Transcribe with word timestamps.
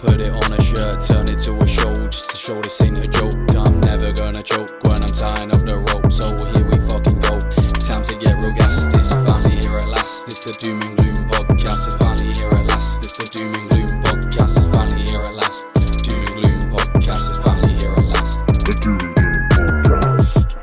put 0.00 0.20
it 0.20 0.28
on 0.30 0.52
a 0.52 0.62
shirt, 0.62 1.04
turn 1.06 1.28
it 1.28 1.42
to 1.44 1.56
a 1.58 1.66
show 1.66 1.94
just 2.08 2.30
to 2.30 2.36
show 2.36 2.60
this 2.60 2.80
ain't 2.80 3.00
a 3.00 3.06
joke. 3.08 3.34
I'm 3.56 3.80
never 3.80 4.12
gonna 4.12 4.42
choke 4.42 4.70
when 4.84 5.02
I'm 5.02 5.10
tying 5.10 5.50
up 5.52 5.60
the 5.60 5.78
rope. 5.78 6.10
So 6.12 6.26
here 6.52 6.64
we 6.64 6.78
fucking 6.88 7.20
go. 7.20 7.36
It's 7.64 7.88
time 7.88 8.04
to 8.04 8.16
get 8.16 8.36
real 8.44 8.52
gassed. 8.54 8.94
It's 8.96 9.08
finally 9.08 9.56
here 9.56 9.76
at 9.76 9.88
last. 9.88 10.28
It's 10.28 10.44
the 10.44 10.52
doom 10.52 10.80
and 10.82 10.96
gloom 10.98 11.28
podcast. 11.28 11.86
It's 11.86 11.96
finally 12.02 12.32
here 12.34 12.48
at 12.48 12.66
last. 12.66 13.04
It's 13.04 13.16
the 13.16 13.26
doom 13.38 13.54
and 13.54 13.70
gloom 13.70 14.02
podcast. 14.02 14.56
It's 14.56 14.66
finally 14.74 15.02
here 15.06 15.20
at 15.22 15.34
last. 15.34 15.64
Doom 16.04 16.20
and 16.20 16.34
gloom 16.36 16.60
podcast. 16.72 17.28
It's 17.30 17.38
finally 17.44 17.74
here 17.78 17.92
at 17.92 18.04
last. 18.04 18.46
The 18.46 18.74
doom 18.82 18.98
and 19.00 19.14
gloom 19.16 19.82
podcast. 19.82 20.56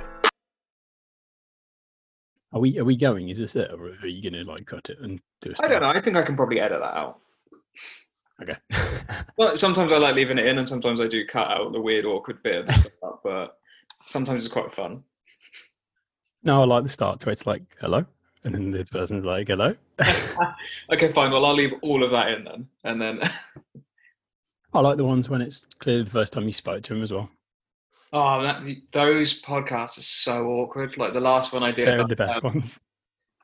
Are 2.53 2.59
we 2.59 2.77
are 2.79 2.85
we 2.85 2.95
going? 2.95 3.29
Is 3.29 3.39
this 3.39 3.55
it, 3.55 3.71
or 3.71 3.97
are 4.03 4.07
you 4.07 4.21
going 4.21 4.45
to 4.45 4.49
like 4.49 4.65
cut 4.67 4.89
it 4.89 4.99
and 5.01 5.19
do 5.41 5.49
a 5.49 5.53
I 5.53 5.55
start? 5.55 5.71
don't 5.71 5.81
know. 5.81 5.89
I 5.89 5.99
think 6.01 6.17
I 6.17 6.21
can 6.21 6.35
probably 6.35 6.59
edit 6.59 6.79
that 6.79 6.95
out. 6.95 7.19
Okay. 8.41 8.55
Well, 9.35 9.57
sometimes 9.57 9.91
I 9.91 9.97
like 9.97 10.15
leaving 10.15 10.37
it 10.37 10.45
in, 10.45 10.59
and 10.59 10.69
sometimes 10.69 11.01
I 11.01 11.07
do 11.07 11.25
cut 11.25 11.49
out 11.49 11.73
the 11.73 11.81
weird, 11.81 12.05
awkward 12.05 12.41
bit. 12.43 12.71
Stuff, 12.71 13.19
but 13.23 13.57
sometimes 14.05 14.45
it's 14.45 14.53
quite 14.53 14.71
fun. 14.71 15.03
no, 16.43 16.61
I 16.61 16.65
like 16.65 16.83
the 16.83 16.89
start 16.89 17.25
where 17.25 17.33
it's 17.33 17.47
like 17.47 17.63
hello, 17.81 18.05
and 18.43 18.53
then 18.53 18.71
the 18.71 18.85
person's 18.85 19.25
like 19.25 19.47
hello. 19.47 19.75
Okay, 20.91 21.09
fine. 21.09 21.31
Well, 21.31 21.45
I'll 21.45 21.53
leave 21.55 21.73
all 21.81 22.03
of 22.03 22.11
that 22.11 22.31
in 22.31 22.43
then, 22.43 22.67
and 22.83 23.01
then. 23.01 23.21
I 24.73 24.79
like 24.79 24.97
the 24.97 25.05
ones 25.05 25.29
when 25.29 25.41
it's 25.41 25.65
clearly 25.79 26.03
the 26.03 26.11
first 26.11 26.33
time 26.33 26.45
you 26.45 26.53
spoke 26.53 26.83
to 26.83 26.93
him 26.93 27.03
as 27.03 27.11
well. 27.11 27.29
Oh, 28.11 28.43
that, 28.43 28.63
those 28.91 29.41
podcasts 29.41 29.97
are 29.97 30.03
so 30.03 30.47
awkward. 30.47 30.97
Like 30.97 31.13
the 31.13 31.21
last 31.21 31.53
one 31.53 31.63
I 31.63 31.71
did, 31.71 31.87
They're 31.87 31.95
about, 31.95 32.09
the 32.09 32.15
best 32.15 32.43
um, 32.45 32.53
ones. 32.53 32.79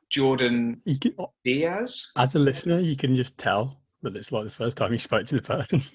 Jordan 0.09 0.81
can, 1.01 1.15
Diaz. 1.43 2.11
as 2.15 2.35
a 2.35 2.39
listener, 2.39 2.79
you 2.79 2.95
can 2.95 3.15
just 3.15 3.37
tell 3.37 3.79
that 4.01 4.15
it's 4.15 4.31
like 4.31 4.45
the 4.45 4.49
first 4.49 4.77
time 4.77 4.91
you 4.93 4.99
spoke 4.99 5.25
to 5.27 5.35
the 5.35 5.41
person. 5.41 5.81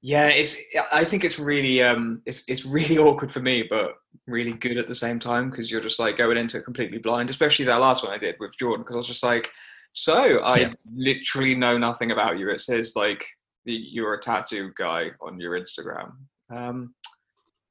Yeah, 0.00 0.28
it's. 0.28 0.56
I 0.92 1.04
think 1.04 1.24
it's 1.24 1.40
really, 1.40 1.82
um, 1.82 2.22
it's 2.24 2.44
it's 2.46 2.64
really 2.64 2.98
awkward 3.04 3.32
for 3.32 3.40
me, 3.40 3.64
but 3.68 3.94
really 4.28 4.52
good 4.52 4.78
at 4.78 4.86
the 4.86 4.94
same 4.94 5.18
time 5.18 5.50
because 5.50 5.72
you're 5.72 5.80
just 5.80 5.98
like 5.98 6.16
going 6.16 6.36
into 6.36 6.56
it 6.58 6.64
completely 6.64 6.98
blind. 6.98 7.30
Especially 7.30 7.64
that 7.64 7.80
last 7.80 8.04
one 8.04 8.12
I 8.12 8.16
did 8.18 8.36
with 8.38 8.56
Jordan 8.56 8.82
because 8.84 8.94
I 8.94 8.98
was 8.98 9.08
just 9.08 9.24
like, 9.24 9.50
so 9.90 10.38
I 10.38 10.58
Yeah. 10.58 10.72
literally 10.94 11.56
know 11.56 11.76
nothing 11.76 12.12
about 12.12 12.38
you. 12.38 12.48
It 12.48 12.60
says 12.60 12.92
like 12.94 13.26
you're 13.64 14.14
a 14.14 14.20
tattoo 14.20 14.70
guy 14.78 15.10
on 15.20 15.40
your 15.40 15.58
Instagram. 15.58 16.12
Um, 16.48 16.94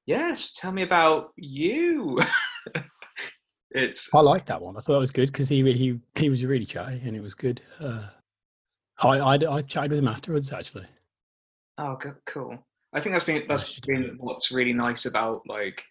yes, 0.06 0.52
tell 0.52 0.74
me 0.74 0.82
about 0.82 1.32
you. 1.38 2.20
it's 3.72 4.14
I 4.14 4.20
like 4.20 4.46
that 4.48 4.62
one. 4.62 4.76
I 4.76 4.82
thought 4.82 4.98
it 4.98 5.00
was 5.00 5.12
good 5.12 5.32
because 5.32 5.48
he 5.48 5.64
he 5.72 6.00
he 6.16 6.30
was 6.30 6.44
really 6.44 6.66
chatty 6.66 7.02
and 7.06 7.16
it 7.16 7.22
was 7.22 7.36
good. 7.36 7.62
Uh, 7.80 8.08
I, 9.00 9.17
I 9.20 9.34
I 9.34 9.62
chatted 9.62 9.92
with 9.92 10.00
him 10.00 10.08
afterwards 10.08 10.52
actually. 10.52 10.86
Oh, 11.78 11.95
go- 11.95 12.16
cool. 12.26 12.58
I 12.94 13.00
think 13.00 13.14
that's 13.14 13.26
been 13.26 13.44
that's 13.48 13.80
been 13.81 14.16
what's 14.20 14.52
really 14.52 14.73
nice 14.73 15.06
about 15.06 15.42
like 15.48 15.84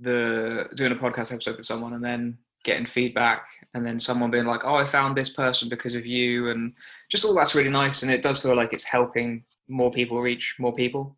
the 0.00 0.68
doing 0.74 0.92
a 0.92 0.96
podcast 0.96 1.32
episode 1.32 1.56
with 1.56 1.66
someone 1.66 1.92
and 1.94 2.04
then 2.04 2.38
getting 2.64 2.86
feedback 2.86 3.46
and 3.74 3.84
then 3.84 3.98
someone 4.00 4.30
being 4.30 4.46
like, 4.46 4.64
"Oh, 4.64 4.74
I 4.74 4.84
found 4.84 5.16
this 5.16 5.30
person 5.30 5.68
because 5.68 5.94
of 5.94 6.06
you," 6.06 6.48
and 6.48 6.72
just 7.10 7.24
all 7.24 7.34
that's 7.34 7.54
really 7.54 7.70
nice. 7.70 8.02
And 8.02 8.10
it 8.12 8.22
does 8.22 8.42
feel 8.42 8.56
like 8.56 8.72
it's 8.72 8.84
helping 8.84 9.44
more 9.68 9.90
people 9.90 10.20
reach 10.20 10.56
more 10.58 10.72
people. 10.72 11.16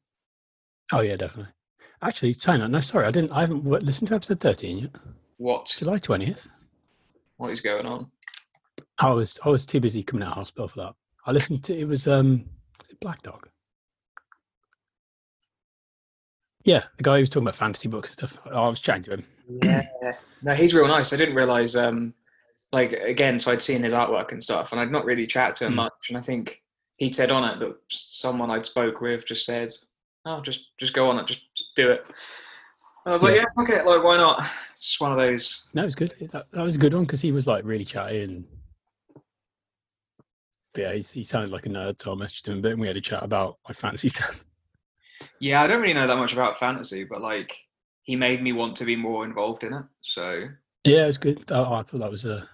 Oh 0.93 1.01
yeah, 1.01 1.17
definitely. 1.17 1.53
Actually, 2.03 2.35
saying 2.35 2.61
that, 2.61 2.69
no, 2.71 2.81
sorry, 2.81 3.07
I 3.07 3.11
didn't. 3.11 3.33
I 3.33 3.41
haven't 3.41 3.65
listened 3.65 4.09
to 4.09 4.15
episode 4.15 4.41
thirteen 4.41 4.79
yet. 4.79 4.91
What 5.39 5.75
July 5.79 5.99
twentieth. 5.99 6.49
what 7.37 7.51
is 7.51 7.61
going 7.61 7.87
on? 7.87 8.11
I 8.99 9.13
was 9.13 9.39
I 9.45 9.49
was 9.51 9.67
too 9.67 9.81
busy 9.81 10.03
coming 10.03 10.23
out 10.25 10.33
of 10.33 10.35
hospital 10.39 10.69
for 10.69 10.79
that. 10.81 10.95
I 11.27 11.33
listened 11.33 11.65
to 11.65 11.79
it 11.79 11.85
was 11.87 12.07
um 12.09 12.45
was 12.81 12.91
it 12.91 13.01
Black 13.01 13.23
Dog. 13.23 13.49
Yeah, 16.65 16.85
the 16.97 17.05
guy 17.05 17.17
who 17.17 17.21
was 17.21 17.31
talking 17.31 17.45
about 17.45 17.55
fantasy 17.55 17.89
books 17.89 18.09
and 18.11 18.15
stuff. 18.31 18.39
I 18.53 18.69
was 18.69 18.81
chatting 18.81 19.05
to 19.05 19.11
him. 19.15 19.25
Yeah, 19.49 19.83
no, 20.43 20.55
he's 20.55 20.75
real 20.75 20.89
nice. 20.89 21.13
I 21.13 21.17
didn't 21.17 21.37
realize, 21.37 21.77
um, 21.77 22.13
like 22.73 22.93
again, 22.93 23.39
so 23.39 23.53
I'd 23.53 23.63
seen 23.63 23.85
his 23.85 23.93
artwork 23.93 24.33
and 24.33 24.43
stuff, 24.43 24.73
and 24.73 24.81
I'd 24.81 24.91
not 24.91 25.05
really 25.05 25.27
chatted 25.27 25.55
to 25.57 25.67
him 25.67 25.73
Mm. 25.75 25.77
much. 25.77 26.07
And 26.09 26.19
I 26.19 26.21
think 26.21 26.61
he'd 26.97 27.15
said 27.15 27.31
on 27.31 27.45
it 27.45 27.61
that 27.61 27.77
someone 27.89 28.51
I'd 28.51 28.67
spoke 28.67 29.01
with 29.01 29.25
just 29.27 29.45
said, 29.47 29.71
"Oh, 30.25 30.41
just 30.41 30.77
just 30.79 30.93
go 30.93 31.09
on 31.09 31.19
it, 31.21 31.27
just, 31.29 31.41
just 31.57 31.71
do 31.77 31.91
it." 31.93 32.05
And 32.07 32.15
I 33.07 33.13
was 33.13 33.23
like, 33.23 33.37
Yeah. 33.37 33.45
"Yeah, 33.57 33.63
okay, 33.63 33.83
like 33.83 34.03
why 34.03 34.17
not?" 34.17 34.41
It's 34.73 34.87
just 34.87 35.01
one 35.01 35.13
of 35.13 35.19
those. 35.19 35.69
No, 35.75 35.83
it 35.83 35.85
was 35.87 35.95
good. 35.95 36.15
That, 36.33 36.47
that 36.51 36.63
was 36.63 36.75
a 36.75 36.79
good 36.79 36.95
one 36.95 37.05
because 37.05 37.21
he 37.21 37.31
was 37.31 37.47
like 37.47 37.65
really 37.65 37.85
chatty 37.85 38.23
and 38.25 38.45
but 40.77 40.83
yeah, 40.83 40.93
he, 40.93 41.01
he 41.01 41.25
sounded 41.25 41.51
like 41.51 41.65
a 41.65 41.71
nerd. 41.71 42.01
So 42.01 42.13
I 42.13 42.15
messaged 42.15 42.47
him 42.47 42.59
a 42.59 42.61
bit 42.61 42.73
and 42.73 42.81
we 42.81 42.87
had 42.87 42.99
a 42.99 43.01
chat 43.01 43.23
about 43.23 43.57
my 43.67 43.73
fantasy 43.73 44.09
stuff. 44.11 44.45
Yeah, 45.41 45.63
I 45.63 45.67
don't 45.67 45.81
really 45.81 45.95
know 45.95 46.07
that 46.07 46.19
much 46.19 46.35
about 46.35 46.59
fantasy, 46.59 47.05
but 47.05 47.23
like 47.23 47.57
he 48.03 48.15
made 48.15 48.43
me 48.43 48.53
want 48.53 48.77
to 48.77 48.85
be 48.85 48.95
more 48.95 49.25
involved 49.25 49.65
in 49.65 49.73
it. 49.73 49.85
So 50.03 50.49
Yeah, 50.85 51.05
it 51.05 51.07
was 51.07 51.19
good. 51.19 51.51
I, 51.51 51.63
I 51.63 51.83
thought 51.83 52.01
that 52.01 52.11
was 52.11 52.27
a 52.27 52.47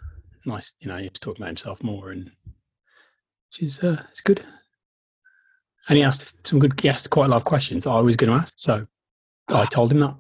nice. 0.47 0.75
You 0.81 0.89
know, 0.89 0.97
you 0.97 1.05
have 1.05 1.13
to 1.15 1.21
talk 1.21 1.37
about 1.37 1.49
himself 1.49 1.83
more 1.83 2.13
and 2.13 2.31
which 3.51 3.63
is 3.63 3.83
uh, 3.83 4.01
it's 4.09 4.21
good. 4.21 4.45
And 5.89 5.99
he 5.99 6.05
asked 6.05 6.47
some 6.47 6.61
good. 6.61 6.79
He 6.81 6.89
asked 6.89 7.11
quite 7.11 7.27
a 7.27 7.29
lot 7.29 7.39
of 7.39 7.45
questions 7.45 7.85
that 7.85 7.91
I 7.91 8.01
was 8.01 8.15
going 8.15 8.31
to 8.31 8.41
ask. 8.41 8.55
So 8.57 8.87
I 9.49 9.65
told 9.71 9.91
him 9.91 9.99
that. 9.99 10.15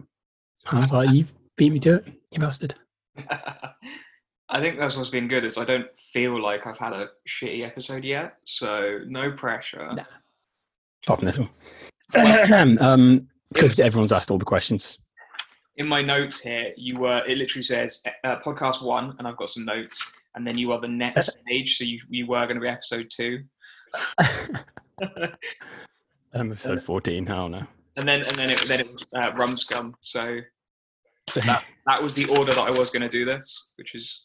And 0.69 0.78
I 0.78 0.80
was 0.80 0.92
like, 0.92 1.10
"You've 1.10 1.32
beat 1.56 1.72
me 1.72 1.78
to 1.80 1.94
it, 1.94 2.12
you 2.32 2.40
bastard." 2.40 2.74
I 4.52 4.60
think 4.60 4.78
that's 4.78 4.98
what's 4.98 5.08
been 5.08 5.28
good 5.28 5.44
is 5.44 5.56
I 5.56 5.64
don't 5.64 5.86
feel 5.98 6.40
like 6.40 6.66
I've 6.66 6.76
had 6.76 6.92
a 6.92 7.08
shitty 7.26 7.66
episode 7.66 8.04
yet. 8.04 8.34
So 8.44 9.00
no 9.06 9.32
pressure. 9.32 9.94
No. 9.94 10.04
Apart 11.04 11.20
from 11.20 11.26
this 11.26 11.38
one, 11.38 12.78
um, 12.82 13.28
because 13.50 13.80
everyone's 13.80 14.12
asked 14.12 14.30
all 14.30 14.36
the 14.36 14.44
questions. 14.44 14.98
in 15.76 15.88
my 15.88 16.02
notes 16.02 16.40
here, 16.40 16.74
you 16.76 16.98
were. 16.98 17.22
It 17.26 17.38
literally 17.38 17.62
says 17.62 18.02
uh, 18.24 18.36
podcast 18.40 18.84
one, 18.84 19.16
and 19.18 19.26
I've 19.26 19.38
got 19.38 19.48
some 19.48 19.64
notes. 19.64 20.06
And 20.34 20.46
then 20.46 20.58
you 20.58 20.70
are 20.72 20.80
the 20.80 20.88
next 20.88 21.30
page, 21.48 21.78
so 21.78 21.84
you 21.84 22.00
you 22.10 22.26
were 22.26 22.44
going 22.46 22.56
to 22.56 22.60
be 22.60 22.69
episode 22.69 23.10
two. 23.10 23.42
I'm 24.19 25.32
episode 26.52 26.82
fourteen. 26.82 27.26
I 27.28 27.36
don't 27.36 27.52
know. 27.52 27.66
And 27.96 28.06
then 28.06 28.20
and 28.20 28.36
then 28.36 28.50
it 28.50 28.69
then 28.69 28.80
it 28.80 28.92
was 28.92 29.04
uh, 29.16 29.32
rum 29.34 29.56
scum. 29.56 29.94
So 30.02 30.40
that 31.34 31.64
that 31.86 32.02
was 32.02 32.14
the 32.14 32.26
order 32.26 32.52
that 32.52 32.58
I 32.58 32.70
was 32.70 32.90
going 32.90 33.02
to 33.02 33.08
do 33.08 33.24
this, 33.24 33.70
which 33.76 33.94
is 33.94 34.22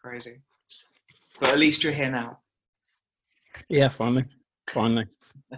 crazy. 0.00 0.40
But 1.40 1.50
at 1.50 1.58
least 1.58 1.84
you're 1.84 1.92
here 1.92 2.10
now. 2.10 2.38
Yeah, 3.68 3.88
finally, 3.88 4.24
finally. 4.68 5.06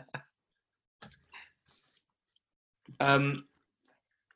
Um, 3.00 3.46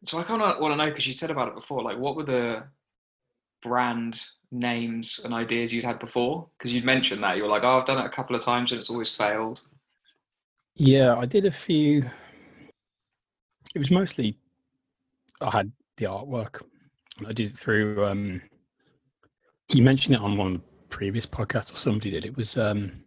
so 0.04 0.18
I 0.18 0.22
kind 0.22 0.42
of 0.42 0.58
want 0.58 0.72
to 0.72 0.76
know 0.76 0.88
because 0.90 1.06
you 1.06 1.12
said 1.12 1.30
about 1.30 1.48
it 1.48 1.54
before. 1.54 1.82
Like, 1.82 1.98
what 1.98 2.16
were 2.16 2.24
the 2.24 2.64
brand 3.62 4.20
names 4.50 5.20
and 5.22 5.34
ideas 5.34 5.72
you'd 5.72 5.84
had 5.84 5.98
before? 5.98 6.48
Because 6.56 6.72
you'd 6.72 6.84
mentioned 6.84 7.22
that 7.22 7.36
you 7.36 7.42
were 7.42 7.48
like, 7.48 7.62
"Oh, 7.62 7.78
I've 7.78 7.84
done 7.84 7.98
it 7.98 8.06
a 8.06 8.10
couple 8.10 8.34
of 8.34 8.42
times 8.42 8.72
and 8.72 8.78
it's 8.78 8.90
always 8.90 9.14
failed." 9.14 9.60
Yeah, 10.74 11.14
I 11.16 11.26
did 11.26 11.44
a 11.44 11.50
few. 11.50 12.10
It 13.74 13.78
was 13.78 13.90
mostly 13.90 14.38
I 15.40 15.50
had 15.50 15.70
the 15.96 16.06
artwork. 16.06 16.62
I 17.26 17.32
did 17.32 17.52
it 17.52 17.58
through. 17.58 18.04
Um, 18.04 18.42
you 19.72 19.82
mentioned 19.82 20.16
it 20.16 20.20
on 20.20 20.36
one 20.36 20.46
of 20.48 20.52
the 20.54 20.60
previous 20.88 21.26
podcasts, 21.26 21.72
or 21.72 21.76
somebody 21.76 22.10
did. 22.10 22.24
It 22.24 22.36
was 22.36 22.56
um, 22.56 23.04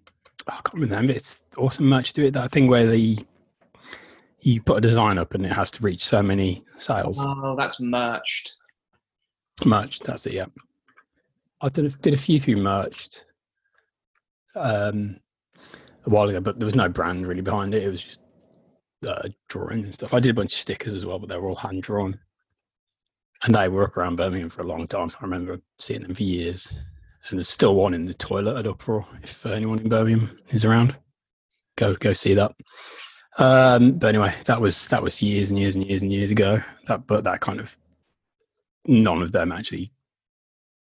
I 0.47 0.59
can't 0.63 0.81
remember. 0.81 1.13
It's 1.13 1.43
awesome 1.57 1.87
merch. 1.87 2.13
Do 2.13 2.25
it 2.25 2.33
that 2.33 2.51
thing 2.51 2.67
where 2.67 2.87
the 2.87 3.17
you 4.41 4.61
put 4.61 4.77
a 4.77 4.81
design 4.81 5.17
up 5.17 5.33
and 5.33 5.45
it 5.45 5.51
has 5.51 5.71
to 5.71 5.83
reach 5.83 6.05
so 6.05 6.21
many 6.21 6.63
sales. 6.77 7.23
Oh, 7.25 7.55
that's 7.57 7.81
merched. 7.81 8.51
Merch. 9.65 9.99
That's 9.99 10.25
it. 10.25 10.33
Yeah. 10.33 10.45
I 11.59 11.69
did 11.69 11.85
a, 11.85 11.89
did 11.89 12.13
a 12.13 12.17
few 12.17 12.39
through 12.39 12.57
merched 12.57 13.25
um, 14.55 15.19
a 16.05 16.09
while 16.09 16.29
ago, 16.29 16.39
but 16.39 16.59
there 16.59 16.65
was 16.67 16.75
no 16.75 16.87
brand 16.87 17.27
really 17.27 17.41
behind 17.41 17.73
it. 17.73 17.83
It 17.83 17.89
was 17.89 18.03
just 18.03 18.19
uh, 19.05 19.27
drawings 19.49 19.85
and 19.85 19.93
stuff. 19.93 20.13
I 20.13 20.19
did 20.19 20.31
a 20.31 20.35
bunch 20.35 20.53
of 20.53 20.59
stickers 20.59 20.93
as 20.93 21.05
well, 21.05 21.19
but 21.19 21.29
they 21.29 21.37
were 21.37 21.49
all 21.49 21.55
hand 21.55 21.81
drawn. 21.81 22.19
And 23.43 23.53
they 23.53 23.67
were 23.67 23.83
up 23.83 23.97
around 23.97 24.15
Birmingham 24.15 24.49
for 24.49 24.61
a 24.63 24.67
long 24.67 24.87
time. 24.87 25.11
I 25.19 25.23
remember 25.23 25.59
seeing 25.77 26.01
them 26.01 26.15
for 26.15 26.23
years. 26.23 26.67
And 27.29 27.37
there's 27.37 27.49
still 27.49 27.75
one 27.75 27.93
in 27.93 28.05
the 28.05 28.13
toilet 28.13 28.57
at 28.57 28.67
Uproar. 28.67 29.05
If 29.21 29.45
anyone 29.45 29.79
in 29.79 29.89
Birmingham 29.89 30.39
is 30.49 30.65
around, 30.65 30.95
go 31.75 31.95
go 31.95 32.13
see 32.13 32.33
that. 32.35 32.53
Um, 33.37 33.93
but 33.93 34.07
anyway, 34.07 34.33
that 34.45 34.61
was 34.61 34.87
that 34.87 35.03
was 35.03 35.21
years 35.21 35.49
and 35.49 35.59
years 35.59 35.75
and 35.75 35.85
years 35.85 36.01
and 36.01 36.11
years 36.11 36.31
ago. 36.31 36.61
That 36.85 37.05
but 37.05 37.23
that 37.25 37.41
kind 37.41 37.59
of 37.59 37.77
none 38.85 39.21
of 39.21 39.31
them 39.31 39.51
actually 39.51 39.91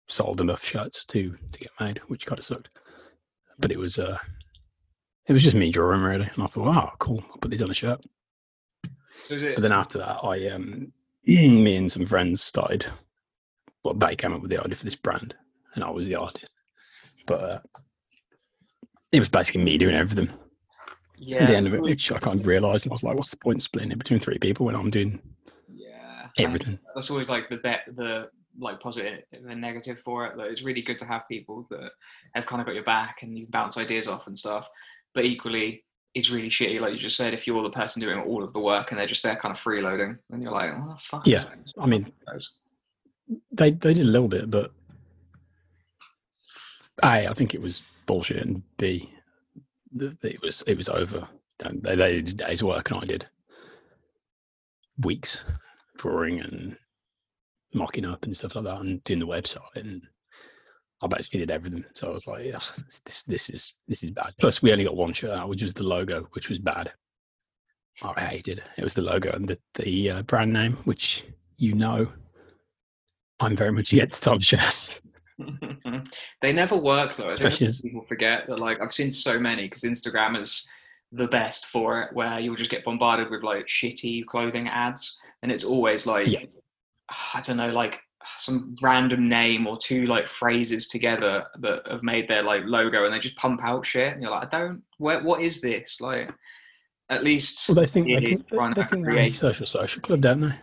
sold 0.08 0.42
enough 0.42 0.64
shirts 0.64 1.06
to 1.06 1.38
to 1.52 1.60
get 1.60 1.72
made, 1.80 2.00
which 2.08 2.26
kind 2.26 2.40
of 2.40 2.46
sucked. 2.46 2.70
But 3.60 3.72
it 3.72 3.78
was 3.78 4.00
uh 4.00 4.18
it 5.28 5.34
was 5.34 5.44
just 5.44 5.56
me 5.56 5.72
drawing 5.72 6.02
really, 6.02 6.30
and 6.34 6.44
I 6.44 6.48
thought, 6.48 6.66
wow, 6.66 6.94
cool, 6.98 7.24
I'll 7.30 7.38
put 7.38 7.52
these 7.52 7.62
on 7.62 7.72
a 7.72 7.76
shirt. 7.76 8.04
So 9.22 9.36
is 9.36 9.44
it? 9.44 9.56
But 9.56 9.62
then 9.62 9.72
after 9.72 10.00
that, 10.00 10.24
I 10.24 10.48
um 10.48 10.94
me 11.26 11.76
and 11.76 11.92
some 11.92 12.06
friends 12.06 12.42
started. 12.42 12.86
Well, 13.84 13.94
they 13.94 14.16
came 14.16 14.34
up 14.34 14.42
with 14.42 14.52
the 14.52 14.62
idea 14.62 14.76
for 14.76 14.86
this 14.86 14.96
brand, 14.96 15.36
and 15.74 15.84
I 15.84 15.90
was 15.90 16.08
the 16.08 16.16
artist. 16.16 16.52
But 17.26 17.42
uh, 17.42 17.60
it 19.12 19.20
was 19.20 19.30
basically 19.30 19.64
me 19.64 19.78
doing 19.78 19.96
everything. 19.96 20.30
Yeah. 21.18 21.44
At 21.44 21.48
the 21.48 21.56
end 21.56 21.68
of 21.68 21.74
it, 21.74 21.82
which 21.82 22.12
I 22.12 22.18
kind 22.18 22.40
of 22.40 22.48
realised, 22.48 22.86
and 22.86 22.92
I 22.92 22.96
was 22.96 23.04
like, 23.04 23.16
"What's 23.16 23.32
the 23.32 23.38
point 23.38 23.62
splitting 23.62 23.92
it 23.92 24.00
between 24.00 24.20
three 24.20 24.40
people 24.40 24.66
when 24.66 24.76
I'm 24.76 24.90
doing 24.90 25.20
yeah. 25.68 26.28
everything?" 26.40 26.80
that's 26.96 27.12
always 27.12 27.30
like 27.30 27.50
the 27.50 27.58
bet 27.58 27.82
the 27.96 28.30
like 28.60 28.80
positive 28.80 29.20
and 29.32 29.48
the 29.48 29.56
negative 29.56 30.00
for 30.00 30.26
it. 30.26 30.38
Like 30.38 30.50
it's 30.50 30.64
really 30.64 30.82
good 30.82 30.98
to 31.00 31.06
have 31.06 31.28
people 31.30 31.68
that 31.70 31.92
have 32.34 32.46
kind 32.46 32.60
of 32.60 32.66
got 32.66 32.76
your 32.76 32.84
back 32.84 33.20
and 33.22 33.38
you 33.38 33.46
can 33.46 33.52
bounce 33.52 33.78
ideas 33.78 34.08
off 34.08 34.28
and 34.28 34.38
stuff. 34.38 34.68
But 35.14 35.26
equally, 35.26 35.84
it's 36.14 36.30
really 36.30 36.50
shitty, 36.50 36.80
like 36.80 36.94
you 36.94 37.00
just 37.00 37.16
said, 37.16 37.34
if 37.34 37.48
you're 37.48 37.64
the 37.64 37.70
person 37.70 38.02
doing 38.02 38.20
all 38.20 38.44
of 38.44 38.54
the 38.54 38.60
work 38.60 38.92
and 38.92 39.00
they're 39.00 39.08
just 39.08 39.24
there 39.24 39.36
kind 39.36 39.52
of 39.52 39.62
freeloading, 39.62 40.18
then 40.30 40.42
you're 40.42 40.52
like, 40.52 40.72
oh 40.74 40.98
fuck. 41.00 41.26
Yeah, 41.26 41.44
I 41.80 41.86
mean, 41.86 42.12
they 43.52 43.72
they 43.72 43.94
did 43.94 44.06
a 44.06 44.10
little 44.10 44.28
bit, 44.28 44.52
but 44.52 44.72
a 47.02 47.28
I 47.28 47.34
think 47.34 47.54
it 47.54 47.62
was 47.62 47.84
bullshit, 48.06 48.46
and 48.46 48.64
b 48.78 49.14
it 49.98 50.42
was 50.42 50.64
it 50.68 50.78
was 50.78 50.90
over. 50.90 51.28
And 51.64 51.84
they, 51.84 51.96
they 51.96 52.22
did 52.22 52.38
days 52.38 52.64
work, 52.64 52.90
and 52.90 53.00
I 53.00 53.06
did 53.06 53.28
weeks 54.98 55.46
drawing 55.98 56.40
and 56.40 56.76
mocking 57.74 58.06
up 58.06 58.24
and 58.24 58.36
stuff 58.36 58.56
like 58.56 58.66
that, 58.66 58.82
and 58.82 59.04
doing 59.04 59.20
the 59.20 59.28
website, 59.28 59.76
and 59.76 60.02
I 61.02 61.08
basically 61.08 61.40
did 61.40 61.52
everything. 61.52 61.84
So 61.96 62.10
I 62.10 62.14
was 62.14 62.28
like, 62.28 62.46
yeah, 62.46 62.60
this 63.06 63.24
this, 63.24 63.50
is 63.50 63.74
this 63.88 64.04
is 64.04 64.12
bad. 64.12 64.34
Plus, 64.40 64.62
we 64.62 64.72
only 64.72 64.84
got 64.84 64.96
one 64.96 65.14
shirt 65.14 65.32
out, 65.32 65.50
which 65.50 65.64
was 65.64 65.74
the 65.74 65.84
logo, 65.84 66.28
which 66.34 66.50
was 66.50 66.60
bad. 66.60 66.92
I 68.04 68.22
hated 68.22 68.60
it. 68.60 68.64
It 68.78 68.84
was 68.84 68.94
the 68.94 69.02
logo 69.02 69.32
and 69.32 69.48
the 69.48 69.58
the 69.76 70.10
uh, 70.12 70.22
brand 70.24 70.54
name, 70.54 70.74
which 70.86 71.26
you 71.58 71.74
know 71.74 72.08
I'm 73.40 73.56
very 73.56 73.72
much 73.72 73.92
against 73.92 74.24
Tom 74.24 74.40
shirts. 74.40 75.02
they 76.42 76.54
never 76.54 76.76
work 76.76 77.16
though. 77.16 77.32
Especially 77.32 77.68
as- 77.68 77.82
people 77.82 78.04
forget 78.04 78.48
that 78.48 78.60
like 78.60 78.80
I've 78.82 78.94
seen 78.94 79.12
so 79.12 79.40
many 79.40 79.64
because 79.64 79.84
Instagram 79.84 80.40
is 80.40 80.68
the 81.12 81.28
best 81.28 81.66
for 81.66 82.02
it, 82.02 82.14
where 82.14 82.40
you'll 82.40 82.56
just 82.56 82.72
get 82.72 82.84
bombarded 82.86 83.30
with 83.30 83.44
like 83.44 83.66
shitty 83.68 84.26
clothing 84.28 84.68
ads, 84.70 85.18
and 85.42 85.52
it's 85.52 85.66
always 85.66 86.06
like 86.06 86.28
Yeah. 86.28 86.46
I 87.36 87.42
don't 87.42 87.58
know, 87.58 87.72
like 87.72 88.00
some 88.38 88.76
random 88.82 89.28
name 89.30 89.68
or 89.68 89.78
two 89.78 90.06
like 90.08 90.28
phrases 90.28 90.88
together 90.88 91.46
that 91.60 91.88
have 91.90 92.04
made 92.04 92.28
their 92.28 92.44
like 92.44 92.64
logo, 92.66 93.06
and 93.06 93.14
they 93.14 93.20
just 93.20 93.36
pump 93.36 93.62
out 93.64 93.86
shit, 93.86 94.14
and 94.14 94.22
you're 94.22 94.32
like, 94.32 94.54
I 94.54 94.58
don't. 94.60 94.82
Where, 94.98 95.22
what 95.22 95.42
is 95.42 95.62
this? 95.62 96.00
Like, 96.02 96.32
at 97.10 97.24
least 97.24 97.68
Well, 97.68 97.76
they 97.76 97.86
think 97.86 98.08
It 98.10 98.22
they, 98.22 98.30
can, 98.36 98.74
they 98.74 98.82
to 98.82 98.88
think 98.88 99.06
they're 99.06 99.14
create- 99.14 99.26
anti-social 99.28 99.66
social 99.66 100.02
club, 100.02 100.22
don't 100.22 100.42
they? 100.42 100.54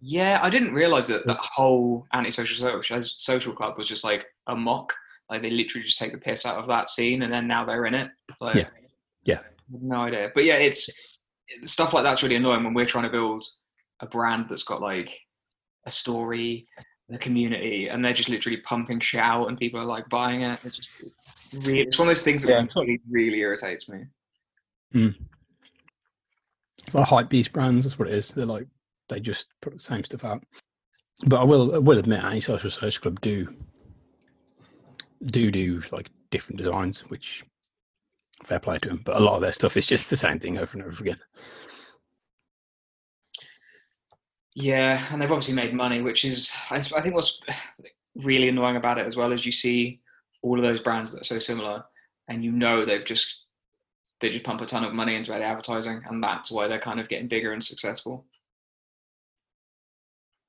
Yeah, 0.00 0.38
I 0.42 0.48
didn't 0.50 0.74
realize 0.74 1.08
that 1.08 1.26
that 1.26 1.38
whole 1.40 2.06
anti-social 2.12 3.02
social 3.02 3.52
club 3.52 3.76
was 3.76 3.88
just 3.88 4.04
like 4.04 4.26
a 4.46 4.54
mock. 4.54 4.92
Like 5.28 5.42
they 5.42 5.50
literally 5.50 5.84
just 5.84 5.98
take 5.98 6.12
the 6.12 6.18
piss 6.18 6.46
out 6.46 6.56
of 6.56 6.68
that 6.68 6.88
scene, 6.88 7.22
and 7.22 7.32
then 7.32 7.48
now 7.48 7.64
they're 7.64 7.84
in 7.86 7.94
it. 7.94 8.10
Like, 8.40 8.54
Yeah. 8.54 8.68
Yeah. 9.24 9.40
No 9.70 9.96
idea, 10.02 10.30
but 10.34 10.44
yeah, 10.44 10.54
it's 10.56 11.18
stuff 11.64 11.92
like 11.92 12.04
that's 12.04 12.22
really 12.22 12.36
annoying 12.36 12.62
when 12.64 12.72
we're 12.74 12.86
trying 12.86 13.04
to 13.04 13.10
build 13.10 13.44
a 14.00 14.06
brand 14.06 14.46
that's 14.48 14.62
got 14.62 14.80
like 14.80 15.18
a 15.88 15.90
story, 15.90 16.66
the 17.08 17.18
community, 17.18 17.88
and 17.88 18.04
they're 18.04 18.12
just 18.12 18.28
literally 18.28 18.58
pumping 18.58 19.00
shit 19.00 19.20
out, 19.20 19.48
and 19.48 19.58
people 19.58 19.80
are 19.80 19.84
like 19.84 20.08
buying 20.08 20.42
it. 20.42 20.60
It's 20.64 20.76
just 20.76 20.90
really, 21.52 21.80
it's 21.80 21.98
one 21.98 22.06
of 22.08 22.14
those 22.14 22.22
things 22.22 22.42
that 22.44 22.50
Yeah, 22.50 22.66
really, 22.76 23.00
really 23.10 23.40
irritates 23.40 23.88
me. 23.88 24.04
Mm. 24.94 25.14
It's 26.86 26.94
like 26.94 27.08
hype 27.08 27.28
beast 27.28 27.52
brands. 27.52 27.84
That's 27.84 27.98
what 27.98 28.08
it 28.08 28.14
is. 28.14 28.30
They're 28.30 28.46
like 28.46 28.66
they 29.08 29.20
just 29.20 29.48
put 29.60 29.72
the 29.72 29.78
same 29.78 30.04
stuff 30.04 30.24
out. 30.24 30.42
But 31.26 31.40
I 31.40 31.44
will 31.44 31.74
I 31.74 31.78
will 31.78 31.98
admit, 31.98 32.22
anti-social 32.22 32.70
social 32.70 33.02
club 33.02 33.20
do 33.20 33.54
do 35.26 35.50
do 35.50 35.82
like 35.90 36.08
different 36.30 36.58
designs, 36.58 37.00
which 37.10 37.44
fair 38.44 38.60
play 38.60 38.78
to 38.78 38.88
them. 38.88 39.02
But 39.04 39.16
a 39.16 39.20
lot 39.20 39.34
of 39.34 39.40
their 39.40 39.52
stuff 39.52 39.76
is 39.76 39.86
just 39.86 40.10
the 40.10 40.16
same 40.16 40.38
thing 40.38 40.58
over 40.58 40.78
and 40.78 40.86
over 40.86 41.02
again. 41.02 41.18
Yeah, 44.60 45.00
and 45.12 45.22
they've 45.22 45.30
obviously 45.30 45.54
made 45.54 45.72
money, 45.72 46.02
which 46.02 46.24
is 46.24 46.52
I, 46.68 46.80
think 46.80 47.14
what's 47.14 47.38
really 48.16 48.48
annoying 48.48 48.74
about 48.74 48.98
it 48.98 49.06
as 49.06 49.16
well 49.16 49.30
is 49.30 49.46
you 49.46 49.52
see 49.52 50.00
all 50.42 50.56
of 50.56 50.64
those 50.64 50.80
brands 50.80 51.12
that 51.12 51.20
are 51.20 51.24
so 51.24 51.38
similar, 51.38 51.84
and 52.26 52.44
you 52.44 52.50
know 52.50 52.84
they've 52.84 53.04
just 53.04 53.44
they 54.18 54.30
just 54.30 54.42
pump 54.42 54.60
a 54.60 54.66
ton 54.66 54.82
of 54.82 54.92
money 54.92 55.14
into 55.14 55.30
their 55.30 55.44
advertising, 55.44 56.02
and 56.06 56.22
that's 56.22 56.50
why 56.50 56.66
they're 56.66 56.80
kind 56.80 56.98
of 56.98 57.08
getting 57.08 57.28
bigger 57.28 57.52
and 57.52 57.64
successful. 57.64 58.26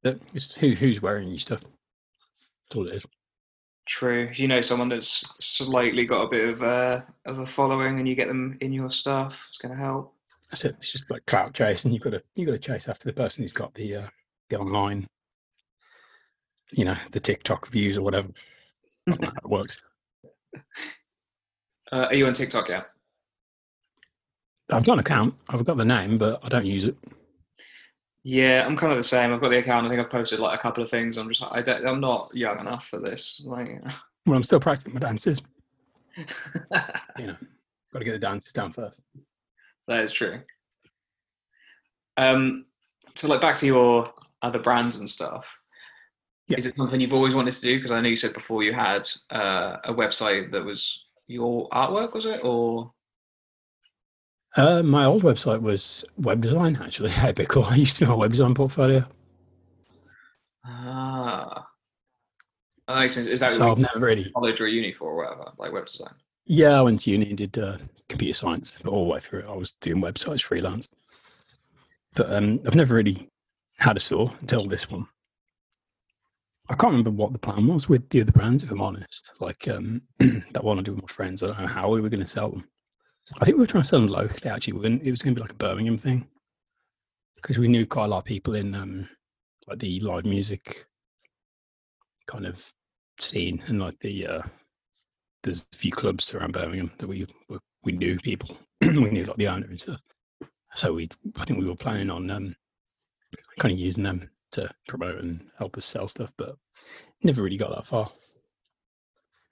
But 0.01 0.19
it's 0.33 0.55
who 0.55 0.71
who's 0.71 1.03
wearing 1.03 1.27
your 1.27 1.37
stuff. 1.37 1.63
That's 1.63 2.75
all 2.75 2.87
it 2.87 2.95
is. 2.95 3.05
True, 3.85 4.27
if 4.31 4.39
you 4.39 4.47
know 4.47 4.61
someone 4.61 4.89
that's 4.89 5.23
slightly 5.39 6.07
got 6.07 6.23
a 6.23 6.29
bit 6.29 6.49
of 6.49 6.63
uh, 6.63 7.01
of 7.25 7.37
a 7.37 7.45
following, 7.45 7.99
and 7.99 8.09
you 8.09 8.15
get 8.15 8.27
them 8.27 8.57
in 8.59 8.73
your 8.73 8.89
stuff, 8.89 9.45
it's 9.49 9.59
going 9.59 9.75
to 9.75 9.79
help. 9.79 10.15
That's 10.49 10.65
it. 10.65 10.75
It's 10.79 10.91
just 10.91 11.09
like 11.11 11.25
clout 11.25 11.53
chasing. 11.53 11.91
You've 11.91 12.01
got 12.01 12.11
to 12.11 12.23
you've 12.35 12.47
got 12.47 12.53
to 12.53 12.59
chase 12.59 12.87
after 12.87 13.05
the 13.05 13.13
person 13.13 13.43
who's 13.43 13.53
got 13.53 13.73
the 13.75 13.97
uh, 13.97 14.07
the 14.49 14.59
online, 14.59 15.07
you 16.71 16.85
know, 16.85 16.95
the 17.11 17.19
TikTok 17.19 17.67
views 17.67 17.97
or 17.97 18.01
whatever. 18.01 18.29
I 19.07 19.11
don't 19.11 19.21
know 19.21 19.27
how 19.27 19.41
it 19.43 19.49
works. 19.49 19.77
Uh, 21.91 22.07
are 22.09 22.15
you 22.15 22.27
on 22.27 22.33
TikTok 22.33 22.69
yet? 22.69 22.87
I've 24.71 24.85
got 24.85 24.93
an 24.93 24.99
account. 24.99 25.35
I've 25.49 25.65
got 25.65 25.77
the 25.77 25.85
name, 25.85 26.17
but 26.17 26.39
I 26.43 26.49
don't 26.49 26.65
use 26.65 26.83
it. 26.83 26.95
Yeah, 28.23 28.65
I'm 28.65 28.75
kind 28.75 28.91
of 28.91 28.97
the 28.97 29.03
same. 29.03 29.33
I've 29.33 29.41
got 29.41 29.49
the 29.49 29.59
account. 29.59 29.85
I 29.85 29.89
think 29.89 30.01
I've 30.01 30.09
posted 30.09 30.39
like 30.39 30.57
a 30.57 30.61
couple 30.61 30.83
of 30.83 30.89
things. 30.89 31.17
I'm 31.17 31.29
just 31.29 31.43
I 31.43 31.61
don't, 31.61 31.85
I'm 31.85 31.99
not 31.99 32.29
young 32.35 32.59
enough 32.59 32.85
for 32.87 32.99
this. 32.99 33.41
Like. 33.45 33.81
Well, 34.25 34.35
I'm 34.35 34.43
still 34.43 34.59
practicing 34.59 34.93
my 34.93 34.99
dances. 34.99 35.41
You 37.17 37.27
know, 37.27 37.35
got 37.91 37.99
to 37.99 38.05
get 38.05 38.11
the 38.13 38.19
dances 38.19 38.53
down 38.53 38.71
first. 38.71 39.01
That 39.89 40.03
is 40.03 40.11
true. 40.13 40.39
Um, 42.15 42.65
so 43.15 43.27
like 43.27 43.41
back 43.41 43.57
to 43.57 43.65
your 43.65 44.13
other 44.43 44.59
brands 44.59 44.99
and 44.99 45.09
stuff. 45.09 45.59
Yeah. 46.47 46.57
Is 46.57 46.67
it 46.67 46.77
something 46.77 47.01
you've 47.01 47.11
always 47.13 47.33
wanted 47.35 47.53
to 47.55 47.61
do? 47.61 47.75
Because 47.77 47.91
I 47.91 47.99
know 47.99 48.07
you 48.09 48.15
said 48.15 48.33
before 48.33 48.63
you 48.63 48.71
had 48.71 49.07
uh, 49.31 49.77
a 49.85 49.93
website 49.93 50.51
that 50.51 50.63
was 50.63 51.05
your 51.27 51.67
artwork, 51.69 52.13
was 52.13 52.25
it? 52.27 52.39
Or 52.43 52.93
Uh, 54.55 54.83
my 54.83 55.05
old 55.05 55.23
website 55.23 55.61
was 55.61 56.05
web 56.17 56.41
design. 56.41 56.77
Actually, 56.81 57.11
a 57.23 57.33
bit 57.33 57.49
cool. 57.49 57.63
I 57.65 57.75
used 57.75 57.97
to 57.97 58.05
be 58.05 58.11
a 58.11 58.15
web 58.15 58.31
design 58.31 58.53
portfolio. 58.53 59.03
ah, 60.65 61.67
that 62.87 62.99
makes 62.99 63.15
sense. 63.15 63.27
Is 63.27 63.39
that 63.39 63.51
So 63.53 63.59
what 63.65 63.71
I've 63.71 63.77
never 63.79 64.05
really. 64.05 64.31
college 64.31 64.61
or 64.61 64.67
uni 64.67 64.91
for, 64.93 65.11
or 65.11 65.15
whatever, 65.17 65.51
like 65.57 65.71
web 65.71 65.87
design? 65.87 66.13
Yeah, 66.51 66.79
I 66.79 66.81
went 66.81 67.01
to 67.01 67.11
uni 67.11 67.27
and 67.27 67.37
did 67.37 67.59
uh, 67.59 67.77
computer 68.09 68.33
science, 68.33 68.73
all 68.83 69.03
the 69.03 69.11
way 69.13 69.19
through 69.19 69.47
I 69.47 69.55
was 69.55 69.71
doing 69.81 70.01
websites 70.01 70.41
freelance. 70.41 70.89
But 72.15 72.33
um, 72.33 72.59
I've 72.65 72.73
never 72.73 72.95
really 72.95 73.29
had 73.77 73.97
a 73.97 73.99
store 73.99 74.33
until 74.41 74.65
this 74.65 74.89
one. 74.89 75.05
I 76.67 76.73
can't 76.73 76.91
remember 76.91 77.11
what 77.11 77.33
the 77.33 77.39
plan 77.39 77.67
was 77.67 77.87
with 77.87 78.09
the 78.09 78.21
other 78.21 78.31
brands, 78.31 78.63
if 78.63 78.71
I'm 78.71 78.81
honest. 78.81 79.31
Like 79.39 79.67
um, 79.67 80.01
that 80.19 80.63
one 80.63 80.79
I 80.79 80.81
did 80.81 80.95
with 80.95 81.03
my 81.03 81.07
friends, 81.13 81.43
I 81.43 81.47
don't 81.47 81.61
know 81.61 81.67
how 81.67 81.87
we 81.87 82.01
were 82.01 82.09
going 82.09 82.19
to 82.21 82.27
sell 82.27 82.49
them. 82.49 82.67
I 83.39 83.45
think 83.45 83.57
we 83.57 83.61
were 83.61 83.67
trying 83.67 83.83
to 83.83 83.87
sell 83.87 84.01
them 84.01 84.09
locally. 84.09 84.49
Actually, 84.49 84.73
we 84.73 84.81
gonna, 84.81 84.99
it 85.03 85.11
was 85.11 85.21
going 85.21 85.35
to 85.35 85.39
be 85.39 85.43
like 85.43 85.51
a 85.51 85.55
Birmingham 85.55 85.99
thing 85.99 86.27
because 87.35 87.59
we 87.59 87.67
knew 87.67 87.85
quite 87.85 88.05
a 88.05 88.07
lot 88.07 88.19
of 88.19 88.25
people 88.25 88.55
in 88.55 88.73
um, 88.73 89.07
like 89.67 89.77
the 89.77 89.99
live 89.99 90.25
music 90.25 90.87
kind 92.25 92.47
of 92.47 92.73
scene 93.19 93.61
and 93.67 93.79
like 93.79 93.99
the 93.99 94.25
uh, 94.25 94.41
there's 95.43 95.67
a 95.73 95.75
few 95.75 95.91
clubs 95.91 96.33
around 96.33 96.53
Birmingham 96.53 96.91
that 96.97 97.07
we 97.07 97.27
we- 97.83 97.91
knew 97.91 98.17
people. 98.19 98.57
we 98.81 99.09
knew 99.09 99.23
like 99.23 99.37
the 99.37 99.47
owner 99.47 99.67
and 99.67 99.79
stuff. 99.81 100.01
So 100.75 100.93
we 100.93 101.09
I 101.37 101.45
think 101.45 101.59
we 101.59 101.65
were 101.65 101.75
planning 101.75 102.09
on 102.09 102.29
um, 102.29 102.55
kind 103.59 103.73
of 103.73 103.79
using 103.79 104.03
them 104.03 104.29
to 104.51 104.69
promote 104.87 105.19
and 105.19 105.49
help 105.57 105.77
us 105.77 105.85
sell 105.85 106.07
stuff, 106.07 106.33
but 106.37 106.55
never 107.23 107.41
really 107.41 107.57
got 107.57 107.73
that 107.75 107.85
far. 107.85 108.11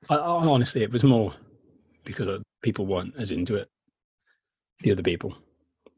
I, 0.10 0.15
I 0.15 0.20
honestly, 0.46 0.84
it 0.84 0.91
was 0.91 1.03
more 1.03 1.34
because 2.03 2.27
uh, 2.27 2.39
people 2.62 2.86
weren't 2.86 3.15
as 3.17 3.32
into 3.32 3.56
it, 3.56 3.70
the 4.82 4.91
other 4.91 5.03
people, 5.03 5.36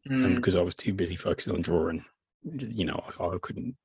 and 0.06 0.24
Mm, 0.26 0.36
because 0.36 0.56
I 0.56 0.62
was 0.62 0.76
too 0.76 0.94
busy 0.94 1.16
focusing 1.16 1.54
on 1.54 1.62
drawing. 1.62 2.04
You 2.44 2.86
know, 2.86 3.04
I, 3.20 3.26
I 3.26 3.38
couldn't. 3.42 3.76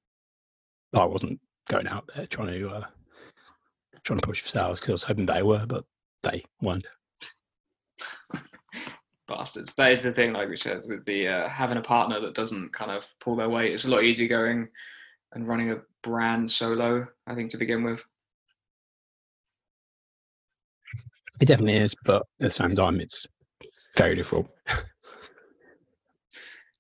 I 0.95 1.05
wasn't 1.05 1.41
going 1.69 1.89
out 1.89 2.09
there 2.15 2.27
trying 2.27 2.49
to 2.49 2.69
uh, 2.71 2.85
trying 4.05 4.21
to 4.21 4.27
push 4.27 4.41
for 4.41 4.49
sales 4.49 4.79
because 4.81 4.91
I 4.91 4.93
was 4.93 5.03
hoping 5.05 5.27
they 5.27 5.43
were, 5.43 5.67
but 5.67 5.85
they 6.25 6.45
weren't. 6.61 6.87
bastards. 9.27 9.75
That 9.75 9.93
is 9.93 10.03
the 10.03 10.13
thing, 10.13 10.33
like 10.33 10.49
we 10.49 10.57
said, 10.57 10.83
with 10.89 11.05
the 11.05 11.29
uh, 11.29 11.49
having 11.49 11.79
a 11.79 11.83
partner 11.83 12.21
that 12.21 12.35
doesn't 12.35 12.73
kind 12.73 12.91
of 12.91 13.07
pull 13.21 13.37
their 13.37 13.49
weight. 13.49 13.73
It's 13.73 13.85
a 13.85 13.91
lot 13.91 14.05
easier 14.05 14.29
going 14.29 14.69
and 15.33 15.49
running 15.49 15.71
a 15.71 15.83
brand 16.03 16.51
solo. 16.51 17.07
I 17.27 17.35
think 17.35 17.51
to 17.51 17.57
begin 17.57 17.83
with. 17.83 18.05
It 21.41 21.47
definitely 21.47 21.79
is, 21.79 21.95
but 22.05 22.23
at 22.41 22.47
the 22.47 22.51
same 22.51 22.77
time, 22.77 23.01
it's 23.01 23.27
very 23.97 24.15
difficult. 24.15 24.49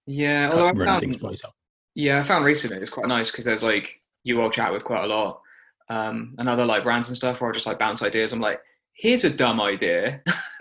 Yeah, 0.07 0.51
although 0.53 0.69
I 0.69 0.85
found, 0.85 1.01
things 1.01 1.17
by 1.17 1.31
yourself. 1.31 1.55
yeah, 1.95 2.19
I 2.19 2.23
found 2.23 2.45
recently 2.45 2.77
it's 2.77 2.91
quite 2.91 3.07
nice 3.07 3.31
because 3.31 3.47
there's 3.47 3.63
like 3.63 4.01
you 4.23 4.41
all 4.41 4.51
chat 4.51 4.73
with 4.73 4.85
quite 4.85 5.05
a 5.05 5.07
lot, 5.07 5.41
um, 5.89 6.35
and 6.39 6.49
other 6.49 6.67
like 6.67 6.83
brands 6.83 7.09
and 7.09 7.17
stuff, 7.17 7.41
where 7.41 7.51
I 7.51 7.55
just 7.55 7.67
like 7.67 7.79
bounce 7.79 8.03
ideas. 8.03 8.33
I'm 8.33 8.41
like, 8.41 8.61
here's 8.95 9.25
a 9.25 9.35
dumb 9.35 9.61
idea, 9.61 10.23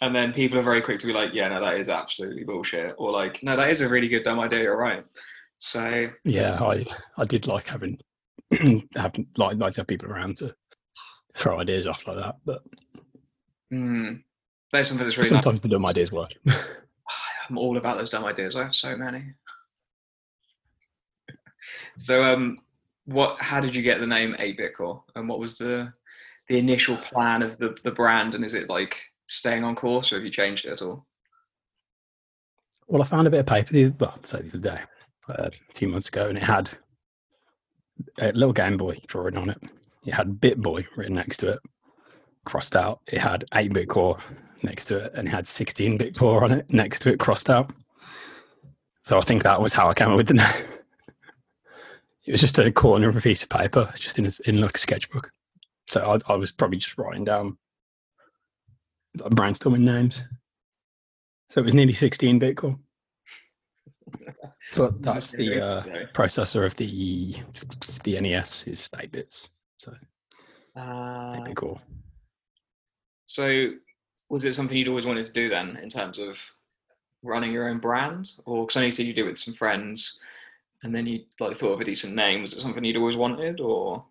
and 0.00 0.14
then 0.14 0.32
people 0.32 0.58
are 0.58 0.62
very 0.62 0.80
quick 0.80 0.98
to 1.00 1.06
be 1.06 1.12
like, 1.12 1.34
"Yeah, 1.34 1.48
no, 1.48 1.60
that 1.60 1.78
is 1.78 1.88
absolutely 1.88 2.44
bullshit," 2.44 2.94
or 2.98 3.10
like, 3.10 3.42
"No, 3.42 3.56
that 3.56 3.70
is 3.70 3.80
a 3.80 3.88
really 3.88 4.08
good 4.08 4.22
dumb 4.22 4.40
idea. 4.40 4.62
You're 4.62 4.78
right." 4.78 5.04
So 5.58 6.08
Yeah, 6.24 6.58
I 6.60 6.84
I 7.16 7.24
did 7.24 7.46
like 7.46 7.66
having 7.66 7.98
having 8.96 9.26
like 9.36 9.56
like 9.58 9.74
to 9.74 9.80
have 9.80 9.86
people 9.86 10.10
around 10.10 10.38
to 10.38 10.54
throw 11.34 11.60
ideas 11.60 11.86
off 11.86 12.06
like 12.06 12.16
that, 12.16 12.36
but 12.44 12.62
mm, 13.72 14.22
there's 14.72 14.88
something 14.88 15.06
that's 15.06 15.16
really 15.16 15.30
nice. 15.30 15.44
sometimes 15.44 15.62
the 15.62 15.68
dumb 15.68 15.86
ideas 15.86 16.10
work. 16.10 16.32
I'm 17.48 17.58
all 17.58 17.76
about 17.76 17.98
those 17.98 18.10
dumb 18.10 18.24
ideas. 18.24 18.56
I 18.56 18.62
have 18.64 18.74
so 18.74 18.96
many. 18.96 19.24
so, 21.96 22.24
um, 22.24 22.58
what? 23.04 23.40
How 23.40 23.60
did 23.60 23.76
you 23.76 23.82
get 23.82 24.00
the 24.00 24.06
name 24.06 24.34
8-Bit 24.38 24.74
Core, 24.74 25.04
and 25.14 25.28
what 25.28 25.38
was 25.38 25.56
the 25.58 25.92
the 26.48 26.58
initial 26.58 26.96
plan 26.96 27.42
of 27.42 27.58
the 27.58 27.76
the 27.84 27.92
brand? 27.92 28.34
And 28.34 28.44
is 28.44 28.54
it 28.54 28.68
like 28.68 29.02
staying 29.26 29.64
on 29.64 29.74
course, 29.74 30.12
or 30.12 30.16
have 30.16 30.24
you 30.24 30.30
changed 30.30 30.66
it 30.66 30.72
at 30.72 30.82
all? 30.82 31.06
Well, 32.86 33.02
I 33.02 33.04
found 33.04 33.26
a 33.26 33.30
bit 33.30 33.40
of 33.40 33.46
paper 33.46 33.72
the 33.72 33.88
well, 33.98 34.18
say 34.22 34.42
the 34.42 34.58
other 34.58 34.76
day, 34.76 34.82
uh, 35.28 35.50
a 35.50 35.74
few 35.74 35.88
months 35.88 36.08
ago, 36.08 36.28
and 36.28 36.36
it 36.36 36.44
had 36.44 36.70
a 38.18 38.32
little 38.32 38.52
Game 38.52 38.76
Boy 38.76 38.98
drawing 39.06 39.36
on 39.36 39.50
it. 39.50 39.58
It 40.04 40.14
had 40.14 40.40
Bit 40.40 40.60
Boy 40.60 40.84
written 40.96 41.14
next 41.14 41.38
to 41.38 41.52
it, 41.52 41.60
crossed 42.44 42.76
out. 42.76 43.00
It 43.06 43.18
had 43.18 43.44
8 43.54 43.72
bit 43.72 43.88
core 43.88 44.18
next 44.62 44.86
to 44.86 44.98
it, 44.98 45.12
and 45.14 45.28
it 45.28 45.30
had 45.30 45.46
16 45.46 45.96
bit 45.96 46.16
core 46.16 46.44
on 46.44 46.52
it 46.52 46.72
next 46.72 47.00
to 47.00 47.12
it, 47.12 47.18
crossed 47.18 47.50
out. 47.50 47.72
So 49.04 49.18
I 49.18 49.22
think 49.22 49.42
that 49.42 49.60
was 49.60 49.72
how 49.72 49.88
I 49.88 49.94
came 49.94 50.10
up 50.10 50.16
with 50.16 50.28
the 50.28 50.34
name. 50.34 50.46
it 52.26 52.32
was 52.32 52.40
just 52.40 52.58
a 52.58 52.70
corner 52.70 53.08
of 53.08 53.16
a 53.16 53.20
piece 53.20 53.42
of 53.42 53.48
paper, 53.48 53.92
just 53.94 54.18
in 54.18 54.26
a, 54.26 54.30
in 54.46 54.60
like 54.60 54.76
a 54.76 54.80
sketchbook. 54.80 55.30
So 55.92 56.00
I, 56.00 56.32
I 56.32 56.36
was 56.36 56.52
probably 56.52 56.78
just 56.78 56.96
writing 56.96 57.22
down 57.22 57.58
like, 59.18 59.32
brainstorming 59.32 59.80
names. 59.80 60.24
So 61.50 61.60
it 61.60 61.64
was 61.64 61.74
nearly 61.74 61.92
16 61.92 62.38
bit 62.38 62.56
core. 62.56 62.78
But 64.74 65.02
that's 65.02 65.32
the 65.32 65.62
uh, 65.62 65.82
processor 66.14 66.64
of 66.64 66.74
the 66.76 67.36
the 68.04 68.18
NES 68.18 68.66
is 68.66 68.88
8 68.98 69.12
bits. 69.12 69.50
So 69.76 69.92
Uh, 70.74 71.36
8 71.40 71.44
bit 71.44 71.56
core. 71.56 71.78
so, 73.26 73.72
was 74.30 74.46
it 74.46 74.54
something 74.54 74.78
you'd 74.78 74.88
always 74.88 75.04
wanted 75.04 75.26
to 75.26 75.32
do 75.34 75.50
then, 75.50 75.76
in 75.76 75.90
terms 75.90 76.18
of 76.18 76.40
running 77.22 77.52
your 77.52 77.68
own 77.68 77.80
brand, 77.80 78.30
or 78.46 78.64
because 78.64 78.78
I 78.78 78.80
know 78.80 78.86
you 78.86 78.92
said 78.92 79.04
you 79.04 79.12
did 79.12 79.26
it 79.26 79.28
with 79.28 79.36
some 79.36 79.52
friends, 79.52 80.18
and 80.82 80.94
then 80.94 81.06
you 81.06 81.24
like 81.38 81.54
thought 81.58 81.74
of 81.74 81.82
a 81.82 81.84
decent 81.84 82.14
name? 82.14 82.40
Was 82.40 82.54
it 82.54 82.60
something 82.60 82.82
you'd 82.82 82.96
always 82.96 83.18
wanted, 83.18 83.60
or 83.60 84.06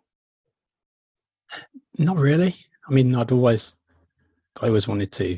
Not 1.97 2.17
really. 2.17 2.55
I 2.87 2.93
mean, 2.93 3.15
I'd 3.15 3.31
always, 3.31 3.75
I 4.61 4.67
always 4.67 4.87
wanted 4.87 5.11
to 5.13 5.37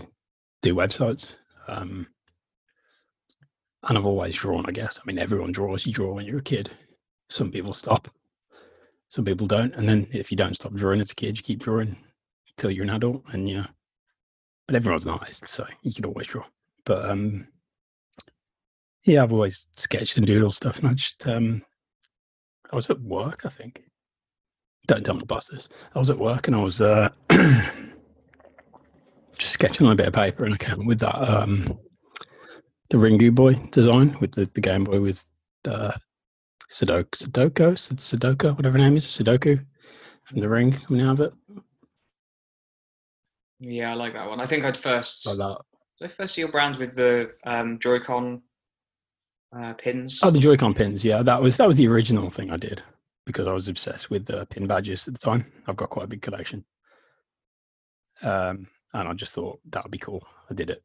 do 0.61 0.75
websites, 0.75 1.35
um, 1.67 2.07
and 3.83 3.97
I've 3.97 4.05
always 4.05 4.35
drawn. 4.35 4.65
I 4.65 4.71
guess. 4.71 4.99
I 4.99 5.03
mean, 5.05 5.19
everyone 5.19 5.51
draws. 5.51 5.85
You 5.85 5.93
draw 5.93 6.13
when 6.13 6.25
you're 6.25 6.39
a 6.39 6.43
kid. 6.43 6.71
Some 7.29 7.51
people 7.51 7.73
stop. 7.73 8.09
Some 9.09 9.25
people 9.25 9.47
don't. 9.47 9.75
And 9.75 9.87
then 9.87 10.07
if 10.11 10.31
you 10.31 10.37
don't 10.37 10.55
stop 10.55 10.73
drawing 10.73 11.01
as 11.01 11.11
a 11.11 11.15
kid, 11.15 11.37
you 11.37 11.43
keep 11.43 11.59
drawing 11.59 11.95
till 12.57 12.71
you're 12.71 12.83
an 12.83 12.89
adult, 12.91 13.23
and 13.31 13.49
you 13.49 13.55
know. 13.57 13.67
But 14.67 14.75
everyone's 14.75 15.07
artist, 15.07 15.47
so 15.49 15.67
you 15.81 15.93
can 15.93 16.05
always 16.05 16.27
draw. 16.27 16.45
But 16.85 17.09
um, 17.09 17.47
yeah, 19.03 19.23
I've 19.23 19.33
always 19.33 19.67
sketched 19.75 20.17
and 20.17 20.25
doodled 20.25 20.53
stuff, 20.53 20.79
and 20.79 20.87
I 20.87 20.93
just 20.93 21.27
um, 21.27 21.63
I 22.71 22.75
was 22.75 22.89
at 22.89 23.01
work, 23.01 23.41
I 23.45 23.49
think. 23.49 23.83
Don't 24.87 25.05
tell 25.05 25.15
me 25.15 25.21
about 25.23 25.45
this. 25.51 25.69
I 25.95 25.99
was 25.99 26.09
at 26.09 26.19
work 26.19 26.47
and 26.47 26.55
I 26.55 26.59
was 26.59 26.81
uh, 26.81 27.09
just 29.37 29.53
sketching 29.53 29.85
on 29.85 29.93
a 29.93 29.95
bit 29.95 30.07
of 30.07 30.13
paper, 30.13 30.43
and 30.43 30.53
I 30.53 30.57
came 30.57 30.85
with 30.85 30.99
that 30.99 31.15
um, 31.15 31.79
the 32.89 32.97
Ringu 32.97 33.33
Boy 33.33 33.53
design 33.71 34.17
with 34.19 34.33
the, 34.33 34.45
the 34.53 34.61
Game 34.61 34.83
Boy 34.83 34.99
with 34.99 35.23
uh, 35.67 35.93
Sudoku, 36.69 37.11
Sudoku, 37.11 37.73
Sudoku, 37.73 38.55
whatever 38.55 38.77
her 38.77 38.83
name 38.83 38.97
is, 38.97 39.05
Sudoku, 39.05 39.65
from 40.25 40.39
the 40.39 40.49
ring 40.49 40.73
coming 40.73 41.05
out 41.05 41.19
of 41.19 41.21
it. 41.21 41.33
yeah, 43.59 43.91
I 43.91 43.93
like 43.93 44.13
that 44.13 44.27
one. 44.27 44.41
I 44.41 44.45
think 44.45 44.65
I'd 44.65 44.75
first. 44.75 45.25
Like 45.25 45.37
that. 45.37 45.57
Did 45.99 46.05
I 46.05 46.07
first 46.09 46.33
see 46.33 46.41
your 46.41 46.51
brand 46.51 46.75
with 46.75 46.95
the 46.95 47.31
um, 47.45 47.79
Joy-Con 47.79 48.41
uh, 49.57 49.73
pins? 49.75 50.19
Oh, 50.21 50.29
the 50.31 50.39
Joy-Con 50.39 50.73
pins. 50.73 51.05
Yeah, 51.05 51.23
that 51.23 51.41
was 51.41 51.55
that 51.57 51.67
was 51.67 51.77
the 51.77 51.87
original 51.87 52.29
thing 52.29 52.51
I 52.51 52.57
did 52.57 52.83
because 53.25 53.47
I 53.47 53.53
was 53.53 53.67
obsessed 53.67 54.09
with 54.09 54.25
the 54.25 54.45
pin 54.45 54.67
badges 54.67 55.07
at 55.07 55.13
the 55.13 55.19
time. 55.19 55.51
I've 55.67 55.75
got 55.75 55.89
quite 55.89 56.05
a 56.05 56.09
big 56.09 56.21
collection, 56.21 56.65
um, 58.21 58.67
and 58.93 59.07
I 59.07 59.13
just 59.13 59.33
thought 59.33 59.59
that 59.69 59.83
would 59.83 59.91
be 59.91 59.97
cool. 59.97 60.25
I 60.49 60.53
did 60.53 60.69
it. 60.69 60.83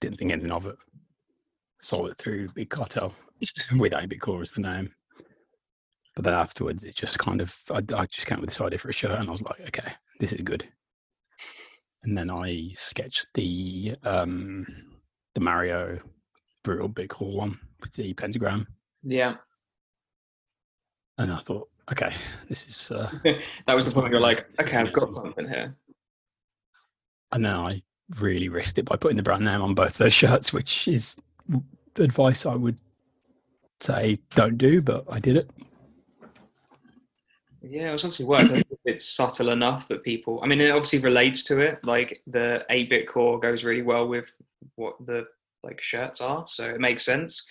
Didn't 0.00 0.18
think 0.18 0.32
anything 0.32 0.52
of 0.52 0.66
it. 0.66 0.76
Sold 1.80 2.10
it 2.10 2.16
through 2.16 2.48
Big 2.48 2.70
Cartel 2.70 3.14
with 3.78 3.94
8 3.94 4.08
Bit 4.08 4.20
Core 4.20 4.42
as 4.42 4.52
the 4.52 4.60
name. 4.62 4.92
But 6.14 6.24
then 6.24 6.34
afterwards, 6.34 6.84
it 6.84 6.94
just 6.94 7.18
kind 7.18 7.40
of 7.40 7.56
I, 7.70 7.78
I 7.94 8.06
just 8.06 8.26
came 8.26 8.40
with 8.40 8.50
this 8.50 8.60
idea 8.60 8.78
for 8.78 8.88
a 8.88 8.92
shirt, 8.92 9.18
and 9.18 9.28
I 9.28 9.32
was 9.32 9.42
like, 9.42 9.60
okay, 9.60 9.92
this 10.20 10.32
is 10.32 10.40
good. 10.42 10.66
And 12.04 12.16
then 12.16 12.30
I 12.30 12.70
sketched 12.74 13.26
the 13.34 13.94
um, 14.04 14.66
the 15.34 15.40
Mario 15.40 16.00
brutal 16.62 16.88
big 16.88 17.12
hall 17.12 17.36
one 17.36 17.58
with 17.80 17.92
the 17.94 18.14
pentagram. 18.14 18.66
Yeah, 19.02 19.36
And 21.18 21.32
I 21.32 21.38
thought, 21.40 21.68
okay, 21.92 22.14
this 22.48 22.66
is. 22.66 22.90
Uh, 22.90 23.10
that 23.66 23.76
was 23.76 23.86
the 23.86 23.92
point. 23.92 24.04
Where 24.04 24.12
you're 24.12 24.20
like, 24.20 24.46
okay, 24.60 24.78
I've 24.78 24.92
got 24.92 25.10
something 25.12 25.48
here. 25.48 25.76
and 27.32 27.44
then 27.44 27.54
I 27.54 27.80
really 28.18 28.48
risked 28.48 28.78
it 28.78 28.84
by 28.84 28.96
putting 28.96 29.16
the 29.16 29.22
brand 29.22 29.44
name 29.44 29.62
on 29.62 29.74
both 29.74 29.96
those 29.98 30.12
shirts, 30.22 30.52
which 30.52 30.88
is 30.88 31.16
advice 31.96 32.44
I 32.44 32.54
would 32.54 32.78
say 33.80 34.16
don't 34.34 34.58
do, 34.58 34.82
but 34.82 35.04
I 35.08 35.20
did 35.20 35.36
it. 35.36 35.50
Yeah, 37.62 37.92
it's 37.92 38.04
obviously 38.04 38.26
worked. 38.26 38.50
I 38.50 38.54
think 38.54 38.66
it's 38.84 39.08
subtle 39.08 39.48
enough 39.50 39.88
that 39.88 40.02
people. 40.02 40.40
I 40.42 40.46
mean, 40.46 40.60
it 40.60 40.70
obviously 40.70 40.98
relates 40.98 41.44
to 41.44 41.60
it. 41.62 41.84
Like 41.84 42.20
the 42.26 42.66
eight 42.68 42.90
bit 42.90 43.08
core 43.08 43.40
goes 43.40 43.64
really 43.64 43.82
well 43.82 44.06
with 44.06 44.30
what 44.76 44.94
the 45.06 45.24
like 45.62 45.80
shirts 45.80 46.20
are, 46.20 46.44
so 46.46 46.68
it 46.68 46.80
makes 46.80 47.04
sense. 47.04 47.46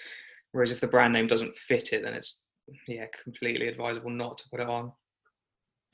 Whereas 0.52 0.72
if 0.72 0.80
the 0.80 0.88
brand 0.88 1.14
name 1.14 1.26
doesn't 1.26 1.58
fit 1.58 1.94
it, 1.94 2.04
then 2.04 2.14
it's 2.14 2.43
yeah 2.88 3.06
completely 3.24 3.68
advisable 3.68 4.10
not 4.10 4.38
to 4.40 4.50
put 4.50 4.60
it 4.60 4.70
on. 4.70 4.92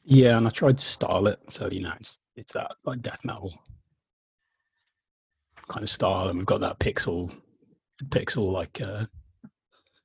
Yeah, 0.04 0.38
and 0.38 0.48
I 0.48 0.50
tried 0.50 0.78
to 0.78 0.86
style 0.86 1.28
it 1.28 1.40
so 1.50 1.70
you 1.70 1.82
know 1.82 1.94
it's 2.00 2.20
it's 2.36 2.54
that 2.54 2.72
like 2.86 3.02
death 3.02 3.22
metal 3.24 3.54
kind 5.68 5.84
of 5.84 5.90
style, 5.90 6.30
and 6.30 6.38
we've 6.38 6.46
got 6.46 6.62
that 6.62 6.80
pixel 6.80 7.34
pixel 8.06 8.52
like 8.52 8.82
uh, 8.82 9.06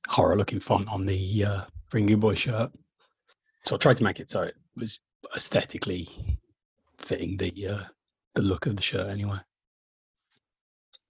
horror 0.07 0.37
looking 0.37 0.59
font 0.59 0.87
on 0.89 1.05
the 1.05 1.45
uh, 1.45 1.61
Ringu 1.91 2.19
Boy 2.19 2.35
shirt. 2.35 2.71
So 3.65 3.75
I 3.75 3.79
tried 3.79 3.97
to 3.97 4.03
make 4.03 4.19
it 4.19 4.29
so 4.29 4.43
it 4.43 4.55
was 4.77 4.99
aesthetically 5.35 6.09
fitting 6.99 7.37
the 7.37 7.67
uh, 7.67 7.83
the 8.35 8.41
look 8.41 8.65
of 8.65 8.75
the 8.75 8.81
shirt 8.81 9.09
anyway. 9.09 9.39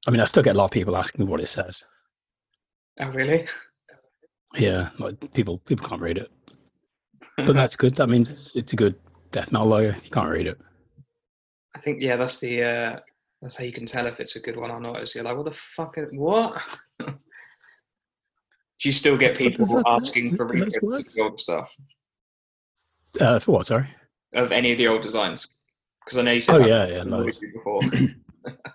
I 0.08 0.12
mean, 0.12 0.22
I 0.22 0.26
still 0.26 0.44
get 0.44 0.56
a 0.56 0.58
lot 0.58 0.66
of 0.66 0.72
people 0.72 0.96
asking 0.96 1.26
me 1.26 1.32
what 1.32 1.42
it 1.42 1.50
says. 1.50 1.84
Oh 3.00 3.10
really? 3.10 3.48
Yeah, 4.58 4.90
like 5.00 5.34
people 5.34 5.58
people 5.60 5.88
can't 5.88 6.02
read 6.02 6.18
it, 6.18 6.32
but 7.38 7.56
that's 7.56 7.76
good. 7.76 7.96
That 7.96 8.08
means 8.08 8.30
it's 8.30 8.56
it's 8.56 8.74
a 8.74 8.76
good 8.76 8.96
death 9.32 9.52
metal 9.52 9.68
logo. 9.68 9.94
You 10.04 10.10
can't 10.12 10.30
read 10.30 10.48
it. 10.48 10.58
I 11.76 11.80
think 11.80 12.02
yeah, 12.02 12.16
that's 12.16 12.40
the 12.40 12.64
uh, 12.64 13.00
that's 13.42 13.56
how 13.58 13.64
you 13.66 13.74
can 13.74 13.86
tell 13.86 14.08
if 14.08 14.20
it's 14.20 14.36
a 14.38 14.40
good 14.40 14.56
one 14.56 14.72
or 14.72 14.80
not. 14.80 15.02
Is 15.02 15.14
you're 15.16 15.24
like, 15.24 15.36
what 15.36 15.46
the 15.46 15.52
fuck? 15.52 15.98
Is, 15.98 16.08
what? 16.14 16.62
Do 17.00 18.90
you 18.90 18.92
still 18.92 19.18
get 19.18 19.38
people 19.38 19.66
What 19.66 19.78
the 19.78 19.84
fuck? 19.84 20.02
asking 20.04 20.36
for 20.36 20.46
reprints 20.46 20.76
of 20.78 20.82
the 21.16 21.22
old 21.22 21.40
stuff 21.40 21.72
Uh, 23.22 23.40
for 23.40 23.52
what? 23.54 23.66
Sorry. 23.66 23.88
of 24.34 24.52
any 24.52 24.72
of 24.74 24.78
the 24.78 24.88
old 24.88 25.02
designs? 25.02 25.48
Because 26.04 26.18
I 26.18 26.22
know 26.24 26.32
you 26.34 26.42
said 26.42 26.62
Oh 26.62 26.66
yeah, 26.66 26.86
yeah, 26.88 27.04
loads. 27.04 27.38
before. 27.40 27.82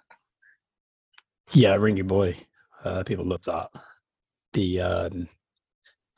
Yeah, 1.53 1.75
Ringu 1.77 2.07
Boy. 2.07 2.37
Uh, 2.85 3.03
people 3.03 3.25
love 3.25 3.43
that. 3.43 3.71
The 4.53 4.81
um, 4.81 5.29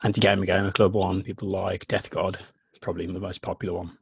Anti 0.03 0.19
Gamer 0.19 0.45
Gamer 0.45 0.71
Club 0.71 0.93
one, 0.93 1.23
people 1.23 1.49
like 1.49 1.87
Death 1.87 2.09
God, 2.09 2.37
probably 2.81 3.07
the 3.07 3.19
most 3.19 3.41
popular 3.41 3.77
one. 3.79 3.97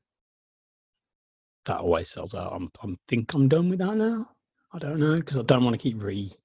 That 1.65 1.79
always 1.79 2.09
sells 2.09 2.33
out. 2.33 2.53
I'm, 2.53 2.71
I'm 2.81 2.97
think 3.07 3.33
I'm 3.33 3.47
done 3.47 3.69
with 3.69 3.79
that 3.79 3.95
now. 3.95 4.27
I 4.73 4.79
don't 4.79 4.99
know 4.99 5.15
because 5.15 5.37
I 5.37 5.43
don't 5.43 5.63
want 5.63 5.75
to 5.75 5.81
keep 5.81 6.01
re 6.01 6.35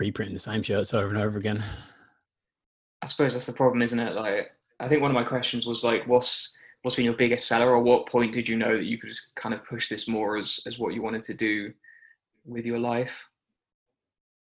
reprinting 0.00 0.34
the 0.34 0.40
same 0.40 0.62
shirts 0.62 0.92
over 0.92 1.08
and 1.08 1.18
over 1.18 1.38
again. 1.38 1.62
I 3.02 3.06
suppose 3.06 3.34
that's 3.34 3.46
the 3.46 3.52
problem, 3.52 3.82
isn't 3.82 3.98
it? 3.98 4.14
Like, 4.14 4.50
I 4.80 4.88
think 4.88 5.00
one 5.00 5.10
of 5.10 5.14
my 5.14 5.22
questions 5.22 5.66
was 5.66 5.84
like, 5.84 6.06
what's 6.08 6.52
what's 6.82 6.96
been 6.96 7.04
your 7.04 7.14
biggest 7.14 7.46
seller, 7.46 7.70
or 7.70 7.80
what 7.80 8.06
point 8.06 8.32
did 8.32 8.48
you 8.48 8.56
know 8.56 8.74
that 8.76 8.86
you 8.86 8.98
could 8.98 9.10
just 9.10 9.32
kind 9.36 9.54
of 9.54 9.64
push 9.64 9.88
this 9.88 10.08
more 10.08 10.36
as 10.36 10.58
as 10.66 10.78
what 10.78 10.92
you 10.92 11.02
wanted 11.02 11.22
to 11.22 11.34
do 11.34 11.72
with 12.44 12.66
your 12.66 12.80
life? 12.80 13.28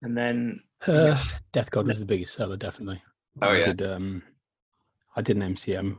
And 0.02 0.14
then, 0.14 0.60
Uh, 0.86 1.22
Death 1.52 1.70
God 1.70 1.86
was 1.86 1.98
the 1.98 2.04
biggest 2.04 2.34
seller, 2.34 2.58
definitely. 2.58 3.02
Oh, 3.42 3.48
I 3.48 3.58
yeah. 3.58 3.64
did, 3.66 3.82
um, 3.82 4.22
I 5.16 5.22
did 5.22 5.36
an 5.36 5.54
MCM, 5.54 5.96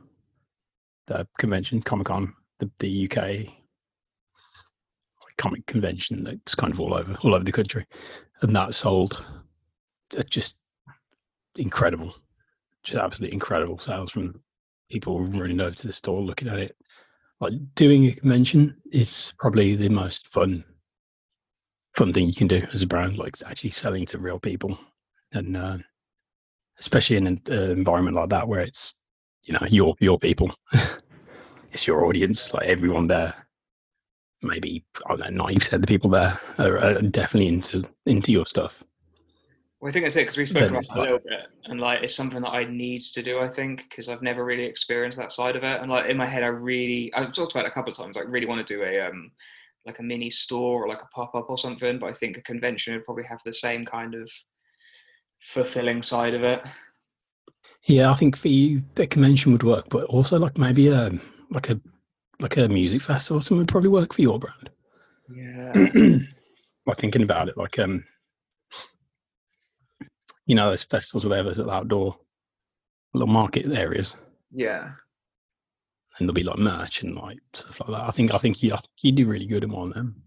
the 1.08 1.28
convention, 1.38 1.82
Comic 1.82 2.08
Con, 2.08 2.34
the, 2.60 2.72
the 2.80 3.10
UK, 3.12 3.54
comic 5.38 5.66
convention 5.66 6.24
that's 6.24 6.56
kind 6.56 6.72
of 6.72 6.80
all 6.80 6.94
over 6.94 7.16
all 7.24 7.36
over 7.36 7.44
the 7.44 7.52
country, 7.52 7.86
and 8.42 8.56
that 8.56 8.74
sold 8.74 9.24
uh, 10.18 10.22
just 10.30 10.58
incredible, 11.56 12.16
just 12.84 12.98
absolutely 12.98 13.34
incredible 13.34 13.78
sales 13.78 14.12
from 14.12 14.42
people 14.90 15.22
running 15.22 15.60
over 15.60 15.76
to 15.76 15.88
the 15.88 15.94
store 15.94 16.22
looking 16.22 16.48
at 16.48 16.60
it. 16.60 16.76
Like 17.40 17.54
doing 17.76 18.06
a 18.06 18.12
convention 18.14 18.78
is 18.92 19.34
probably 19.38 19.76
the 19.76 19.90
most 19.90 20.28
fun 20.28 20.64
fun 21.96 22.12
thing 22.12 22.28
you 22.28 22.34
can 22.34 22.48
do 22.48 22.66
as 22.74 22.82
a 22.82 22.88
brand, 22.88 23.18
like 23.18 23.36
actually 23.46 23.70
selling 23.70 24.06
to 24.08 24.18
real 24.18 24.40
people, 24.40 24.78
and 25.34 25.58
uh, 25.58 25.78
especially 26.80 27.18
in 27.18 27.28
an 27.28 27.42
uh, 27.50 27.72
environment 27.72 28.16
like 28.16 28.30
that 28.30 28.48
where 28.48 28.62
it's 28.62 28.96
you 29.48 29.54
know 29.54 29.68
your 29.70 29.96
your 30.00 30.20
people, 30.20 30.54
it's 31.72 31.88
your 31.88 32.06
audience, 32.06 32.54
like 32.54 32.68
everyone 32.68 33.08
there. 33.08 33.34
Maybe 34.42 34.84
I 35.06 35.16
don't 35.16 35.20
know, 35.20 35.44
ninety 35.44 35.60
percent 35.60 35.76
of 35.76 35.82
the 35.82 35.88
people 35.88 36.10
there 36.10 36.40
are, 36.60 36.78
are 36.78 37.02
definitely 37.02 37.48
into 37.48 37.84
into 38.06 38.32
your 38.32 38.46
stuff. 38.46 38.84
Well, 39.80 39.90
I 39.90 39.94
think 39.94 40.06
that's 40.06 40.16
it 40.16 40.22
because 40.22 40.38
we 40.38 40.46
spoke 40.46 40.70
about 40.70 40.84
it 40.84 40.96
a 40.96 41.00
little 41.00 41.20
bit, 41.20 41.42
and 41.66 41.80
like 41.80 42.04
it's 42.04 42.16
something 42.16 42.42
that 42.42 42.50
I 42.50 42.64
need 42.64 43.02
to 43.02 43.22
do. 43.22 43.40
I 43.40 43.48
think 43.48 43.84
because 43.90 44.10
I've 44.10 44.22
never 44.22 44.44
really 44.44 44.66
experienced 44.66 45.18
that 45.18 45.32
side 45.32 45.56
of 45.56 45.64
it, 45.64 45.82
and 45.82 45.92
like 45.92 46.10
in 46.10 46.18
my 46.18 46.26
head, 46.26 46.44
I 46.44 46.48
really 46.48 47.14
I've 47.14 47.34
talked 47.34 47.52
about 47.52 47.66
it 47.66 47.70
a 47.70 47.72
couple 47.72 47.92
of 47.92 47.98
times. 47.98 48.18
I 48.18 48.22
really 48.22 48.48
want 48.48 48.66
to 48.66 48.74
do 48.74 48.84
a 48.84 49.02
um 49.02 49.32
like 49.86 50.00
a 50.00 50.04
mini 50.04 50.30
store 50.30 50.84
or 50.84 50.88
like 50.88 51.02
a 51.02 51.08
pop 51.14 51.36
up 51.36 51.50
or 51.50 51.58
something, 51.58 52.00
but 52.00 52.08
I 52.08 52.14
think 52.14 52.38
a 52.38 52.42
convention 52.42 52.94
would 52.94 53.06
probably 53.06 53.26
have 53.26 53.42
the 53.46 53.54
same 53.54 53.86
kind 53.86 54.16
of 54.16 54.30
fulfilling 55.46 56.02
side 56.02 56.34
of 56.34 56.44
it. 56.44 56.64
Yeah, 57.84 58.10
I 58.10 58.14
think 58.14 58.36
for 58.36 58.48
you, 58.48 58.84
the 58.96 59.06
convention 59.06 59.52
would 59.52 59.64
work, 59.64 59.90
but 59.90 60.06
also 60.06 60.40
like 60.40 60.58
maybe 60.58 60.88
a 60.88 61.12
like 61.52 61.70
a 61.70 61.80
like 62.40 62.58
a 62.58 62.68
music 62.68 63.02
festival 63.02 63.38
or 63.38 63.42
something 63.42 63.60
would 63.60 63.68
probably 63.68 63.90
work 63.90 64.14
for 64.14 64.22
your 64.22 64.40
brand. 64.40 64.70
Yeah, 65.30 65.74
like 66.86 66.98
thinking 66.98 67.22
about 67.22 67.48
it, 67.48 67.58
like 67.58 67.78
um, 67.78 68.04
you 70.46 70.56
know, 70.56 70.72
those 70.72 70.84
festivals 70.84 71.26
whatever, 71.26 71.54
the 71.54 71.70
outdoor 71.70 72.18
little 73.14 73.28
market 73.28 73.72
areas, 73.72 74.16
yeah. 74.52 74.92
and 76.18 76.28
there'll 76.28 76.34
be 76.34 76.44
like 76.44 76.58
merch 76.58 77.04
and 77.04 77.16
like 77.16 77.40
stuff 77.54 77.82
like 77.82 77.90
that. 77.90 78.08
I 78.08 78.12
think 78.12 78.34
I 78.34 78.40
think 78.40 78.64
you 78.64 78.74
I 78.74 78.78
think 78.78 78.90
you 79.02 79.12
do 79.12 79.28
really 79.28 79.48
good 79.48 79.64
in 79.64 79.72
one 79.72 79.90
of 79.90 79.94
them. 79.94 80.24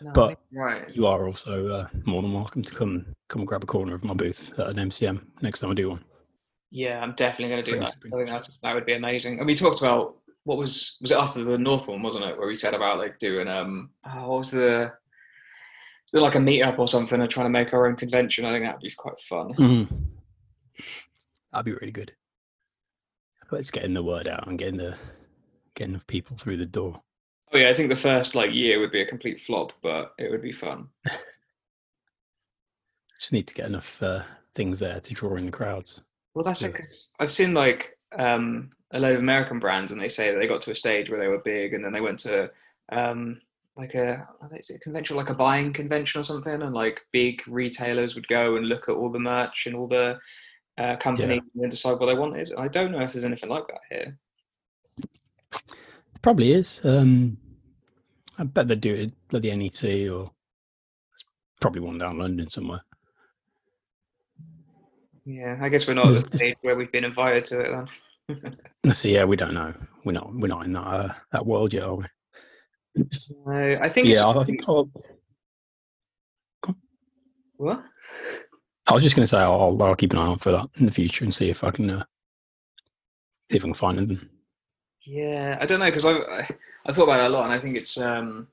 No, 0.00 0.12
But- 0.12 0.38
you're 0.50 0.64
right. 0.64 0.94
You 0.94 1.06
are 1.06 1.26
also 1.26 1.68
uh, 1.68 1.88
more 2.04 2.22
than 2.22 2.32
welcome 2.32 2.62
to 2.62 2.74
come 2.74 3.06
come 3.28 3.40
and 3.42 3.48
grab 3.48 3.62
a 3.62 3.66
corner 3.66 3.94
of 3.94 4.04
my 4.04 4.14
booth 4.14 4.52
at 4.58 4.68
an 4.68 4.76
MCM 4.76 5.24
next 5.42 5.60
time 5.60 5.70
I 5.70 5.74
do 5.74 5.90
one. 5.90 6.04
Yeah, 6.70 7.00
I'm 7.00 7.12
definitely 7.14 7.54
going 7.54 7.64
to 7.64 7.70
do 7.70 7.72
Bring 7.72 7.82
that. 7.82 7.92
some- 7.92 8.12
I 8.12 8.16
think 8.18 8.28
that's 8.30 8.56
that 8.62 8.74
would 8.74 8.86
be 8.86 8.94
amazing. 8.94 9.38
And 9.38 9.46
we 9.46 9.54
talked 9.54 9.80
about 9.80 10.16
what 10.44 10.58
was 10.58 10.98
was 11.00 11.10
it 11.10 11.16
after 11.16 11.42
the 11.44 11.56
North 11.56 11.88
one, 11.88 12.02
wasn't 12.02 12.24
it? 12.24 12.36
Where 12.36 12.48
we 12.48 12.54
said 12.54 12.74
about 12.74 12.98
like 12.98 13.18
doing 13.18 13.48
um 13.48 13.90
oh, 14.04 14.28
what 14.28 14.38
was 14.38 14.50
the 14.50 14.92
do 16.12 16.20
like 16.20 16.34
a 16.34 16.38
meetup 16.38 16.78
or 16.78 16.86
something 16.86 17.20
and 17.20 17.30
trying 17.30 17.46
to 17.46 17.50
make 17.50 17.72
our 17.72 17.86
own 17.86 17.96
convention. 17.96 18.44
I 18.44 18.52
think 18.52 18.64
that'd 18.64 18.80
be 18.80 18.90
quite 18.90 19.18
fun. 19.20 19.52
Mm. 19.54 19.88
That'd 21.52 21.64
be 21.64 21.72
really 21.72 21.92
good. 21.92 22.12
But 23.50 23.60
it's 23.60 23.70
getting 23.70 23.94
the 23.94 24.02
word 24.02 24.28
out 24.28 24.46
and 24.46 24.58
getting 24.58 24.76
the 24.78 24.96
getting 25.74 25.94
enough 25.94 26.06
people 26.06 26.36
through 26.36 26.56
the 26.58 26.66
door. 26.66 27.02
Oh 27.54 27.58
yeah, 27.58 27.68
I 27.68 27.74
think 27.74 27.88
the 27.88 27.94
first 27.96 28.34
like 28.34 28.52
year 28.52 28.80
would 28.80 28.90
be 28.90 29.00
a 29.00 29.06
complete 29.06 29.40
flop, 29.40 29.72
but 29.80 30.12
it 30.18 30.28
would 30.28 30.42
be 30.42 30.50
fun. 30.50 30.88
Just 33.20 33.32
need 33.32 33.46
to 33.46 33.54
get 33.54 33.66
enough 33.66 34.02
uh, 34.02 34.22
things 34.56 34.80
there 34.80 34.98
to 34.98 35.14
draw 35.14 35.36
in 35.36 35.46
the 35.46 35.52
crowds. 35.52 36.00
Well, 36.34 36.42
that's 36.44 36.60
it 36.62 36.64
So- 36.64 36.72
because 36.72 37.10
I've 37.20 37.30
seen 37.32 37.54
like 37.54 37.96
um, 38.18 38.70
a 38.90 38.98
load 38.98 39.14
of 39.14 39.20
American 39.20 39.60
brands, 39.60 39.92
and 39.92 40.00
they 40.00 40.08
say 40.08 40.32
that 40.32 40.38
they 40.38 40.48
got 40.48 40.62
to 40.62 40.72
a 40.72 40.74
stage 40.74 41.08
where 41.08 41.20
they 41.20 41.28
were 41.28 41.38
big, 41.38 41.74
and 41.74 41.84
then 41.84 41.92
they 41.92 42.00
went 42.00 42.18
to 42.20 42.50
um, 42.90 43.40
like 43.76 43.94
a 43.94 44.28
I 44.42 44.48
think 44.48 44.58
it's 44.58 44.70
a 44.70 44.78
convention, 44.80 45.16
like 45.16 45.30
a 45.30 45.34
buying 45.34 45.72
convention 45.72 46.20
or 46.20 46.24
something, 46.24 46.60
and 46.60 46.74
like 46.74 47.06
big 47.12 47.40
retailers 47.46 48.16
would 48.16 48.26
go 48.26 48.56
and 48.56 48.68
look 48.68 48.88
at 48.88 48.96
all 48.96 49.10
the 49.10 49.20
merch 49.20 49.66
and 49.66 49.76
all 49.76 49.86
the 49.86 50.18
uh, 50.76 50.96
companies 50.96 51.38
and 51.38 51.62
then 51.62 51.70
decide 51.70 52.00
what 52.00 52.06
they 52.06 52.18
wanted. 52.18 52.52
I 52.58 52.66
don't 52.66 52.90
know 52.90 52.98
if 52.98 53.12
there's 53.12 53.24
anything 53.24 53.48
like 53.48 53.68
that 53.68 53.80
here. 53.90 54.18
It 55.00 56.20
probably 56.20 56.52
is. 56.52 56.80
Um, 56.82 57.38
I 58.38 58.44
bet 58.44 58.68
they 58.68 58.74
do 58.74 58.94
it 58.94 59.12
at 59.34 59.42
the 59.42 59.56
NEC 59.56 60.10
or 60.10 60.30
there's 61.10 61.24
probably 61.60 61.80
one 61.80 61.98
down 61.98 62.18
London 62.18 62.50
somewhere. 62.50 62.80
Yeah, 65.24 65.58
I 65.60 65.68
guess 65.68 65.86
we're 65.86 65.94
not 65.94 66.08
at 66.08 66.30
the 66.30 66.38
stage 66.38 66.56
where 66.62 66.76
we've 66.76 66.92
been 66.92 67.04
invited 67.04 67.44
to 67.46 67.60
it 67.60 67.70
then. 67.70 68.56
So 68.94 69.08
yeah, 69.08 69.24
we 69.24 69.36
don't 69.36 69.54
know. 69.54 69.72
We're 70.04 70.12
not. 70.12 70.34
We're 70.34 70.48
not 70.48 70.66
in 70.66 70.72
that 70.72 70.86
uh, 70.86 71.14
that 71.32 71.46
world 71.46 71.72
yet, 71.72 71.84
are 71.84 71.94
we? 71.94 72.04
No, 73.46 73.78
I 73.82 73.88
think 73.88 74.08
it's 74.08 74.20
Yeah, 74.20 74.28
I 74.28 74.44
think. 74.44 74.62
I'll, 74.68 74.90
what? 77.56 77.82
I 78.86 78.92
was 78.92 79.02
just 79.02 79.16
going 79.16 79.24
to 79.24 79.26
say 79.26 79.38
I'll, 79.38 79.82
I'll 79.82 79.96
keep 79.96 80.12
an 80.12 80.18
eye 80.18 80.26
out 80.26 80.42
for 80.42 80.52
that 80.52 80.68
in 80.76 80.84
the 80.84 80.92
future 80.92 81.24
and 81.24 81.34
see 81.34 81.48
if 81.48 81.64
I 81.64 81.70
can 81.70 81.88
uh, 81.88 82.04
see 83.50 83.56
if 83.56 83.62
I 83.62 83.68
can 83.68 83.74
find 83.74 83.98
them. 83.98 84.30
Yeah, 85.06 85.58
I 85.60 85.66
don't 85.66 85.80
know 85.80 85.86
because 85.86 86.04
I 86.04 86.12
I 86.18 86.48
I 86.86 86.92
thought 86.92 87.04
about 87.04 87.20
it 87.20 87.26
a 87.26 87.28
lot, 87.28 87.44
and 87.44 87.52
I 87.52 87.58
think 87.58 87.76
it's 87.76 87.98
um 87.98 88.48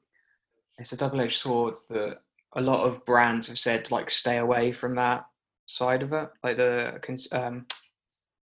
it's 0.78 0.92
a 0.94 0.98
double 0.98 1.22
edged 1.22 1.40
sword 1.40 1.76
that 1.90 2.20
a 2.54 2.62
lot 2.62 2.86
of 2.86 3.06
brands 3.06 3.48
have 3.48 3.60
said 3.60 3.90
like 3.92 4.10
stay 4.10 4.38
away 4.38 4.72
from 4.72 4.96
that 4.96 5.26
side 5.66 6.04
of 6.04 6.12
it, 6.14 6.30
like 6.44 6.58
the 6.58 7.00
cons- 7.02 7.32
um 7.32 7.66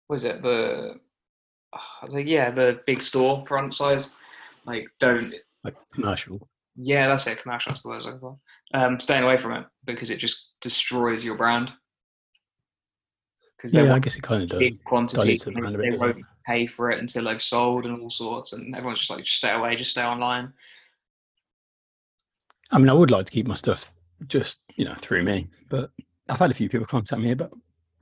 what 0.07 0.17
is 0.17 0.23
it 0.23 0.41
the 0.41 0.99
uh, 1.73 2.07
like 2.07 2.27
yeah 2.27 2.51
the 2.51 2.79
big 2.85 3.01
store 3.01 3.43
front 3.47 3.73
size 3.73 4.11
like 4.65 4.87
don't 4.99 5.33
Like 5.63 5.75
commercial. 5.93 6.47
yeah 6.75 7.07
that's 7.07 7.25
it 7.27 7.41
commercial 7.41 7.71
that's 7.71 7.81
the 7.81 7.89
word 7.89 7.93
I 7.95 7.97
was 7.97 8.05
looking 8.05 8.19
for 8.19 8.37
um 8.75 8.99
staying 8.99 9.23
away 9.23 9.37
from 9.37 9.53
it 9.53 9.65
because 9.85 10.11
it 10.11 10.19
just 10.19 10.49
destroys 10.61 11.25
your 11.25 11.35
brand 11.35 11.73
because 13.65 13.73
they 13.73 13.87
Yeah, 13.87 13.95
I 13.95 13.99
guess 13.99 14.15
it 14.15 14.21
kind 14.21 14.43
of 14.43 14.49
does. 14.49 14.59
big 14.59 14.83
quantity 14.83 15.21
dilutes 15.21 15.43
the 15.45 15.51
and 15.51 15.59
brand 15.59 15.75
a 15.75 15.77
they 15.79 15.97
won't 15.97 16.25
pay 16.45 16.67
for 16.67 16.91
it 16.91 16.99
until 16.99 17.25
they've 17.25 17.41
sold 17.41 17.85
and 17.85 17.99
all 18.01 18.09
sorts 18.09 18.53
and 18.53 18.75
everyone's 18.75 18.99
just 18.99 19.09
like 19.09 19.23
just 19.23 19.37
stay 19.37 19.51
away 19.51 19.75
just 19.75 19.91
stay 19.91 20.03
online 20.05 20.53
I 22.71 22.77
mean, 22.77 22.89
I 22.89 22.93
would 22.93 23.11
like 23.11 23.25
to 23.27 23.31
keep 23.31 23.47
my 23.47 23.53
stuff 23.53 23.93
just 24.27 24.59
you 24.75 24.85
know 24.85 24.95
through 24.99 25.23
me, 25.23 25.47
but 25.69 25.91
I've 26.29 26.39
had 26.39 26.51
a 26.51 26.55
few 26.55 26.69
people 26.69 26.87
contact 26.87 27.21
me 27.21 27.31
about 27.31 27.53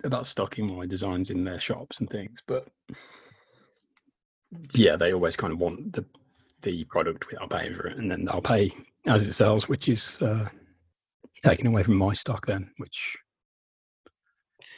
about 0.04 0.28
stocking 0.28 0.76
my 0.76 0.86
designs 0.86 1.30
in 1.30 1.44
their 1.44 1.60
shops 1.60 2.00
and 2.00 2.10
things, 2.10 2.42
but 2.48 2.68
yeah, 4.74 4.96
they 4.96 5.14
always 5.14 5.36
kind 5.36 5.54
of 5.54 5.60
want 5.60 5.94
the 5.94 6.06
the 6.62 6.86
product 6.86 7.28
without 7.30 7.50
paying 7.50 7.74
for 7.74 7.88
it, 7.88 7.98
and 7.98 8.10
then 8.10 8.24
they'll 8.24 8.42
pay 8.42 8.72
as 9.06 9.28
it 9.28 9.34
sells, 9.34 9.68
which 9.68 9.90
is 9.90 10.18
uh, 10.22 10.48
taken 11.44 11.68
away 11.68 11.84
from 11.84 11.96
my 11.96 12.14
stock 12.14 12.46
then, 12.46 12.72
which 12.78 13.18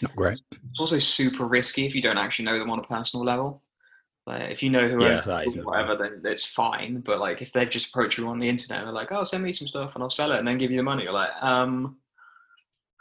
not 0.02 0.16
great. 0.16 0.38
it's 0.52 0.80
also 0.80 1.00
super 1.00 1.46
risky 1.46 1.86
if 1.86 1.96
you 1.96 2.02
don't 2.02 2.18
actually 2.18 2.46
know 2.46 2.60
them 2.60 2.70
on 2.70 2.80
a 2.80 2.84
personal 2.84 3.26
level 3.26 3.62
like 4.28 4.50
if 4.52 4.64
you 4.64 4.70
know 4.70 4.88
who 4.88 5.04
Yeah, 5.04 5.10
owns 5.10 5.22
that 5.24 5.42
it 5.44 5.48
is 5.50 5.58
or 5.58 5.64
whatever 5.64 5.96
then 5.96 6.22
it's 6.26 6.46
fine 6.46 7.02
but 7.02 7.20
like 7.20 7.42
if 7.42 7.52
they've 7.52 7.70
just 7.70 7.90
approached 7.90 8.18
you 8.18 8.28
on 8.28 8.40
the 8.40 8.50
internet 8.50 8.80
and 8.80 8.88
they're 8.88 8.94
like 8.94 9.12
oh 9.12 9.24
send 9.24 9.44
me 9.44 9.52
some 9.52 9.68
stuff 9.68 9.96
and 9.96 10.04
i'll 10.04 10.10
sell 10.10 10.32
it 10.32 10.40
and 10.40 10.48
then 10.48 10.58
give 10.58 10.72
you 10.72 10.78
the 10.78 10.84
money 10.84 11.04
you're 11.04 11.12
like 11.12 11.32
um 11.42 11.98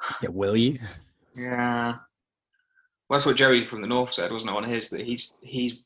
Yeah, 0.23 0.29
will 0.31 0.57
you? 0.57 0.79
Yeah. 1.37 1.97
Well, 3.09 3.19
that's 3.19 3.27
what 3.27 3.37
Joey 3.37 3.67
from 3.67 3.81
the 3.83 3.87
North 3.89 4.13
said, 4.13 4.33
wasn't 4.33 4.51
it, 4.53 4.57
on 4.57 4.65
his 4.65 4.91
that 4.91 5.03
he's 5.03 5.35
he's 5.43 5.77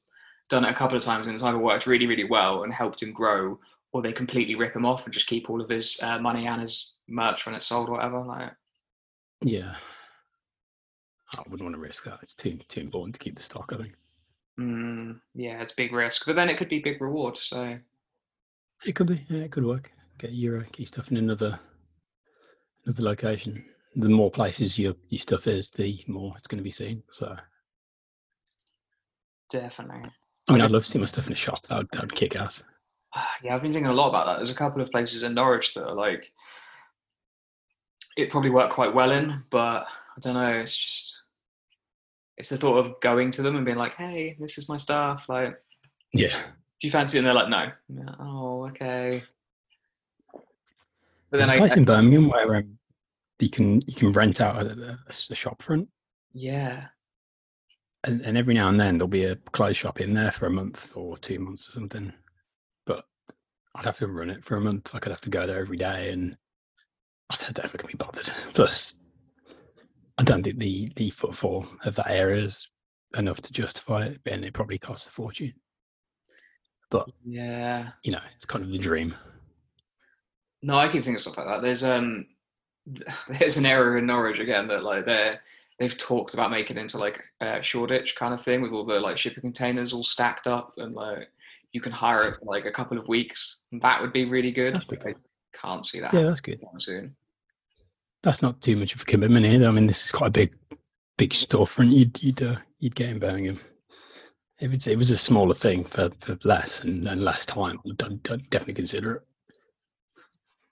done 0.49 0.65
it 0.65 0.71
a 0.71 0.75
couple 0.75 0.97
of 0.97 1.03
times 1.03 1.27
and 1.27 1.35
it's 1.35 1.43
either 1.43 1.59
worked 1.59 1.87
really, 1.87 2.07
really 2.07 2.25
well 2.25 2.63
and 2.63 2.73
helped 2.73 3.03
him 3.03 3.13
grow, 3.13 3.59
or 3.93 4.03
they 4.03 4.13
completely 4.13 4.55
rip 4.55 4.75
him 4.75 4.87
off 4.87 5.05
and 5.05 5.13
just 5.15 5.27
keep 5.27 5.51
all 5.51 5.61
of 5.61 5.69
his 5.69 5.99
uh, 6.03 6.19
money 6.19 6.47
and 6.47 6.63
his 6.63 6.95
merch 7.09 7.45
when 7.45 7.55
it's 7.55 7.67
sold 7.67 7.89
or 7.89 7.93
whatever. 7.93 8.21
Like, 8.21 8.53
Yeah, 9.43 9.77
I 11.37 11.43
wouldn't 11.49 11.63
want 11.63 11.75
to 11.75 11.81
risk 11.81 12.05
that. 12.05 12.19
It's 12.23 12.35
too 12.35 12.59
too 12.69 12.81
important 12.81 13.15
to 13.15 13.21
keep 13.21 13.37
the 13.37 13.43
stock. 13.43 13.73
I 13.73 13.77
think 13.77 13.95
mm, 14.59 15.21
yeah, 15.35 15.61
it's 15.61 15.73
big 15.73 15.93
risk, 15.93 16.25
but 16.27 16.37
then 16.37 16.49
it 16.49 16.57
could 16.57 16.69
be 16.69 16.79
big 16.79 17.01
reward. 17.01 17.37
So 17.37 17.79
it 18.87 18.93
could 18.95 19.09
be. 19.09 19.25
Yeah, 19.29 19.43
it 19.43 19.53
could 19.53 19.65
work. 19.65 19.93
Get 20.19 20.33
your 20.33 20.59
uh, 20.59 20.63
get 20.63 20.81
your 20.81 20.87
stuff 20.87 21.11
in 21.11 21.17
another 21.17 21.59
another 22.87 23.03
location. 23.03 23.65
The 23.97 24.09
more 24.09 24.31
places 24.31 24.79
your 24.79 24.95
your 25.09 25.19
stuff 25.19 25.47
is, 25.47 25.71
the 25.71 26.03
more 26.07 26.35
it's 26.39 26.49
going 26.49 26.59
to 26.59 26.65
be 26.65 26.71
seen. 26.71 27.03
So 27.11 27.37
definitely. 29.51 30.11
I 30.49 30.53
mean, 30.53 30.63
I'd 30.63 30.71
love 30.71 30.85
to 30.85 30.91
see 30.91 30.99
my 30.99 31.05
stuff 31.05 31.27
in 31.27 31.35
a 31.35 31.37
shop. 31.37 31.67
That 31.67 31.77
would, 31.77 31.89
that 31.93 32.01
would 32.03 32.15
kick 32.15 32.37
ass. 32.37 32.63
Yeah, 33.43 33.55
I've 33.55 33.63
been 33.63 33.73
thinking 33.73 33.91
a 33.91 33.95
lot 33.95 34.09
about 34.09 34.27
that. 34.27 34.37
There's 34.37 34.51
a 34.51 34.55
couple 34.55 34.83
of 34.83 34.91
places 34.91 35.23
in 35.23 35.33
Norwich 35.33 35.73
that 35.75 35.87
are 35.87 35.95
like 35.95 36.31
it 38.19 38.31
probably 38.31 38.51
worked 38.51 38.73
quite 38.75 38.93
well 38.93 39.13
in, 39.13 39.45
but 39.49 39.87
I 39.87 40.21
don't 40.21 40.35
know. 40.35 40.53
It's 40.53 40.77
just 40.77 41.18
it's 42.39 42.49
the 42.49 42.57
thought 42.57 42.79
of 42.79 43.01
going 43.01 43.31
to 43.33 43.43
them 43.43 43.57
and 43.57 43.65
being 43.65 43.77
like, 43.77 43.95
"Hey, 43.95 44.37
this 44.39 44.59
is 44.59 44.69
my 44.69 44.77
stuff." 44.77 45.27
Like, 45.29 45.61
Yeah, 46.13 46.37
do 46.81 46.87
you 46.87 46.91
fancy 46.93 47.19
it? 47.19 47.21
And 47.21 47.27
they're 47.27 47.35
like, 47.35 47.49
no. 47.49 47.71
Like, 47.89 48.17
oh, 48.21 48.67
okay. 48.67 49.23
But 50.33 51.39
there's 51.39 51.47
then 51.47 51.57
I, 51.57 51.59
place 51.59 51.77
in 51.77 51.85
Birmingham 51.85 52.29
where 52.29 52.57
um, 52.57 52.79
you 53.41 53.51
can 53.51 53.81
you 53.87 53.95
can 53.95 54.13
rent 54.13 54.41
out 54.41 54.65
a, 54.65 54.99
a, 55.07 55.09
a 55.09 55.35
shop 55.35 55.61
front, 55.61 55.89
yeah, 56.33 56.87
and, 58.05 58.23
and 58.23 58.39
every 58.39 58.55
now 58.55 58.69
and 58.69 58.81
then 58.81 58.97
there'll 58.97 59.09
be 59.09 59.25
a 59.25 59.37
clothes 59.53 59.77
shop 59.77 60.01
in 60.01 60.15
there 60.15 60.33
for 60.33 60.47
a 60.47 60.51
month 60.51 60.97
or 60.97 61.19
two 61.19 61.39
months 61.39 61.69
or 61.69 61.73
something. 61.73 62.13
But 62.87 63.05
I'd 63.75 63.85
have 63.85 63.99
to 63.99 64.07
run 64.07 64.31
it 64.31 64.45
for 64.45 64.57
a 64.57 64.61
month. 64.61 64.95
I 64.95 65.01
could 65.01 65.13
have 65.13 65.21
to 65.23 65.31
go 65.31 65.47
there 65.47 65.59
every 65.59 65.77
day, 65.77 66.13
and 66.13 66.37
I 67.29 67.37
don't 67.37 67.59
know 67.59 67.65
if 67.65 67.75
I 67.75 67.79
can 67.79 67.89
be 67.89 67.95
bothered. 67.95 68.31
Plus, 68.55 68.97
I 70.19 70.25
don't 70.25 70.43
think 70.43 70.59
the 70.59 70.89
the 70.97 71.11
footfall 71.11 71.67
of 71.85 71.95
that 71.97 72.11
area 72.11 72.45
is 72.45 72.69
enough 73.17 73.41
to 73.43 73.53
justify 73.53 74.05
it, 74.07 74.21
and 74.27 74.45
it 74.45 74.53
probably 74.53 74.79
costs 74.79 75.07
a 75.07 75.11
fortune. 75.11 75.55
But 76.91 77.09
Yeah. 77.25 77.91
you 78.03 78.13
know, 78.13 78.21
it's 78.35 78.45
kind 78.47 78.65
of 78.65 78.71
the 78.71 78.79
dream. 78.79 79.15
No, 80.63 80.77
I 80.77 80.87
keep 80.87 81.05
thinking 81.05 81.15
of 81.17 81.21
stuff 81.21 81.37
like 81.37 81.47
that. 81.47 81.63
There's 81.63 81.85
um, 81.85 82.27
there's 83.39 83.57
an 83.59 83.67
area 83.67 83.99
in 83.99 84.07
Norwich 84.07 84.41
again 84.41 84.67
that 84.69 84.83
like 84.83 85.05
they're 85.05 85.41
they've 85.79 85.97
talked 85.97 86.35
about 86.35 86.51
making 86.51 86.77
it 86.77 86.81
into 86.81 86.99
like 86.99 87.23
a 87.41 87.63
Shoreditch 87.63 88.17
kind 88.17 88.35
of 88.35 88.43
thing 88.43 88.61
with 88.61 88.73
all 88.73 88.85
the 88.85 88.99
like 89.01 89.17
shipping 89.19 89.43
containers 89.43 89.93
all 89.93 90.03
stacked 90.03 90.49
up 90.49 90.73
and 90.79 90.95
like 90.95 91.29
you 91.73 91.81
can 91.81 91.93
hire 91.93 92.25
it 92.29 92.39
for 92.41 92.47
like 92.47 92.65
a 92.65 92.71
couple 92.73 92.99
of 92.99 93.07
weeks. 93.07 93.67
That 93.73 94.01
would 94.01 94.13
be 94.13 94.25
really 94.25 94.51
good. 94.51 94.75
That's 94.75 94.87
I 94.91 95.15
can't 95.53 95.87
see 95.87 96.01
that 96.01 96.13
Yeah, 96.13 96.23
that's 96.23 96.41
good. 96.41 96.61
soon. 96.79 97.15
That's 98.23 98.43
not 98.43 98.61
too 98.61 98.77
much 98.77 98.95
of 98.95 99.03
a 99.03 99.05
commitment 99.05 99.47
either. 99.47 99.69
I 99.69 99.71
mean, 99.71 99.87
this 99.87 100.05
is 100.05 100.13
quite 100.13 100.29
a 100.29 100.31
big, 100.31 100.55
big 101.17 101.31
storefront. 101.31 101.93
You'd 101.93 102.23
you'd 102.23 102.43
uh, 102.43 102.57
you'd 102.81 102.95
get 102.95 103.11
in 103.11 103.19
Birmingham. 103.19 103.61
If 104.61 104.73
it's, 104.73 104.89
it 104.89 104.99
was 104.99 105.13
a 105.13 105.19
smaller 105.19 105.55
thing 105.55 105.85
for, 105.85 106.11
for 106.21 106.37
less 106.43 106.83
and, 106.83 107.07
and 107.07 107.23
less 107.23 107.47
time, 107.47 107.79
I'd, 107.89 108.03
I'd 108.03 108.51
definitely 108.51 108.75
consider 108.75 109.13
it. 109.15 109.23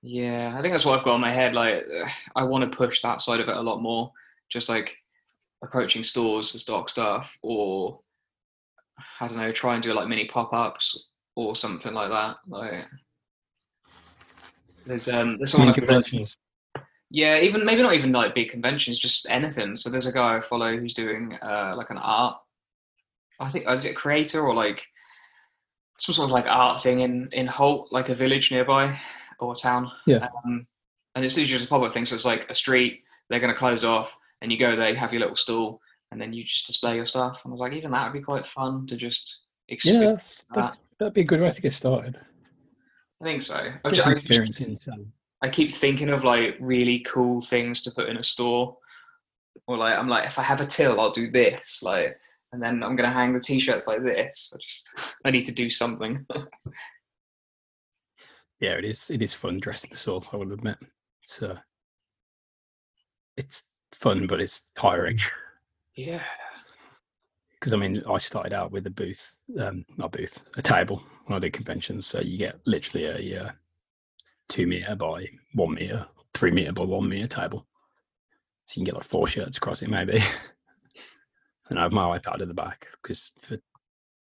Yeah, 0.03 0.57
I 0.59 0.61
think 0.61 0.73
that's 0.75 0.85
what 0.85 0.99
I've 0.99 1.05
got 1.05 1.15
in 1.15 1.21
my 1.21 1.33
head. 1.33 1.55
Like, 1.55 1.87
I 2.35 2.43
want 2.43 2.69
to 2.69 2.77
push 2.77 3.01
that 3.03 3.21
side 3.21 3.39
of 3.39 3.49
it 3.49 3.57
a 3.57 3.61
lot 3.63 3.81
more. 3.81 4.11
Just 4.49 4.69
like 4.69 4.97
approaching 5.63 6.03
stores 6.03 6.51
to 6.53 6.59
stock 6.59 6.89
stuff, 6.89 7.39
or 7.43 8.01
I 9.21 9.29
don't 9.29 9.39
know, 9.39 9.53
try 9.53 9.75
and 9.75 9.83
do 9.83 9.93
like 9.93 10.09
mini 10.09 10.25
pop 10.25 10.53
ups 10.53 11.09
or 11.37 11.55
something 11.55 11.95
like 11.95 12.11
that. 12.11 12.37
Like, 12.49 12.87
there's 14.85 15.09
um, 15.09 15.39
there's 15.39 15.53
someone 15.53 15.69
Mini 15.69 15.79
I 15.83 15.87
follow- 15.87 16.03
conventions. 16.03 16.37
Yeah, 17.11 17.39
even 17.41 17.65
maybe 17.65 17.83
not 17.83 17.95
even 17.95 18.13
like 18.13 18.35
big 18.35 18.51
conventions, 18.51 18.99
just 18.99 19.27
anything. 19.31 19.77
So 19.77 19.91
there's 19.91 20.07
a 20.07 20.13
guy 20.13 20.37
I 20.37 20.41
follow 20.41 20.77
who's 20.77 20.95
doing 20.95 21.35
uh, 21.43 21.75
like 21.77 21.91
an 21.91 21.99
art. 21.99 22.39
I 23.41 23.49
think 23.49 23.69
is 23.69 23.85
it 23.85 23.91
a 23.91 23.95
creator 23.95 24.41
or 24.41 24.55
like 24.55 24.85
some 25.99 26.15
sort 26.15 26.27
of 26.27 26.33
like 26.33 26.47
art 26.47 26.83
thing 26.83 27.01
in 27.01 27.29
in 27.33 27.47
Holt, 27.47 27.93
like 27.93 28.09
a 28.09 28.15
village 28.15 28.51
nearby 28.51 28.99
or 29.41 29.53
a 29.53 29.57
town. 29.57 29.91
Yeah. 30.07 30.29
Um, 30.45 30.67
and 31.15 31.25
it's 31.25 31.37
usually 31.37 31.59
just 31.59 31.67
a 31.67 31.69
pop-up 31.69 31.93
thing. 31.95 32.05
So 32.05 32.15
it's 32.15 32.25
like 32.27 32.51
a 32.51 32.55
street. 32.55 33.03
They're 33.29 33.41
going 33.41 33.53
to 33.53 33.59
close 33.59 33.85
off, 33.85 34.15
and 34.43 34.53
you 34.53 34.59
go 34.59 34.77
there, 34.77 34.91
you 34.91 34.97
have 34.97 35.13
your 35.13 35.21
little 35.21 35.37
stall, 35.37 35.81
and 36.13 36.21
then 36.21 36.33
you 36.33 36.45
just 36.45 36.67
display 36.67 36.97
your 36.97 37.07
stuff. 37.07 37.43
And 37.45 37.51
I 37.51 37.55
was 37.55 37.61
like, 37.61 37.73
even 37.73 37.91
that 37.93 38.05
would 38.05 38.19
be 38.19 38.23
quite 38.25 38.47
fun 38.47 38.87
to 38.89 38.97
just 38.97 39.41
Yeah, 39.69 39.75
experience. 39.75 40.45
that's, 40.55 40.69
that's 40.71 40.85
that'd 40.99 41.15
be 41.15 41.23
a 41.23 41.25
good 41.25 41.41
way 41.41 41.51
to 41.51 41.61
get 41.63 41.73
started. 41.73 42.19
I 43.21 43.25
think 43.25 43.41
so. 43.43 43.57
I've 43.57 43.83
Get 43.93 43.95
ju- 43.95 44.03
some 44.03 44.11
I 44.11 44.15
just- 44.15 44.25
experience 44.27 44.61
in 44.61 44.77
selling. 44.79 45.13
I 45.47 45.51
keep 45.51 45.73
thinking 45.73 46.11
of 46.11 46.25
like 46.25 46.57
really 46.61 47.01
cool 47.01 47.41
things 47.41 47.83
to 47.83 47.91
put 47.91 48.09
in 48.09 48.17
a 48.17 48.23
store. 48.23 48.77
Or 49.67 49.77
like 49.77 49.99
I'm 49.99 50.09
like, 50.09 50.27
if 50.27 50.39
I 50.39 50.43
have 50.43 50.61
a 50.61 50.67
till, 50.67 51.01
I'll 51.01 51.11
do 51.11 51.31
this. 51.31 51.83
Like 51.83 52.19
and 52.53 52.63
then 52.63 52.83
I'm 52.83 52.97
gonna 52.97 53.11
hang 53.11 53.33
the 53.33 53.41
t-shirts 53.41 53.87
like 53.87 54.03
this. 54.03 54.53
I 54.55 54.59
just 54.61 55.15
I 55.25 55.31
need 55.31 55.47
to 55.47 55.53
do 55.53 55.71
something. 55.71 56.27
Yeah, 58.59 58.79
it 58.79 58.87
is. 58.87 59.11
It 59.11 59.21
is 59.21 59.35
fun 59.35 59.59
dressing 59.59 59.91
the 59.91 59.99
soul. 59.99 60.25
I 60.33 60.37
will 60.37 60.53
admit. 60.53 60.79
It's 61.23 61.43
uh, 61.43 61.59
it's 63.37 63.65
fun, 63.93 64.27
but 64.27 64.41
it's 64.41 64.63
tiring. 64.75 65.19
yeah. 65.95 66.23
because 67.61 67.75
I 67.75 67.77
mean, 67.77 68.03
I 68.11 68.17
started 68.17 68.55
out 68.55 68.73
with 68.73 68.87
a 68.87 68.91
booth, 68.91 69.35
um, 69.61 69.85
not 69.99 70.13
booth, 70.13 70.43
a 70.57 70.63
table 70.63 71.03
when 71.27 71.37
I 71.37 71.41
did 71.41 71.53
conventions. 71.53 72.07
So 72.07 72.21
you 72.21 72.39
get 72.39 72.59
literally 72.65 73.35
a 73.35 73.45
uh, 73.45 73.51
two 74.49 74.67
meter 74.67 74.95
by 74.97 75.29
one 75.55 75.75
meter, 75.75 76.07
three 76.35 76.51
meter 76.51 76.73
by 76.73 76.85
one 76.85 77.09
meter 77.09 77.27
table. 77.27 77.67
So 78.67 78.75
you 78.75 78.81
can 78.81 78.85
get 78.85 78.95
like 78.95 79.05
four 79.05 79.27
shirts 79.29 79.57
across 79.57 79.83
it, 79.83 79.91
maybe. 79.91 80.15
and 81.71 81.79
I 81.79 81.83
have 81.83 81.93
my 81.93 82.19
iPad 82.19 82.41
at 82.41 82.49
the 82.49 82.55
back 82.55 82.87
because 83.03 83.33
for 83.39 83.59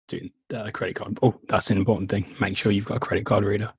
doing 0.07 0.31
uh, 0.53 0.69
credit 0.71 0.95
card. 0.95 1.17
Oh, 1.21 1.39
that's 1.47 1.71
an 1.71 1.77
important 1.77 2.09
thing. 2.11 2.35
Make 2.39 2.57
sure 2.57 2.71
you've 2.71 2.85
got 2.85 2.97
a 2.97 2.99
credit 2.99 3.25
card 3.25 3.43
reader. 3.45 3.73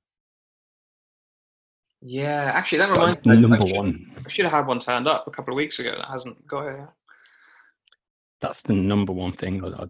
Yeah. 2.01 2.51
Actually 2.53 2.79
that 2.79 2.95
reminds 2.97 3.25
me 3.25 3.31
I- 3.33 3.37
I 3.37 3.39
number 3.41 3.67
should- 3.67 3.75
one, 3.75 4.11
I 4.25 4.29
should 4.29 4.45
have 4.45 4.51
had 4.53 4.67
one 4.67 4.79
turned 4.79 5.07
up 5.07 5.27
a 5.27 5.31
couple 5.31 5.53
of 5.53 5.57
weeks 5.57 5.79
ago 5.79 5.95
that 5.97 6.05
hasn't 6.09 6.45
got 6.47 6.67
it 6.67 6.77
yet. 6.79 6.89
that's 8.39 8.61
the 8.61 8.73
number 8.73 9.11
one 9.13 9.31
thing 9.31 9.63
I'd 9.63 9.89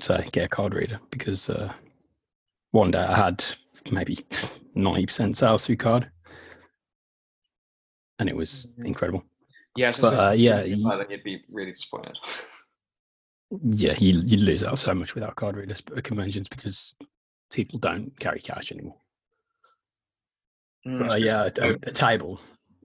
say 0.00 0.28
get 0.32 0.44
a 0.44 0.48
card 0.48 0.74
reader 0.74 1.00
because 1.10 1.48
uh, 1.48 1.72
one 2.72 2.90
day 2.90 2.98
I 2.98 3.16
had 3.16 3.44
maybe 3.90 4.16
90% 4.76 5.36
sales 5.36 5.66
through 5.66 5.76
card 5.76 6.10
and 8.18 8.28
it 8.28 8.36
was 8.36 8.66
Mhm. 8.78 8.86
incredible. 8.86 9.24
Yeah, 9.76 9.90
so 9.90 10.10
But, 10.10 10.26
uh, 10.28 10.30
yeah, 10.32 10.62
you 10.62 10.82
then 10.88 11.10
you'd 11.10 11.22
be 11.22 11.44
really 11.50 11.72
disappointed. 11.72 12.18
Yeah, 13.62 13.94
you, 13.98 14.20
you 14.20 14.38
lose 14.38 14.64
out 14.64 14.78
so 14.78 14.94
much 14.94 15.14
without 15.14 15.36
card 15.36 15.56
readers 15.56 15.82
at 15.96 16.02
conventions 16.04 16.48
because 16.48 16.94
people 17.52 17.78
don't 17.78 18.18
carry 18.18 18.40
cash 18.40 18.72
anymore. 18.72 18.96
Mm, 20.86 20.98
But, 20.98 21.12
uh, 21.12 21.16
yeah, 21.16 21.48
a, 21.58 21.68
a, 21.68 21.72
a 21.74 21.92
table 21.92 22.40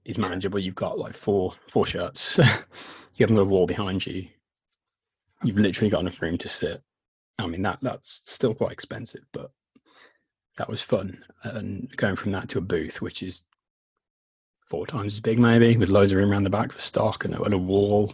is 0.06 0.18
manageable. 0.18 0.60
You've 0.60 0.76
got 0.76 1.00
like 1.00 1.14
four 1.14 1.54
four 1.70 1.86
shirts. 1.86 2.38
you 3.16 3.24
haven't 3.24 3.38
got 3.38 3.44
a 3.44 3.46
wall 3.46 3.66
behind 3.68 4.06
you. 4.06 4.28
You've 5.44 5.58
literally 5.58 5.90
got 5.90 6.02
enough 6.02 6.22
room 6.22 6.38
to 6.40 6.48
sit. 6.48 6.84
I 7.40 7.48
mean 7.48 7.62
that 7.64 7.80
that's 7.82 8.22
still 8.26 8.54
quite 8.54 8.72
expensive, 8.74 9.24
but 9.32 9.52
that 10.62 10.70
was 10.70 10.82
fun. 10.82 11.18
And 11.44 11.92
going 11.98 12.16
from 12.16 12.32
that 12.34 12.48
to 12.50 12.60
a 12.60 12.62
booth, 12.62 13.02
which 13.02 13.24
is 13.24 13.46
four 14.68 14.86
times 14.86 15.16
as 15.16 15.20
big, 15.20 15.40
maybe, 15.40 15.76
with 15.76 15.90
loads 15.90 16.12
of 16.12 16.20
room 16.20 16.30
around 16.30 16.44
the 16.44 16.52
back 16.52 16.72
for 16.72 16.80
stock 16.80 17.26
and 17.26 17.34
a, 17.34 17.42
and 17.42 17.56
a 17.56 17.58
wall, 17.58 18.14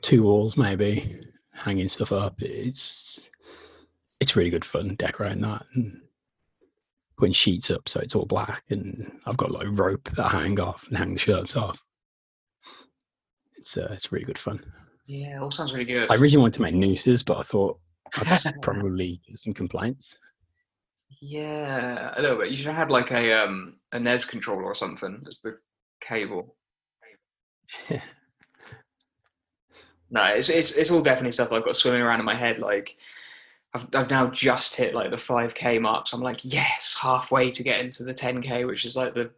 two 0.00 0.22
walls 0.22 0.56
maybe, 0.56 1.20
hanging 1.52 1.88
stuff 1.88 2.10
up. 2.10 2.40
It's 2.40 3.28
it's 4.18 4.34
really 4.34 4.48
good 4.48 4.64
fun 4.64 4.94
decorating 4.94 5.42
that 5.42 5.66
and 5.74 6.00
putting 7.18 7.34
sheets 7.34 7.70
up 7.70 7.86
so 7.88 8.00
it's 8.00 8.14
all 8.14 8.24
black 8.24 8.62
and 8.70 9.10
I've 9.26 9.36
got 9.36 9.50
like 9.50 9.66
rope 9.72 10.08
that 10.14 10.32
I 10.32 10.42
hang 10.42 10.58
off 10.58 10.86
and 10.88 10.96
hang 10.96 11.12
the 11.12 11.18
shirts 11.18 11.54
off. 11.54 11.84
It's 13.58 13.76
uh, 13.76 13.90
it's 13.92 14.10
really 14.10 14.24
good 14.24 14.38
fun. 14.38 14.64
Yeah, 15.06 15.42
all 15.42 15.50
sounds 15.50 15.74
really 15.74 15.84
good. 15.84 16.10
I 16.10 16.14
originally 16.14 16.40
wanted 16.40 16.54
to 16.54 16.62
make 16.62 16.74
nooses, 16.74 17.22
but 17.22 17.36
I 17.36 17.42
thought 17.42 17.78
that's 18.24 18.46
probably 18.62 19.20
some 19.36 19.52
complaints. 19.52 20.16
Yeah, 21.20 22.12
a 22.16 22.20
little 22.20 22.36
bit. 22.36 22.50
You 22.50 22.56
should 22.56 22.66
have 22.66 22.76
had 22.76 22.90
like 22.90 23.10
a 23.10 23.32
um 23.32 23.76
a 23.92 24.00
NES 24.00 24.24
controller 24.24 24.64
or 24.64 24.74
something 24.74 25.24
as 25.28 25.40
the 25.40 25.58
cable. 26.00 26.56
No, 30.12 30.24
it's 30.26 30.50
it's 30.50 30.72
it's 30.72 30.90
all 30.90 31.00
definitely 31.00 31.32
stuff 31.32 31.52
I've 31.52 31.64
got 31.64 31.74
swimming 31.74 32.02
around 32.02 32.20
in 32.20 32.26
my 32.26 32.36
head. 32.36 32.58
Like 32.58 32.96
I've 33.72 33.88
I've 33.94 34.10
now 34.10 34.26
just 34.26 34.76
hit 34.76 34.94
like 34.94 35.10
the 35.10 35.16
five 35.16 35.54
k 35.54 35.78
mark. 35.78 36.06
So 36.06 36.18
I'm 36.18 36.22
like, 36.22 36.40
yes, 36.44 36.94
halfway 37.00 37.50
to 37.50 37.62
get 37.62 37.80
into 37.80 38.04
the 38.04 38.12
ten 38.12 38.42
k, 38.42 38.66
which 38.66 38.84
is 38.84 38.94
like 38.94 39.14
the 39.14 39.30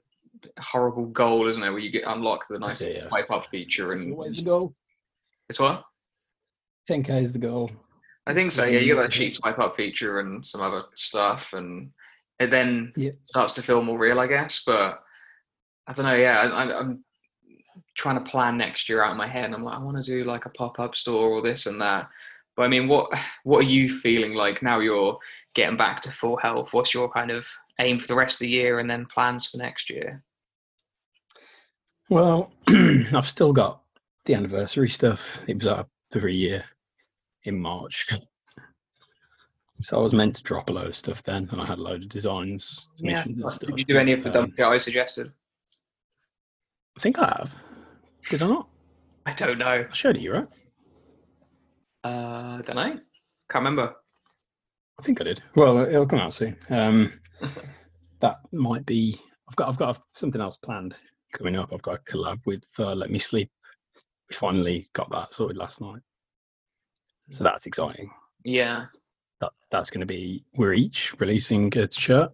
horrible 0.58 1.06
goal, 1.06 1.46
isn't 1.46 1.62
it? 1.62 1.70
Where 1.70 1.78
you 1.78 1.90
get 1.90 2.02
unlock 2.06 2.48
the 2.48 2.58
nice 2.58 2.82
yeah. 2.82 3.04
up 3.30 3.46
feature 3.46 3.92
and 3.92 4.12
always 4.12 4.34
the 4.34 4.42
goal. 4.42 4.74
it's 5.48 5.60
what? 5.60 5.84
10k 6.90 7.22
is 7.22 7.32
the 7.32 7.38
goal. 7.38 7.70
I 8.26 8.32
think 8.34 8.50
so. 8.50 8.64
Yeah, 8.64 8.78
you 8.80 8.94
get 8.94 9.02
that 9.02 9.12
sheet 9.12 9.34
swipe 9.34 9.58
up 9.58 9.76
feature 9.76 10.20
and 10.20 10.44
some 10.44 10.60
other 10.62 10.82
stuff, 10.94 11.52
and 11.52 11.90
it 12.38 12.50
then 12.50 12.92
Yeah. 12.96 13.10
starts 13.22 13.52
to 13.54 13.62
feel 13.62 13.82
more 13.82 13.98
real, 13.98 14.18
I 14.20 14.26
guess. 14.26 14.62
But 14.64 15.00
I 15.86 15.92
don't 15.92 16.06
know. 16.06 16.14
Yeah, 16.16 16.40
I, 16.40 16.78
I'm 16.80 17.02
trying 17.96 18.22
to 18.22 18.30
plan 18.30 18.56
next 18.56 18.88
year 18.88 19.02
out 19.02 19.10
in 19.12 19.18
my 19.18 19.26
head. 19.26 19.44
And 19.46 19.54
I'm 19.54 19.62
like, 19.64 19.78
I 19.78 19.82
want 19.82 19.96
to 19.98 20.02
do 20.02 20.24
like 20.24 20.46
a 20.46 20.50
pop 20.50 20.80
up 20.80 20.94
store 20.96 21.28
or 21.30 21.42
this 21.42 21.66
and 21.66 21.80
that. 21.82 22.08
But 22.56 22.62
I 22.62 22.68
mean, 22.68 22.88
what 22.88 23.10
what 23.42 23.60
are 23.64 23.68
you 23.68 23.88
feeling 23.88 24.32
like 24.34 24.62
now? 24.62 24.78
You're 24.80 25.18
getting 25.54 25.76
back 25.76 26.00
to 26.02 26.10
full 26.10 26.36
health. 26.38 26.72
What's 26.72 26.94
your 26.94 27.10
kind 27.10 27.30
of 27.30 27.46
aim 27.80 27.98
for 27.98 28.06
the 28.06 28.14
rest 28.14 28.36
of 28.36 28.46
the 28.46 28.50
year, 28.50 28.78
and 28.78 28.88
then 28.88 29.06
plans 29.06 29.46
for 29.46 29.58
next 29.58 29.90
year? 29.90 30.22
Well, 32.08 32.52
I've 32.68 33.26
still 33.28 33.52
got 33.52 33.82
the 34.24 34.34
anniversary 34.34 34.88
stuff. 34.88 35.40
It 35.46 35.56
was 35.56 35.66
up 35.66 35.88
every 36.14 36.36
year 36.36 36.64
in 37.44 37.58
March. 37.58 38.08
So 39.80 39.98
I 39.98 40.02
was 40.02 40.14
meant 40.14 40.36
to 40.36 40.42
drop 40.42 40.70
a 40.70 40.72
load 40.72 40.86
of 40.86 40.96
stuff 40.96 41.22
then, 41.24 41.48
and 41.50 41.60
I 41.60 41.66
had 41.66 41.78
a 41.78 41.82
load 41.82 42.04
of 42.04 42.08
designs, 42.08 42.88
submissions 42.96 43.42
and 43.42 43.52
stuff. 43.52 43.68
Did 43.68 43.78
you 43.78 43.84
do 43.84 43.98
any 43.98 44.12
of 44.12 44.22
the 44.22 44.28
Um, 44.28 44.32
dump 44.32 44.56
that 44.56 44.68
I 44.68 44.78
suggested? 44.78 45.32
I 46.96 47.00
think 47.00 47.18
I 47.18 47.26
have. 47.38 47.56
Did 48.30 48.42
I 48.42 48.46
not? 48.46 48.68
I 49.26 49.32
don't 49.32 49.58
know. 49.58 49.84
I 49.88 49.92
showed 49.92 50.16
it 50.16 50.22
you, 50.22 50.32
right? 50.32 50.48
Uh, 52.04 52.62
don't 52.62 52.76
know. 52.76 53.00
Can't 53.50 53.64
remember. 53.64 53.94
I 54.98 55.02
think 55.02 55.20
I 55.20 55.24
did. 55.24 55.42
Well, 55.56 55.78
it'll 55.78 56.06
come 56.06 56.20
out 56.20 56.32
soon. 56.32 56.56
Um, 56.70 57.12
that 58.20 58.36
might 58.52 58.86
be. 58.86 59.20
I've 59.48 59.56
got. 59.56 59.68
I've 59.68 59.76
got 59.76 60.00
something 60.12 60.40
else 60.40 60.56
planned 60.56 60.94
coming 61.32 61.56
up. 61.56 61.72
I've 61.72 61.82
got 61.82 61.96
a 61.96 62.02
collab 62.12 62.38
with 62.46 62.64
uh, 62.78 62.94
Let 62.94 63.10
Me 63.10 63.18
Sleep. 63.18 63.50
We 64.30 64.36
finally 64.36 64.86
got 64.92 65.10
that 65.10 65.34
sorted 65.34 65.56
last 65.56 65.80
night, 65.80 66.00
so 67.30 67.44
that's 67.44 67.66
exciting. 67.66 68.10
Yeah. 68.44 68.86
That 69.40 69.52
that's 69.70 69.90
going 69.90 70.00
to 70.00 70.06
be. 70.06 70.44
We're 70.56 70.74
each 70.74 71.14
releasing 71.18 71.76
a 71.78 71.90
shirt. 71.90 72.32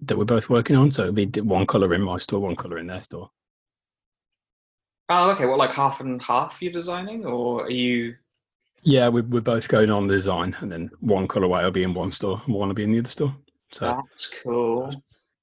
that 0.00 0.18
we're 0.18 0.24
both 0.24 0.50
working 0.50 0.76
on. 0.76 0.90
So 0.90 1.02
it'll 1.04 1.14
be 1.14 1.40
one 1.40 1.66
color 1.66 1.94
in 1.94 2.02
my 2.02 2.18
store, 2.18 2.40
one 2.40 2.56
color 2.56 2.78
in 2.78 2.86
their 2.88 3.02
store. 3.02 3.30
Oh, 5.08 5.30
okay. 5.30 5.46
Well, 5.46 5.58
like 5.58 5.74
half 5.74 6.00
and 6.00 6.22
half 6.22 6.58
you're 6.60 6.72
designing, 6.72 7.24
or 7.24 7.64
are 7.64 7.70
you? 7.70 8.14
Yeah, 8.82 9.08
we, 9.08 9.20
we're 9.20 9.40
both 9.40 9.68
going 9.68 9.90
on 9.90 10.06
the 10.08 10.14
design, 10.14 10.56
and 10.60 10.70
then 10.72 10.90
one 11.00 11.28
colorway 11.28 11.62
will 11.62 11.70
be 11.70 11.84
in 11.84 11.94
one 11.94 12.10
store, 12.10 12.40
and 12.46 12.54
one 12.54 12.68
will 12.68 12.74
be 12.74 12.82
in 12.84 12.90
the 12.92 12.98
other 12.98 13.08
store. 13.08 13.36
So 13.70 13.86
That's 13.86 14.26
cool. 14.42 14.82
that's 14.84 14.96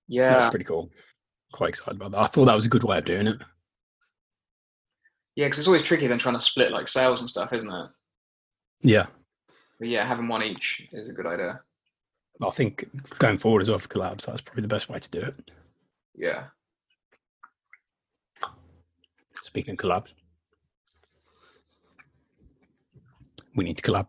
Yeah, 0.08 0.34
that's 0.34 0.50
pretty 0.50 0.66
cool. 0.66 0.90
Quite 1.54 1.70
excited 1.70 1.96
about 1.96 2.12
that. 2.12 2.20
I 2.20 2.26
thought 2.26 2.46
that 2.46 2.56
was 2.56 2.66
a 2.66 2.70
good 2.70 2.84
way 2.84 2.98
of 2.98 3.06
doing 3.06 3.28
it. 3.28 3.38
yeah. 5.36 5.46
Because 5.46 5.60
it's 5.60 5.68
always 5.68 5.84
tricky 5.84 6.08
than 6.08 6.20
trying 6.20 6.36
to 6.36 6.42
split 6.42 6.72
like 6.72 6.88
sales 6.88 7.22
and 7.22 7.30
stuff, 7.30 7.54
isn't 7.54 7.72
it? 7.72 7.90
Yeah, 8.82 9.08
But 9.80 9.90
yeah, 9.90 10.08
having 10.08 10.28
one 10.28 10.44
each 10.44 10.88
is 10.92 11.10
a 11.10 11.14
good 11.14 11.26
idea. 11.26 11.62
I 12.42 12.50
think 12.52 12.86
going 13.20 13.38
forward 13.38 13.62
as 13.62 13.70
well 13.70 13.80
for 13.80 13.90
collabs, 13.90 14.26
that's 14.26 14.42
probably 14.42 14.62
the 14.62 14.70
best 14.70 14.88
way 14.88 15.00
to 15.00 15.10
do 15.10 15.20
it. 15.20 15.52
Yeah. 16.16 16.46
Speaking 19.42 19.74
of 19.74 19.78
collabs, 19.78 20.14
we 23.56 23.66
need 23.66 23.78
to 23.78 23.84
collab. 23.84 24.08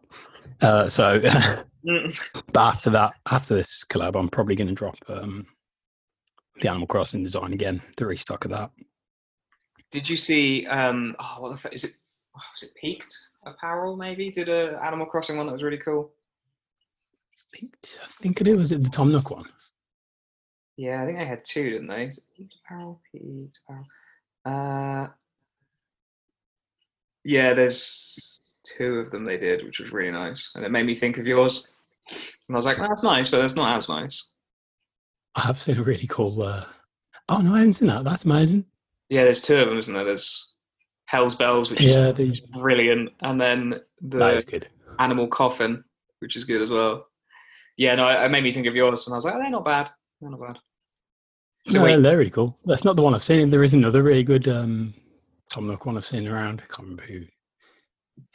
Uh, 0.61 0.89
so, 0.89 1.21
but 2.53 2.61
after 2.61 2.91
that, 2.91 3.15
after 3.29 3.57
this 3.57 3.85
collab, 3.85 4.17
I'm 4.17 4.29
probably 4.29 4.55
going 4.55 4.69
to 4.69 4.75
drop 4.75 4.97
um, 5.09 5.47
the 6.61 6.69
Animal 6.69 6.87
Crossing 6.87 7.25
design 7.25 7.53
again, 7.53 7.83
the 7.97 8.07
restock 8.07 8.45
of 8.45 8.53
that. 8.53 8.71
Did 9.91 10.09
you 10.09 10.17
see? 10.17 10.67
Um, 10.67 11.17
oh, 11.19 11.37
what 11.39 11.51
the 11.51 11.57
fuck 11.57 11.73
is 11.73 11.83
it? 11.83 11.93
Oh, 12.37 12.43
was 12.55 12.63
it 12.63 12.75
Peaked 12.81 13.17
Apparel? 13.45 13.97
Maybe 13.97 14.31
did 14.31 14.49
a 14.49 14.81
Animal 14.85 15.07
Crossing 15.07 15.37
one 15.37 15.47
that 15.47 15.53
was 15.53 15.63
really 15.63 15.79
cool. 15.79 16.13
I 17.33 17.57
think, 17.57 17.75
I 18.03 18.07
think 18.07 18.41
it 18.41 18.55
was 18.55 18.73
it 18.73 18.83
the 18.83 18.91
Tom 18.91 19.11
Nook 19.11 19.31
one. 19.31 19.47
Yeah, 20.77 21.03
I 21.03 21.07
think 21.07 21.19
they 21.19 21.27
had 21.27 21.45
two, 21.45 21.71
didn't 21.71 21.89
they? 21.89 22.11
Apparel? 22.65 23.01
Apparel. 23.15 23.87
Uh, 24.45 25.09
yeah, 27.25 27.53
there's 27.53 28.39
two 28.65 28.95
of 28.95 29.11
them 29.11 29.25
they 29.25 29.37
did, 29.37 29.65
which 29.65 29.81
was 29.81 29.93
really 29.93 30.11
nice, 30.11 30.51
and 30.55 30.65
it 30.65 30.71
made 30.71 30.87
me 30.87 30.95
think 30.95 31.19
of 31.19 31.27
yours. 31.27 31.73
And 32.11 32.57
I 32.57 32.59
was 32.59 32.67
like, 32.67 32.79
that's 32.79 33.03
nice, 33.03 33.29
but 33.29 33.41
that's 33.41 33.57
not 33.57 33.77
as 33.77 33.89
nice. 33.89 34.31
I 35.35 35.43
have 35.43 35.61
seen 35.61 35.79
a 35.79 35.83
really 35.83 36.07
cool. 36.09 36.43
Uh, 36.43 36.65
oh 37.29 37.39
no, 37.39 37.55
I 37.55 37.59
haven't 37.59 37.75
seen 37.75 37.89
that. 37.89 38.05
That's 38.05 38.25
amazing. 38.25 38.65
Yeah, 39.09 39.25
there's 39.25 39.41
two 39.41 39.57
of 39.57 39.69
them, 39.69 39.79
isn't 39.79 39.95
there? 39.95 40.05
There's 40.05 40.50
Hell's 41.11 41.35
Bells, 41.35 41.73
which 41.73 41.83
is 41.83 41.97
the, 41.97 42.41
brilliant, 42.61 43.13
and 43.23 43.41
then 43.41 43.81
the 44.01 44.45
good. 44.47 44.69
Animal 45.01 45.27
Coffin, 45.27 45.83
which 46.21 46.37
is 46.37 46.45
good 46.45 46.63
as 46.63 46.71
well. 46.71 47.09
Yeah, 47.77 47.97
no, 47.97 48.07
it 48.07 48.25
it 48.25 48.31
made 48.31 48.45
me 48.45 48.53
think 48.53 48.69
of 48.69 48.77
yours, 48.77 49.09
and 49.09 49.15
I 49.15 49.17
was 49.17 49.25
like, 49.25 49.35
oh, 49.35 49.41
they're 49.41 49.51
not 49.51 49.65
bad. 49.65 49.91
They're 50.21 50.31
not 50.31 50.41
bad. 50.41 50.59
So 51.67 51.79
no, 51.79 51.85
wait, 51.85 52.01
they're 52.01 52.17
really 52.17 52.31
cool. 52.31 52.57
That's 52.65 52.85
not 52.85 52.95
the 52.95 53.03
one 53.03 53.13
I've 53.13 53.25
seen. 53.25 53.51
There 53.51 53.65
is 53.65 53.75
another 53.75 54.05
really 54.05 54.23
good 54.23 54.47
um, 54.47 54.95
Tom 55.51 55.67
Nook 55.67 55.85
one 55.85 55.97
I've 55.97 56.07
seen 56.07 56.29
around. 56.29 56.61
I 56.63 56.73
can't 56.73 56.89
remember 56.89 57.03
who 57.03 57.25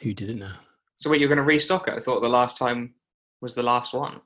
who 0.02 0.12
did 0.12 0.28
it 0.28 0.36
now. 0.36 0.56
so 0.96 1.08
wait, 1.08 1.20
you're 1.20 1.30
going 1.30 1.38
to 1.38 1.44
restock 1.44 1.88
it? 1.88 1.94
I 1.94 2.00
thought 2.00 2.20
the 2.20 2.28
last 2.28 2.58
time 2.58 2.92
was 3.40 3.54
the 3.54 3.62
last 3.62 3.94
one. 3.94 4.20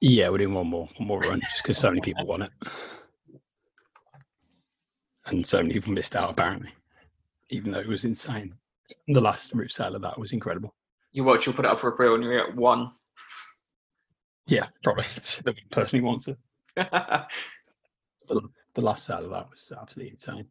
Yeah, 0.00 0.30
we're 0.30 0.38
doing 0.38 0.54
one 0.54 0.68
more, 0.68 0.88
one 0.96 1.08
more 1.08 1.20
run 1.20 1.40
just 1.40 1.62
because 1.62 1.76
so 1.76 1.90
many 1.90 2.00
people 2.00 2.24
want 2.24 2.44
it, 2.44 2.50
and 5.26 5.46
so 5.46 5.58
many 5.58 5.74
people 5.74 5.92
missed 5.92 6.16
out 6.16 6.30
apparently, 6.30 6.70
even 7.50 7.72
though 7.72 7.80
it 7.80 7.88
was 7.88 8.04
insane. 8.04 8.54
The 9.08 9.20
last 9.20 9.52
root 9.54 9.72
sale 9.72 9.96
of 9.96 10.02
that 10.02 10.18
was 10.18 10.32
incredible. 10.32 10.74
You 11.12 11.24
watch, 11.24 11.46
you'll 11.46 11.54
put 11.54 11.64
it 11.64 11.70
up 11.70 11.80
for 11.80 11.92
a 11.92 12.14
and 12.14 12.22
you're 12.22 12.38
at 12.38 12.56
one. 12.56 12.92
Yeah, 14.46 14.66
probably 14.84 15.04
it's 15.16 15.38
the 15.42 15.54
person 15.70 16.00
who 16.00 16.06
wants 16.06 16.28
it. 16.28 16.38
The, 18.74 18.82
last 18.82 19.04
sale 19.04 19.24
of 19.24 19.30
that 19.30 19.48
was 19.48 19.72
absolutely 19.80 20.10
insane. 20.10 20.46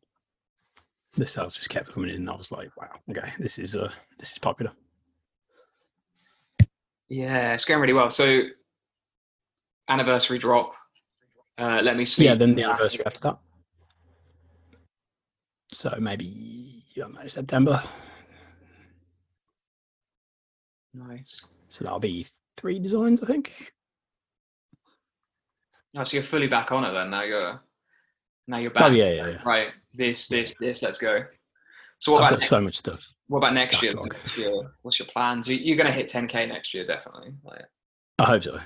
The 1.14 1.28
sales 1.28 1.54
just 1.54 1.70
kept 1.70 1.94
coming 1.94 2.10
in, 2.10 2.16
and 2.16 2.30
I 2.30 2.36
was 2.36 2.52
like, 2.52 2.76
"Wow, 2.76 2.90
okay, 3.12 3.34
this 3.38 3.60
is 3.60 3.76
uh, 3.76 3.92
this 4.18 4.32
is 4.32 4.40
popular." 4.40 4.72
yeah, 7.10 7.54
it's 7.54 7.66
going 7.66 7.82
really 7.82 7.94
well. 7.94 8.10
So, 8.10 8.44
anniversary 9.88 10.40
drop. 10.40 10.74
Uh, 11.58 11.82
let 11.84 11.98
me 11.98 12.06
sleep. 12.06 12.28
Yeah, 12.28 12.36
then 12.36 12.56
the 12.56 12.64
anniversary 12.64 13.06
after 13.06 13.20
that. 13.22 13.38
So 15.72 15.96
maybe 16.00 16.26
Don't 16.96 17.30
September. 17.30 17.84
Nice. 20.94 21.46
So 21.68 21.84
that'll 21.84 22.00
be 22.00 22.26
three 22.56 22.80
designs, 22.80 23.22
I 23.22 23.26
think. 23.26 23.74
Oh, 25.98 26.04
so 26.04 26.16
you're 26.18 26.24
fully 26.24 26.48
back 26.48 26.72
on 26.72 26.86
it 26.86 26.92
then. 26.94 27.10
Now 27.10 27.24
you're 27.24 27.62
now 28.48 28.58
you're 28.58 28.72
back. 28.72 28.84
Oh 28.84 28.94
yeah, 28.94 29.12
yeah, 29.12 29.28
yeah. 29.28 29.38
Right. 29.46 29.68
This, 29.94 30.28
this, 30.28 30.56
this. 30.60 30.82
Let's 30.82 30.98
go. 30.98 31.26
So 32.00 32.14
what 32.14 32.24
I've 32.24 32.32
about 32.32 32.40
got 32.40 32.48
so 32.48 32.62
much 32.62 32.76
stuff. 32.78 33.14
what 33.28 33.40
about 33.40 33.54
next 33.54 33.82
year? 33.82 33.94
What's 33.96 34.38
your 34.38 34.74
what's 34.82 35.00
your 35.00 35.08
plans? 35.08 35.48
You- 35.48 35.58
You're 35.58 35.78
going 35.78 35.88
to 35.88 35.94
hit 35.94 36.08
10k 36.08 36.48
next 36.48 36.74
year, 36.74 36.86
definitely. 36.86 37.34
Like, 37.44 37.64
I 38.20 38.26
hope 38.26 38.44
so. 38.44 38.60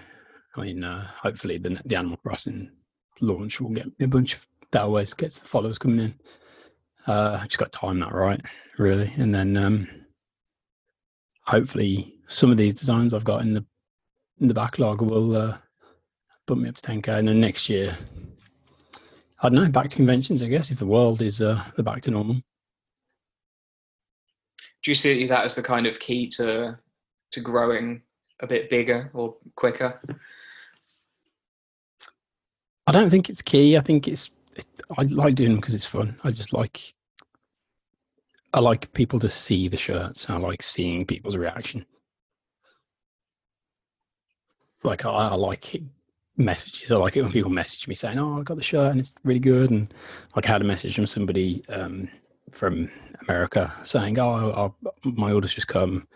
I 0.55 0.61
mean, 0.61 0.83
uh, 0.83 1.07
hopefully 1.21 1.57
the 1.57 1.79
the 1.85 1.95
Animal 1.95 2.17
Crossing 2.17 2.71
launch 3.21 3.61
will 3.61 3.69
get 3.69 3.87
me 3.87 4.05
a 4.05 4.07
bunch 4.07 4.35
of 4.35 4.47
that 4.71 4.81
always 4.83 5.13
gets 5.13 5.39
the 5.39 5.47
followers 5.47 5.77
coming 5.77 5.99
in. 5.99 6.15
Uh, 7.07 7.39
I 7.41 7.45
just 7.45 7.57
got 7.57 7.71
to 7.71 7.79
time 7.79 7.99
that 7.99 8.13
right, 8.13 8.41
really, 8.77 9.13
and 9.17 9.33
then 9.33 9.57
um, 9.57 9.88
hopefully 11.45 12.15
some 12.27 12.51
of 12.51 12.57
these 12.57 12.73
designs 12.73 13.13
I've 13.13 13.23
got 13.23 13.41
in 13.41 13.53
the 13.53 13.65
in 14.39 14.47
the 14.47 14.53
backlog 14.53 15.01
will 15.01 15.35
uh, 15.35 15.57
bump 16.45 16.62
me 16.62 16.69
up 16.69 16.75
to 16.75 16.81
10k, 16.81 17.07
and 17.19 17.27
then 17.27 17.41
next 17.41 17.69
year, 17.69 17.97
I 19.41 19.49
don't 19.49 19.55
know, 19.55 19.69
back 19.69 19.89
to 19.89 19.95
conventions, 19.95 20.41
I 20.41 20.47
guess, 20.47 20.71
if 20.71 20.79
the 20.79 20.85
world 20.85 21.21
is 21.21 21.41
uh, 21.41 21.63
the 21.75 21.83
back 21.83 22.01
to 22.01 22.12
normal. 22.12 22.41
do 24.83 24.91
you 24.91 24.95
see 24.95 25.27
that 25.27 25.45
as 25.45 25.55
the 25.55 25.63
kind 25.63 25.85
of 25.85 25.99
key 25.99 26.27
to 26.27 26.77
to 27.31 27.39
growing 27.41 28.01
a 28.39 28.47
bit 28.47 28.69
bigger 28.69 29.12
or 29.13 29.35
quicker? 29.55 30.01
I 32.88 32.91
don't 32.91 33.09
think 33.09 33.29
it's 33.29 33.41
key. 33.41 33.77
I 33.77 33.81
think 33.81 34.07
it's. 34.07 34.31
I 34.97 35.04
like 35.04 35.36
doing 35.36 35.52
them 35.52 35.60
because 35.60 35.75
it's 35.75 35.86
fun. 35.86 36.19
I 36.23 36.32
just 36.32 36.54
like. 36.54 36.93
I 38.52 38.60
like 38.60 38.91
people 38.93 39.19
to 39.19 39.30
see 39.30 39.67
the 39.67 39.78
shirts. 39.78 40.28
I 40.28 40.38
like 40.38 40.63
seeing 40.63 41.06
people's 41.06 41.38
reaction. 41.38 41.86
Like 44.84 45.06
I, 45.06 45.10
I 45.10 45.36
like 45.36 45.75
messages. 46.36 46.91
I 46.91 46.95
like 46.95 47.15
it 47.15 47.21
when 47.21 47.32
people 47.32 47.52
message 47.52 47.88
me 47.88 47.93
saying, 47.93 48.17
"Oh, 48.17 48.39
I 48.39 48.43
got 48.43 48.58
the 48.58 48.63
shirt 48.63 48.91
and 48.91 48.99
it's 48.99 49.13
really 49.23 49.39
good." 49.39 49.69
And 49.69 49.93
like 50.36 50.47
I 50.47 50.52
had 50.52 50.62
a 50.62 50.65
message 50.65 50.95
from 50.95 51.06
somebody 51.06 51.63
um, 51.69 52.10
from 52.52 52.89
America 53.21 53.71
saying, 53.84 54.17
"Oh, 54.17 54.73
I, 54.84 54.89
my 55.04 55.32
order's 55.32 55.54
just 55.54 55.67
come. 55.67 56.08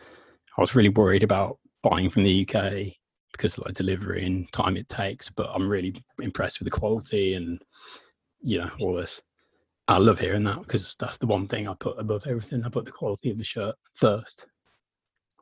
I 0.57 0.61
was 0.61 0.75
really 0.75 0.89
worried 0.89 1.23
about 1.23 1.59
buying 1.83 2.09
from 2.09 2.23
the 2.23 2.47
UK 2.47 2.93
because 3.31 3.57
of 3.57 3.65
like 3.65 3.75
delivery 3.75 4.25
and 4.25 4.51
time 4.51 4.77
it 4.77 4.87
takes, 4.89 5.29
but 5.29 5.49
I'm 5.53 5.67
really 5.67 5.95
impressed 6.21 6.59
with 6.59 6.65
the 6.65 6.79
quality 6.79 7.33
and 7.35 7.61
you 8.43 8.59
know 8.59 8.69
all 8.79 8.93
this. 8.93 9.21
I 9.87 9.97
love 9.97 10.19
hearing 10.19 10.43
that 10.43 10.59
because 10.59 10.95
that's 10.99 11.17
the 11.17 11.25
one 11.25 11.47
thing 11.47 11.67
I 11.67 11.73
put 11.73 11.99
above 11.99 12.25
everything. 12.27 12.63
I 12.63 12.69
put 12.69 12.85
the 12.85 12.91
quality 12.91 13.31
of 13.31 13.37
the 13.37 13.43
shirt 13.43 13.75
first. 13.95 14.45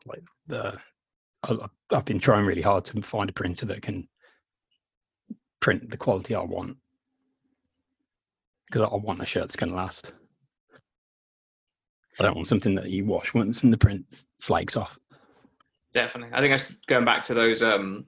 Like 0.05 0.23
the, 0.47 0.79
I've 1.91 2.05
been 2.05 2.19
trying 2.19 2.45
really 2.45 2.61
hard 2.61 2.85
to 2.85 3.01
find 3.01 3.29
a 3.29 3.33
printer 3.33 3.67
that 3.67 3.83
can 3.83 4.07
print 5.59 5.89
the 5.89 5.97
quality 5.97 6.33
I 6.33 6.41
want 6.41 6.77
because 8.65 8.81
I 8.81 8.95
want 8.95 9.21
a 9.21 9.25
shirt 9.25 9.43
that's 9.43 9.55
going 9.55 9.71
to 9.71 9.75
last. 9.75 10.13
I 12.19 12.23
don't 12.23 12.35
want 12.35 12.47
something 12.47 12.75
that 12.75 12.89
you 12.89 13.05
wash 13.05 13.33
once 13.33 13.63
and 13.63 13.71
the 13.71 13.77
print 13.77 14.05
flakes 14.39 14.75
off. 14.75 14.97
Definitely. 15.93 16.35
I 16.35 16.39
think 16.39 16.51
that's 16.51 16.79
going 16.87 17.05
back 17.05 17.23
to 17.25 17.33
those 17.33 17.61
um, 17.61 18.05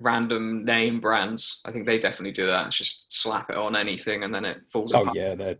random 0.00 0.64
name 0.64 1.00
brands. 1.00 1.60
I 1.64 1.72
think 1.72 1.86
they 1.86 1.98
definitely 1.98 2.32
do 2.32 2.46
that. 2.46 2.66
It's 2.68 2.76
just 2.76 3.12
slap 3.12 3.50
it 3.50 3.56
on 3.56 3.76
anything 3.76 4.24
and 4.24 4.34
then 4.34 4.44
it 4.44 4.60
falls 4.70 4.92
Oh 4.94 5.00
apart. 5.02 5.16
yeah, 5.16 5.34
they're 5.34 5.56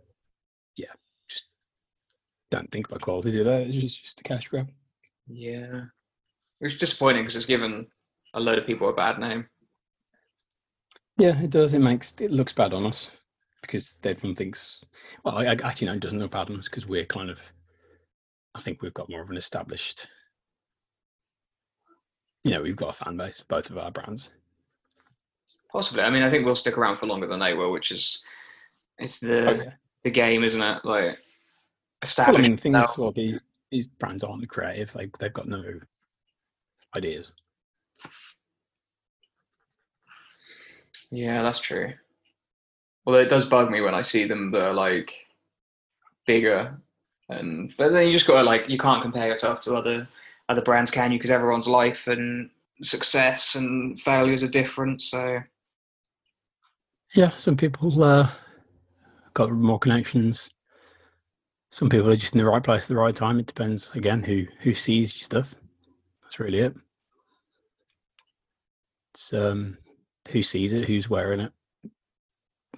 yeah, 0.75 0.93
just 1.27 1.47
don't 2.51 2.71
think 2.71 2.87
about 2.87 3.01
quality, 3.01 3.31
do 3.31 3.43
they? 3.43 3.63
It's 3.63 3.77
just, 3.77 4.03
just 4.03 4.21
a 4.21 4.23
cash 4.23 4.47
grab. 4.47 4.69
Yeah. 5.27 5.85
It's 6.61 6.77
disappointing 6.77 7.23
because 7.23 7.35
it's 7.35 7.45
given 7.45 7.87
a 8.33 8.39
load 8.39 8.57
of 8.59 8.65
people 8.65 8.89
a 8.89 8.93
bad 8.93 9.19
name. 9.19 9.47
Yeah, 11.17 11.39
it 11.41 11.49
does. 11.49 11.73
It 11.73 11.79
makes 11.79 12.13
it 12.19 12.31
looks 12.31 12.53
bad 12.53 12.73
on 12.73 12.85
us 12.85 13.09
because 13.61 13.97
everyone 14.03 14.35
thinks. 14.35 14.83
Well, 15.23 15.37
I, 15.37 15.45
I 15.45 15.51
actually 15.63 15.87
no, 15.87 15.93
it 15.93 15.99
doesn't 15.99 16.19
look 16.19 16.31
bad 16.31 16.49
on 16.49 16.59
us 16.59 16.67
because 16.69 16.85
we're 16.87 17.05
kind 17.05 17.29
of. 17.29 17.39
I 18.55 18.61
think 18.61 18.81
we've 18.81 18.93
got 18.93 19.09
more 19.09 19.21
of 19.21 19.29
an 19.29 19.37
established. 19.37 20.07
You 22.47 22.53
know, 22.55 22.61
we've 22.61 22.75
got 22.75 22.89
a 22.89 23.03
fan 23.03 23.17
base, 23.17 23.43
both 23.47 23.69
of 23.69 23.77
our 23.77 23.91
brands. 23.91 24.29
Possibly. 25.69 26.03
I 26.03 26.09
mean, 26.09 26.23
I 26.23 26.29
think 26.29 26.45
we'll 26.45 26.55
stick 26.55 26.77
around 26.77 26.97
for 26.97 27.05
longer 27.05 27.27
than 27.27 27.39
they 27.39 27.53
will, 27.53 27.71
which 27.71 27.91
is 27.91 28.23
it's 28.97 29.19
the 29.19 29.49
Okay. 29.49 29.73
the 30.03 30.11
game, 30.11 30.43
isn't 30.43 30.61
it? 30.61 30.85
Like 30.85 31.17
Well, 32.17 32.37
I 32.37 32.41
mean, 32.41 32.57
things 32.57 32.77
well, 32.97 33.11
these 33.11 33.43
these 33.69 33.87
brands 33.87 34.23
aren't 34.23 34.47
creative. 34.47 34.93
They 34.93 35.09
they've 35.19 35.33
got 35.33 35.47
no 35.47 35.63
ideas. 36.95 37.33
Yeah, 41.11 41.41
that's 41.41 41.59
true. 41.59 41.93
Although 43.05 43.19
it 43.19 43.29
does 43.29 43.45
bug 43.45 43.71
me 43.71 43.81
when 43.81 43.93
I 43.93 44.01
see 44.01 44.25
them 44.25 44.51
that 44.51 44.61
are 44.61 44.73
like 44.73 45.13
bigger, 46.25 46.77
and 47.29 47.73
but 47.77 47.91
then 47.91 48.05
you 48.05 48.13
just 48.13 48.27
gotta 48.27 48.43
like 48.43 48.69
you 48.69 48.77
can't 48.77 49.01
compare 49.01 49.27
yourself 49.27 49.59
to 49.61 49.75
other 49.75 50.07
other 50.49 50.61
brands, 50.61 50.91
can 50.91 51.11
you? 51.11 51.17
Because 51.17 51.31
everyone's 51.31 51.67
life 51.67 52.07
and 52.07 52.49
success 52.81 53.55
and 53.55 53.99
failures 53.99 54.43
are 54.43 54.49
different. 54.49 55.01
So 55.01 55.39
Yeah, 57.15 57.29
some 57.35 57.57
people 57.57 58.03
uh, 58.03 58.29
got 59.33 59.51
more 59.51 59.79
connections. 59.79 60.49
Some 61.71 61.89
people 61.89 62.09
are 62.09 62.15
just 62.15 62.33
in 62.33 62.37
the 62.37 62.45
right 62.45 62.63
place 62.63 62.83
at 62.83 62.87
the 62.89 62.95
right 62.95 63.15
time. 63.15 63.39
It 63.39 63.47
depends 63.47 63.91
again 63.91 64.23
who 64.23 64.45
who 64.61 64.73
sees 64.73 65.13
your 65.13 65.23
stuff. 65.23 65.53
That's 66.23 66.39
really 66.39 66.59
it. 66.59 66.75
It's 69.13 69.33
um, 69.33 69.77
who 70.29 70.41
sees 70.43 70.73
it, 70.73 70.85
who's 70.85 71.09
wearing 71.09 71.41
it. 71.41 71.51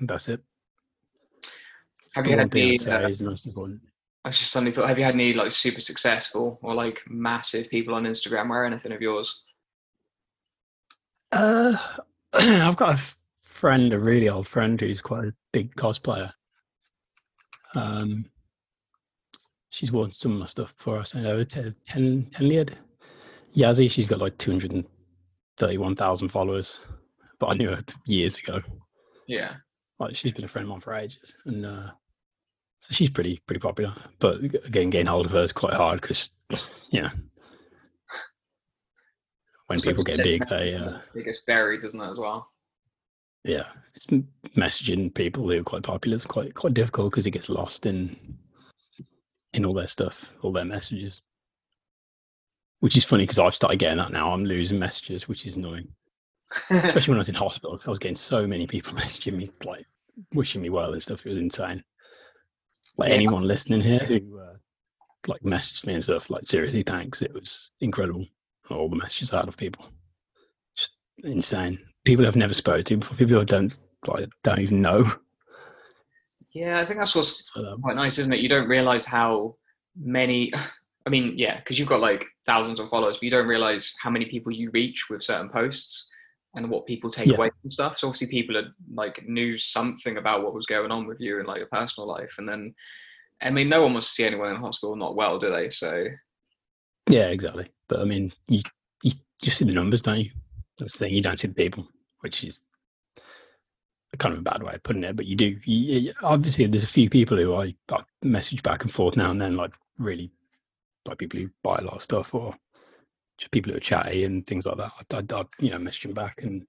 That's 0.01 0.29
it. 0.29 0.41
Have 2.15 2.27
you 2.27 2.38
had 2.38 2.51
the, 2.51 2.79
uh, 2.88 3.08
is 3.08 3.21
most 3.21 3.45
important. 3.45 3.82
I 4.25 4.32
just 4.32 4.51
suddenly 4.51 4.71
thought, 4.71 4.89
have 4.89 4.99
you 4.99 5.05
had 5.05 5.13
any 5.13 5.34
like 5.34 5.51
super 5.51 5.82
successful 5.82 6.60
or 6.62 6.73
like 6.73 7.01
massive 7.08 7.69
people 7.69 7.93
on 7.95 8.03
Instagram 8.03 8.49
wear 8.49 8.65
anything 8.65 8.91
of 8.91 9.01
yours? 9.01 9.43
Uh, 11.32 11.77
I've 12.34 12.75
got 12.75 12.95
a 12.95 13.01
friend, 13.43 13.93
a 13.93 13.99
really 13.99 14.29
old 14.29 14.47
friend, 14.47 14.79
who's 14.79 15.01
quite 15.01 15.25
a 15.25 15.34
big 15.53 15.73
cosplayer. 15.75 16.34
Um, 17.75 18.25
she's 19.69 19.91
worn 19.91 20.12
some 20.12 20.34
of 20.34 20.39
my 20.39 20.45
stuff 20.45 20.75
before. 20.75 20.99
I 20.99 21.03
sent 21.03 21.25
over 21.25 21.43
to 21.43 21.71
10, 21.86 22.27
10 22.32 22.47
Liad. 22.47 22.73
Yazzie, 23.55 23.89
she's 23.89 24.08
got 24.08 24.19
like 24.19 24.38
231,000 24.38 26.29
followers, 26.29 26.79
but 27.39 27.47
I 27.47 27.53
knew 27.53 27.69
her 27.69 27.84
years 28.05 28.38
ago. 28.38 28.62
Yeah. 29.27 29.55
Like 29.97 30.15
she's 30.15 30.34
been 30.34 30.45
a 30.45 30.47
friend 30.47 30.65
of 30.65 30.69
mine 30.69 30.79
for 30.82 30.93
ages. 30.93 31.36
And 31.45 31.65
uh, 31.65 31.91
so 32.80 32.94
she's 32.94 33.10
pretty, 33.10 33.42
pretty 33.46 33.60
popular. 33.60 33.94
But 34.20 34.42
again, 34.44 34.89
getting 34.89 35.08
hold 35.08 35.26
of 35.26 35.32
her 35.32 35.44
is 35.44 35.52
quite 35.52 35.74
hard 35.74 36.02
because, 36.02 36.30
you 36.89 37.02
know, 37.02 37.12
when 39.68 39.80
people 39.82 40.04
get 40.04 40.18
big, 40.18 40.48
they, 40.48 40.76
uh, 40.76 41.00
it 41.15 41.26
gets 41.26 41.42
buried, 41.42 41.82
doesn't 41.82 42.02
it, 42.02 42.10
as 42.10 42.20
well? 42.20 42.50
yeah, 43.44 43.68
it's 43.96 44.08
messaging 44.58 45.13
people 45.13 45.50
who 45.50 45.60
are 45.60 45.63
quite 45.63 45.84
popular 45.84 46.15
is 46.15 46.26
quite 46.26 46.54
quite 46.56 46.74
difficult 46.74 47.12
because 47.12 47.26
it 47.26 47.32
gets 47.32 47.50
lost 47.50 47.86
in 47.86 48.38
in 49.54 49.65
all 49.65 49.74
their 49.74 49.88
stuff, 49.88 50.36
all 50.42 50.52
their 50.52 50.65
messages. 50.65 51.22
Which 52.80 52.96
is 52.96 53.04
funny 53.04 53.24
because 53.24 53.39
I've 53.39 53.56
started 53.56 53.80
getting 53.80 53.98
that 53.98 54.12
now. 54.12 54.32
I'm 54.32 54.46
losing 54.46 54.80
messages, 54.80 55.28
which 55.28 55.46
is 55.46 55.58
annoying, 55.58 55.89
especially 56.70 57.12
when 57.12 57.18
I 57.18 57.20
was 57.20 57.30
in 57.30 57.36
hospital, 57.36 57.72
because 57.72 57.88
I 57.88 57.89
was 57.89 58.00
getting 58.00 58.15
so 58.15 58.46
many 58.48 58.68
people 58.68 58.94
messaging 58.98 59.36
me, 59.36 59.50
like 59.65 59.86
wishing 60.34 60.62
me 60.62 60.70
well 60.70 60.94
and 60.94 61.02
stuff. 61.02 61.26
It 61.26 61.30
was 61.30 61.38
insane. 61.38 61.84
Like 62.97 63.10
Yeah. 63.10 63.15
anyone 63.15 63.43
listening 63.43 63.82
here 63.82 63.99
who 63.99 64.39
uh, 64.39 64.54
like 65.28 65.41
messaged 65.41 65.86
me 65.86 65.93
and 65.93 66.04
stuff, 66.04 66.30
like 66.30 66.45
seriously, 66.45 66.84
thanks. 66.84 67.21
It 67.21 67.34
was 67.34 67.71
incredible. 67.82 68.25
All 68.69 68.89
the 68.89 68.95
messages 68.95 69.34
out 69.34 69.47
of 69.47 69.58
people, 69.58 69.86
just 70.78 70.91
insane. 71.23 71.80
People 72.06 72.28
I've 72.28 72.36
never 72.36 72.54
spoken 72.54 72.84
to 72.86 72.97
before. 72.97 73.17
People 73.17 73.39
I 73.39 73.43
don't 73.45 73.75
like, 74.08 74.30
don't 74.43 74.60
even 74.60 74.82
know. 74.82 75.12
yeah, 76.52 76.80
I 76.80 76.86
think 76.86 76.99
that's 76.99 77.15
what's 77.15 77.52
So, 77.54 77.65
um, 77.65 77.82
quite 77.82 77.95
nice, 77.95 78.17
isn't 78.19 78.34
it? 78.34 78.39
You 78.39 78.49
don't 78.49 78.67
realize 78.67 79.06
how 79.06 79.56
many. 79.97 80.52
I 81.06 81.10
mean, 81.10 81.34
yeah, 81.38 81.58
because 81.58 81.80
you've 81.80 81.88
got 81.88 82.02
like 82.02 82.23
thousands 82.45 82.80
of 82.80 82.89
followers, 82.89 83.15
but 83.17 83.23
you 83.23 83.32
don't 83.32 83.47
realize 83.47 83.93
how 83.99 84.10
many 84.12 84.25
people 84.25 84.52
you 84.52 84.69
reach 84.71 85.10
with 85.10 85.23
certain 85.23 85.49
posts 85.49 86.08
and 86.55 86.69
what 86.69 86.85
people 86.88 87.09
take 87.09 87.27
Yeah. 87.27 87.35
away 87.35 87.49
from 87.62 87.69
stuff. 87.69 87.97
So 87.99 88.07
obviously, 88.07 88.27
people 88.27 88.57
are 88.57 88.73
like 88.93 89.23
knew 89.27 89.57
something 89.57 90.17
about 90.17 90.43
what 90.43 90.53
was 90.53 90.65
going 90.65 90.91
on 90.91 91.05
with 91.07 91.19
you 91.19 91.39
in 91.39 91.45
like 91.45 91.59
your 91.59 91.67
personal 91.71 92.07
life, 92.07 92.35
and 92.38 92.47
then, 92.49 92.73
I 93.41 93.51
mean, 93.51 93.69
no 93.69 93.83
one 93.83 93.93
wants 93.93 94.07
to 94.07 94.13
see 94.13 94.23
anyone 94.25 94.53
in 94.53 94.62
hospital 94.62 94.95
not 94.95 95.15
well, 95.15 95.38
do 95.39 95.49
they? 95.49 95.69
So 95.69 96.07
Yeah, 97.09 97.27
exactly. 97.27 97.71
But 97.88 97.99
I 98.01 98.05
mean, 98.05 98.31
you 98.47 98.62
you 99.03 99.12
just 99.41 99.57
see 99.57 99.65
the 99.65 99.73
numbers, 99.73 100.01
don't 100.01 100.19
you? 100.19 100.31
That's 100.77 100.93
the 100.93 100.99
thing. 101.05 101.13
You 101.13 101.21
don't 101.21 101.39
see 101.39 101.47
the 101.47 101.53
people, 101.53 101.88
which 102.21 102.43
is 102.43 102.62
kind 104.17 104.33
of 104.33 104.39
a 104.39 104.43
bad 104.43 104.63
way 104.63 104.73
of 104.73 104.83
putting 104.83 105.03
it. 105.03 105.15
But 105.15 105.25
you 105.27 105.35
do. 105.35 105.57
You, 105.65 105.99
you- 105.99 106.13
obviously, 106.23 106.65
there's 106.65 106.83
a 106.83 106.88
few 106.88 107.09
people 107.09 107.38
who 107.38 107.53
I, 107.55 107.75
I 107.91 108.01
message 108.23 108.63
back 108.63 108.83
and 108.83 108.91
forth 108.91 109.15
now 109.15 109.31
and 109.31 109.39
then, 109.41 109.55
like 109.55 109.73
really, 109.97 110.31
like 111.07 111.17
people 111.19 111.39
who 111.39 111.49
buy 111.63 111.77
a 111.77 111.83
lot 111.83 111.95
of 111.95 112.01
stuff 112.01 112.33
or 112.33 112.55
just 113.39 113.52
people 113.52 113.71
who 113.71 113.78
are 113.78 113.82
chatty 113.82 114.25
and 114.25 114.45
things 114.45 114.65
like 114.65 114.78
that. 114.78 114.91
I'd, 115.13 115.34
I'd, 115.34 115.47
you 115.60 115.71
know 115.71 115.80
message 115.80 116.04
them 116.04 116.13
back 116.13 116.43
and 116.43 116.65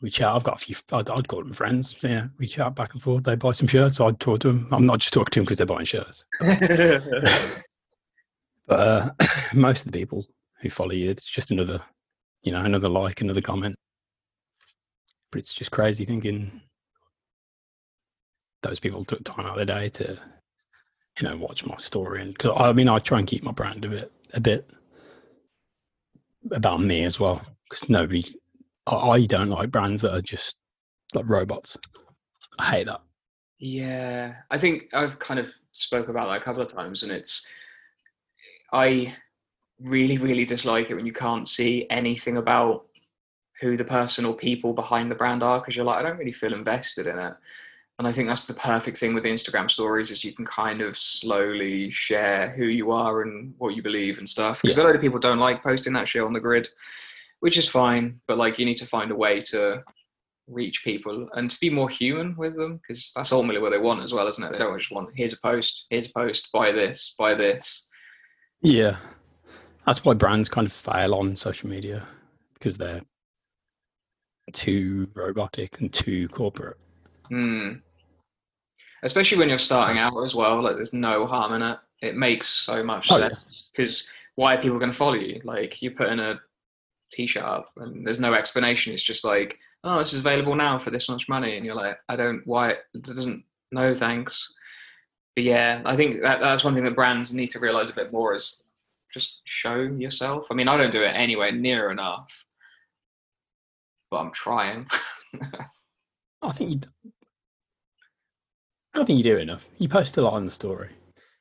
we 0.00 0.10
chat. 0.10 0.28
I've 0.28 0.44
got 0.44 0.62
a 0.62 0.64
few. 0.64 0.76
I'd, 0.92 1.10
I'd 1.10 1.28
call 1.28 1.42
them 1.42 1.52
friends. 1.52 1.96
Yeah, 2.00 2.28
we 2.38 2.46
chat 2.46 2.74
back 2.74 2.94
and 2.94 3.02
forth. 3.02 3.24
They 3.24 3.34
buy 3.34 3.52
some 3.52 3.68
shirts. 3.68 4.00
I'd 4.00 4.20
talk 4.20 4.40
to 4.40 4.48
them. 4.48 4.68
I'm 4.72 4.86
not 4.86 5.00
just 5.00 5.12
talking 5.12 5.30
to 5.32 5.40
them 5.40 5.44
because 5.44 5.58
they're 5.58 5.66
buying 5.66 5.84
shirts. 5.84 6.24
But 8.70 8.78
uh, 8.78 9.10
most 9.54 9.84
of 9.84 9.90
the 9.90 9.98
people 9.98 10.28
who 10.60 10.70
follow 10.70 10.92
you, 10.92 11.10
it's 11.10 11.24
just 11.24 11.50
another, 11.50 11.82
you 12.44 12.52
know, 12.52 12.64
another 12.64 12.88
like, 12.88 13.20
another 13.20 13.40
comment. 13.40 13.74
But 15.32 15.40
it's 15.40 15.52
just 15.52 15.72
crazy 15.72 16.04
thinking 16.04 16.60
those 18.62 18.78
people 18.78 19.02
took 19.02 19.24
time 19.24 19.44
out 19.44 19.58
of 19.58 19.66
their 19.66 19.80
day 19.80 19.88
to, 19.88 20.16
you 21.18 21.28
know, 21.28 21.36
watch 21.36 21.66
my 21.66 21.76
story. 21.78 22.22
And 22.22 22.32
because 22.32 22.52
I 22.56 22.72
mean, 22.72 22.88
I 22.88 23.00
try 23.00 23.18
and 23.18 23.26
keep 23.26 23.42
my 23.42 23.50
brand 23.50 23.84
a 23.84 23.88
bit, 23.88 24.12
a 24.34 24.40
bit 24.40 24.70
about 26.50 26.80
me 26.80 27.04
as 27.04 27.20
well. 27.20 27.42
Because 27.68 27.88
nobody, 27.88 28.24
I, 28.86 28.96
I 28.96 29.26
don't 29.26 29.50
like 29.50 29.70
brands 29.70 30.02
that 30.02 30.14
are 30.14 30.20
just 30.20 30.56
like 31.14 31.28
robots. 31.28 31.76
I 32.58 32.64
hate 32.70 32.86
that. 32.86 33.00
Yeah, 33.58 34.36
I 34.50 34.58
think 34.58 34.84
I've 34.94 35.18
kind 35.18 35.38
of 35.38 35.52
spoke 35.72 36.08
about 36.08 36.28
that 36.28 36.40
a 36.40 36.44
couple 36.44 36.62
of 36.62 36.72
times, 36.72 37.02
and 37.02 37.12
it's 37.12 37.46
I 38.72 39.14
really, 39.80 40.18
really 40.18 40.44
dislike 40.44 40.90
it 40.90 40.94
when 40.94 41.06
you 41.06 41.12
can't 41.12 41.46
see 41.46 41.86
anything 41.90 42.36
about 42.36 42.86
who 43.60 43.76
the 43.76 43.84
person 43.84 44.24
or 44.24 44.34
people 44.34 44.72
behind 44.72 45.10
the 45.10 45.14
brand 45.14 45.42
are 45.42 45.58
because 45.58 45.76
you're 45.76 45.84
like, 45.84 45.98
I 45.98 46.02
don't 46.02 46.18
really 46.18 46.32
feel 46.32 46.54
invested 46.54 47.06
in 47.06 47.18
it. 47.18 47.34
And 48.00 48.08
I 48.08 48.12
think 48.12 48.28
that's 48.28 48.46
the 48.46 48.54
perfect 48.54 48.96
thing 48.96 49.12
with 49.12 49.24
Instagram 49.24 49.70
stories 49.70 50.10
is 50.10 50.24
you 50.24 50.32
can 50.32 50.46
kind 50.46 50.80
of 50.80 50.96
slowly 50.96 51.90
share 51.90 52.48
who 52.48 52.64
you 52.64 52.92
are 52.92 53.20
and 53.20 53.52
what 53.58 53.76
you 53.76 53.82
believe 53.82 54.16
and 54.16 54.26
stuff. 54.26 54.62
Because 54.62 54.78
a 54.78 54.82
lot 54.82 54.94
of 54.94 55.02
people 55.02 55.18
don't 55.18 55.38
like 55.38 55.62
posting 55.62 55.92
that 55.92 56.08
shit 56.08 56.22
on 56.22 56.32
the 56.32 56.40
grid, 56.40 56.70
which 57.40 57.58
is 57.58 57.68
fine. 57.68 58.18
But 58.26 58.38
like, 58.38 58.58
you 58.58 58.64
need 58.64 58.78
to 58.78 58.86
find 58.86 59.10
a 59.10 59.14
way 59.14 59.42
to 59.42 59.84
reach 60.46 60.82
people 60.82 61.28
and 61.34 61.50
to 61.50 61.60
be 61.60 61.68
more 61.68 61.90
human 61.90 62.34
with 62.38 62.56
them 62.56 62.78
because 62.78 63.12
that's 63.14 63.32
ultimately 63.32 63.60
what 63.60 63.70
they 63.70 63.78
want 63.78 64.02
as 64.02 64.14
well, 64.14 64.26
isn't 64.26 64.44
it? 64.44 64.52
They 64.52 64.58
don't 64.58 64.78
just 64.78 64.90
want 64.90 65.10
here's 65.14 65.34
a 65.34 65.40
post, 65.42 65.84
here's 65.90 66.08
a 66.08 66.12
post, 66.14 66.48
buy 66.54 66.72
this, 66.72 67.14
buy 67.18 67.34
this. 67.34 67.86
Yeah. 68.62 68.96
That's 69.84 70.02
why 70.06 70.14
brands 70.14 70.48
kind 70.48 70.66
of 70.66 70.72
fail 70.72 71.14
on 71.14 71.36
social 71.36 71.68
media 71.68 72.06
because 72.54 72.78
they're 72.78 73.02
too 74.54 75.10
robotic 75.12 75.82
and 75.82 75.92
too 75.92 76.28
corporate. 76.28 76.78
Hmm. 77.28 77.72
Especially 79.02 79.38
when 79.38 79.48
you're 79.48 79.58
starting 79.58 79.98
out 79.98 80.22
as 80.24 80.34
well, 80.34 80.62
like 80.62 80.74
there's 80.76 80.92
no 80.92 81.26
harm 81.26 81.52
in 81.54 81.62
it. 81.62 81.78
It 82.02 82.16
makes 82.16 82.48
so 82.48 82.82
much 82.82 83.08
Oh, 83.10 83.18
sense 83.18 83.46
because 83.72 84.08
why 84.36 84.54
are 84.54 84.62
people 84.62 84.78
going 84.78 84.90
to 84.90 84.96
follow 84.96 85.14
you? 85.14 85.40
Like 85.44 85.80
you 85.82 85.90
put 85.90 86.08
in 86.10 86.20
a 86.20 86.40
t-shirt 87.12 87.42
up 87.42 87.70
and 87.76 88.06
there's 88.06 88.20
no 88.20 88.34
explanation. 88.34 88.92
It's 88.92 89.02
just 89.02 89.24
like, 89.24 89.58
oh, 89.84 89.98
this 89.98 90.12
is 90.12 90.20
available 90.20 90.54
now 90.54 90.78
for 90.78 90.90
this 90.90 91.08
much 91.08 91.28
money, 91.28 91.56
and 91.56 91.64
you're 91.64 91.74
like, 91.74 91.98
I 92.08 92.16
don't. 92.16 92.46
Why? 92.46 92.70
It 92.94 93.02
doesn't. 93.02 93.44
No, 93.72 93.94
thanks. 93.94 94.52
But 95.36 95.44
yeah, 95.44 95.80
I 95.84 95.96
think 95.96 96.20
that 96.22 96.40
that's 96.40 96.64
one 96.64 96.74
thing 96.74 96.84
that 96.84 96.96
brands 96.96 97.32
need 97.32 97.50
to 97.50 97.60
realize 97.60 97.90
a 97.90 97.94
bit 97.94 98.12
more 98.12 98.34
is 98.34 98.64
just 99.14 99.40
show 99.44 99.76
yourself. 99.76 100.46
I 100.50 100.54
mean, 100.54 100.68
I 100.68 100.76
don't 100.76 100.92
do 100.92 101.02
it 101.02 101.12
anywhere 101.14 101.52
near 101.52 101.90
enough, 101.90 102.44
but 104.10 104.18
I'm 104.18 104.32
trying. 104.32 104.86
Oh, 106.42 106.48
I 106.48 106.52
think 106.52 106.70
you. 107.04 107.12
I 108.94 109.04
think 109.04 109.18
you 109.18 109.24
do 109.24 109.36
enough. 109.36 109.68
You 109.78 109.88
post 109.88 110.16
a 110.16 110.22
lot 110.22 110.34
on 110.34 110.44
the 110.44 110.50
story. 110.50 110.90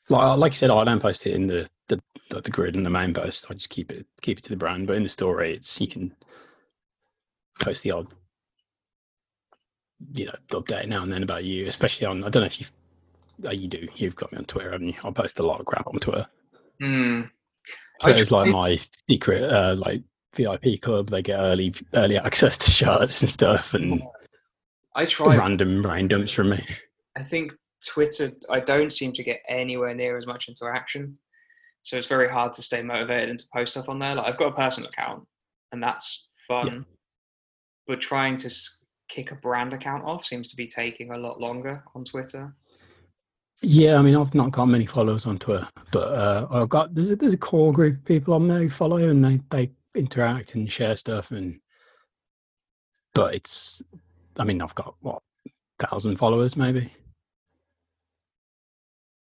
Like 0.10 0.38
like 0.38 0.52
you 0.54 0.58
said, 0.58 0.70
I 0.70 0.84
don't 0.84 1.02
post 1.02 1.26
it 1.26 1.34
in 1.34 1.48
the 1.48 1.68
the, 1.88 2.02
the, 2.30 2.42
the 2.42 2.52
grid 2.52 2.76
and 2.76 2.86
the 2.86 2.90
main 2.90 3.14
post. 3.14 3.48
I 3.50 3.54
just 3.54 3.70
keep 3.70 3.92
it 3.92 4.06
keep 4.22 4.38
it 4.38 4.44
to 4.46 4.50
the 4.50 4.58
brand. 4.58 4.88
But 4.88 4.96
in 4.98 5.04
the 5.04 5.10
story, 5.10 5.56
it's 5.56 5.80
you 5.80 5.88
can 5.88 6.16
post 7.60 7.84
the 7.84 7.92
odd, 7.92 8.08
you 10.14 10.26
know, 10.26 10.36
update 10.52 10.88
now 10.88 11.04
and 11.04 11.12
then 11.12 11.24
about 11.24 11.44
you. 11.44 11.68
Especially 11.68 12.08
on 12.08 12.24
I 12.24 12.30
don't 12.30 12.42
know 12.42 12.48
if 12.48 12.60
you 12.60 12.68
oh, 13.46 13.52
you 13.52 13.68
do. 13.68 13.88
You've 13.96 14.16
got 14.16 14.32
me 14.32 14.38
on 14.38 14.46
Twitter, 14.46 14.72
haven't 14.72 14.88
you? 14.88 14.96
I 15.04 15.12
post 15.12 15.40
a 15.40 15.46
lot 15.46 15.60
of 15.60 15.66
crap 15.66 15.88
on 15.88 16.00
Twitter. 16.00 16.28
I 18.02 18.12
Twitter's 18.12 18.32
like 18.32 18.50
my 18.50 18.80
secret, 19.10 19.44
uh, 19.44 19.76
like 19.76 20.04
VIP 20.34 20.82
club. 20.82 21.10
They 21.10 21.22
get 21.22 21.40
early 21.40 21.74
early 21.94 22.18
access 22.26 22.58
to 22.60 22.72
shirts 22.72 23.22
and 23.22 23.30
stuff, 23.30 23.74
and 23.74 24.02
I 24.96 25.06
try 25.06 25.36
random 25.36 25.82
brain 25.82 26.08
dumps 26.08 26.32
from 26.32 26.52
me. 26.52 26.66
I 27.18 27.24
think 27.24 27.54
Twitter, 27.88 28.32
I 28.50 28.60
don't 28.60 28.94
seem 28.94 29.14
to 29.14 29.24
get 29.24 29.42
anywhere 29.48 29.94
near 29.94 30.18
as 30.18 30.28
much 30.28 30.48
interaction. 30.48 31.18
So 31.84 31.98
it's 31.98 32.08
very 32.08 32.30
hard 32.30 32.54
to 32.54 32.62
stay 32.62 32.82
motivated 32.82 33.30
and 33.30 33.40
to 33.40 33.46
post 33.54 33.72
stuff 33.72 33.90
on 33.90 34.00
there. 34.00 34.16
Like 34.16 34.28
I've 34.28 34.38
got 34.38 34.54
a 34.54 34.56
personal 34.56 34.90
account 34.90 35.26
and 35.72 35.82
that's 35.82 36.36
fun. 36.48 36.68
Yeah. 36.68 36.80
But 37.88 38.02
trying 38.02 38.36
to 38.38 38.54
kick 39.08 39.32
a 39.32 39.36
brand 39.36 39.74
account 39.74 40.04
off 40.04 40.26
seems 40.26 40.50
to 40.50 40.56
be 40.56 40.68
taking 40.68 41.12
a 41.12 41.18
lot 41.18 41.40
longer 41.40 41.84
on 41.96 42.04
Twitter. 42.04 42.56
Yeah, 43.62 43.98
I 43.98 44.02
mean, 44.02 44.16
I've 44.16 44.36
not 44.36 44.52
got 44.52 44.68
many 44.68 44.86
followers 44.86 45.26
on 45.26 45.38
Twitter, 45.38 45.68
but 45.92 46.14
uh, 46.14 46.48
I've 46.50 46.70
got 46.70 46.96
there's 46.96 47.10
a, 47.10 47.16
there's 47.16 47.34
a 47.34 47.38
core 47.38 47.74
group 47.74 47.98
of 47.98 48.06
people 48.06 48.34
on 48.34 48.48
there 48.48 48.60
who 48.60 48.70
follow 48.70 48.98
and 48.98 49.24
they 49.26 49.42
they 49.50 49.72
interact 49.96 50.56
and 50.56 50.72
share 50.72 50.96
stuff 50.96 51.32
and. 51.32 51.60
But 53.16 53.34
it's, 53.34 53.82
I 54.38 54.44
mean, 54.44 54.62
I've 54.62 54.76
got 54.76 54.94
what 55.02 55.24
thousand 55.80 56.18
followers 56.18 56.56
maybe, 56.56 56.92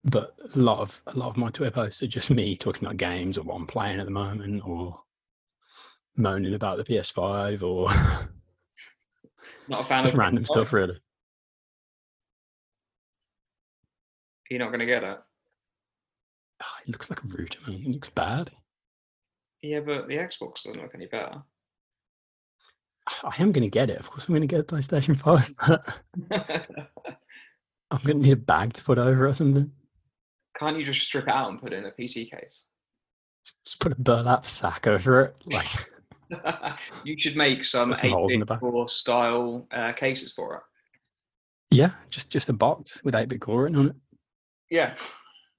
but 0.05 0.35
a 0.55 0.59
lot 0.59 0.81
of 0.81 1.03
a 1.07 1.17
lot 1.17 1.29
of 1.31 1.37
my 1.37 1.51
Twitter 1.51 1.71
posts 1.71 2.03
are 2.03 2.07
just 2.07 2.31
me 2.31 2.57
talking 2.57 2.85
about 2.85 2.97
games 2.97 3.39
or 3.39 3.43
what 3.43 3.57
I'm 3.57 3.67
playing 3.67 3.99
at 3.99 4.05
the 4.05 4.13
moment 4.13 4.63
or 4.67 5.01
moaning 6.17 6.55
about 6.55 6.77
the 6.79 6.85
PS5 6.85 7.63
or 7.63 7.89
Not 9.69 9.83
a 9.83 9.85
fan 9.85 10.03
just 10.03 10.15
of 10.15 10.19
random 10.19 10.45
stuff 10.45 10.73
really. 10.73 11.01
You're 14.51 14.61
not 14.61 14.69
going 14.69 14.81
to 14.81 14.87
get 14.87 15.03
it. 15.03 15.19
Ah, 16.63 16.77
it 16.87 16.91
looks 16.91 17.11
like 17.11 17.23
a 17.25 17.27
router, 17.27 17.59
man. 17.67 17.81
It 17.81 17.89
looks 17.89 18.11
bad. 18.11 18.51
Yeah, 19.63 19.81
but 19.81 20.09
the 20.09 20.17
Xbox 20.17 20.63
doesn't 20.63 20.81
look 20.81 20.95
any 20.95 21.07
better. 21.07 21.43
I 23.23 23.35
am 23.39 23.53
going 23.53 23.63
to 23.65 23.69
get 23.71 23.91
it. 23.91 23.99
Of 23.99 24.11
course, 24.11 24.27
I'm 24.29 24.33
going 24.35 24.47
to 24.47 24.47
get 24.47 24.61
a 24.61 24.65
PlayStation 24.65 25.17
5. 25.17 25.55
But 27.91 28.01
I'm 28.01 28.07
going 28.07 28.19
to 28.19 28.25
need 28.25 28.33
a 28.33 28.37
bag 28.37 28.73
to 28.73 28.83
put 28.83 28.99
over 28.99 29.29
or 29.29 29.35
something. 29.35 29.71
Can't 30.57 30.79
you 30.79 30.85
just 30.85 31.03
strip 31.03 31.29
it 31.29 31.35
out 31.35 31.51
and 31.51 31.61
put 31.61 31.73
it 31.73 31.77
in 31.77 31.85
a 31.85 31.91
PC 31.91 32.31
case? 32.31 32.65
Just 33.65 33.79
put 33.79 33.93
a 33.93 33.97
burlap 33.97 34.47
sack 34.47 34.87
over 34.87 35.21
it. 35.21 35.37
Like, 36.33 36.79
you 37.05 37.17
should 37.19 37.37
make 37.37 37.63
some 37.63 37.91
Put 37.91 37.99
some 37.99 38.11
holes 38.11 38.33
in 38.33 38.41
the 38.41 38.47
8 38.47 38.49
back. 38.49 38.61
core 38.61 38.89
style 38.89 39.69
uh, 39.71 39.93
cases 39.93 40.33
for 40.33 40.55
it. 40.57 40.63
yeah, 41.71 41.91
just 42.11 42.31
just 42.31 42.49
a 42.49 42.53
box 42.55 43.01
with 43.05 43.15
8 43.15 43.29
bit 43.29 43.41
core 43.43 43.65
written 43.65 43.79
on 43.79 43.87
it. 43.89 43.97
Yeah. 44.71 44.95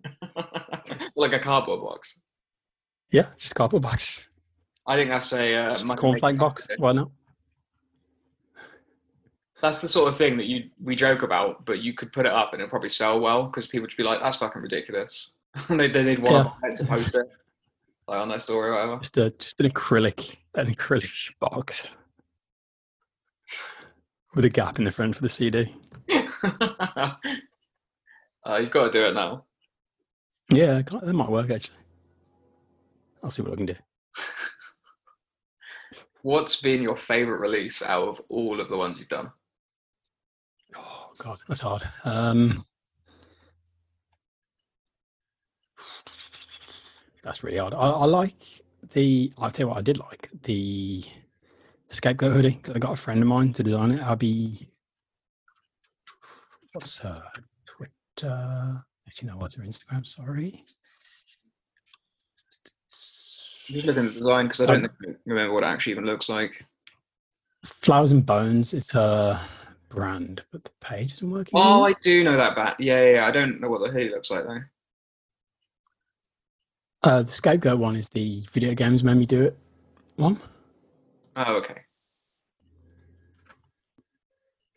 like 1.15 1.33
a 1.33 1.39
cardboard 1.39 1.81
box. 1.81 2.19
Yeah, 3.11 3.27
just 3.37 3.51
a 3.53 3.55
cardboard 3.55 3.83
box. 3.83 4.27
I 4.87 4.95
think 4.97 5.11
that's 5.11 5.31
a 5.33 5.55
uh, 5.55 5.69
Just 5.69 5.83
a 5.83 5.87
money 5.87 6.01
cornflake 6.01 6.39
box. 6.39 6.67
Why 6.77 6.91
not? 6.93 7.11
That's 9.65 9.79
the 9.79 9.87
sort 9.87 10.07
of 10.07 10.15
thing 10.15 10.37
that 10.37 10.45
you 10.45 10.69
we 10.79 10.95
joke 10.95 11.23
about, 11.23 11.65
but 11.65 11.79
you 11.79 11.93
could 11.93 12.11
put 12.11 12.27
it 12.27 12.31
up 12.31 12.53
and 12.53 12.61
it'll 12.61 12.69
probably 12.69 12.89
sell 12.89 13.19
well 13.19 13.45
because 13.45 13.65
people 13.65 13.81
would 13.81 13.97
be 13.97 14.03
like, 14.03 14.19
"That's 14.19 14.37
fucking 14.37 14.61
ridiculous." 14.61 15.31
they 15.69 15.87
they'd 15.87 16.19
want 16.19 16.53
to 16.75 16.85
post 16.85 17.15
it 17.15 17.27
like 18.07 18.21
on 18.21 18.29
their 18.29 18.39
story 18.39 18.69
or 18.69 18.73
whatever. 18.73 18.97
Just 18.99 19.17
a 19.17 19.31
just 19.31 19.59
an 19.59 19.71
acrylic 19.71 20.35
an 20.53 20.71
acrylic 20.71 21.31
box 21.39 21.97
with 24.35 24.45
a 24.45 24.49
gap 24.49 24.77
in 24.77 24.85
the 24.85 24.91
front 24.91 25.15
for 25.15 25.23
the 25.23 25.29
CD. 25.29 25.73
uh, 26.13 27.15
you've 28.59 28.69
got 28.69 28.91
to 28.91 28.91
do 28.91 29.05
it 29.05 29.15
now. 29.15 29.45
Yeah, 30.51 30.75
that 30.75 30.91
that 30.91 31.13
might 31.13 31.31
work 31.31 31.49
actually. 31.49 31.77
I'll 33.23 33.31
see 33.31 33.41
what 33.41 33.53
I 33.53 33.55
can 33.55 33.65
do. 33.65 33.75
What's 36.21 36.61
been 36.61 36.83
your 36.83 36.97
favorite 36.97 37.39
release 37.39 37.81
out 37.81 38.07
of 38.07 38.21
all 38.29 38.59
of 38.59 38.69
the 38.69 38.77
ones 38.77 38.99
you've 38.99 39.09
done? 39.09 39.31
God, 41.17 41.39
that's 41.47 41.61
hard. 41.61 41.83
Um, 42.03 42.65
that's 47.23 47.43
really 47.43 47.57
hard. 47.57 47.73
I, 47.73 47.77
I 47.77 48.05
like 48.05 48.43
the. 48.91 49.31
I'll 49.37 49.51
tell 49.51 49.65
you 49.65 49.69
what 49.69 49.77
I 49.77 49.81
did 49.81 49.97
like 49.97 50.29
the 50.43 51.03
scapegoat 51.89 52.33
hoodie. 52.33 52.61
I 52.73 52.79
got 52.79 52.93
a 52.93 52.97
friend 52.97 53.21
of 53.21 53.27
mine 53.27 53.53
to 53.53 53.63
design 53.63 53.91
it. 53.91 54.01
Abby. 54.01 54.69
What's 56.73 56.97
her 56.97 57.23
Twitter? 57.65 58.83
Actually, 59.07 59.29
no. 59.29 59.37
What's 59.37 59.55
her 59.55 59.63
Instagram? 59.63 60.05
Sorry. 60.05 60.63
Just 63.67 63.87
looking 63.87 64.05
at 64.05 64.13
the 64.13 64.19
design 64.19 64.45
because 64.45 64.61
I 64.61 64.65
don't 64.67 64.85
I 64.85 65.13
remember 65.25 65.53
what 65.53 65.63
it 65.63 65.67
actually 65.67 65.93
even 65.93 66.05
looks 66.05 66.29
like. 66.29 66.65
Flowers 67.63 68.11
and 68.11 68.25
Bones. 68.25 68.73
It's 68.73 68.93
a 68.93 69.41
brand, 69.89 70.43
but 70.51 70.63
the 70.63 70.71
page 70.81 71.13
isn't 71.13 71.29
working. 71.29 71.53
Oh, 71.55 71.85
anymore. 71.85 71.89
I 71.89 71.93
do 72.01 72.23
know 72.23 72.37
that 72.37 72.55
bat. 72.55 72.75
Yeah, 72.79 73.01
yeah, 73.03 73.13
yeah. 73.15 73.27
I 73.27 73.31
don't 73.31 73.59
know 73.59 73.69
what 73.69 73.81
the 73.81 73.89
hoodie 73.89 74.09
looks 74.09 74.31
like 74.31 74.43
though. 74.45 74.61
Uh, 77.03 77.21
the 77.21 77.31
scapegoat 77.31 77.79
one 77.79 77.95
is 77.95 78.09
the 78.09 78.43
video 78.51 78.73
games 78.73 79.03
made 79.03 79.17
me 79.17 79.25
do 79.25 79.43
it 79.43 79.57
one. 80.15 80.39
Oh, 81.35 81.55
okay. 81.57 81.81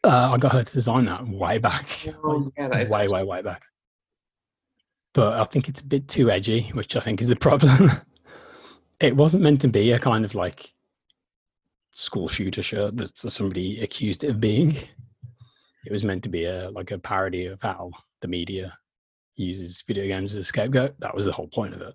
Uh, 0.05 0.33
I 0.33 0.37
got 0.39 0.53
her 0.53 0.63
to 0.63 0.73
design 0.73 1.07
that 1.07 1.27
way 1.27 1.59
back. 1.59 2.07
Oh, 2.23 2.51
yeah, 2.57 2.69
that 2.69 2.83
is 2.83 2.91
way, 2.91 3.09
way, 3.09 3.25
way 3.25 3.43
back. 3.43 3.63
But 5.15 5.41
I 5.41 5.45
think 5.45 5.69
it's 5.69 5.81
a 5.81 5.85
bit 5.85 6.07
too 6.07 6.31
edgy, 6.31 6.71
which 6.75 6.97
I 6.97 7.01
think 7.01 7.21
is 7.21 7.29
the 7.29 7.37
problem. 7.49 7.91
it 9.01 9.17
wasn't 9.17 9.43
meant 9.43 9.61
to 9.63 9.69
be 9.69 9.93
a 9.93 9.99
kind 9.99 10.25
of 10.25 10.35
like 10.35 10.71
school 11.99 12.29
shooter 12.29 12.63
shirt 12.63 12.97
that 12.97 13.17
somebody 13.17 13.81
accused 13.83 14.23
it 14.25 14.31
of 14.31 14.41
being. 14.41 14.77
It 15.85 15.93
was 15.93 16.05
meant 16.05 16.23
to 16.23 16.29
be 16.29 16.45
a 16.45 16.71
like 16.71 16.91
a 16.91 16.99
parody 16.99 17.47
of 17.47 17.61
how 17.63 17.91
the 18.21 18.29
media 18.29 18.77
uses 19.37 19.83
video 19.83 20.07
games 20.07 20.35
as 20.35 20.43
a 20.43 20.45
scapegoat. 20.45 20.99
That 21.01 21.15
was 21.15 21.25
the 21.25 21.33
whole 21.33 21.49
point 21.49 21.75
of 21.75 21.81
it. 21.81 21.95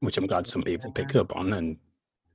Which 0.00 0.16
I'm 0.16 0.26
glad 0.26 0.46
some 0.46 0.62
people 0.62 0.90
picked 0.92 1.16
up 1.16 1.36
on, 1.36 1.52
and 1.52 1.76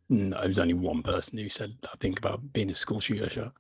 no, 0.09 0.39
it 0.39 0.47
was 0.47 0.59
only 0.59 0.73
one 0.75 1.01
person 1.01 1.37
who 1.39 1.49
said 1.49 1.73
"I 1.83 1.95
think 1.99 2.19
about 2.19 2.53
being 2.53 2.69
a 2.69 2.75
school 2.75 2.99
shooter 2.99 3.29
shirt. 3.29 3.51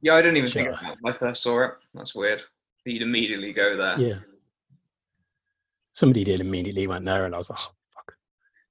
Yeah, 0.00 0.14
I 0.14 0.22
didn't 0.22 0.36
even 0.36 0.50
think 0.50 0.66
Sure. 0.66 0.74
of 0.74 0.80
that 0.80 0.96
when 1.00 1.14
I 1.14 1.16
first 1.16 1.42
saw 1.42 1.64
it. 1.64 1.70
That's 1.94 2.14
weird. 2.14 2.42
You'd 2.84 3.02
immediately 3.02 3.52
go 3.52 3.76
there. 3.76 3.98
Yeah. 3.98 4.18
Somebody 5.94 6.24
did 6.24 6.40
immediately 6.40 6.86
went 6.86 7.04
there, 7.06 7.24
and 7.24 7.34
I 7.34 7.38
was 7.38 7.48
like, 7.50 7.58
oh, 7.62 7.72
fuck. 7.88 8.14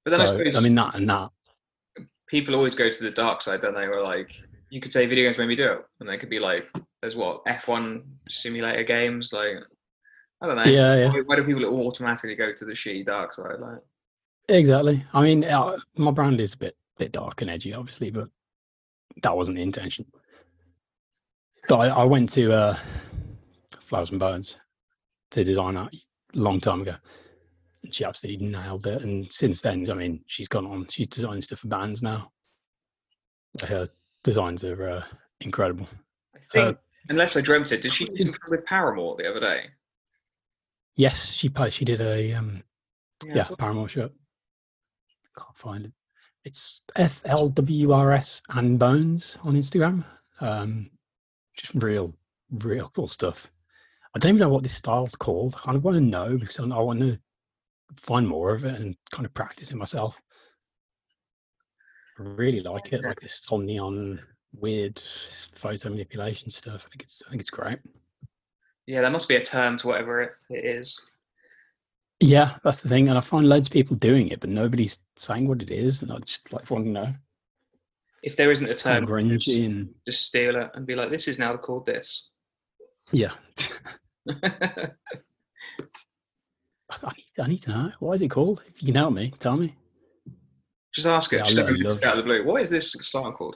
But 0.03 0.11
then 0.11 0.21
I 0.21 0.25
suppose 0.25 0.55
I 0.55 0.59
mean, 0.59 0.75
that 0.75 0.95
and 0.95 1.09
that. 1.09 1.29
People 2.27 2.55
always 2.55 2.75
go 2.75 2.89
to 2.89 3.03
the 3.03 3.11
dark 3.11 3.41
side, 3.41 3.61
don't 3.61 3.75
they? 3.75 3.87
Where 3.87 4.01
like 4.01 4.31
you 4.69 4.81
could 4.81 4.93
say 4.93 5.05
video 5.05 5.25
games 5.25 5.37
made 5.37 5.47
me 5.47 5.55
do 5.55 5.71
it, 5.73 5.85
and 5.99 6.09
they 6.09 6.17
could 6.17 6.29
be 6.29 6.39
like, 6.39 6.69
"There's 7.01 7.15
what 7.15 7.45
F1 7.45 8.03
simulator 8.27 8.83
games." 8.83 9.31
Like, 9.31 9.57
I 10.41 10.47
don't 10.47 10.55
know. 10.57 10.63
Yeah, 10.63 10.95
yeah. 10.95 11.09
Why, 11.09 11.21
why 11.25 11.35
do 11.35 11.43
people 11.43 11.65
automatically 11.85 12.35
go 12.35 12.53
to 12.53 12.65
the 12.65 12.73
shitty 12.73 13.05
dark 13.05 13.33
side? 13.33 13.59
Like, 13.59 13.79
Exactly. 14.49 15.05
I 15.13 15.21
mean, 15.21 15.43
uh, 15.45 15.77
my 15.95 16.11
brand 16.11 16.41
is 16.41 16.53
a 16.53 16.57
bit 16.57 16.75
bit 16.97 17.11
dark 17.11 17.41
and 17.41 17.49
edgy, 17.49 17.73
obviously, 17.73 18.11
but 18.11 18.27
that 19.21 19.35
wasn't 19.35 19.57
the 19.57 19.63
intention. 19.63 20.05
But 21.67 21.77
I, 21.77 21.87
I 21.87 22.03
went 22.03 22.29
to 22.33 22.51
uh, 22.51 22.77
Flowers 23.79 24.11
and 24.11 24.19
Bones 24.19 24.57
to 25.31 25.43
design 25.43 25.75
that 25.75 25.93
a 25.93 26.37
long 26.37 26.59
time 26.59 26.81
ago. 26.81 26.95
And 27.83 27.93
she 27.93 28.05
absolutely 28.05 28.47
nailed 28.47 28.87
it. 28.87 29.01
And 29.01 29.31
since 29.31 29.61
then, 29.61 29.89
I 29.89 29.93
mean, 29.93 30.23
she's 30.27 30.47
gone 30.47 30.65
on. 30.65 30.87
She's 30.89 31.07
designing 31.07 31.41
stuff 31.41 31.59
for 31.59 31.67
bands 31.67 32.01
now. 32.01 32.31
Her 33.67 33.87
designs 34.23 34.63
are 34.63 34.89
uh, 34.89 35.03
incredible. 35.41 35.87
I 36.35 36.39
think 36.51 36.77
Uh, 36.77 36.79
unless 37.09 37.35
I 37.35 37.41
dreamt 37.41 37.71
it, 37.71 37.81
did 37.81 37.91
she 37.91 38.05
do 38.05 38.17
something 38.23 38.39
with 38.49 38.65
Paramore 38.65 39.15
the 39.17 39.29
other 39.29 39.39
day? 39.39 39.65
Yes, 40.95 41.25
she 41.31 41.51
she 41.69 41.85
did 41.85 42.01
a 42.01 42.33
um, 42.33 42.63
yeah 43.25 43.43
thought- 43.45 43.57
Paramore 43.59 43.89
shirt. 43.89 44.11
Can't 45.37 45.57
find 45.57 45.85
it. 45.85 45.91
It's 46.45 46.81
F 46.95 47.21
L 47.25 47.49
W 47.49 47.91
R 47.91 48.11
S 48.11 48.41
and 48.49 48.77
Bones 48.77 49.37
on 49.43 49.55
Instagram. 49.55 50.05
Um, 50.41 50.89
just 51.57 51.73
real, 51.75 52.13
real 52.51 52.91
cool 52.95 53.07
stuff. 53.07 53.49
I 54.15 54.19
don't 54.19 54.31
even 54.35 54.39
know 54.41 54.49
what 54.49 54.63
this 54.63 54.75
style's 54.75 55.15
called. 55.15 55.55
I 55.55 55.59
kind 55.59 55.77
of 55.77 55.83
want 55.83 55.95
to 55.95 56.01
know 56.01 56.37
because 56.37 56.59
I, 56.59 56.63
I 56.63 56.79
want 56.79 56.99
to 56.99 57.17
find 57.97 58.27
more 58.27 58.53
of 58.53 58.65
it 58.65 58.79
and 58.79 58.95
kind 59.11 59.25
of 59.25 59.33
practice 59.33 59.71
it 59.71 59.75
myself. 59.75 60.21
I 62.19 62.23
really 62.23 62.61
like 62.61 62.93
it, 62.93 63.03
like 63.03 63.19
this 63.19 63.47
neon 63.51 64.19
weird 64.53 65.01
photo 65.53 65.89
manipulation 65.89 66.51
stuff. 66.51 66.85
I 66.85 66.89
think 66.89 67.03
it's 67.03 67.23
I 67.25 67.29
think 67.29 67.41
it's 67.41 67.49
great. 67.49 67.79
Yeah, 68.85 69.01
there 69.01 69.09
must 69.09 69.27
be 69.29 69.35
a 69.35 69.43
term 69.43 69.77
to 69.77 69.87
whatever 69.87 70.21
it, 70.21 70.31
it 70.49 70.65
is. 70.65 70.99
Yeah, 72.19 72.55
that's 72.63 72.81
the 72.81 72.89
thing. 72.89 73.09
And 73.09 73.17
I 73.17 73.21
find 73.21 73.49
loads 73.49 73.67
of 73.67 73.73
people 73.73 73.95
doing 73.95 74.29
it, 74.29 74.39
but 74.39 74.49
nobody's 74.49 74.99
saying 75.15 75.47
what 75.47 75.61
it 75.61 75.71
is. 75.71 76.01
And 76.01 76.11
I 76.11 76.17
just 76.19 76.53
like 76.53 76.69
want 76.69 76.85
to 76.85 76.91
know. 76.91 77.13
If 78.21 78.37
there 78.37 78.51
isn't 78.51 78.69
a 78.69 78.75
term, 78.75 79.05
grungy 79.05 79.65
and 79.65 79.89
just 80.07 80.25
steal 80.25 80.55
it 80.55 80.71
and 80.75 80.85
be 80.85 80.95
like, 80.95 81.09
"This 81.09 81.27
is 81.27 81.39
now 81.39 81.57
called 81.57 81.85
this." 81.85 82.29
yeah. 83.11 83.33
I 87.03 87.11
need, 87.17 87.43
I 87.43 87.47
need 87.47 87.61
to 87.63 87.69
know. 87.69 87.91
What 87.99 88.13
is 88.13 88.21
it 88.21 88.29
called? 88.29 88.61
If 88.67 88.81
you 88.81 88.87
can 88.87 88.95
help 88.95 89.13
me, 89.13 89.33
tell 89.39 89.57
me. 89.57 89.73
just 90.93 91.07
ask 91.07 91.31
it. 91.33 91.37
Yeah, 91.37 91.43
just 91.43 91.55
love- 91.57 91.69
love- 91.79 92.03
out 92.03 92.17
of 92.17 92.23
the 92.23 92.23
blue. 92.23 92.43
What 92.45 92.61
is 92.61 92.69
this 92.69 92.91
style 93.01 93.31
called? 93.31 93.55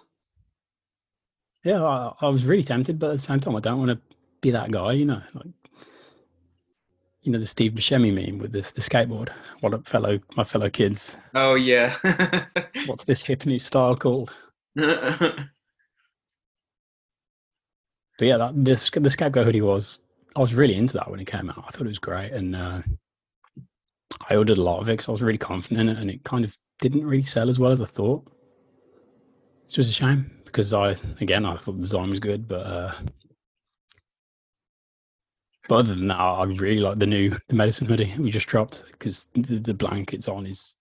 Yeah, 1.64 1.84
I, 1.84 2.14
I 2.22 2.30
was 2.30 2.46
really 2.46 2.64
tempted, 2.64 2.98
but 3.00 3.08
at 3.10 3.14
the 3.18 3.22
same 3.22 3.40
time, 3.40 3.56
I 3.56 3.60
don't 3.60 3.80
want 3.80 3.92
to 3.92 4.00
be 4.42 4.52
that 4.52 4.72
guy, 4.72 4.94
you 4.94 5.06
know. 5.06 5.22
Like, 5.34 5.48
you 7.24 7.32
know, 7.32 7.40
the 7.40 7.46
Steve 7.46 7.74
Buscemi 7.74 8.14
meme 8.14 8.38
with 8.40 8.54
this 8.54 8.72
the 8.72 8.80
skateboard. 8.80 9.30
What 9.60 9.74
up, 9.74 9.86
fellow 9.86 10.20
my 10.38 10.46
fellow 10.46 10.70
kids? 10.70 11.18
Oh 11.36 11.56
yeah. 11.56 11.94
What's 12.86 13.04
this 13.04 13.24
hip 13.24 13.46
new 13.46 13.60
style 13.60 13.98
called? 13.98 14.32
but 14.76 15.48
yeah, 18.22 18.38
that, 18.38 18.52
this 18.56 18.90
the 18.90 19.10
scapegoat 19.10 19.46
hoodie 19.46 19.62
was. 19.62 20.00
I 20.36 20.40
was 20.40 20.54
really 20.54 20.76
into 20.76 20.94
that 20.94 21.10
when 21.10 21.20
it 21.20 21.26
came 21.26 21.50
out. 21.50 21.64
I 21.68 21.72
thought 21.72 21.82
it 21.82 21.88
was 21.88 22.00
great, 22.00 22.32
and 22.32 22.56
uh, 22.56 22.82
I 24.30 24.36
ordered 24.36 24.58
a 24.58 24.62
lot 24.62 24.80
of 24.80 24.89
it 24.89 24.93
because 24.93 25.10
I 25.10 25.12
was 25.12 25.22
really 25.22 25.38
confident 25.38 25.89
in 25.89 25.95
it, 25.95 26.01
and 26.01 26.10
it 26.10 26.24
kind 26.24 26.43
of 26.43 26.58
didn't 26.80 27.05
really 27.05 27.24
sell 27.24 27.49
as 27.49 27.60
well 27.60 27.72
as 27.72 27.82
I 27.82 27.86
thought. 27.86 28.26
Which 29.66 29.78
was 29.78 29.89
a 29.89 29.93
shame 29.93 30.32
because 30.45 30.74
I, 30.74 30.95
again, 31.20 31.45
I 31.45 31.58
thought 31.58 31.74
the 31.74 31.82
design 31.82 32.10
was 32.10 32.20
good, 32.20 32.47
but 32.47 32.66
uh, 32.66 32.93
but 35.68 35.80
other 35.80 35.95
than 35.95 36.08
that, 36.08 36.20
I 36.20 36.43
really 36.43 36.80
like 36.80 36.99
the 36.99 37.08
new 37.08 37.38
the 37.49 37.55
medicine 37.55 37.88
hoodie 37.88 38.14
we 38.18 38.32
just 38.32 38.47
dropped 38.47 38.84
because 38.91 39.28
the, 39.34 39.60
the 39.60 39.74
blankets 39.74 40.28
on 40.28 40.45
is 40.45 40.76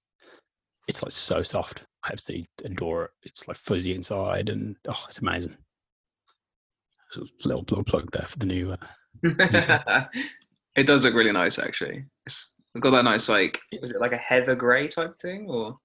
it's 0.87 1.03
like 1.03 1.13
so 1.13 1.43
soft. 1.43 1.83
I 2.05 2.13
absolutely 2.13 2.47
adore 2.65 3.05
it. 3.05 3.11
It's 3.25 3.49
like 3.49 3.57
fuzzy 3.57 3.95
inside, 3.95 4.49
and 4.49 4.77
oh, 4.89 5.05
it's 5.09 5.19
amazing. 5.19 5.57
Little 7.45 7.65
plug 7.65 8.11
there 8.13 8.27
for 8.27 8.39
the 8.39 8.47
new. 8.47 8.73
Uh, 8.73 8.77
it 10.77 10.87
does 10.87 11.05
look 11.05 11.15
really 11.15 11.33
nice, 11.33 11.59
actually. 11.59 12.05
It's 12.27 12.56
got 12.81 12.91
that 12.91 13.05
nice 13.05 13.29
like 13.29 13.61
was 13.81 13.91
it 13.93 14.01
like 14.01 14.13
a 14.13 14.17
heather 14.17 14.55
grey 14.55 14.89
type 14.89 15.19
thing 15.21 15.47
or? 15.49 15.79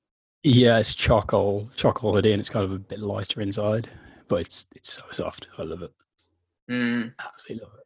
Yeah, 0.43 0.79
it's 0.79 0.93
charcoal 0.93 1.69
charcoal 1.75 2.13
hoodie, 2.13 2.31
and 2.33 2.39
it's 2.39 2.49
kind 2.49 2.65
of 2.65 2.71
a 2.71 2.79
bit 2.79 2.99
lighter 2.99 3.41
inside, 3.41 3.89
but 4.27 4.41
it's 4.41 4.67
it's 4.75 4.91
so 4.93 5.03
soft. 5.11 5.47
I 5.57 5.63
love 5.63 5.83
it. 5.83 5.91
Mm. 6.69 7.13
Absolutely 7.19 7.63
love 7.65 7.73
it. 7.77 7.85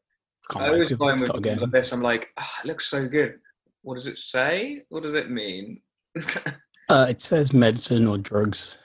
I 0.50 0.54
Can't 0.54 0.74
always 0.74 0.92
wait 0.92 1.00
find 1.00 1.18
to 1.18 1.24
with 1.24 1.30
start 1.30 1.44
things 1.44 1.46
again. 1.54 1.60
like 1.60 1.72
this, 1.72 1.92
I'm 1.92 2.02
like, 2.02 2.30
ah, 2.38 2.60
it 2.64 2.68
looks 2.68 2.88
so 2.88 3.08
good. 3.08 3.40
What 3.82 3.96
does 3.96 4.08
it 4.08 4.20
say? 4.20 4.84
What 4.90 5.04
does 5.04 5.14
it 5.16 5.30
mean? 5.30 5.82
Uh, 6.88 7.08
it 7.10 7.20
says 7.20 7.52
medicine 7.52 8.06
or 8.06 8.16
drugs. 8.20 8.78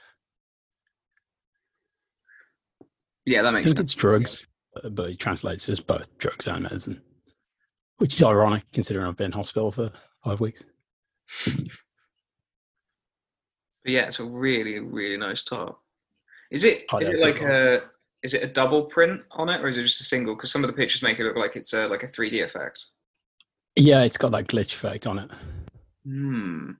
yeah, 3.26 3.42
that 3.42 3.48
I 3.48 3.50
makes 3.52 3.64
think 3.66 3.76
sense. 3.76 3.92
it's 3.92 3.94
drugs, 3.94 4.46
uh, 4.82 4.88
but 4.88 5.10
it 5.10 5.18
translates 5.18 5.68
as 5.68 5.80
both 5.80 6.16
drugs 6.18 6.46
and 6.46 6.62
medicine, 6.62 7.02
which 7.98 8.14
is 8.14 8.22
ironic 8.22 8.64
considering 8.72 9.06
I've 9.06 9.16
been 9.16 9.26
in 9.26 9.32
hospital 9.32 9.70
for 9.70 9.92
five 10.22 10.40
weeks. 10.40 10.64
But 13.84 13.92
yeah, 13.92 14.02
it's 14.02 14.20
a 14.20 14.24
really, 14.24 14.78
really 14.78 15.16
nice 15.16 15.42
top. 15.42 15.80
Is 16.50 16.64
it? 16.64 16.84
I 16.92 16.98
Is 16.98 17.08
it 17.08 17.20
like 17.20 17.40
a? 17.40 17.82
Is 18.22 18.34
it 18.34 18.42
a 18.42 18.46
double 18.46 18.82
print 18.84 19.22
on 19.30 19.48
it, 19.48 19.62
or 19.62 19.68
is 19.68 19.78
it 19.78 19.84
just 19.84 20.00
a 20.02 20.04
single? 20.04 20.34
Because 20.34 20.52
some 20.52 20.62
of 20.62 20.68
the 20.68 20.76
pictures 20.76 21.02
make 21.02 21.18
it 21.18 21.24
look 21.24 21.36
like 21.36 21.56
it's 21.56 21.72
a, 21.72 21.88
like 21.88 22.02
a 22.02 22.08
3D 22.08 22.44
effect. 22.44 22.84
Yeah, 23.76 24.02
it's 24.02 24.18
got 24.18 24.32
that 24.32 24.48
glitch 24.48 24.74
effect 24.74 25.06
on 25.06 25.20
it. 25.20 25.30
Hmm. 26.04 26.72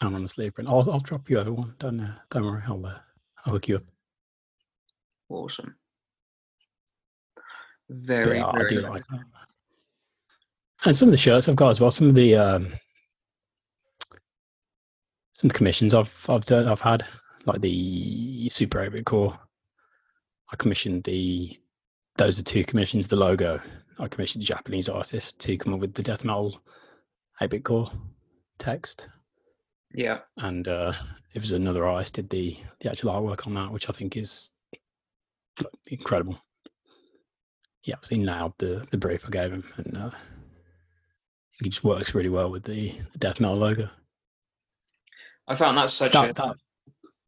I'm 0.00 0.14
on 0.14 0.22
the 0.22 0.28
sleeve 0.28 0.54
print. 0.54 0.70
I'll, 0.70 0.90
I'll 0.90 1.00
drop 1.00 1.28
you 1.28 1.38
over 1.38 1.52
one. 1.52 1.74
Don't 1.78 2.00
uh, 2.00 2.14
don't 2.30 2.44
worry. 2.44 2.62
I'll 2.66 2.86
uh, 2.86 2.98
I'll 3.44 3.52
hook 3.52 3.68
you 3.68 3.76
up. 3.76 3.84
Awesome. 5.28 5.74
Very, 7.90 8.38
yeah, 8.38 8.46
I 8.46 8.64
do 8.66 8.80
nice. 8.80 8.90
like 8.90 9.06
that. 9.08 9.24
And 10.86 10.94
some 10.96 11.08
of 11.08 11.12
the 11.12 11.18
shirts 11.18 11.48
I've 11.48 11.56
got 11.56 11.70
as 11.70 11.80
well. 11.80 11.90
Some 11.90 12.08
of 12.08 12.14
the 12.14 12.36
um, 12.36 12.72
some 15.32 15.50
commissions 15.50 15.94
I've 15.94 16.26
I've 16.28 16.44
done 16.44 16.68
I've 16.68 16.80
had 16.80 17.04
like 17.46 17.60
the 17.60 18.48
Super 18.50 18.80
8 18.82 19.04
core. 19.04 19.38
I 20.52 20.56
commissioned 20.56 21.04
the 21.04 21.58
those 22.16 22.38
are 22.38 22.42
two 22.44 22.64
commissions. 22.64 23.08
The 23.08 23.16
logo 23.16 23.60
I 23.98 24.08
commissioned 24.08 24.42
a 24.42 24.46
Japanese 24.46 24.88
artist 24.88 25.38
to 25.40 25.56
come 25.56 25.72
up 25.74 25.80
with 25.80 25.94
the 25.94 26.02
death 26.02 26.24
metal 26.24 26.60
8 27.40 27.64
core 27.64 27.90
text, 28.58 29.08
Yeah. 29.94 30.18
and 30.36 30.68
uh, 30.68 30.92
it 31.34 31.40
was 31.40 31.52
another 31.52 31.86
artist 31.86 32.14
did 32.14 32.30
the 32.30 32.56
the 32.80 32.90
actual 32.90 33.12
artwork 33.12 33.46
on 33.46 33.54
that, 33.54 33.72
which 33.72 33.88
I 33.88 33.92
think 33.92 34.16
is 34.16 34.50
incredible. 35.88 36.38
Yeah, 37.84 37.96
so 38.02 38.14
he 38.16 38.22
nailed 38.22 38.54
the 38.58 38.86
the 38.90 38.98
brief 38.98 39.24
I 39.26 39.30
gave 39.30 39.50
him, 39.52 39.64
and 39.76 39.96
uh, 39.96 40.10
it 41.62 41.68
just 41.68 41.84
works 41.84 42.14
really 42.14 42.28
well 42.28 42.50
with 42.50 42.64
the, 42.64 42.94
the 43.12 43.18
death 43.18 43.40
metal 43.40 43.56
logo. 43.56 43.88
I 45.46 45.54
found 45.54 45.76
that's 45.78 45.92
such 45.92 46.12
That, 46.12 46.30
a, 46.30 46.32
that, 46.32 46.56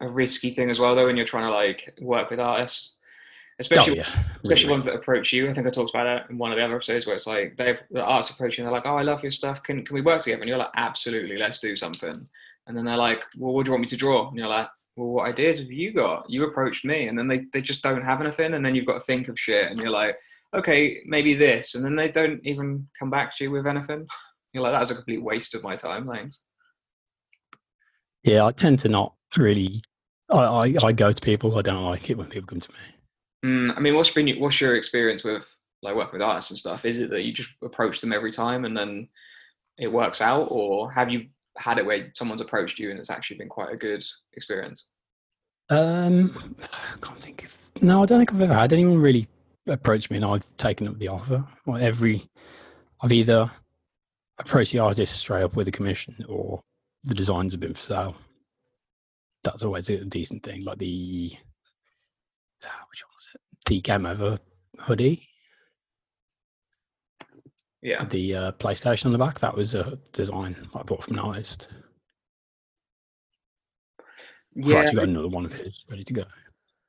a 0.00 0.08
risky 0.08 0.50
thing 0.50 0.70
as 0.70 0.78
well, 0.78 0.94
though, 0.94 1.06
when 1.06 1.16
you're 1.16 1.26
trying 1.26 1.50
to 1.50 1.54
like 1.56 1.94
work 2.00 2.30
with 2.30 2.40
artists, 2.40 2.96
oh, 2.98 3.54
especially 3.60 3.98
yeah, 3.98 4.08
especially 4.36 4.64
really. 4.64 4.74
ones 4.74 4.84
that 4.86 4.94
approach 4.94 5.32
you. 5.32 5.48
I 5.48 5.52
think 5.52 5.66
I 5.66 5.70
talked 5.70 5.90
about 5.90 6.06
it 6.06 6.30
in 6.30 6.38
one 6.38 6.50
of 6.50 6.58
the 6.58 6.64
other 6.64 6.76
episodes 6.76 7.06
where 7.06 7.14
it's 7.14 7.26
like 7.26 7.56
they 7.56 7.78
the 7.90 8.04
artists 8.04 8.32
approach 8.32 8.56
you 8.56 8.62
and 8.62 8.66
they're 8.66 8.78
like, 8.78 8.86
"Oh, 8.86 8.96
I 8.96 9.02
love 9.02 9.22
your 9.22 9.30
stuff. 9.30 9.62
Can 9.62 9.84
can 9.84 9.94
we 9.94 10.00
work 10.02 10.22
together?" 10.22 10.42
And 10.42 10.48
you're 10.48 10.58
like, 10.58 10.70
"Absolutely, 10.76 11.36
let's 11.36 11.58
do 11.58 11.76
something." 11.76 12.28
And 12.66 12.76
then 12.76 12.84
they're 12.84 12.96
like, 12.96 13.24
"Well, 13.38 13.52
what 13.52 13.64
do 13.64 13.70
you 13.70 13.72
want 13.72 13.82
me 13.82 13.88
to 13.88 13.96
draw?" 13.96 14.28
And 14.28 14.38
you're 14.38 14.48
like, 14.48 14.68
"Well, 14.96 15.08
what 15.08 15.28
ideas 15.28 15.58
have 15.60 15.70
you 15.70 15.92
got? 15.92 16.28
You 16.28 16.44
approached 16.44 16.84
me." 16.84 17.08
And 17.08 17.18
then 17.18 17.28
they 17.28 17.46
they 17.52 17.60
just 17.60 17.82
don't 17.82 18.02
have 18.02 18.20
anything, 18.20 18.54
and 18.54 18.64
then 18.64 18.74
you've 18.74 18.86
got 18.86 18.94
to 18.94 19.00
think 19.00 19.28
of 19.28 19.38
shit, 19.38 19.70
and 19.70 19.78
you're 19.78 19.90
like, 19.90 20.18
"Okay, 20.54 21.02
maybe 21.06 21.34
this," 21.34 21.74
and 21.74 21.84
then 21.84 21.94
they 21.94 22.08
don't 22.08 22.40
even 22.44 22.88
come 22.98 23.10
back 23.10 23.36
to 23.36 23.44
you 23.44 23.50
with 23.50 23.66
anything. 23.66 24.06
You're 24.52 24.62
like, 24.62 24.72
"That 24.72 24.80
was 24.80 24.90
a 24.90 24.94
complete 24.94 25.22
waste 25.22 25.54
of 25.54 25.62
my 25.62 25.76
time." 25.76 26.08
Thanks. 26.08 26.40
Yeah, 28.22 28.44
I 28.44 28.52
tend 28.52 28.78
to 28.80 28.88
not 28.88 29.14
really. 29.36 29.82
I, 30.30 30.38
I, 30.38 30.74
I 30.82 30.92
go 30.92 31.12
to 31.12 31.22
people. 31.22 31.56
I 31.58 31.62
don't 31.62 31.84
like 31.84 32.10
it 32.10 32.18
when 32.18 32.28
people 32.28 32.48
come 32.48 32.60
to 32.60 32.72
me. 32.72 32.78
Mm, 33.44 33.76
I 33.76 33.80
mean, 33.80 33.94
what's 33.94 34.10
been 34.10 34.26
your- 34.26 34.38
what's 34.40 34.60
your 34.60 34.74
experience 34.74 35.22
with 35.22 35.48
like 35.82 35.94
working 35.94 36.14
with 36.14 36.22
artists 36.22 36.50
and 36.50 36.58
stuff? 36.58 36.84
Is 36.84 36.98
it 36.98 37.10
that 37.10 37.22
you 37.22 37.32
just 37.32 37.50
approach 37.62 38.00
them 38.00 38.12
every 38.12 38.32
time 38.32 38.64
and 38.64 38.76
then 38.76 39.08
it 39.78 39.88
works 39.88 40.20
out, 40.20 40.48
or 40.50 40.90
have 40.90 41.10
you 41.10 41.26
had 41.58 41.78
it 41.78 41.86
where 41.86 42.10
someone's 42.14 42.40
approached 42.40 42.78
you 42.78 42.90
and 42.90 42.98
it's 42.98 43.10
actually 43.10 43.36
been 43.38 43.48
quite 43.48 43.72
a 43.72 43.76
good 43.76 44.02
experience? 44.32 44.86
Um, 45.70 46.54
I 46.62 46.96
can't 47.00 47.20
think 47.20 47.44
of. 47.44 47.56
No, 47.82 48.02
I 48.02 48.06
don't 48.06 48.18
think 48.18 48.32
I've 48.32 48.40
ever 48.40 48.54
had 48.54 48.72
anyone 48.72 48.98
really 48.98 49.28
approach 49.66 50.10
me, 50.10 50.16
and 50.16 50.26
I've 50.26 50.46
taken 50.56 50.88
up 50.88 50.98
the 50.98 51.08
offer. 51.08 51.44
Like 51.66 51.82
every, 51.82 52.28
I've 53.00 53.12
either 53.12 53.50
approached 54.38 54.72
the 54.72 54.78
artist 54.80 55.16
straight 55.16 55.42
up 55.42 55.56
with 55.56 55.68
a 55.68 55.72
commission, 55.72 56.24
or 56.28 56.60
the 57.04 57.14
designs 57.14 57.52
have 57.52 57.60
been 57.60 57.74
for 57.74 57.82
sale. 57.82 58.16
That's 59.44 59.62
always 59.62 59.88
a 59.90 60.04
decent 60.04 60.42
thing. 60.42 60.64
Like 60.64 60.78
the, 60.78 61.32
ah, 62.64 62.84
which 62.90 63.02
one 63.04 63.14
was 63.14 63.28
it? 63.34 63.40
The 63.66 63.80
Game 63.80 64.06
Over 64.06 64.38
hoodie, 64.80 65.28
Yeah, 67.82 68.04
the 68.04 68.34
uh, 68.34 68.52
PlayStation 68.52 69.06
on 69.06 69.12
the 69.12 69.18
back. 69.18 69.38
That 69.38 69.56
was 69.56 69.74
a 69.74 69.98
design 70.12 70.56
I 70.74 70.82
bought 70.82 71.04
from 71.04 71.14
an 71.14 71.24
artist. 71.24 71.68
Yeah. 74.56 74.78
I've 74.78 74.86
actually 74.86 74.96
got 74.96 75.08
another 75.08 75.28
one 75.28 75.44
of 75.44 75.52
his 75.52 75.84
ready 75.88 76.02
to 76.02 76.12
go. 76.12 76.24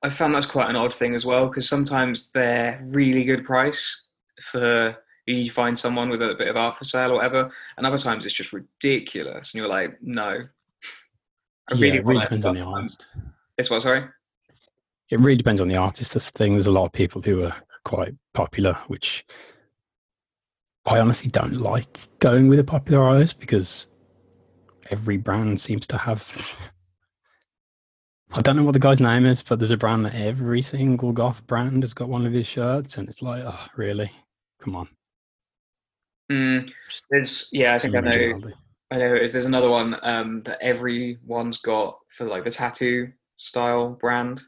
I 0.03 0.09
found 0.09 0.33
that's 0.33 0.45
quite 0.45 0.69
an 0.69 0.75
odd 0.75 0.93
thing 0.93 1.15
as 1.15 1.25
well 1.25 1.47
because 1.47 1.67
sometimes 1.67 2.29
they're 2.31 2.79
really 2.91 3.23
good 3.23 3.45
price 3.45 4.05
for 4.41 4.95
you 5.27 5.51
find 5.51 5.77
someone 5.77 6.09
with 6.09 6.21
a 6.21 6.35
bit 6.35 6.47
of 6.47 6.55
art 6.55 6.77
for 6.77 6.85
sale 6.85 7.11
or 7.11 7.15
whatever, 7.15 7.51
and 7.77 7.85
other 7.85 7.97
times 7.97 8.25
it's 8.25 8.33
just 8.33 8.53
ridiculous, 8.53 9.53
and 9.53 9.59
you're 9.59 9.69
like, 9.69 9.97
no. 10.01 10.47
I 11.69 11.73
yeah, 11.73 11.81
really 11.81 11.97
it 11.97 12.05
really 12.05 12.21
depends 12.21 12.45
on 12.45 12.55
the 12.55 12.61
artist. 12.61 13.07
It's 13.57 13.69
what? 13.69 13.81
Sorry. 13.81 14.05
It 15.09 15.19
really 15.19 15.35
depends 15.35 15.61
on 15.61 15.67
the 15.67 15.75
artist. 15.75 16.13
That's 16.13 16.31
the 16.31 16.37
thing. 16.37 16.53
There's 16.53 16.67
a 16.67 16.71
lot 16.71 16.85
of 16.85 16.93
people 16.93 17.21
who 17.21 17.43
are 17.43 17.55
quite 17.83 18.13
popular, 18.33 18.77
which 18.87 19.25
I 20.85 20.99
honestly 20.99 21.29
don't 21.29 21.57
like 21.57 21.97
going 22.19 22.47
with 22.47 22.59
a 22.59 22.63
popular 22.63 23.03
artist 23.03 23.39
because 23.39 23.87
every 24.89 25.17
brand 25.17 25.59
seems 25.59 25.87
to 25.87 25.97
have. 25.97 26.57
I 28.33 28.41
don't 28.41 28.55
know 28.57 28.63
what 28.63 28.73
the 28.73 28.79
guy's 28.79 28.99
name 28.99 29.25
is, 29.25 29.41
but 29.41 29.57
there's 29.59 29.71
a 29.71 29.77
brand 29.77 30.05
that 30.05 30.15
every 30.15 30.61
single 30.61 31.11
goth 31.13 31.45
brand 31.47 31.83
has 31.83 31.93
got 31.93 32.09
one 32.09 32.25
of 32.25 32.33
his 32.33 32.45
shirts, 32.45 32.97
and 32.97 33.07
it's 33.07 33.21
like, 33.21 33.43
oh, 33.45 33.65
really? 33.75 34.11
Come 34.59 34.75
on. 34.75 34.89
Mm, 36.31 36.69
there's 37.09 37.47
yeah, 37.53 37.73
I 37.73 37.79
think 37.79 37.95
I 37.95 38.01
know. 38.01 38.09
originality. 38.09 38.53
I 38.91 38.97
know 38.97 39.15
it 39.15 39.21
is. 39.23 39.31
There's 39.33 39.45
another 39.45 39.69
one 39.69 39.97
um, 40.03 40.43
that 40.43 40.57
everyone's 40.61 41.57
got 41.59 41.99
for 42.09 42.25
like 42.25 42.43
the 42.43 42.51
tattoo 42.51 43.11
style 43.37 43.91
brand, 43.91 44.41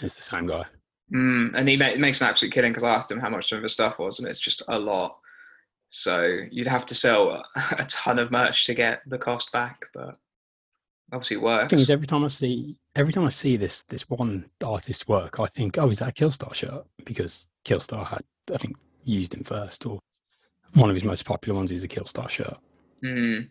It's 0.00 0.14
the 0.16 0.22
same 0.22 0.46
guy. 0.46 0.64
mm, 1.12 1.50
and 1.54 1.68
he 1.68 1.76
ma- 1.76 1.96
makes 1.96 2.20
an 2.22 2.28
absolute 2.28 2.52
killing 2.52 2.70
because 2.72 2.84
I 2.84 2.94
asked 2.94 3.10
him 3.10 3.20
how 3.20 3.28
much 3.28 3.48
some 3.48 3.58
of 3.58 3.62
his 3.64 3.72
stuff 3.74 3.98
was, 3.98 4.18
and 4.18 4.28
it's 4.28 4.40
just 4.40 4.62
a 4.68 4.78
lot. 4.78 5.18
So 5.90 6.38
you'd 6.50 6.66
have 6.68 6.86
to 6.86 6.94
sell 6.94 7.30
a, 7.30 7.44
a 7.78 7.84
ton 7.84 8.18
of 8.18 8.30
merch 8.30 8.64
to 8.66 8.74
get 8.74 9.02
the 9.06 9.18
cost 9.18 9.52
back, 9.52 9.86
but 9.92 10.16
obviously 11.12 11.36
it 11.36 11.42
works. 11.42 11.70
thing 11.70 11.78
is, 11.78 11.90
every 11.90 12.06
time 12.06 12.24
I 12.24 12.28
see 12.28 12.76
every 12.96 13.12
time 13.12 13.24
I 13.24 13.30
see 13.30 13.56
this 13.56 13.84
this 13.84 14.08
one 14.08 14.50
artist's 14.64 15.08
work, 15.08 15.40
I 15.40 15.46
think, 15.46 15.78
oh, 15.78 15.88
is 15.88 15.98
that 15.98 16.10
a 16.10 16.12
Killstar 16.12 16.54
shirt? 16.54 16.84
Because 17.04 17.48
Killstar 17.64 18.06
had, 18.06 18.22
I 18.52 18.56
think, 18.56 18.76
used 19.04 19.34
him 19.34 19.44
first, 19.44 19.86
or 19.86 20.00
one 20.74 20.90
of 20.90 20.96
his 20.96 21.04
most 21.04 21.24
popular 21.24 21.56
ones 21.56 21.72
is 21.72 21.84
a 21.84 21.88
Killstar 21.88 22.28
shirt, 22.28 22.56
Mm, 23.02 23.48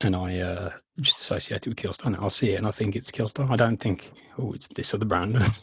and 0.00 0.16
I 0.16 0.38
uh, 0.38 0.70
just 1.00 1.18
associate 1.18 1.66
it 1.66 1.68
with 1.68 1.76
Killstar. 1.76 2.06
And 2.06 2.16
I'll 2.16 2.30
see 2.30 2.52
it, 2.52 2.56
and 2.56 2.66
I 2.66 2.70
think 2.70 2.96
it's 2.96 3.10
Killstar. 3.10 3.50
I 3.50 3.56
don't 3.56 3.76
think, 3.76 4.12
oh, 4.38 4.52
it's 4.54 4.66
this 4.68 4.94
other 4.94 5.04
brand. 5.04 5.36
as 5.36 5.62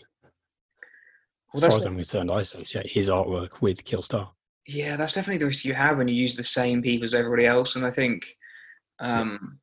far 1.59 1.77
as 1.77 1.85
I'm 1.85 1.95
concerned, 1.95 2.31
I 2.31 2.41
associate 2.41 2.91
his 2.91 3.09
artwork 3.09 3.61
with 3.61 3.83
Killstar. 3.83 4.29
yeah, 4.67 4.95
that's 4.95 5.13
definitely 5.13 5.39
the 5.39 5.47
risk 5.47 5.65
you 5.65 5.73
have 5.73 5.97
when 5.97 6.07
you 6.07 6.15
use 6.15 6.35
the 6.35 6.43
same 6.43 6.81
people 6.81 7.03
as 7.03 7.15
everybody 7.15 7.45
else, 7.45 7.75
and 7.75 7.85
I 7.85 7.91
think 7.91 8.25
um, 8.99 9.59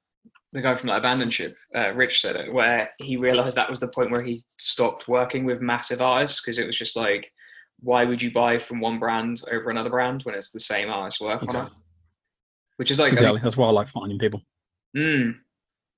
the 0.53 0.61
guy 0.61 0.75
from 0.75 0.89
that 0.89 0.99
abandoned 0.99 1.33
ship, 1.33 1.57
uh, 1.75 1.93
Rich 1.93 2.21
said 2.21 2.37
it, 2.37 2.53
where 2.53 2.91
he 2.99 3.17
realized 3.17 3.57
that 3.57 3.71
was 3.71 3.81
the 3.81 3.89
point 3.89 4.11
where 4.11 4.23
he 4.23 4.43
stopped 4.59 5.07
working 5.07 5.45
with 5.45 5.61
massive 5.61 6.01
artists 6.01 6.41
because 6.41 6.59
it 6.59 6.67
was 6.67 6.77
just 6.77 6.97
like, 6.97 7.33
why 7.81 8.05
would 8.05 8.21
you 8.21 8.33
buy 8.33 8.59
from 8.59 8.81
one 8.81 8.99
brand 8.99 9.43
over 9.51 9.71
another 9.71 9.91
brand 9.91 10.23
when 10.23 10.35
it's 10.35 10.51
the 10.51 10.61
same 10.61 10.91
artist 10.91 11.21
work 11.21 11.43
on 11.43 11.67
it? 11.67 11.73
Which 12.77 12.91
is 12.91 12.99
like, 12.99 13.13
exactly. 13.13 13.41
That's 13.43 13.57
why 13.57 13.69
I 13.69 13.71
like 13.71 13.89
finding 13.89 14.19
people. 14.19 14.43
mm, 14.97 15.35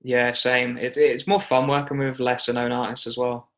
yeah, 0.02 0.32
same. 0.32 0.76
It's 0.76 0.98
it's 0.98 1.26
more 1.26 1.40
fun 1.40 1.68
working 1.68 1.98
with 1.98 2.20
lesser 2.20 2.52
known 2.52 2.72
artists 2.72 3.06
as 3.06 3.16
well. 3.16 3.50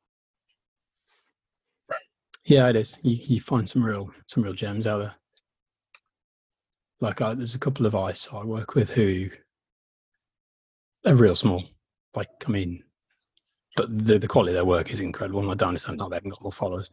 Yeah, 2.45 2.69
it 2.69 2.77
is. 2.77 2.99
You, 3.03 3.17
you 3.21 3.41
find 3.41 3.69
some 3.69 3.83
real 3.83 4.11
some 4.29 4.43
real 4.43 4.53
gems 4.53 4.87
out 4.87 4.99
there. 4.99 5.15
Like 7.01 7.21
I, 7.21 7.35
there's 7.35 7.55
a 7.55 7.59
couple 7.59 7.87
of 7.87 7.95
artists 7.95 8.29
I 8.33 8.45
work 8.45 8.75
with 8.75 8.91
who 8.91 9.31
they're 11.05 11.15
real 11.17 11.35
small. 11.35 11.63
Like 12.15 12.29
I 12.47 12.51
mean, 12.51 12.83
but 13.77 13.87
the 14.07 14.19
the 14.19 14.29
quality 14.29 14.53
of 14.53 14.55
their 14.55 14.65
work 14.65 14.91
is 14.91 15.01
incredible. 15.01 15.41
And 15.41 15.51
I 15.51 15.55
don't 15.55 15.69
understand 15.71 16.01
how 16.01 16.09
they 16.09 16.17
haven't 16.17 16.31
got 16.31 16.43
more 16.43 16.53
followers. 16.53 16.91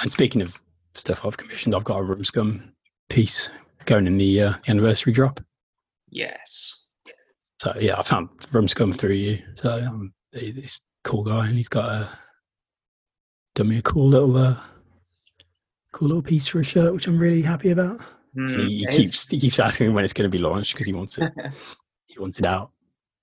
And 0.00 0.10
speaking 0.10 0.42
of 0.42 0.58
stuff 0.94 1.24
I've 1.24 1.36
commissioned, 1.36 1.74
I've 1.74 1.84
got 1.84 1.98
a 1.98 2.02
Room 2.02 2.24
Scum 2.24 2.72
piece 3.08 3.50
going 3.84 4.06
in 4.06 4.16
the 4.16 4.42
uh, 4.42 4.54
anniversary 4.68 5.12
drop. 5.12 5.40
Yes. 6.08 6.74
So 7.60 7.72
yeah, 7.78 7.98
I 7.98 8.02
found 8.02 8.30
Room 8.52 8.68
Scum 8.68 8.92
through 8.92 9.14
you. 9.14 9.42
So 9.54 9.84
um, 9.84 10.12
he- 10.32 10.52
he's 10.52 10.80
a 11.04 11.08
cool 11.08 11.24
guy, 11.24 11.46
and 11.46 11.56
he's 11.56 11.68
got 11.68 11.84
a 11.90 12.18
done 13.54 13.68
me 13.68 13.78
a 13.78 13.82
cool 13.82 14.08
little 14.08 14.36
uh, 14.36 14.60
cool 15.92 16.08
little 16.08 16.22
piece 16.22 16.46
for 16.48 16.60
a 16.60 16.64
shirt, 16.64 16.94
which 16.94 17.06
I'm 17.06 17.18
really 17.18 17.42
happy 17.42 17.70
about. 17.70 18.00
Mm, 18.36 18.60
he, 18.60 18.78
he 18.78 18.86
keeps 18.86 19.28
he 19.28 19.38
keeps 19.40 19.58
asking 19.60 19.88
me 19.88 19.92
when 19.92 20.04
it's 20.04 20.12
going 20.14 20.30
to 20.30 20.34
be 20.34 20.42
launched 20.42 20.72
because 20.72 20.86
he 20.86 20.92
wants 20.94 21.18
it. 21.18 21.30
it 22.28 22.46
out, 22.46 22.70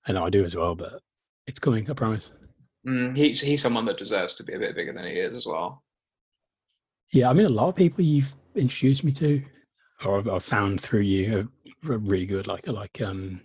and 0.06 0.18
I 0.18 0.30
do 0.30 0.44
as 0.44 0.54
well. 0.56 0.74
But 0.74 1.00
it's 1.46 1.58
coming, 1.60 1.90
I 1.90 1.94
promise. 1.94 2.32
mm, 2.86 3.16
he's 3.16 3.40
he's 3.40 3.62
someone 3.62 3.84
that 3.86 3.98
deserves 3.98 4.34
to 4.36 4.42
be 4.44 4.54
a 4.54 4.58
bit 4.58 4.74
bigger 4.74 4.92
than 4.92 5.04
he 5.04 5.12
is 5.12 5.34
as 5.34 5.46
well. 5.46 5.82
Yeah, 7.12 7.30
I 7.30 7.32
mean, 7.32 7.46
a 7.46 7.50
lot 7.50 7.68
of 7.68 7.74
people 7.76 8.04
you've 8.04 8.34
introduced 8.54 9.02
me 9.04 9.12
to, 9.12 9.42
or 10.04 10.18
I've, 10.18 10.28
I've 10.28 10.44
found 10.44 10.80
through 10.80 11.00
you, 11.00 11.48
are, 11.86 11.92
are 11.92 11.98
really 11.98 12.26
good. 12.26 12.46
Like 12.46 12.66
like 12.66 13.00
um, 13.00 13.40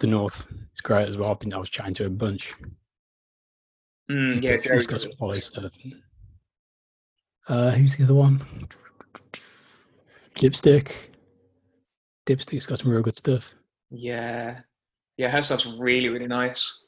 the 0.00 0.06
North, 0.06 0.46
it's 0.70 0.80
great 0.80 1.08
as 1.08 1.16
well. 1.16 1.30
I've 1.32 1.40
been 1.40 1.52
I 1.52 1.58
was 1.58 1.70
chatting 1.70 1.94
to 1.94 2.06
a 2.06 2.10
bunch. 2.10 2.54
Mm, 4.10 4.42
yeah, 4.42 4.50
He's- 4.52 4.64
Jerry 4.64 4.84
got 4.86 5.00
some 5.00 5.12
quality 5.12 5.40
stuff. 5.42 5.72
Uh, 7.48 7.70
who's 7.72 7.96
the 7.96 8.04
other 8.04 8.14
one? 8.14 8.68
Dipstick. 10.36 10.92
Dipstick's 12.26 12.66
got 12.66 12.78
some 12.78 12.90
real 12.90 13.02
good 13.02 13.16
stuff. 13.16 13.52
Yeah. 13.92 14.60
Yeah, 15.16 15.28
her 15.28 15.42
stuff's 15.42 15.66
really, 15.66 16.08
really 16.08 16.26
nice. 16.26 16.78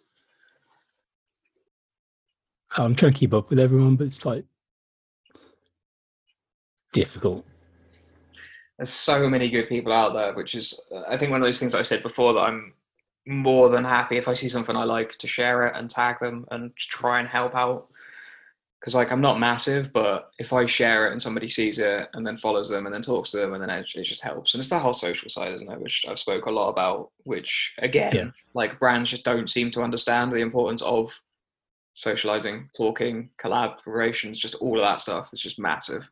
I'm 2.77 2.95
trying 2.95 3.13
to 3.13 3.19
keep 3.19 3.35
up 3.35 3.51
with 3.51 3.59
everyone, 3.59 3.97
but 3.97 4.07
it's 4.07 4.25
like 4.25 4.45
difficult. 6.93 7.45
There's 8.79 8.91
so 8.91 9.29
many 9.29 9.49
good 9.49 9.69
people 9.69 9.93
out 9.93 10.15
there, 10.15 10.35
which 10.35 10.55
is, 10.55 10.85
uh, 10.93 11.03
I 11.09 11.17
think, 11.17 11.31
one 11.31 11.41
of 11.41 11.47
those 11.47 11.61
things 11.61 11.73
that 11.73 11.79
I 11.79 11.83
said 11.83 12.03
before 12.03 12.33
that 12.33 12.41
I'm 12.41 12.73
more 13.27 13.69
than 13.69 13.85
happy 13.85 14.17
if 14.17 14.27
I 14.27 14.35
see 14.35 14.49
something 14.49 14.75
I 14.75 14.85
like 14.85 15.13
to 15.19 15.29
share 15.29 15.67
it 15.67 15.77
and 15.77 15.89
tag 15.89 16.19
them 16.21 16.47
and 16.51 16.73
try 16.77 17.21
and 17.21 17.29
help 17.29 17.55
out. 17.55 17.89
Because, 18.85 18.95
like, 18.97 19.11
I'm 19.11 19.23
not 19.23 19.41
massive, 19.41 19.95
but 19.95 20.31
if 20.39 20.53
I 20.53 20.67
share 20.67 21.07
it 21.07 21.13
and 21.13 21.23
somebody 21.23 21.49
sees 21.49 21.79
it 21.79 22.07
and 22.13 22.27
then 22.27 22.37
follows 22.37 22.69
them 22.69 22.85
and 22.85 22.95
then 22.95 23.01
talks 23.01 23.31
to 23.31 23.39
them, 23.39 23.55
and 23.55 23.63
then 23.63 23.71
it, 23.71 23.87
it 23.95 24.03
just 24.03 24.23
helps. 24.23 24.53
And 24.53 24.61
it's 24.61 24.69
that 24.69 24.83
whole 24.83 24.93
social 24.93 25.31
side, 25.31 25.55
isn't 25.55 25.71
it? 25.73 25.81
Which 25.81 26.05
I've 26.07 26.19
spoke 26.19 26.45
a 26.45 26.51
lot 26.51 26.69
about, 26.69 27.11
which, 27.23 27.73
again, 27.79 28.15
Yeah. 28.15 28.31
like, 28.53 28.79
brands 28.79 29.09
just 29.09 29.25
don't 29.25 29.49
seem 29.49 29.71
to 29.71 29.81
understand 29.81 30.33
the 30.33 30.43
importance 30.43 30.83
of 30.83 31.19
socializing, 31.95 32.69
talking, 32.77 33.31
collaborations, 33.43 34.37
just 34.37 34.57
all 34.57 34.79
of 34.79 34.85
that 34.85 35.01
stuff 35.01 35.31
It's 35.33 35.41
just 35.41 35.59
massive. 35.59 36.07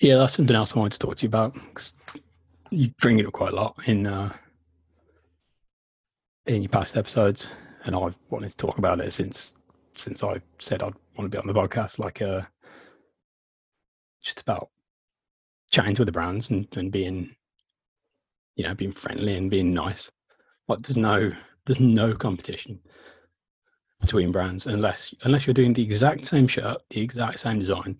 Yeah, 0.00 0.16
that's 0.16 0.34
something 0.34 0.56
else 0.56 0.74
I 0.74 0.80
wanted 0.80 0.98
to 0.98 1.06
talk 1.06 1.16
to 1.18 1.22
you 1.22 1.28
about. 1.28 1.56
you 2.70 2.88
bring 3.00 3.20
it 3.20 3.26
up 3.26 3.34
quite 3.34 3.52
a 3.52 3.56
lot 3.56 3.76
in 3.86 4.08
uh, 4.08 4.32
in 6.46 6.62
your 6.62 6.70
past 6.70 6.96
episodes, 6.96 7.46
and 7.84 7.94
I've 7.94 8.18
wanted 8.30 8.50
to 8.50 8.56
talk 8.56 8.78
about 8.78 8.98
it 9.00 9.12
since 9.12 9.54
since 9.96 10.24
I 10.24 10.40
said 10.58 10.82
I'd 10.82 10.94
want 11.16 11.30
to 11.30 11.36
be 11.36 11.40
on 11.40 11.46
the 11.46 11.54
podcast. 11.54 11.98
Like, 11.98 12.22
uh, 12.22 12.42
just 14.22 14.40
about 14.40 14.68
chatting 15.70 15.94
to 15.96 16.04
the 16.04 16.12
brands 16.12 16.50
and, 16.50 16.66
and 16.76 16.92
being, 16.92 17.34
you 18.56 18.64
know, 18.64 18.74
being 18.74 18.92
friendly 18.92 19.36
and 19.36 19.50
being 19.50 19.72
nice. 19.72 20.10
Like, 20.68 20.80
there's 20.80 20.96
no 20.96 21.32
there's 21.66 21.80
no 21.80 22.14
competition 22.14 22.80
between 24.00 24.32
brands 24.32 24.66
unless 24.66 25.14
unless 25.22 25.46
you're 25.46 25.54
doing 25.54 25.72
the 25.72 25.82
exact 25.82 26.26
same 26.26 26.48
shirt, 26.48 26.78
the 26.90 27.00
exact 27.00 27.38
same 27.38 27.58
design. 27.58 27.96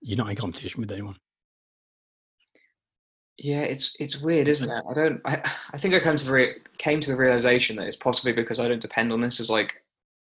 You're 0.00 0.18
not 0.18 0.30
in 0.30 0.36
competition 0.36 0.80
with 0.80 0.92
anyone. 0.92 1.16
Yeah, 3.38 3.62
it's 3.62 3.94
it's 4.00 4.20
weird, 4.20 4.48
isn't 4.48 4.70
it? 4.70 4.84
I 4.88 4.94
don't. 4.94 5.20
I, 5.24 5.42
I 5.72 5.78
think 5.78 5.94
I 5.94 6.00
came 6.00 6.16
to 6.16 6.24
the 6.24 6.32
re- 6.32 6.56
came 6.78 7.00
to 7.00 7.10
the 7.10 7.16
realization 7.16 7.76
that 7.76 7.86
it's 7.86 7.96
possibly 7.96 8.32
because 8.32 8.60
I 8.60 8.68
don't 8.68 8.80
depend 8.80 9.12
on 9.12 9.20
this 9.20 9.40
as 9.40 9.50
like 9.50 9.82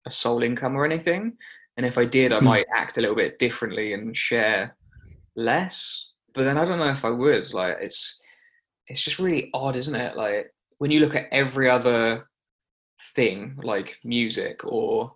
a 0.05 0.11
sole 0.11 0.41
income 0.41 0.75
or 0.75 0.83
anything. 0.83 1.37
And 1.77 1.85
if 1.85 1.97
I 1.97 2.05
did, 2.05 2.33
I 2.33 2.39
Hmm. 2.39 2.45
might 2.45 2.65
act 2.75 2.97
a 2.97 3.01
little 3.01 3.15
bit 3.15 3.39
differently 3.39 3.93
and 3.93 4.17
share 4.17 4.75
less. 5.35 6.09
But 6.33 6.43
then 6.43 6.57
I 6.57 6.65
don't 6.65 6.79
know 6.79 6.89
if 6.91 7.05
I 7.05 7.09
would. 7.09 7.53
Like 7.53 7.77
it's 7.79 8.21
it's 8.87 9.01
just 9.01 9.19
really 9.19 9.49
odd, 9.53 9.75
isn't 9.75 9.95
it? 9.95 10.15
Like 10.15 10.53
when 10.79 10.91
you 10.91 10.99
look 10.99 11.15
at 11.15 11.27
every 11.31 11.69
other 11.69 12.27
thing, 13.15 13.59
like 13.63 13.97
music 14.03 14.61
or 14.65 15.13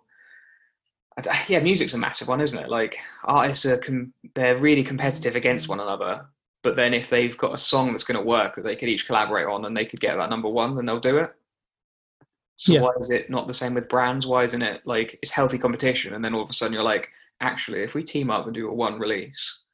yeah, 1.48 1.60
music's 1.60 1.94
a 1.94 1.98
massive 1.98 2.28
one, 2.28 2.40
isn't 2.40 2.58
it? 2.58 2.70
Like 2.70 2.96
artists 3.24 3.66
are 3.66 3.76
com- 3.78 4.14
they're 4.34 4.56
really 4.58 4.82
competitive 4.82 5.36
against 5.36 5.68
one 5.68 5.80
another. 5.80 6.26
But 6.62 6.76
then 6.76 6.94
if 6.94 7.10
they've 7.10 7.36
got 7.36 7.54
a 7.54 7.58
song 7.58 7.90
that's 7.90 8.04
going 8.04 8.18
to 8.18 8.24
work 8.26 8.54
that 8.54 8.62
they 8.62 8.76
could 8.76 8.88
each 8.88 9.06
collaborate 9.06 9.46
on 9.46 9.64
and 9.64 9.76
they 9.76 9.84
could 9.84 10.00
get 10.00 10.16
that 10.16 10.30
number 10.30 10.48
one, 10.48 10.74
then 10.76 10.86
they'll 10.86 11.00
do 11.00 11.18
it. 11.18 11.34
So 12.62 12.74
Yeah. 12.74 12.82
why 12.82 12.92
is 13.00 13.10
it 13.10 13.28
not 13.28 13.48
the 13.48 13.54
same 13.54 13.74
with 13.74 13.88
brands? 13.88 14.24
Why 14.24 14.44
isn't 14.44 14.62
it 14.62 14.86
like 14.86 15.18
it's 15.20 15.32
healthy 15.32 15.58
competition? 15.58 16.14
And 16.14 16.24
then 16.24 16.32
all 16.32 16.42
of 16.42 16.48
a 16.48 16.52
sudden 16.52 16.72
you're 16.72 16.84
like, 16.84 17.08
actually, 17.40 17.80
if 17.80 17.92
we 17.92 18.04
team 18.04 18.30
up 18.30 18.44
and 18.44 18.54
do 18.54 18.68
a 18.68 18.72
one 18.72 19.00
release, 19.00 19.64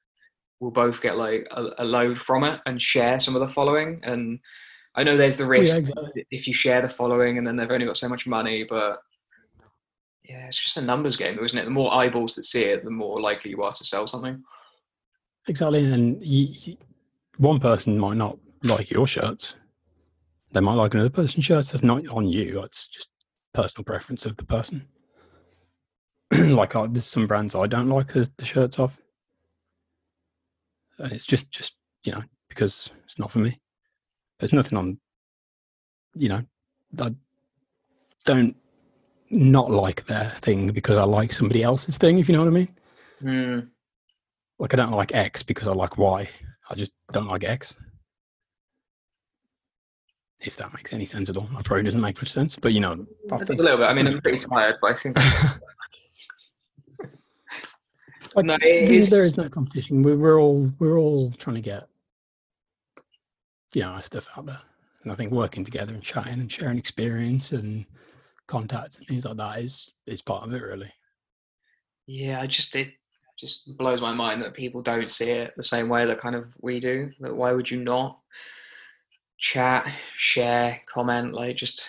we'll 0.59 0.71
both 0.71 1.03
get 1.03 1.19
like 1.19 1.47
a, 1.51 1.69
a 1.77 1.85
load 1.85 2.17
from 2.17 2.45
it 2.45 2.63
and 2.65 2.81
share 2.81 3.21
some 3.21 3.37
of 3.37 3.43
the 3.43 3.49
following. 3.49 4.01
And 4.05 4.39
I 4.95 5.05
know 5.05 5.19
there's 5.19 5.37
the 5.37 5.45
risk 5.45 5.75
yeah, 5.75 5.81
exactly. 5.81 6.27
if 6.31 6.47
you 6.49 6.55
share 6.55 6.81
the 6.81 6.89
following 6.89 7.37
and 7.37 7.47
then 7.47 7.57
they've 7.57 7.71
only 7.71 7.85
got 7.85 7.99
so 7.99 8.09
much 8.09 8.27
money, 8.27 8.65
but 8.65 9.01
yeah, 10.25 10.47
it's 10.47 10.59
just 10.59 10.79
a 10.79 10.83
numbers 10.83 11.19
game, 11.19 11.39
isn't 11.39 11.61
it? 11.61 11.67
The 11.67 11.71
more 11.71 11.93
eyeballs 11.93 12.37
that 12.37 12.45
see 12.45 12.65
it, 12.65 12.85
the 12.85 12.91
more 12.91 13.21
likely 13.21 13.51
you 13.51 13.63
are 13.65 13.73
to 13.73 13.85
sell 13.85 14.07
something. 14.07 14.43
Exactly, 15.47 15.85
and 15.93 16.25
you, 16.25 16.79
one 17.37 17.61
person 17.61 17.99
might 17.99 18.17
not 18.17 18.39
like 18.63 18.91
your 18.91 19.07
shirts. 19.07 19.57
They 20.53 20.61
might 20.61 20.75
like 20.75 20.95
another 20.95 21.11
person's 21.11 21.45
shirts. 21.45 21.71
That's 21.71 21.85
not 21.85 22.07
on 22.09 22.27
you. 22.27 22.63
It's 22.63 22.87
just 22.87 23.11
personal 23.53 23.85
preference 23.85 24.25
of 24.27 24.37
the 24.37 24.45
person. 24.45 24.87
like, 26.33 26.75
I, 26.77 26.87
there's 26.87 27.07
some 27.07 27.27
brands 27.27 27.55
I 27.55 27.67
don't 27.67 27.89
like 27.89 28.13
the, 28.13 28.31
the 28.37 28.45
shirts 28.45 28.79
of, 28.79 28.99
and 30.99 31.13
it's 31.13 31.27
just, 31.27 31.51
just 31.51 31.75
you 32.05 32.13
know, 32.13 32.23
because 32.49 32.91
it's 33.05 33.19
not 33.19 33.31
for 33.31 33.39
me. 33.41 33.61
There's 34.39 34.53
nothing 34.53 34.79
on, 34.79 34.99
you 36.15 36.29
know, 36.29 36.43
I 37.01 37.15
don't 38.25 38.57
not 39.31 39.71
like 39.71 40.07
their 40.07 40.35
thing 40.41 40.71
because 40.73 40.97
I 40.97 41.05
like 41.05 41.33
somebody 41.33 41.63
else's 41.63 41.99
thing. 41.99 42.19
If 42.19 42.29
you 42.29 42.35
know 42.35 42.43
what 42.43 42.49
I 42.49 42.53
mean 42.53 42.69
Hmm. 43.21 43.61
like 44.59 44.73
I 44.75 44.77
don't 44.77 44.93
like 44.93 45.15
X 45.15 45.43
because 45.43 45.69
I 45.69 45.73
like 45.73 45.99
Y. 45.99 46.29
I 46.71 46.75
just 46.75 46.93
don't 47.13 47.27
like 47.29 47.45
X. 47.45 47.77
If 50.41 50.57
that 50.57 50.73
makes 50.73 50.93
any 50.93 51.05
sense 51.05 51.29
at 51.31 51.37
all, 51.37 51.49
that 51.57 51.65
probably 51.65 51.83
doesn't 51.85 52.01
make 52.01 52.17
much 52.23 52.31
sense. 52.31 52.55
But 52.57 52.73
you 52.73 52.81
know, 52.81 53.07
I 53.33 53.37
A 53.37 53.39
think- 53.45 53.61
little 53.61 53.79
bit. 53.79 53.89
I 53.89 53.93
mean, 53.93 54.07
I'm 54.07 54.21
pretty 54.21 54.39
tired, 54.39 54.77
but 54.81 54.91
I 54.93 54.95
think 54.95 55.17
like, 58.37 58.45
No, 58.47 58.55
it 58.55 58.61
there- 58.61 58.93
is- 58.93 59.11
there 59.11 59.25
is 59.25 59.37
no 59.37 59.49
competition. 59.49 60.03
We're, 60.03 60.17
we're 60.17 60.41
all 60.41 60.73
we're 60.79 60.99
all 60.99 61.31
trying 61.33 61.57
to 61.57 61.63
get 61.63 61.89
you 63.75 63.83
know 63.83 63.89
our 63.89 64.03
stuff 64.03 64.29
out 64.37 64.47
there, 64.47 64.61
and 65.03 65.13
I 65.13 65.15
think 65.15 65.33
working 65.33 65.65
together 65.65 65.95
and 65.95 66.03
chatting 66.03 66.35
and 66.41 66.51
sharing 66.51 66.79
experience 66.79 67.53
and 67.53 67.85
contacts 68.47 68.97
and 68.99 69.07
things 69.07 69.25
like 69.25 69.37
that 69.39 69.59
is 69.61 69.93
is 70.07 70.23
part 70.23 70.45
of 70.47 70.53
it, 70.55 70.63
really. 70.63 70.93
yeah, 72.07 72.41
I 72.41 72.47
just 72.47 72.75
it 72.77 72.93
just 73.37 73.77
blows 73.77 74.01
my 74.01 74.13
mind 74.13 74.43
that 74.43 74.55
people 74.55 74.83
don't 74.83 75.11
see 75.11 75.31
it 75.31 75.53
the 75.57 75.63
same 75.63 75.89
way 75.89 76.05
that 76.07 76.19
kind 76.21 76.35
of 76.35 76.47
we 76.61 76.81
do. 76.81 77.11
That 77.21 77.35
why 77.35 77.53
would 77.53 77.71
you 77.71 77.83
not 77.83 78.19
chat, 79.39 79.91
share, 80.17 80.81
comment, 80.87 81.33
like 81.33 81.57
just 81.57 81.89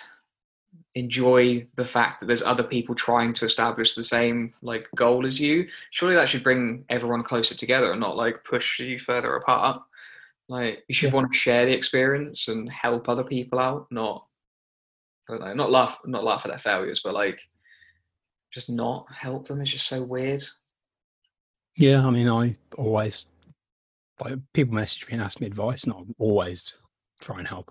enjoy 0.94 1.66
the 1.76 1.84
fact 1.84 2.20
that 2.20 2.26
there's 2.26 2.42
other 2.42 2.62
people 2.64 2.94
trying 2.94 3.32
to 3.32 3.44
establish 3.44 3.94
the 3.94 4.02
same 4.02 4.52
like 4.60 4.88
goal 4.96 5.24
as 5.24 5.38
you 5.38 5.68
surely 5.90 6.16
that 6.16 6.28
should 6.28 6.42
bring 6.42 6.84
everyone 6.88 7.22
closer 7.22 7.54
together 7.54 7.92
and 7.92 8.00
not 8.00 8.16
like 8.16 8.42
push 8.42 8.80
you 8.80 8.98
further 8.98 9.36
apart 9.36 9.80
Like 10.48 10.82
you 10.88 10.94
should 10.94 11.10
Yeah. 11.10 11.14
want 11.14 11.32
to 11.32 11.38
share 11.38 11.64
the 11.64 11.72
experience 11.72 12.48
and 12.48 12.68
help 12.68 13.08
other 13.08 13.22
people 13.22 13.60
out, 13.60 13.86
not 13.92 14.26
I 15.28 15.32
don't 15.32 15.40
know, 15.44 15.54
not 15.54 15.70
laugh 15.70 15.98
not 16.04 16.24
laugh 16.24 16.44
at 16.44 16.48
their 16.48 16.58
failures, 16.58 17.00
but 17.04 17.14
like 17.14 17.38
just 18.52 18.68
not 18.68 19.06
help 19.12 19.46
them 19.46 19.60
is 19.60 19.70
just 19.70 19.86
so 19.86 20.02
weird. 20.02 20.42
Yeah, 21.76 22.04
I 22.04 22.10
mean, 22.10 22.28
I 22.28 22.56
always 22.76 23.26
like 24.18 24.38
people 24.52 24.74
message 24.74 25.06
me 25.06 25.12
and 25.14 25.22
ask 25.22 25.40
me 25.40 25.46
advice, 25.46 25.84
and 25.84 25.92
I 25.92 26.02
always 26.18 26.74
try 27.20 27.38
and 27.38 27.48
help 27.48 27.70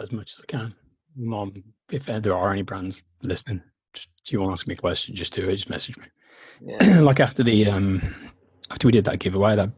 as 0.00 0.12
much 0.12 0.34
as 0.34 0.40
I 0.42 0.46
can. 0.46 0.74
Mom, 1.16 1.62
if 1.90 2.06
there 2.06 2.34
are 2.34 2.52
any 2.52 2.62
brands 2.62 3.04
listening, 3.22 3.62
just, 3.92 4.10
do 4.24 4.32
you 4.32 4.40
want 4.40 4.50
to 4.50 4.60
ask 4.60 4.66
me 4.66 4.74
a 4.74 4.78
question? 4.78 5.14
Just 5.14 5.32
do 5.32 5.48
it. 5.48 5.56
Just 5.56 5.70
message 5.70 5.96
me. 5.96 6.06
Yeah. 6.60 7.00
like 7.00 7.20
after 7.20 7.42
the 7.42 7.68
um 7.68 8.14
after 8.70 8.88
we 8.88 8.92
did 8.92 9.04
that 9.04 9.18
giveaway, 9.18 9.56
that 9.56 9.70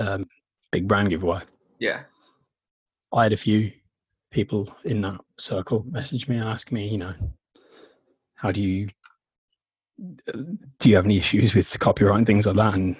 um, 0.00 0.26
big 0.70 0.86
brand 0.86 1.08
giveaway, 1.08 1.40
yeah. 1.78 2.02
I 3.12 3.24
had 3.24 3.32
a 3.32 3.36
few 3.36 3.72
people 4.30 4.68
in 4.84 5.00
that 5.02 5.20
circle 5.38 5.84
message 5.88 6.28
me 6.28 6.36
and 6.36 6.48
ask 6.48 6.70
me, 6.72 6.88
you 6.88 6.98
know, 6.98 7.14
how 8.34 8.52
do 8.52 8.60
you 8.60 8.88
do 10.78 10.90
you 10.90 10.96
have 10.96 11.06
any 11.06 11.16
issues 11.16 11.54
with 11.54 11.78
copyright 11.78 12.18
and 12.18 12.26
things 12.26 12.46
like 12.46 12.56
that? 12.56 12.74
And 12.74 12.96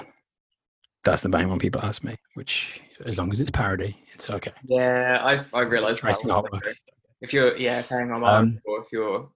that's 1.07 1.23
the 1.23 1.29
main 1.29 1.49
one 1.49 1.59
people 1.59 1.81
ask 1.83 2.05
me. 2.05 2.17
Which, 2.35 2.81
as 3.07 3.17
long 3.17 3.31
as 3.33 3.41
it's 3.41 3.51
parody, 3.51 3.97
it's 4.13 4.29
okay. 4.29 4.53
Yeah, 4.65 5.21
I 5.23 5.59
I 5.59 5.63
realised 5.63 6.03
that. 6.03 6.77
If 7.23 7.33
you're 7.33 7.57
yeah 7.57 7.81
paying 7.83 8.11
on 8.11 8.23
Um, 8.25 8.61
or 8.67 8.83
if 8.83 8.93
you're 8.93 9.31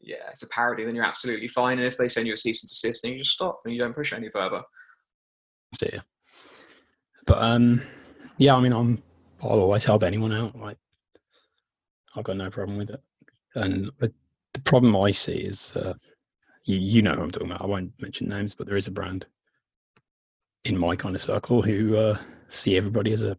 yeah 0.00 0.28
it's 0.30 0.42
a 0.42 0.48
parody, 0.48 0.84
then 0.84 0.94
you're 0.94 1.04
absolutely 1.04 1.48
fine. 1.48 1.78
And 1.78 1.86
if 1.86 1.96
they 1.96 2.08
send 2.08 2.26
you 2.28 2.34
a 2.34 2.36
cease 2.36 2.62
and 2.62 2.68
desist, 2.68 3.02
then 3.02 3.12
you 3.12 3.18
just 3.18 3.32
stop 3.32 3.60
and 3.64 3.74
you 3.74 3.80
don't 3.80 3.94
push 3.94 4.12
any 4.12 4.28
further. 4.28 4.62
So 5.74 5.88
yeah. 5.92 6.00
But 7.26 7.42
um, 7.42 7.82
yeah, 8.36 8.54
I 8.54 8.60
mean, 8.60 8.72
I'm 8.72 9.02
I'll 9.42 9.60
always 9.60 9.84
help 9.84 10.04
anyone 10.04 10.32
out. 10.32 10.56
Like, 10.58 10.76
I've 12.14 12.24
got 12.24 12.36
no 12.36 12.50
problem 12.50 12.78
with 12.78 12.90
it. 12.90 13.00
And 13.54 13.90
but 13.98 14.12
the 14.52 14.60
problem 14.60 14.96
I 14.96 15.10
see 15.12 15.38
is, 15.38 15.74
uh, 15.74 15.94
you 16.64 16.76
you 16.76 17.02
know 17.02 17.14
who 17.14 17.22
I'm 17.22 17.30
talking 17.30 17.50
about. 17.50 17.62
I 17.62 17.66
won't 17.66 17.92
mention 18.00 18.28
names, 18.28 18.54
but 18.54 18.66
there 18.66 18.76
is 18.76 18.86
a 18.86 18.92
brand 18.92 19.26
in 20.64 20.78
my 20.78 20.96
kind 20.96 21.14
of 21.14 21.20
circle 21.20 21.62
who 21.62 21.96
uh, 21.96 22.18
see 22.48 22.76
everybody 22.76 23.12
as 23.12 23.24
a 23.24 23.36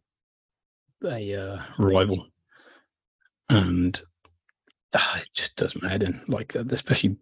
a 1.05 1.35
uh, 1.35 1.61
rival, 1.77 2.25
and 3.49 4.01
uh, 4.93 5.17
it 5.17 5.27
just 5.33 5.55
does 5.55 5.81
my 5.81 5.89
head 5.89 6.03
in. 6.03 6.21
Like, 6.27 6.55
especially 6.55 7.17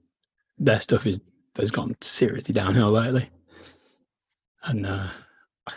their 0.57 0.79
stuff 0.79 1.05
is 1.05 1.19
has 1.57 1.71
gone 1.71 1.95
seriously 2.01 2.53
downhill 2.53 2.91
lately, 2.91 3.29
and 4.63 4.85
uh, 4.85 5.07
I 5.67 5.73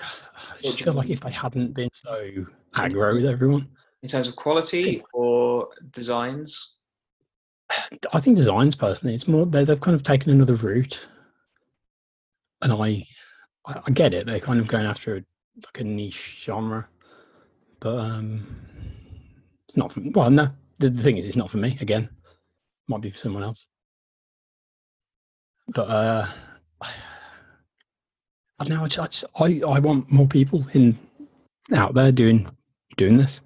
just 0.62 0.82
feel 0.82 0.92
like 0.92 1.10
if 1.10 1.20
they 1.20 1.30
hadn't 1.30 1.74
been 1.74 1.90
so 1.92 2.30
aggro 2.76 3.14
with 3.14 3.26
everyone, 3.26 3.68
In 4.02 4.08
terms 4.08 4.28
of 4.28 4.36
quality 4.36 5.02
or 5.12 5.68
designs, 5.90 6.74
I 8.12 8.20
think 8.20 8.36
designs 8.36 8.76
personally, 8.76 9.14
it's 9.14 9.28
more 9.28 9.46
they, 9.46 9.64
they've 9.64 9.80
kind 9.80 9.94
of 9.94 10.02
taken 10.02 10.30
another 10.30 10.54
route, 10.54 11.06
and 12.62 12.72
I, 12.72 13.06
I, 13.66 13.80
I 13.86 13.90
get 13.90 14.14
it. 14.14 14.26
They're 14.26 14.40
kind 14.40 14.60
of 14.60 14.68
going 14.68 14.86
after 14.86 15.16
a, 15.16 15.24
like 15.56 15.80
a 15.80 15.84
niche 15.84 16.38
genre, 16.40 16.88
but 17.80 17.98
um, 17.98 18.46
it's 19.68 19.76
not 19.76 19.92
for 19.92 20.02
well. 20.14 20.30
No, 20.30 20.50
the, 20.78 20.90
the 20.90 21.02
thing 21.02 21.16
is, 21.16 21.26
it's 21.26 21.36
not 21.36 21.50
for 21.50 21.58
me. 21.58 21.78
Again, 21.80 22.08
might 22.88 23.00
be 23.00 23.10
for 23.10 23.18
someone 23.18 23.42
else. 23.42 23.66
But 25.68 25.88
uh, 25.88 26.26
I, 26.82 26.90
don't 28.60 28.70
know. 28.70 28.84
I, 28.84 28.88
just, 28.88 29.24
I 29.38 29.62
I 29.66 29.78
want 29.78 30.10
more 30.10 30.26
people 30.26 30.66
in 30.72 30.98
out 31.72 31.94
there 31.94 32.12
doing 32.12 32.48
doing 32.96 33.16
this. 33.16 33.40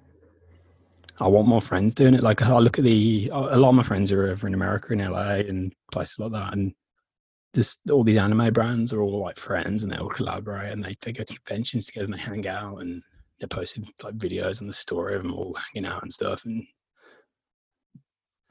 I 1.21 1.27
want 1.27 1.47
more 1.47 1.61
friends 1.61 1.95
doing 1.95 2.13
it. 2.13 2.23
Like 2.23 2.41
I 2.41 2.57
look 2.59 2.77
at 2.77 2.83
the 2.85 3.29
a 3.31 3.57
lot 3.57 3.69
of 3.69 3.75
my 3.75 3.83
friends 3.83 4.11
are 4.11 4.27
over 4.29 4.47
in 4.47 4.53
America, 4.53 4.93
in 4.93 4.99
LA, 4.99 5.35
and 5.35 5.73
places 5.91 6.19
like 6.19 6.31
that, 6.31 6.53
and 6.53 6.73
this 7.53 7.77
all 7.91 8.03
these 8.03 8.17
anime 8.17 8.53
brands 8.53 8.93
are 8.93 9.01
all 9.01 9.21
like 9.21 9.37
friends, 9.37 9.83
and 9.83 9.91
they 9.91 9.97
all 9.97 10.09
collaborate, 10.09 10.71
and 10.71 10.83
they, 10.83 10.95
they 11.01 11.11
go 11.11 11.23
to 11.23 11.39
conventions 11.39 11.87
together, 11.87 12.05
and 12.05 12.13
they 12.13 12.19
hang 12.19 12.47
out, 12.47 12.77
and 12.79 13.01
they 13.39 13.47
posted 13.47 13.85
like 14.03 14.17
videos 14.17 14.61
and 14.61 14.69
the 14.69 14.73
story 14.73 15.15
of 15.15 15.23
them 15.23 15.33
all 15.33 15.57
hanging 15.73 15.89
out 15.89 16.03
and 16.03 16.13
stuff, 16.13 16.45
and 16.45 16.65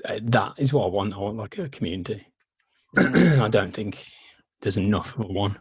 uh, 0.04 0.20
that 0.22 0.54
is 0.58 0.72
what 0.72 0.86
I 0.86 0.88
want. 0.88 1.14
I 1.14 1.18
want 1.18 1.36
like 1.36 1.58
a 1.58 1.68
community. 1.68 2.26
I 2.98 3.48
don't 3.48 3.72
think 3.72 4.04
there's 4.60 4.78
enough 4.78 5.18
of 5.18 5.26
one. 5.28 5.58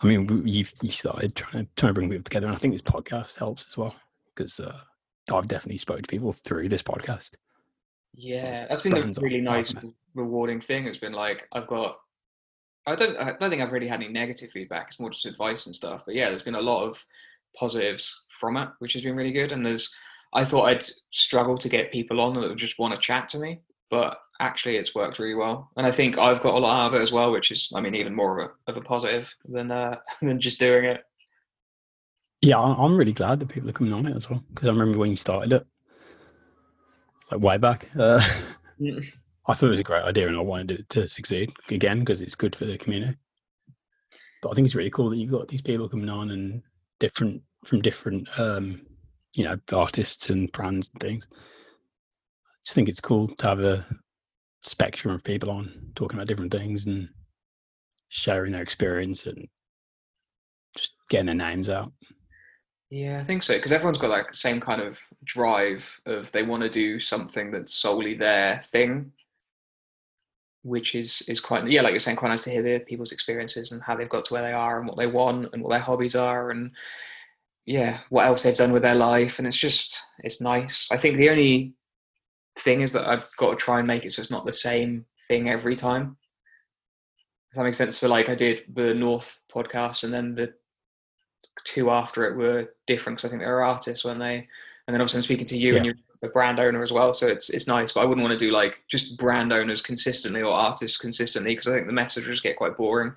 I 0.00 0.06
mean, 0.06 0.46
you've 0.46 0.72
you 0.82 0.90
started 0.90 1.34
trying 1.34 1.64
to 1.64 1.70
trying 1.76 1.90
to 1.90 1.94
bring 1.94 2.10
people 2.10 2.24
together, 2.24 2.46
and 2.46 2.54
I 2.54 2.58
think 2.58 2.74
this 2.74 2.82
podcast 2.82 3.38
helps 3.38 3.66
as 3.68 3.76
well 3.76 3.94
because 4.34 4.60
uh, 4.60 4.78
I've 5.32 5.48
definitely 5.48 5.78
spoke 5.78 6.02
to 6.02 6.08
people 6.08 6.32
through 6.32 6.68
this 6.68 6.82
podcast. 6.82 7.32
yeah, 8.14 8.66
that's 8.66 8.82
been 8.82 8.96
a 8.96 9.12
really 9.20 9.40
nice, 9.40 9.74
rewarding 10.14 10.60
thing. 10.60 10.86
It's 10.86 10.98
been 10.98 11.12
like 11.12 11.46
I've 11.52 11.66
got. 11.66 11.96
I 12.86 12.94
don't. 12.94 13.16
I 13.16 13.32
don't 13.38 13.50
think 13.50 13.62
I've 13.62 13.72
really 13.72 13.88
had 13.88 14.00
any 14.00 14.12
negative 14.12 14.50
feedback. 14.50 14.88
It's 14.88 15.00
more 15.00 15.10
just 15.10 15.26
advice 15.26 15.66
and 15.66 15.74
stuff. 15.74 16.02
But 16.06 16.14
yeah, 16.14 16.28
there's 16.28 16.42
been 16.42 16.54
a 16.54 16.60
lot 16.60 16.84
of 16.84 17.04
positives 17.56 18.24
from 18.38 18.56
it, 18.56 18.68
which 18.78 18.92
has 18.92 19.02
been 19.02 19.16
really 19.16 19.32
good. 19.32 19.52
And 19.52 19.64
there's. 19.64 19.94
I 20.32 20.44
thought 20.44 20.68
I'd 20.68 20.84
struggle 21.10 21.56
to 21.58 21.68
get 21.68 21.92
people 21.92 22.20
on 22.20 22.34
that 22.34 22.48
would 22.48 22.58
just 22.58 22.78
want 22.78 22.94
to 22.94 23.00
chat 23.00 23.28
to 23.30 23.38
me, 23.38 23.60
but 23.90 24.18
actually 24.40 24.76
it's 24.76 24.94
worked 24.94 25.18
really 25.18 25.34
well. 25.34 25.70
And 25.76 25.86
I 25.86 25.90
think 25.90 26.18
I've 26.18 26.42
got 26.42 26.54
a 26.54 26.58
lot 26.58 26.84
out 26.84 26.88
of 26.88 27.00
it 27.00 27.02
as 27.02 27.12
well, 27.12 27.32
which 27.32 27.50
is, 27.50 27.72
I 27.74 27.80
mean, 27.80 27.94
even 27.94 28.14
more 28.14 28.40
of 28.40 28.50
a, 28.50 28.70
of 28.70 28.76
a 28.76 28.80
positive 28.82 29.34
than 29.46 29.70
uh, 29.70 29.98
than 30.20 30.40
just 30.40 30.58
doing 30.58 30.84
it. 30.84 31.04
Yeah, 32.42 32.58
I'm 32.58 32.96
really 32.96 33.14
glad 33.14 33.40
that 33.40 33.48
people 33.48 33.68
are 33.70 33.72
coming 33.72 33.92
on 33.92 34.06
it 34.06 34.14
as 34.14 34.28
well 34.28 34.44
because 34.50 34.68
I 34.68 34.72
remember 34.72 34.98
when 34.98 35.10
you 35.10 35.16
started 35.16 35.52
it, 35.52 35.66
like 37.30 37.40
way 37.40 37.56
back. 37.56 37.88
Uh, 37.98 38.20
Mm. 38.80 39.06
I 39.48 39.54
thought 39.54 39.66
it 39.66 39.70
was 39.70 39.80
a 39.80 39.84
great 39.84 40.02
idea, 40.02 40.26
and 40.26 40.36
I 40.36 40.40
wanted 40.40 40.72
it 40.72 40.88
to 40.90 41.06
succeed 41.06 41.52
again 41.70 42.00
because 42.00 42.20
it's 42.20 42.34
good 42.34 42.56
for 42.56 42.64
the 42.64 42.78
community. 42.78 43.16
But 44.42 44.50
I 44.50 44.54
think 44.54 44.66
it's 44.66 44.74
really 44.74 44.90
cool 44.90 45.10
that 45.10 45.16
you've 45.16 45.30
got 45.30 45.48
these 45.48 45.62
people 45.62 45.88
coming 45.88 46.08
on 46.08 46.30
and 46.30 46.62
different 46.98 47.42
from 47.64 47.82
different, 47.82 48.28
um, 48.38 48.82
you 49.34 49.44
know, 49.44 49.56
artists 49.72 50.30
and 50.30 50.50
brands 50.52 50.90
and 50.90 51.00
things. 51.00 51.28
I 51.32 51.36
just 52.64 52.74
think 52.74 52.88
it's 52.88 53.00
cool 53.00 53.28
to 53.28 53.46
have 53.46 53.60
a 53.60 53.86
spectrum 54.62 55.14
of 55.14 55.24
people 55.24 55.50
on 55.50 55.92
talking 55.94 56.18
about 56.18 56.28
different 56.28 56.52
things 56.52 56.86
and 56.86 57.08
sharing 58.08 58.52
their 58.52 58.62
experience 58.62 59.26
and 59.26 59.46
just 60.76 60.94
getting 61.08 61.26
their 61.26 61.34
names 61.34 61.70
out. 61.70 61.92
Yeah, 62.90 63.18
I 63.18 63.24
think 63.24 63.42
so 63.42 63.54
because 63.54 63.72
everyone's 63.72 63.98
got 63.98 64.10
like 64.10 64.28
the 64.28 64.36
same 64.36 64.60
kind 64.60 64.80
of 64.80 65.00
drive 65.24 66.00
of 66.06 66.30
they 66.30 66.44
want 66.44 66.62
to 66.62 66.68
do 66.68 67.00
something 67.00 67.50
that's 67.50 67.74
solely 67.74 68.14
their 68.14 68.58
thing, 68.58 69.12
which 70.66 70.94
is 70.94 71.22
is 71.28 71.40
quite 71.40 71.66
yeah, 71.68 71.80
like 71.80 71.92
you're 71.92 72.00
saying, 72.00 72.16
quite 72.16 72.30
nice 72.30 72.44
to 72.44 72.50
hear 72.50 72.62
the 72.62 72.80
people's 72.80 73.12
experiences 73.12 73.72
and 73.72 73.82
how 73.82 73.94
they've 73.94 74.08
got 74.08 74.24
to 74.26 74.34
where 74.34 74.42
they 74.42 74.52
are 74.52 74.78
and 74.78 74.88
what 74.88 74.96
they 74.96 75.06
want 75.06 75.48
and 75.52 75.62
what 75.62 75.70
their 75.70 75.78
hobbies 75.78 76.16
are 76.16 76.50
and 76.50 76.72
yeah, 77.64 78.00
what 78.10 78.26
else 78.26 78.42
they've 78.42 78.56
done 78.56 78.72
with 78.72 78.82
their 78.82 78.94
life 78.94 79.38
and 79.38 79.46
it's 79.46 79.56
just 79.56 80.00
it's 80.24 80.40
nice. 80.40 80.88
I 80.90 80.96
think 80.96 81.16
the 81.16 81.30
only 81.30 81.74
thing 82.58 82.80
is 82.80 82.92
that 82.92 83.08
I've 83.08 83.28
got 83.38 83.50
to 83.50 83.56
try 83.56 83.78
and 83.78 83.86
make 83.86 84.04
it 84.04 84.10
so 84.10 84.20
it's 84.20 84.30
not 84.30 84.44
the 84.44 84.52
same 84.52 85.04
thing 85.28 85.48
every 85.48 85.76
time. 85.76 86.16
If 87.50 87.56
that 87.56 87.64
makes 87.64 87.78
sense. 87.78 87.96
So 87.96 88.08
like 88.08 88.28
I 88.28 88.34
did 88.34 88.64
the 88.74 88.92
North 88.92 89.40
podcast 89.52 90.02
and 90.02 90.12
then 90.12 90.34
the 90.34 90.52
two 91.64 91.90
after 91.90 92.24
it 92.24 92.36
were 92.36 92.74
different 92.86 93.18
because 93.18 93.28
I 93.28 93.30
think 93.30 93.42
they 93.42 93.48
were 93.48 93.64
artists 93.64 94.04
when 94.04 94.18
they, 94.18 94.48
and 94.86 94.94
then 94.94 95.00
obviously 95.00 95.18
I'm 95.18 95.22
speaking 95.22 95.46
to 95.46 95.58
you 95.58 95.76
and 95.76 95.84
you're 95.86 95.94
a 96.26 96.32
brand 96.32 96.60
owner 96.60 96.82
as 96.82 96.92
well, 96.92 97.14
so 97.14 97.26
it's 97.26 97.50
it's 97.50 97.66
nice. 97.66 97.92
But 97.92 98.00
I 98.00 98.04
wouldn't 98.04 98.26
want 98.26 98.38
to 98.38 98.44
do 98.44 98.52
like 98.52 98.82
just 98.88 99.16
brand 99.16 99.52
owners 99.52 99.82
consistently 99.82 100.42
or 100.42 100.52
artists 100.52 100.98
consistently 100.98 101.52
because 101.52 101.68
I 101.68 101.72
think 101.72 101.86
the 101.86 101.92
message 101.92 102.26
would 102.26 102.32
just 102.32 102.42
get 102.42 102.56
quite 102.56 102.76
boring. 102.76 103.14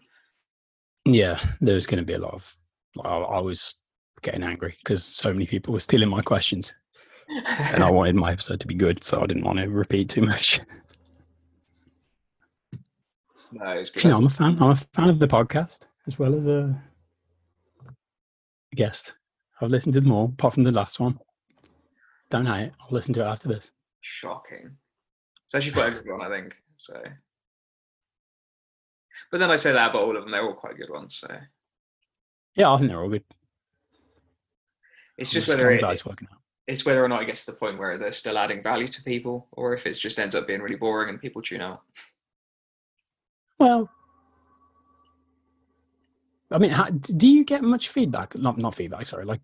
Yeah, 1.05 1.39
there's 1.61 1.85
going 1.85 1.99
to 1.99 2.05
be 2.05 2.13
a 2.13 2.19
lot 2.19 2.33
of. 2.33 2.57
I, 3.03 3.09
I 3.09 3.39
was 3.39 3.75
getting 4.21 4.43
angry 4.43 4.75
because 4.83 5.03
so 5.03 5.31
many 5.31 5.45
people 5.45 5.73
were 5.73 5.79
stealing 5.79 6.09
my 6.09 6.21
questions, 6.21 6.73
and 7.47 7.83
I 7.83 7.91
wanted 7.91 8.15
my 8.15 8.31
episode 8.31 8.59
to 8.59 8.67
be 8.67 8.75
good, 8.75 9.03
so 9.03 9.21
I 9.21 9.25
didn't 9.25 9.43
want 9.45 9.59
to 9.59 9.69
repeat 9.69 10.09
too 10.09 10.21
much. 10.21 10.61
no, 13.51 13.69
it's 13.71 13.89
good. 13.89 14.03
you 14.03 14.09
know, 14.09 14.17
I'm 14.17 14.25
a 14.25 14.29
fan. 14.29 14.57
I'm 14.61 14.71
a 14.71 14.75
fan 14.75 15.09
of 15.09 15.19
the 15.19 15.27
podcast 15.27 15.87
as 16.07 16.17
well 16.17 16.35
as 16.35 16.47
a 16.47 16.81
guest. 18.75 19.13
I've 19.61 19.69
listened 19.69 19.93
to 19.93 20.01
them 20.01 20.11
all, 20.11 20.25
apart 20.25 20.53
from 20.53 20.63
the 20.63 20.71
last 20.71 20.99
one. 20.99 21.19
Don't 22.29 22.45
hate 22.45 22.65
it. 22.65 22.73
I'll 22.79 22.87
listen 22.91 23.13
to 23.15 23.21
it 23.21 23.25
after 23.27 23.47
this. 23.47 23.71
Shocking. 24.01 24.77
It's 25.45 25.55
actually 25.55 25.71
quite 25.71 25.87
a 25.93 26.01
good 26.01 26.11
one, 26.11 26.21
I 26.21 26.39
think. 26.39 26.55
So, 26.77 27.01
but 29.31 29.39
then 29.39 29.49
I 29.51 29.55
say 29.55 29.71
that 29.71 29.89
about 29.89 30.03
all 30.03 30.15
of 30.15 30.23
them; 30.23 30.31
they're 30.31 30.43
all 30.43 30.53
quite 30.53 30.77
good 30.77 30.89
ones. 30.91 31.15
So 31.15 31.27
Yeah, 32.55 32.71
I 32.71 32.77
think 32.77 32.89
they're 32.89 33.01
all 33.01 33.09
good. 33.09 33.23
it's 35.17 35.31
I'm 35.31 35.33
just 35.33 35.47
whether 35.47 35.69
it, 35.71 35.81
it's 35.83 36.05
working 36.05 36.27
out. 36.31 36.37
it's 36.67 36.85
whether 36.85 37.03
or 37.03 37.07
not 37.07 37.23
it 37.23 37.25
gets 37.25 37.45
to 37.45 37.51
the 37.51 37.57
point 37.57 37.79
where 37.79 37.97
they're 37.97 38.11
still 38.11 38.37
adding 38.37 38.61
value 38.63 38.87
to 38.87 39.03
people, 39.03 39.47
or 39.51 39.73
if 39.73 39.85
it 39.87 39.93
just 39.93 40.19
ends 40.19 40.35
up 40.35 40.45
being 40.47 40.61
really 40.61 40.75
boring 40.75 41.09
and 41.09 41.19
people 41.21 41.41
tune 41.41 41.61
out. 41.61 41.81
Well, 43.57 43.89
I 46.51 46.57
mean, 46.59 46.71
how, 46.71 46.89
do 46.89 47.27
you 47.27 47.43
get 47.43 47.61
much 47.63 47.89
feedback? 47.89 48.37
Not 48.37 48.57
not 48.57 48.75
feedback. 48.75 49.05
Sorry, 49.07 49.25
like, 49.25 49.41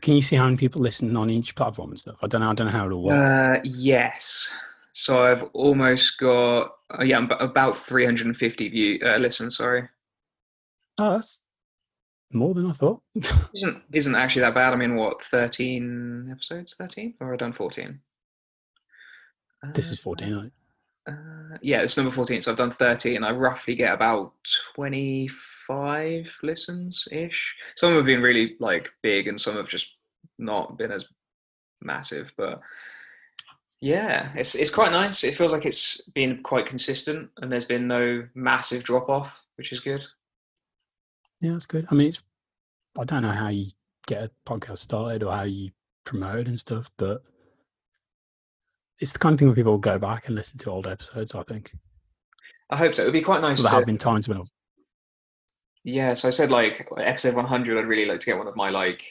can 0.00 0.14
you 0.14 0.22
see 0.22 0.36
how 0.36 0.44
many 0.44 0.56
people 0.56 0.80
listen 0.80 1.16
on 1.16 1.30
each 1.30 1.54
platform 1.54 1.90
and 1.90 1.98
stuff? 1.98 2.16
I 2.22 2.26
don't 2.26 2.40
know. 2.40 2.50
I 2.50 2.54
don't 2.54 2.66
know 2.68 2.72
how 2.72 2.86
it'll 2.86 3.02
work. 3.02 3.14
Uh, 3.14 3.60
yes. 3.64 4.56
So 4.92 5.24
I've 5.24 5.44
almost 5.52 6.18
got 6.18 6.72
uh, 6.98 7.04
yeah 7.04 7.26
about 7.40 7.76
350 7.76 8.68
view 8.68 9.00
uh, 9.04 9.16
listen. 9.16 9.50
Sorry. 9.50 9.88
Oh, 10.98 11.12
that's 11.12 11.40
more 12.32 12.54
than 12.54 12.68
I 12.68 12.72
thought. 12.72 13.02
isn't 13.54 13.82
isn't 13.92 14.14
actually 14.14 14.42
that 14.42 14.54
bad. 14.54 14.72
I 14.72 14.76
mean, 14.76 14.96
what 14.96 15.22
13 15.22 16.28
episodes? 16.30 16.74
13 16.74 17.14
or 17.20 17.32
I 17.32 17.36
done 17.36 17.52
14? 17.52 18.00
this 19.74 19.90
is 19.90 19.98
uh, 19.98 20.02
14. 20.02 20.52
Uh, 21.08 21.58
yeah, 21.62 21.80
it's 21.82 21.96
number 21.96 22.12
14. 22.12 22.42
So 22.42 22.50
I've 22.50 22.58
done 22.58 22.70
30 22.70 23.16
and 23.16 23.24
I 23.24 23.32
roughly 23.32 23.74
get 23.74 23.94
about 23.94 24.32
25 24.74 26.38
listens 26.42 27.08
ish. 27.10 27.56
Some 27.76 27.94
have 27.94 28.04
been 28.04 28.22
really 28.22 28.56
like 28.60 28.90
big 29.02 29.28
and 29.28 29.40
some 29.40 29.56
have 29.56 29.68
just 29.68 29.94
not 30.38 30.76
been 30.76 30.92
as 30.92 31.06
massive, 31.80 32.32
but 32.36 32.60
yeah, 33.80 34.32
it's 34.34 34.54
it's 34.54 34.70
quite 34.70 34.92
nice. 34.92 35.22
It 35.22 35.36
feels 35.36 35.52
like 35.52 35.64
it's 35.64 36.00
been 36.14 36.42
quite 36.42 36.66
consistent 36.66 37.30
and 37.40 37.50
there's 37.50 37.64
been 37.64 37.86
no 37.86 38.26
massive 38.34 38.82
drop 38.82 39.08
off, 39.08 39.40
which 39.56 39.72
is 39.72 39.80
good. 39.80 40.04
Yeah, 41.40 41.52
that's 41.52 41.66
good. 41.66 41.86
I 41.90 41.94
mean, 41.94 42.08
it's. 42.08 42.20
I 42.98 43.04
don't 43.04 43.22
know 43.22 43.30
how 43.30 43.48
you 43.48 43.70
get 44.08 44.24
a 44.24 44.30
podcast 44.44 44.78
started 44.78 45.22
or 45.22 45.32
how 45.32 45.44
you 45.44 45.70
promote 46.04 46.48
and 46.48 46.58
stuff, 46.58 46.90
but 46.96 47.22
it's 49.00 49.12
the 49.12 49.18
kind 49.18 49.32
of 49.32 49.38
thing 49.38 49.48
where 49.48 49.54
people 49.54 49.72
will 49.72 49.78
go 49.78 49.98
back 49.98 50.26
and 50.26 50.34
listen 50.34 50.58
to 50.58 50.70
old 50.70 50.86
episodes. 50.86 51.34
I 51.34 51.42
think 51.42 51.72
I 52.70 52.76
hope 52.76 52.94
so. 52.94 53.02
It 53.02 53.06
would 53.06 53.12
be 53.12 53.22
quite 53.22 53.40
nice 53.40 53.62
there 53.62 53.70
to 53.70 53.76
have 53.76 53.86
been 53.86 53.98
times 53.98 54.28
when 54.28 54.38
I've 54.38 54.50
Yeah, 55.84 56.14
so 56.14 56.28
I 56.28 56.30
said 56.30 56.50
like 56.50 56.88
episode 56.98 57.34
100, 57.34 57.78
I'd 57.78 57.86
really 57.86 58.06
like 58.06 58.20
to 58.20 58.26
get 58.26 58.38
one 58.38 58.48
of 58.48 58.56
my 58.56 58.70
like 58.70 59.04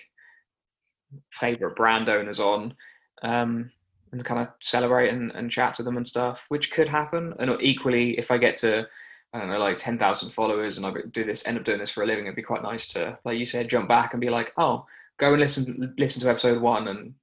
favorite 1.31 1.75
brand 1.75 2.09
owners 2.09 2.39
on 2.39 2.75
um, 3.23 3.71
and 4.11 4.23
kind 4.23 4.41
of 4.41 4.49
celebrate 4.61 5.11
and, 5.11 5.31
and 5.31 5.49
chat 5.49 5.73
to 5.75 5.83
them 5.83 5.97
and 5.97 6.07
stuff, 6.07 6.45
which 6.49 6.71
could 6.71 6.89
happen. 6.89 7.33
And 7.39 7.55
equally, 7.61 8.17
if 8.17 8.29
I 8.29 8.37
get 8.37 8.57
to, 8.57 8.87
I 9.33 9.39
don't 9.39 9.49
know, 9.49 9.57
like 9.57 9.77
10,000 9.77 10.29
followers 10.29 10.77
and 10.77 10.85
I 10.85 10.91
do 11.11 11.23
this, 11.23 11.47
end 11.47 11.57
up 11.57 11.63
doing 11.63 11.79
this 11.79 11.89
for 11.89 12.03
a 12.03 12.05
living, 12.05 12.25
it'd 12.25 12.35
be 12.35 12.43
quite 12.43 12.63
nice 12.63 12.87
to, 12.89 13.17
like 13.25 13.39
you 13.39 13.45
said, 13.45 13.69
jump 13.69 13.87
back 13.87 14.13
and 14.13 14.21
be 14.21 14.29
like, 14.29 14.53
oh, 14.57 14.85
go 15.17 15.33
and 15.33 15.41
listen, 15.41 15.95
listen 15.97 16.21
to 16.21 16.29
episode 16.29 16.61
one 16.61 16.89
and 16.89 17.13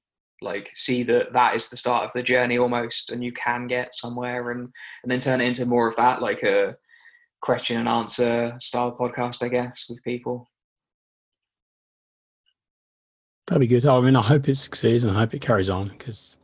like 0.44 0.70
see 0.74 1.02
that 1.02 1.32
that 1.32 1.56
is 1.56 1.68
the 1.68 1.76
start 1.76 2.04
of 2.04 2.12
the 2.14 2.22
journey 2.22 2.58
almost 2.58 3.10
and 3.10 3.24
you 3.24 3.32
can 3.32 3.66
get 3.66 3.94
somewhere 3.94 4.50
and 4.50 4.68
and 5.02 5.10
then 5.10 5.20
turn 5.20 5.40
it 5.40 5.46
into 5.46 5.66
more 5.66 5.88
of 5.88 5.96
that 5.96 6.22
like 6.22 6.42
a 6.42 6.76
question 7.40 7.78
and 7.78 7.88
answer 7.88 8.54
style 8.58 8.96
podcast 8.98 9.42
i 9.42 9.48
guess 9.48 9.86
with 9.88 10.02
people 10.02 10.48
That'd 13.46 13.60
be 13.60 13.66
good. 13.66 13.86
I 13.86 14.00
mean, 14.00 14.16
I 14.16 14.22
hope 14.22 14.48
it 14.48 14.56
succeeds 14.56 15.04
and 15.04 15.14
I 15.14 15.20
hope 15.20 15.34
it 15.34 15.42
carries 15.42 15.68
on 15.68 15.88
because, 15.88 16.38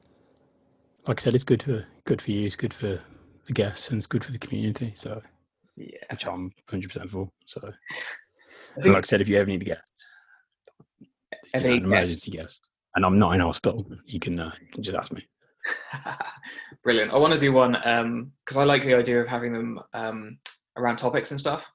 like 1.07 1.21
I 1.21 1.25
said, 1.25 1.35
it's 1.35 1.45
good 1.45 1.63
for 1.63 1.87
good 2.05 2.21
for 2.21 2.31
you, 2.31 2.47
it's 2.47 2.57
good 2.57 2.75
for 2.75 3.01
the 3.47 3.53
guests, 3.53 3.89
and 3.89 3.99
it's 3.99 4.07
good 4.07 4.23
for 4.23 4.33
the 4.33 4.39
community. 4.39 4.93
So, 4.95 5.23
yeah 5.77 5.97
which 6.11 6.27
I'm 6.27 6.53
100 6.69 6.89
percent 6.89 7.11
for. 7.11 7.31
So, 7.47 7.61
I 7.65 7.71
and 8.75 8.83
think 8.83 8.95
like 8.95 9.05
I 9.05 9.07
said, 9.07 9.23
if 9.23 9.29
you 9.29 9.39
ever 9.39 9.49
need 9.49 9.63
a 9.63 9.65
guest, 9.65 10.07
any 11.55 11.79
an 11.79 11.85
emergency 11.85 12.33
guest, 12.33 12.69
and 12.95 13.05
I'm 13.05 13.19
not 13.19 13.33
in 13.35 13.41
hospital, 13.41 13.87
you 14.07 14.19
can 14.21 14.39
uh, 14.41 14.53
you 14.61 14.69
can 14.73 14.83
just 14.83 14.97
ask 14.97 15.13
me. 15.13 15.27
brilliant 16.83 17.13
i 17.13 17.17
want 17.19 17.35
to 17.35 17.39
do 17.39 17.53
one 17.53 17.77
um 17.87 18.33
because 18.43 18.57
i 18.57 18.65
like 18.65 18.83
the 18.83 18.95
idea 18.95 19.21
of 19.21 19.29
having 19.29 19.53
them 19.53 19.79
um 19.93 20.39
around 20.79 20.97
topics 20.97 21.31
and 21.33 21.39
stuff 21.39 21.67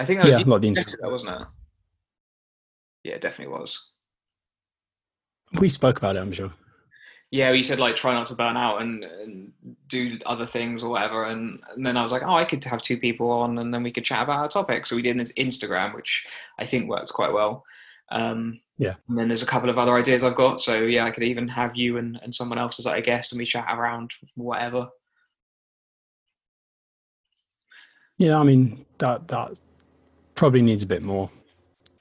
i 0.00 0.04
think 0.04 0.18
that 0.18 0.26
was 0.26 0.32
Yeah, 0.36 0.44
like 0.44 0.60
the 0.60 0.66
who 0.66 0.72
Instagram. 0.74 0.78
suggested 0.78 1.00
that 1.02 1.10
wasn't 1.12 1.40
it 1.42 1.46
yeah 3.04 3.14
it 3.14 3.20
definitely 3.20 3.54
was 3.56 3.92
We 5.60 5.68
spoke 5.68 5.98
about 5.98 6.16
it, 6.16 6.20
I'm 6.20 6.32
sure. 6.32 6.52
yeah, 7.30 7.52
you 7.52 7.62
said 7.62 7.78
like 7.78 7.94
try 7.94 8.12
not 8.14 8.26
to 8.26 8.34
burn 8.34 8.56
out 8.56 8.82
and, 8.82 9.04
and 9.04 9.52
do 9.88 10.18
other 10.26 10.46
things 10.46 10.82
or 10.82 10.90
whatever. 10.90 11.24
And, 11.24 11.60
and 11.74 11.86
then 11.86 11.96
I 11.96 12.02
was 12.02 12.10
like, 12.12 12.22
oh, 12.24 12.34
I 12.34 12.44
could 12.44 12.62
have 12.64 12.82
two 12.82 12.98
people 12.98 13.30
on 13.30 13.58
and 13.58 13.72
then 13.72 13.82
we 13.84 13.92
could 13.92 14.04
chat 14.04 14.22
about 14.24 14.38
our 14.40 14.48
topic. 14.48 14.86
So 14.86 14.96
we 14.96 15.02
did 15.02 15.18
this 15.18 15.32
Instagram, 15.34 15.94
which 15.94 16.26
I 16.58 16.66
think 16.66 16.88
works 16.88 17.12
quite 17.12 17.32
well. 17.32 17.64
Um, 18.10 18.60
Yeah. 18.78 18.94
And 19.08 19.18
then 19.18 19.28
there's 19.28 19.42
a 19.42 19.46
couple 19.46 19.70
of 19.70 19.78
other 19.78 19.94
ideas 19.96 20.22
I've 20.22 20.34
got. 20.36 20.60
So 20.60 20.82
yeah, 20.82 21.04
I 21.04 21.10
could 21.10 21.22
even 21.24 21.48
have 21.48 21.74
you 21.76 21.96
and, 21.98 22.18
and 22.22 22.34
someone 22.34 22.58
else 22.58 22.78
as 22.78 22.86
like 22.86 22.98
a 22.98 23.06
guest 23.06 23.32
and 23.32 23.38
we 23.38 23.44
chat 23.46 23.66
around 23.70 24.10
whatever. 24.34 24.88
Yeah, 28.18 28.38
I 28.38 28.42
mean 28.44 28.84
that 28.98 29.28
that 29.28 29.60
probably 30.34 30.62
needs 30.62 30.82
a 30.82 30.86
bit 30.86 31.02
more 31.02 31.30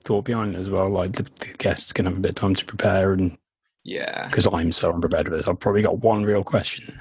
thought 0.04 0.26
behind 0.26 0.56
it 0.56 0.60
as 0.60 0.70
well. 0.70 0.90
Like 0.90 1.14
the, 1.14 1.24
the 1.24 1.48
guests 1.58 1.92
can 1.92 2.06
have 2.06 2.18
a 2.18 2.20
bit 2.20 2.30
of 2.30 2.36
time 2.36 2.56
to 2.56 2.66
prepare, 2.66 3.14
and 3.14 3.38
Yeah. 3.84 4.28
because 4.28 4.48
I'm 4.52 4.72
so 4.72 4.94
unprepared 4.94 5.28
with 5.28 5.40
this, 5.40 5.48
I've 5.48 5.60
probably 5.60 5.82
got 5.82 6.00
one 6.04 6.24
real 6.24 6.44
question, 6.44 6.98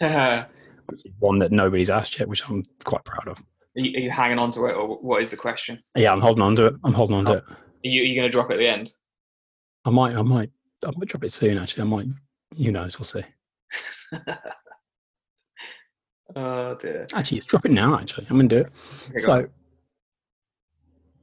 are, 0.00 0.46
one 1.18 1.38
that 1.40 1.50
nobody's 1.50 1.90
asked 1.90 2.18
yet, 2.18 2.28
which 2.28 2.42
I'm 2.48 2.64
quite 2.84 3.04
proud 3.04 3.26
of. 3.28 3.42
you, 3.74 3.96
are 3.96 4.00
you 4.00 4.10
hanging 4.10 4.38
on 4.38 4.50
to 4.52 4.66
it 4.66 4.76
or 4.76 4.96
what 4.98 5.22
is 5.22 5.30
the 5.30 5.36
question? 5.36 5.82
Yeah, 5.96 6.12
I'm 6.12 6.20
holding 6.20 6.42
on 6.42 6.54
to 6.56 6.66
it. 6.66 6.74
I'm 6.84 6.92
holding 6.94 7.16
on 7.16 7.24
to 7.26 7.32
Oh. 7.32 7.36
it. 7.36 7.44
Are 7.84 7.88
you, 7.88 8.02
are 8.02 8.04
you 8.04 8.14
going 8.14 8.28
to 8.28 8.32
drop 8.32 8.50
it 8.50 8.54
at 8.54 8.60
the 8.60 8.68
end? 8.68 8.94
I 9.84 9.90
might, 9.90 10.14
I 10.14 10.22
might, 10.22 10.50
I 10.84 10.90
might 10.96 11.08
drop 11.08 11.24
it 11.24 11.32
soon. 11.32 11.58
Actually, 11.58 11.82
I 11.82 11.86
might. 11.86 12.06
Who 12.56 12.72
knows? 12.72 12.98
We'll 12.98 13.04
see. 13.04 13.24
Oh 16.36 16.76
dear. 16.76 17.06
Actually, 17.14 17.38
it's 17.38 17.46
drop 17.46 17.64
it 17.64 17.72
now. 17.72 17.98
Actually, 17.98 18.26
I'm 18.30 18.36
gonna 18.36 18.48
do 18.48 18.58
it. 18.58 18.72
Okay. 19.10 19.18
So, 19.18 19.48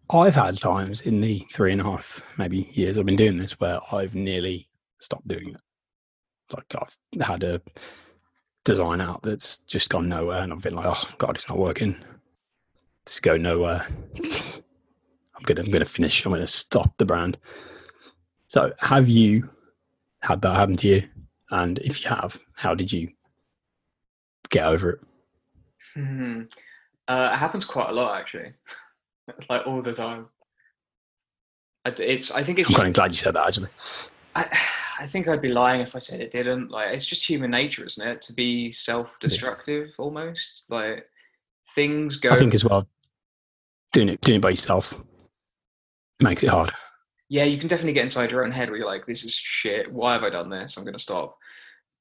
I've 0.09 0.35
had 0.35 0.59
times 0.59 1.01
in 1.01 1.21
the 1.21 1.45
three 1.51 1.71
and 1.71 1.81
a 1.81 1.83
half 1.83 2.21
maybe 2.37 2.69
years 2.73 2.97
I've 2.97 3.05
been 3.05 3.15
doing 3.15 3.37
this 3.37 3.59
where 3.59 3.79
I've 3.93 4.15
nearly 4.15 4.69
stopped 4.99 5.27
doing 5.27 5.49
it. 5.49 5.61
Like 6.55 6.73
I've 6.75 7.21
had 7.21 7.43
a 7.43 7.61
design 8.63 9.01
out 9.01 9.21
that's 9.21 9.59
just 9.59 9.89
gone 9.89 10.07
nowhere, 10.09 10.41
and 10.41 10.51
I've 10.51 10.61
been 10.61 10.75
like, 10.75 10.85
"Oh 10.87 11.09
God, 11.17 11.35
it's 11.35 11.49
not 11.49 11.57
working. 11.57 11.95
It's 13.05 13.19
go 13.19 13.37
nowhere." 13.37 13.87
I'm 15.37 15.43
gonna, 15.43 15.61
I'm 15.61 15.71
gonna 15.71 15.85
finish. 15.85 16.25
I'm 16.25 16.31
gonna 16.31 16.47
stop 16.47 16.97
the 16.97 17.05
brand. 17.05 17.37
So, 18.47 18.73
have 18.79 19.07
you 19.07 19.49
had 20.21 20.41
that 20.41 20.55
happen 20.55 20.75
to 20.77 20.87
you? 20.87 21.07
And 21.51 21.79
if 21.79 22.03
you 22.03 22.09
have, 22.09 22.39
how 22.55 22.73
did 22.73 22.91
you 22.91 23.09
get 24.49 24.65
over 24.65 24.91
it? 24.91 24.99
Hmm. 25.93 26.41
Uh, 27.07 27.29
it 27.33 27.37
happens 27.37 27.63
quite 27.65 27.89
a 27.89 27.93
lot, 27.93 28.19
actually. 28.19 28.53
like 29.49 29.65
all 29.65 29.81
the 29.81 29.93
time. 29.93 30.27
It's. 31.85 32.31
I 32.31 32.43
think 32.43 32.59
it's 32.59 32.69
I'm 32.69 32.73
just. 32.73 32.83
kind 32.83 32.89
of 32.89 32.93
glad 32.95 33.11
you 33.11 33.17
said 33.17 33.35
that. 33.35 33.47
Actually, 33.47 33.69
I, 34.35 34.59
I 34.99 35.07
think 35.07 35.27
I'd 35.27 35.41
be 35.41 35.49
lying 35.49 35.81
if 35.81 35.95
I 35.95 35.99
said 35.99 36.19
it 36.19 36.31
didn't. 36.31 36.71
Like, 36.71 36.93
it's 36.93 37.05
just 37.05 37.29
human 37.29 37.51
nature, 37.51 37.85
isn't 37.85 38.05
it? 38.05 38.21
To 38.23 38.33
be 38.33 38.71
self-destructive, 38.71 39.93
almost. 39.97 40.65
Like 40.69 41.07
things 41.75 42.17
go. 42.17 42.31
I 42.31 42.39
think 42.39 42.53
as 42.53 42.65
well, 42.65 42.87
doing 43.93 44.09
it 44.09 44.19
doing 44.21 44.37
it 44.37 44.41
by 44.41 44.49
yourself 44.49 44.99
makes 46.19 46.43
it 46.43 46.49
hard. 46.49 46.71
yeah, 47.29 47.43
you 47.43 47.57
can 47.57 47.67
definitely 47.67 47.93
get 47.93 48.03
inside 48.03 48.31
your 48.31 48.43
own 48.45 48.51
head 48.51 48.69
where 48.69 48.77
you're 48.77 48.87
like, 48.87 49.05
"This 49.05 49.23
is 49.23 49.33
shit. 49.33 49.91
Why 49.91 50.13
have 50.13 50.23
I 50.23 50.29
done 50.29 50.49
this? 50.49 50.77
I'm 50.77 50.83
going 50.83 50.93
to 50.93 50.99
stop." 50.99 51.37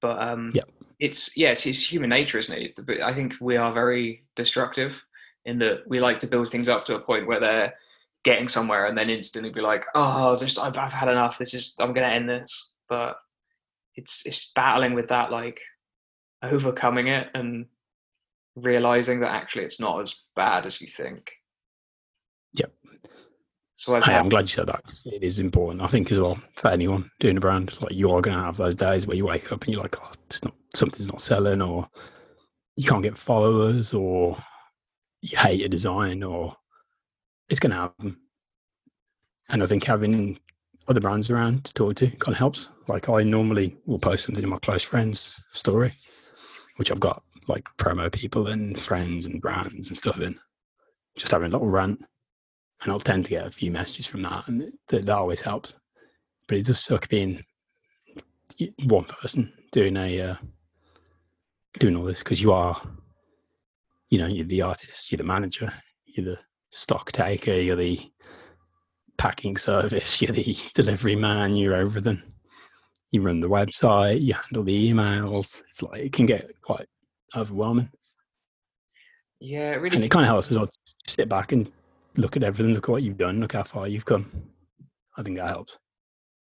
But 0.01 0.21
um, 0.23 0.51
Yeah. 0.55 0.63
it's 0.99 1.37
yeah, 1.37 1.51
it's, 1.51 1.67
it's 1.67 1.91
human 1.91 2.11
nature, 2.11 2.39
isn't 2.39 2.57
it? 2.57 2.79
But 2.87 3.01
I 3.03 3.13
think 3.13 3.35
we 3.41 3.57
are 3.57 3.73
very 3.73 4.25
destructive 4.37 5.03
in 5.45 5.59
that 5.61 5.81
we 5.89 6.01
like 6.01 6.19
to 6.21 6.27
build 6.27 6.51
things 6.51 6.69
up 6.69 6.85
to 6.87 6.97
a 6.97 7.01
point 7.01 7.27
where 7.27 7.41
they're 7.41 7.75
getting 8.25 8.49
somewhere, 8.49 8.87
and 8.87 8.97
then 8.99 9.11
instantly 9.11 9.51
be 9.51 9.61
like, 9.61 9.85
"Oh, 9.95 10.37
just 10.37 10.59
I've, 10.59 10.77
I've 10.79 10.93
had 10.93 11.09
enough. 11.09 11.39
This 11.39 11.55
is 11.55 11.75
I'm 11.79 11.93
going 11.93 12.07
to 12.09 12.15
end 12.15 12.29
this." 12.29 12.71
But 12.89 13.17
it's 13.97 14.25
it's 14.27 14.53
battling 14.55 14.95
with 14.95 15.09
that, 15.09 15.31
like 15.33 15.61
overcoming 16.43 17.09
it 17.09 17.29
and 17.35 17.67
realizing 18.55 19.21
that 19.21 19.31
actually 19.33 19.65
it's 19.65 19.81
not 19.81 20.01
as 20.01 20.15
bad 20.37 20.67
as 20.67 20.81
you 20.81 20.87
think. 20.89 21.33
So 23.79 23.93
had 23.93 24.09
I'm 24.09 24.31
glad 24.31 24.43
you 24.43 24.49
said 24.49 24.69
that 24.69 24.83
because 24.85 25.05
it 25.05 25.23
is 25.23 25.39
important. 25.39 25.83
I 25.83 25.87
think 25.87 26.11
as 26.11 26.19
well 26.19 26.39
for 26.55 26.69
anyone 26.69 27.11
doing 27.21 27.37
a 27.37 27.41
brand, 27.41 27.69
it's 27.69 27.83
like 27.83 27.93
you 27.93 28.11
are 28.11 28.23
going 28.23 28.37
to 28.37 28.43
have 28.43 28.57
those 28.57 28.75
days 28.75 29.07
where 29.07 29.19
you 29.19 29.27
wake 29.27 29.53
up 29.53 29.65
and 29.65 29.73
you're 29.73 29.83
like, 29.83 29.97
oh, 30.01 30.11
it's 30.25 30.43
not 30.43 30.55
something's 30.75 31.09
not 31.09 31.21
selling, 31.21 31.61
or 31.61 31.87
you 32.77 32.89
can't 32.89 33.03
get 33.03 33.19
followers, 33.19 33.93
or 33.93 34.39
you 35.21 35.37
hate 35.37 35.63
a 35.63 35.69
design, 35.69 36.23
or 36.23 36.57
it's 37.51 37.61
going 37.61 37.71
to 37.71 37.77
happen. 37.77 38.17
And 39.51 39.63
I 39.63 39.67
think 39.67 39.85
having 39.85 40.39
other 40.89 41.01
brands 41.01 41.29
around 41.29 41.65
to 41.65 41.75
talk 41.75 41.97
to 41.97 42.11
kind 42.13 42.33
of 42.35 42.39
helps. 42.39 42.71
Like 42.89 43.11
I 43.11 43.25
normally 43.25 43.77
will 43.85 43.99
post 43.99 44.25
something 44.25 44.43
in 44.43 44.49
my 44.49 44.59
close 44.59 44.85
friends 44.85 45.45
story, 45.53 45.93
which 46.77 46.91
I've 46.91 47.01
got 47.01 47.23
like 47.47 47.65
promo 47.77 48.11
people 48.11 48.47
and 48.47 48.81
friends 48.81 49.27
and 49.27 49.43
brands 49.43 49.89
and 49.89 49.99
stuff 49.99 50.19
in. 50.19 50.39
Just 51.19 51.33
having 51.33 51.49
a 51.49 51.51
little 51.51 51.69
rant 51.69 52.03
and 52.83 52.93
I'll 52.93 53.01
tend 53.01 53.25
to 53.27 53.31
get 53.31 53.47
a 53.47 53.51
few 53.51 53.71
messages 53.71 54.07
from 54.07 54.23
that, 54.23 54.49
and 54.49 54.73
that, 54.89 55.07
that 55.07 55.17
always 55.17 55.41
helps. 55.41 55.75
But 56.47 56.59
it 56.59 56.67
does 56.67 56.81
suck 56.81 57.09
being 57.09 57.43
one 58.85 59.05
person 59.05 59.53
doing 59.73 59.97
a 59.97 60.21
uh, 60.21 60.35
doing 61.79 61.97
all 61.97 62.05
this 62.05 62.21
because 62.21 62.41
you 62.41 62.53
are 62.53 62.81
you 64.11 64.19
know, 64.19 64.27
you're 64.27 64.47
the 64.47 64.63
artist, 64.63 65.11
you're 65.11 65.19
the 65.19 65.25
manager, 65.25 65.73
you're 66.05 66.25
the 66.25 66.39
stock 66.71 67.13
taker, 67.13 67.55
you're 67.55 67.77
the 67.77 68.01
packing 69.19 69.57
service, 69.57 70.21
you're 70.23 70.33
the 70.33 70.57
delivery 70.75 71.17
man, 71.17 71.57
you're 71.57 71.75
everything. 71.75 72.23
You 73.13 73.23
run 73.23 73.41
the 73.41 73.49
website, 73.49 74.21
you 74.21 74.35
handle 74.35 74.65
the 74.65 74.93
emails. 74.93 75.63
It's 75.69 75.83
like 75.83 76.01
it 76.01 76.13
can 76.13 76.27
get 76.27 76.51
quite 76.61 76.87
overwhelming. 77.37 77.91
Yeah, 79.41 79.73
it 79.73 79.77
really. 79.77 79.97
And 79.97 80.05
it 80.05 80.11
kind 80.11 80.25
of 80.25 80.29
helps 80.29 80.51
as 80.51 80.57
well. 80.57 80.67
to 80.67 80.73
sit 81.07 81.29
back 81.29 81.53
and 81.53 81.71
look 82.17 82.37
at 82.37 82.43
everything, 82.43 82.75
look 82.75 82.89
at 82.89 82.93
what 82.93 83.03
you've 83.03 83.19
done, 83.19 83.41
look 83.41 83.53
how 83.53 83.63
far 83.63 83.89
you've 83.89 84.05
come. 84.05 84.31
I 85.17 85.23
think 85.23 85.37
that 85.37 85.49
helps. 85.49 85.79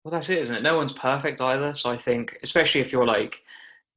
Well, 0.05 0.13
that's 0.13 0.31
it, 0.31 0.39
isn't 0.39 0.57
it? 0.57 0.63
No 0.63 0.77
one's 0.77 0.93
perfect 0.93 1.41
either. 1.41 1.75
So 1.75 1.91
I 1.91 1.97
think, 1.97 2.39
especially 2.43 2.81
if 2.81 2.93
you're 2.93 3.07
like 3.07 3.43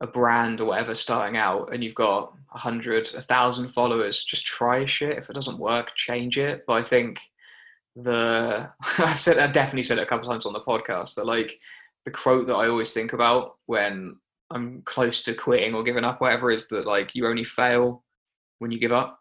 a 0.02 0.08
brand 0.08 0.60
or 0.60 0.66
whatever 0.66 0.94
starting 0.96 1.38
out 1.38 1.74
and 1.74 1.84
you've 1.84 1.96
got 1.96 2.34
a 2.54 2.58
hundred, 2.58 3.10
a 3.14 3.22
thousand 3.22 3.70
followers, 3.70 4.24
just 4.24 4.46
try 4.46 4.84
shit. 4.84 5.18
If 5.18 5.30
it 5.30 5.34
doesn't 5.34 5.60
work, 5.60 5.96
change 5.96 6.38
it. 6.38 6.64
But 6.68 6.74
I 6.74 6.82
think 6.82 7.20
the 7.96 8.70
I've 8.98 9.20
said 9.20 9.38
I've 9.38 9.52
definitely 9.52 9.84
said 9.84 10.00
it 10.00 10.04
a 10.04 10.06
couple 10.06 10.30
times 10.30 10.46
on 10.46 10.54
the 10.54 10.62
podcast 10.62 11.16
that 11.16 11.26
like 11.26 11.60
the 12.06 12.12
quote 12.12 12.48
that 12.48 12.56
I 12.56 12.68
always 12.68 12.94
think 12.94 13.14
about 13.14 13.58
when 13.68 14.18
I'm 14.50 14.82
close 14.82 15.24
to 15.24 15.34
quitting 15.34 15.74
or 15.74 15.84
giving 15.84 16.04
up, 16.04 16.20
whatever, 16.20 16.52
is 16.52 16.68
that 16.70 16.86
like 16.86 17.16
you 17.16 17.28
only 17.28 17.44
fail 17.44 18.04
when 18.60 18.72
you 18.72 18.80
give 18.80 18.92
up. 18.92 19.21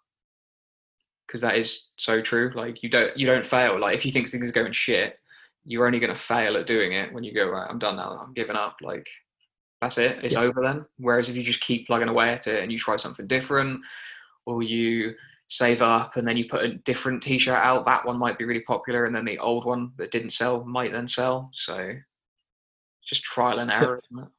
Because 1.31 1.43
that 1.43 1.55
is 1.57 1.91
so 1.95 2.21
true. 2.21 2.51
Like 2.57 2.83
you 2.83 2.89
don't 2.89 3.17
you 3.17 3.25
don't 3.25 3.47
fail. 3.47 3.79
Like 3.79 3.95
if 3.95 4.05
you 4.05 4.11
think 4.11 4.29
things 4.29 4.51
are 4.51 4.53
going 4.53 4.73
shit, 4.73 5.17
you're 5.65 5.87
only 5.87 6.01
going 6.01 6.13
to 6.13 6.19
fail 6.21 6.57
at 6.57 6.67
doing 6.67 6.93
it 6.95 7.13
when 7.13 7.23
you 7.23 7.33
go 7.33 7.49
right. 7.49 7.71
I'm 7.71 7.79
done 7.79 7.95
now. 7.95 8.11
I'm 8.21 8.35
giving 8.35 8.57
up. 8.57 8.79
Like 8.83 9.07
that's 9.81 9.97
it. 9.97 10.19
It's 10.25 10.35
Yeah. 10.35 10.41
over 10.41 10.61
then. 10.61 10.85
Whereas 10.99 11.29
if 11.29 11.37
you 11.37 11.45
just 11.45 11.61
keep 11.61 11.87
plugging 11.87 12.09
away 12.09 12.31
at 12.31 12.49
it 12.49 12.65
and 12.65 12.73
you 12.73 12.79
try 12.79 12.97
something 12.97 13.29
different, 13.29 13.81
or 14.45 14.65
you 14.65 15.15
save 15.47 15.83
up 15.83 16.17
and 16.17 16.27
then 16.27 16.37
you 16.37 16.49
put 16.49 16.65
a 16.65 16.75
different 16.75 17.23
t-shirt 17.23 17.55
out, 17.55 17.85
that 17.85 18.05
one 18.05 18.19
might 18.19 18.37
be 18.37 18.45
really 18.45 18.63
popular, 18.63 19.05
and 19.05 19.15
then 19.15 19.25
the 19.25 19.39
old 19.39 19.65
one 19.65 19.93
that 19.99 20.11
didn't 20.11 20.31
sell 20.31 20.65
might 20.65 20.91
then 20.91 21.07
sell. 21.07 21.49
So 21.55 21.93
just 23.05 23.23
trial 23.23 23.61
and 23.61 23.73
So- 23.75 23.85
error. 23.87 24.01
isn't 24.11 24.25
it? 24.25 24.31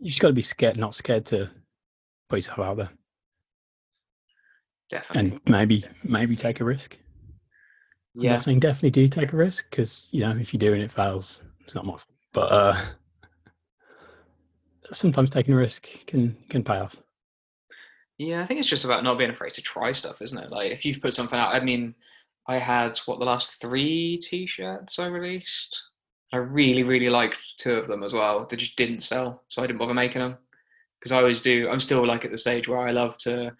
You 0.00 0.08
just 0.08 0.20
got 0.20 0.28
to 0.28 0.34
be 0.34 0.42
scared, 0.42 0.76
not 0.78 0.96
scared 0.96 1.26
to 1.26 1.48
put 2.28 2.36
yourself 2.38 2.58
out 2.58 2.76
there, 2.78 2.90
Definitely. 4.90 5.32
and 5.32 5.40
maybe 5.48 5.82
maybe 6.02 6.36
take 6.36 6.60
a 6.60 6.64
risk. 6.64 6.96
Yeah, 8.14 8.30
I'm 8.30 8.34
not 8.36 8.42
saying 8.42 8.60
definitely 8.60 8.90
do 8.90 9.08
take 9.08 9.32
a 9.32 9.36
risk 9.36 9.66
because 9.70 10.08
you 10.12 10.20
know 10.20 10.36
if 10.36 10.52
you 10.52 10.58
do 10.58 10.72
and 10.72 10.82
it 10.82 10.90
fails, 10.90 11.42
it's 11.64 11.74
not 11.74 11.84
my 11.86 11.92
fault. 11.92 12.06
But 12.32 12.52
uh, 12.52 12.80
sometimes 14.92 15.30
taking 15.30 15.54
a 15.54 15.56
risk 15.56 15.86
can 16.06 16.36
can 16.48 16.64
pay 16.64 16.78
off. 16.78 16.96
Yeah, 18.18 18.42
I 18.42 18.46
think 18.46 18.58
it's 18.58 18.68
just 18.68 18.84
about 18.84 19.04
not 19.04 19.18
being 19.18 19.30
afraid 19.30 19.52
to 19.54 19.62
try 19.62 19.92
stuff, 19.92 20.20
isn't 20.20 20.38
it? 20.38 20.50
Like 20.50 20.72
if 20.72 20.84
you've 20.84 21.00
put 21.00 21.14
something 21.14 21.38
out, 21.38 21.54
I 21.54 21.60
mean, 21.60 21.94
I 22.48 22.56
had 22.56 22.98
what 23.06 23.18
the 23.20 23.24
last 23.24 23.60
three 23.60 24.18
t-shirts 24.18 24.98
I 24.98 25.06
released. 25.06 25.82
I 26.32 26.38
really, 26.38 26.82
really 26.82 27.08
liked 27.08 27.58
two 27.58 27.74
of 27.74 27.86
them 27.86 28.02
as 28.02 28.12
well. 28.12 28.46
They 28.46 28.56
just 28.56 28.76
didn't 28.76 29.00
sell, 29.00 29.44
so 29.48 29.62
I 29.62 29.66
didn't 29.66 29.78
bother 29.78 29.94
making 29.94 30.20
them 30.20 30.36
because 30.98 31.12
I 31.12 31.18
always 31.18 31.40
do. 31.40 31.68
I'm 31.70 31.80
still 31.80 32.06
like 32.06 32.24
at 32.24 32.30
the 32.30 32.36
stage 32.36 32.68
where 32.68 32.86
I 32.86 32.90
love 32.90 33.16
to 33.18 33.54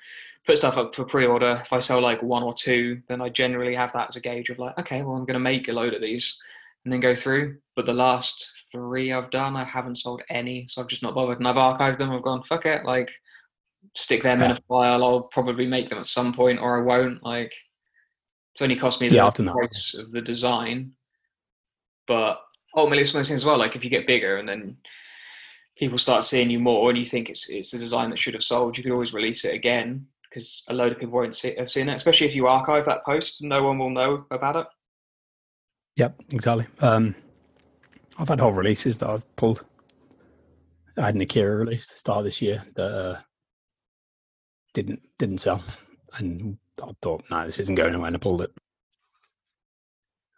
put 0.49 0.57
stuff 0.57 0.79
up 0.79 0.95
for 0.95 1.05
pre-order. 1.05 1.61
If 1.63 1.75
I 1.75 1.79
sell 1.79 2.01
like 2.01 2.23
one 2.23 2.43
or 2.43 2.55
two, 2.55 3.03
then 3.07 3.21
I 3.21 3.29
generally 3.29 3.75
have 3.75 3.93
that 3.93 4.09
as 4.09 4.17
a 4.17 4.21
gauge 4.21 4.49
of 4.49 4.59
like, 4.59 4.79
okay, 4.79 5.03
well, 5.03 5.15
I'm 5.15 5.27
going 5.27 5.35
to 5.35 5.41
make 5.41 5.69
a 5.69 5.75
load 5.75 5.93
of 5.93 6.01
these 6.01 6.41
and 6.85 6.93
then 6.93 7.01
go 7.01 7.15
through. 7.15 7.59
But 7.77 7.85
the 7.85 7.93
last 7.93 8.67
three 8.73 9.13
I've 9.13 9.31
done, 9.31 9.57
I 9.57 9.65
haven't 9.65 9.99
sold 9.99 10.23
any, 10.31 10.67
so 10.67 10.81
I've 10.81 10.89
just 10.89 11.03
not 11.03 11.15
bothered, 11.15 11.39
and 11.39 11.47
I've 11.47 11.57
archived 11.57 11.99
them. 11.99 12.11
I've 12.11 12.23
gone, 12.23 12.43
fuck 12.45 12.65
it, 12.65 12.87
like 12.87 13.11
stick 13.95 14.23
them 14.23 14.43
in 14.43 14.53
a 14.53 14.59
file. 14.69 15.05
I'll 15.05 15.21
probably 15.21 15.67
make 15.67 15.91
them 15.91 15.99
at 15.99 16.07
some 16.07 16.33
point, 16.33 16.61
or 16.61 16.79
I 16.79 16.83
won't. 16.83 17.23
Like 17.23 17.53
it's 18.53 18.63
only 18.63 18.77
cost 18.77 19.03
me 19.03 19.09
the 19.09 19.17
Yeah, 19.17 19.27
I've 19.27 19.35
done 19.35 19.47
that. 19.47 19.53
price 19.53 19.95
of 19.99 20.13
the 20.13 20.23
design, 20.23 20.93
but 22.07 22.41
ultimately 22.75 23.03
it's 23.03 23.13
one 23.13 23.21
of 23.21 23.25
those 23.25 23.29
things 23.29 23.43
as 23.43 23.47
well. 23.47 23.59
Like 23.59 23.77
if 23.77 23.85
you 23.85 23.91
get 23.91 24.07
bigger 24.07 24.39
and 24.39 24.49
then 24.49 24.79
people 25.77 25.99
start 25.99 26.25
seeing 26.25 26.49
you 26.49 26.59
more, 26.59 26.89
and 26.89 26.99
you 26.99 27.05
think 27.05 27.29
it's 27.29 27.51
it's 27.51 27.73
the 27.73 27.79
design 27.79 28.09
that 28.09 28.19
should 28.19 28.35
have 28.35 28.43
sold, 28.43 28.79
you 28.79 28.83
could 28.83 28.93
always 28.93 29.13
release 29.13 29.45
it 29.45 29.53
again 29.53 30.07
because 30.29 30.65
a 30.69 30.75
load 30.75 30.93
of 30.93 30.99
people 30.99 31.15
won't 31.15 31.35
see, 31.35 31.55
have 31.57 31.71
seen 31.71 31.89
it. 31.89 31.95
Especially 31.95 32.27
if 32.27 32.35
you 32.35 32.47
archive 32.47 32.85
that 32.85 33.05
post, 33.05 33.43
no 33.43 33.63
one 33.63 33.79
will 33.79 33.91
know 33.91 34.27
about 34.31 34.57
it. 34.57 34.67
Yep, 35.97 36.21
exactly. 36.33 36.67
Um, 36.81 37.15
I've 38.19 38.29
had 38.29 38.41
whole 38.41 38.53
releases 38.53 38.99
that 38.99 39.11
I've 39.11 39.37
pulled. 39.37 39.65
I 40.97 41.07
had 41.07 41.15
an 41.15 41.21
Akira 41.21 41.57
release 41.57 41.89
to 41.89 41.97
start 41.97 42.25
this 42.25 42.43
year 42.43 42.65
that 42.75 42.93
uh, 42.93 43.19
didn't 44.75 45.01
didn't 45.19 45.39
sell, 45.39 45.63
and 46.17 46.59
I 46.83 46.91
thought, 47.03 47.25
no, 47.31 47.47
this 47.47 47.59
isn't 47.59 47.75
going 47.75 47.91
anywhere, 47.91 48.09
and 48.09 48.17
I 48.17 48.21
pulled 48.21 48.43
it. 48.43 48.53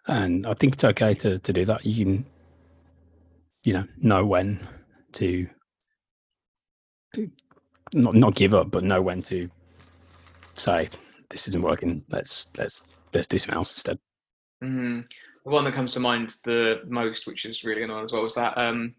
And 0.06 0.46
I 0.46 0.54
think 0.54 0.74
it's 0.74 0.84
okay 0.84 1.14
to 1.14 1.38
to 1.38 1.52
do 1.52 1.64
that. 1.66 1.84
You 1.84 2.04
can, 2.04 2.26
you 3.64 3.72
know, 3.72 3.84
know 3.98 4.24
when 4.24 4.66
to 5.12 5.48
not 7.92 8.14
not 8.14 8.34
give 8.34 8.54
up, 8.54 8.70
but 8.70 8.84
know 8.84 9.02
when 9.02 9.22
to 9.22 9.50
say 10.60 10.88
this 11.30 11.48
isn't 11.48 11.62
working. 11.62 12.04
Let's 12.10 12.48
let's 12.58 12.82
let's 13.14 13.26
do 13.28 13.38
something 13.38 13.56
else 13.56 13.72
instead. 13.72 13.98
Mm. 14.62 15.04
The 15.44 15.50
one 15.50 15.64
that 15.64 15.74
comes 15.74 15.94
to 15.94 16.00
mind 16.00 16.34
the 16.44 16.82
most, 16.86 17.26
which 17.26 17.44
is 17.46 17.64
really 17.64 17.82
annoying 17.82 18.04
as 18.04 18.12
well, 18.12 18.22
was 18.22 18.34
that 18.34 18.56
um, 18.58 18.94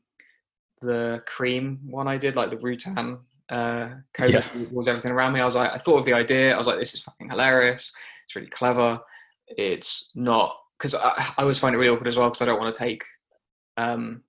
the 0.81 1.21
cream 1.27 1.79
one 1.85 2.07
I 2.07 2.17
did, 2.17 2.35
like 2.35 2.49
the 2.49 2.57
Rutan 2.57 3.19
uh, 3.49 3.89
COVID 4.17 4.29
Yeah. 4.29 4.47
was 4.71 4.87
everything 4.87 5.11
around 5.11 5.33
me. 5.33 5.39
I 5.39 5.45
was 5.45 5.55
like, 5.55 5.71
I 5.71 5.77
thought 5.77 5.99
of 5.99 6.05
the 6.05 6.13
idea. 6.13 6.53
I 6.53 6.57
was 6.57 6.67
like, 6.67 6.79
this 6.79 6.93
is 6.93 7.03
fucking 7.03 7.29
hilarious. 7.29 7.93
It's 8.25 8.35
really 8.35 8.47
clever. 8.47 8.99
It's 9.47 10.11
not 10.15 10.55
because 10.77 10.95
I, 10.95 11.13
I 11.37 11.41
always 11.41 11.59
find 11.59 11.75
it 11.75 11.77
really 11.77 11.91
awkward 11.91 12.07
as 12.07 12.17
well 12.17 12.29
because 12.29 12.41
I 12.41 12.45
don't 12.45 12.59
want 12.59 12.73
to 12.73 12.79
take, 12.79 13.03
um, 13.77 14.23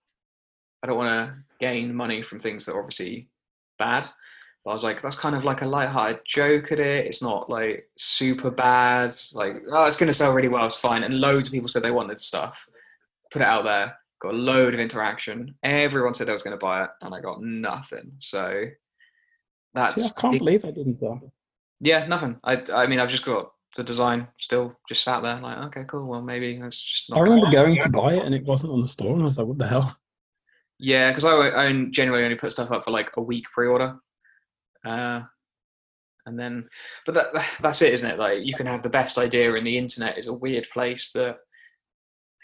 I 0.83 0.87
don't 0.89 0.99
want 0.99 1.11
to 1.11 1.35
gain 1.61 1.95
money 1.95 2.21
from 2.21 2.41
things 2.41 2.67
that 2.67 2.75
are 2.75 2.81
obviously 2.81 3.29
bad. 3.79 4.09
But 4.65 4.71
I 4.71 4.75
was 4.75 4.85
like, 4.85 5.03
that's 5.03 5.19
kind 5.19 5.35
of 5.35 5.45
like 5.45 5.63
a 5.63 5.67
light-hearted 5.67 6.21
joke 6.25 6.71
at 6.71 6.79
it. 6.79 7.07
It's 7.07 7.21
not 7.23 7.51
like 7.51 7.89
super 7.97 8.51
bad. 8.51 9.15
Like, 9.33 9.57
oh, 9.71 9.87
it's 9.87 9.97
going 9.97 10.07
to 10.07 10.13
sell 10.15 10.33
really 10.33 10.49
well. 10.49 10.67
It's 10.67 10.77
fine. 10.77 11.03
And 11.03 11.21
loads 11.21 11.49
of 11.49 11.53
people 11.53 11.69
said 11.69 11.83
they 11.83 11.91
wanted 11.91 12.21
stuff. 12.21 12.69
Put 13.33 13.43
it 13.43 13.49
out 13.49 13.65
there. 13.65 13.97
Got 14.21 14.35
a 14.35 14.37
load 14.37 14.75
of 14.75 14.79
interaction. 14.79 15.55
Everyone 15.65 16.15
said 16.15 16.29
they 16.29 16.33
was 16.33 16.45
going 16.45 16.57
to 16.57 16.65
buy 16.65 16.85
it, 16.85 16.91
and 17.01 17.13
I 17.13 17.21
got 17.21 17.43
nothing. 17.43 18.13
So 18.19 18.67
that's 19.75 20.01
See, 20.01 20.11
I 20.17 20.21
can't 20.21 20.39
believe 20.39 20.65
I 20.65 20.71
didn't 20.71 20.97
sell. 20.97 21.21
yeah, 21.81 22.07
nothing. 22.07 22.39
I 22.45 22.63
I 22.73 22.87
mean, 22.87 23.01
I've 23.01 23.09
just 23.11 23.25
got 23.25 23.51
the 23.75 23.83
design 23.83 24.29
still 24.39 24.79
just 24.89 25.03
sat 25.03 25.25
there. 25.25 25.41
Like, 25.41 25.59
okay, 25.67 25.83
cool. 25.89 26.07
Well, 26.07 26.23
maybe 26.23 26.55
it's 26.55 26.81
just 26.81 27.11
not. 27.11 27.17
I 27.17 27.25
gonna 27.25 27.35
remember 27.35 27.57
going 27.57 27.83
to 27.83 27.89
buy 27.89 28.13
it 28.15 28.25
and 28.25 28.33
it 28.33 28.45
wasn't 28.45 28.73
on 28.73 28.81
the 28.81 28.87
store, 28.87 29.15
and 29.15 29.23
I 29.23 29.25
was 29.25 29.39
like, 29.39 29.47
"What 29.49 29.59
the 29.59 29.67
hell?" 29.67 29.97
Yeah, 30.79 31.11
because 31.11 31.25
I, 31.25 31.67
I 31.67 31.85
generally 31.91 32.23
only 32.23 32.37
put 32.37 32.53
stuff 32.53 32.71
up 32.71 32.85
for 32.85 32.91
like 32.93 33.11
a 33.17 33.23
week 33.23 33.47
pre-order, 33.53 33.97
uh, 34.85 35.23
and 36.27 36.39
then, 36.39 36.69
but 37.05 37.15
that 37.15 37.27
that's 37.61 37.83
it, 37.83 37.93
isn't 37.93 38.11
it? 38.11 38.19
Like 38.19 38.39
you 38.43 38.55
can 38.55 38.67
have 38.67 38.83
the 38.83 38.89
best 38.89 39.19
idea, 39.19 39.55
and 39.55 39.67
the 39.67 39.79
internet 39.79 40.19
is 40.19 40.27
a 40.27 40.33
weird 40.33 40.69
place 40.73 41.11
that 41.13 41.39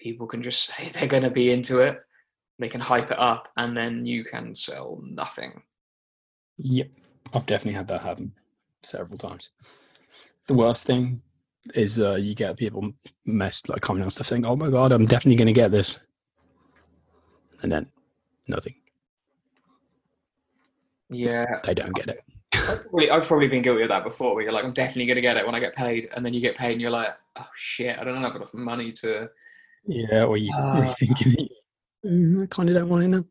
people 0.01 0.27
can 0.27 0.43
just 0.43 0.65
say 0.65 0.89
they're 0.93 1.07
going 1.09 1.23
to 1.23 1.31
be 1.31 1.53
into 1.53 1.81
it. 1.81 2.01
They 2.59 2.69
can 2.69 2.81
hype 2.81 3.11
it 3.11 3.19
up, 3.19 3.49
and 3.57 3.77
then 3.77 4.05
you 4.05 4.25
can 4.25 4.55
sell 4.55 5.01
nothing. 5.05 5.63
Yep, 6.59 6.89
I've 7.33 7.47
definitely 7.47 7.77
had 7.77 7.89
that 7.89 8.03
happen 8.03 8.33
several 8.83 9.19
times. 9.19 9.51
The 10.49 10.55
worst 10.55 10.87
thing 10.87 11.23
is 11.75 12.01
uh, 12.01 12.15
you 12.15 12.35
get 12.35 12.57
people 12.57 12.93
messed 13.27 13.69
like 13.69 13.81
commenting 13.81 14.05
on 14.05 14.11
stuff 14.11 14.27
saying, 14.27 14.45
"Oh 14.45 14.57
my 14.57 14.71
god, 14.71 14.91
I'm 14.91 15.07
definitely 15.07 15.37
going 15.37 15.47
to 15.47 15.53
get 15.53 15.71
this," 15.71 16.01
and 17.63 17.71
then 17.71 17.87
nothing. 18.49 18.75
Yeah, 21.11 21.45
They 21.65 21.75
don't 21.75 21.95
get 21.95 22.09
it. 22.09 22.25
I've 22.53 22.83
probably, 22.83 23.11
I've 23.11 23.27
probably 23.27 23.49
been 23.49 23.63
guilty 23.63 23.83
of 23.83 23.89
that 23.89 24.05
before. 24.05 24.35
Where 24.35 24.43
you're 24.45 24.53
like, 24.53 24.65
I'm 24.65 24.73
definitely 24.73 25.07
going 25.07 25.17
to 25.17 25.23
get 25.23 25.37
it 25.37 25.45
when 25.47 25.55
I 25.55 25.61
get 25.61 25.75
paid, 25.75 26.09
and 26.15 26.25
then 26.25 26.35
you 26.35 26.41
get 26.41 26.57
paid, 26.57 26.73
and 26.73 26.81
you're 26.81 26.91
like, 26.91 27.15
oh 27.37 27.47
shit, 27.57 27.99
I 27.99 28.05
don't 28.05 28.23
have 28.23 28.37
enough 28.37 28.53
money 28.55 28.93
to. 28.93 29.31
Yeah, 29.87 30.25
or 30.25 30.37
you 30.37 30.51
Ah. 30.57 30.83
you're 30.85 30.93
thinking, 30.95 31.49
"Mm, 32.05 32.43
I 32.43 32.47
kind 32.47 32.69
of 32.69 32.75
don't 32.75 32.89
want 32.89 33.05
it 33.05 33.09
now. 33.09 33.25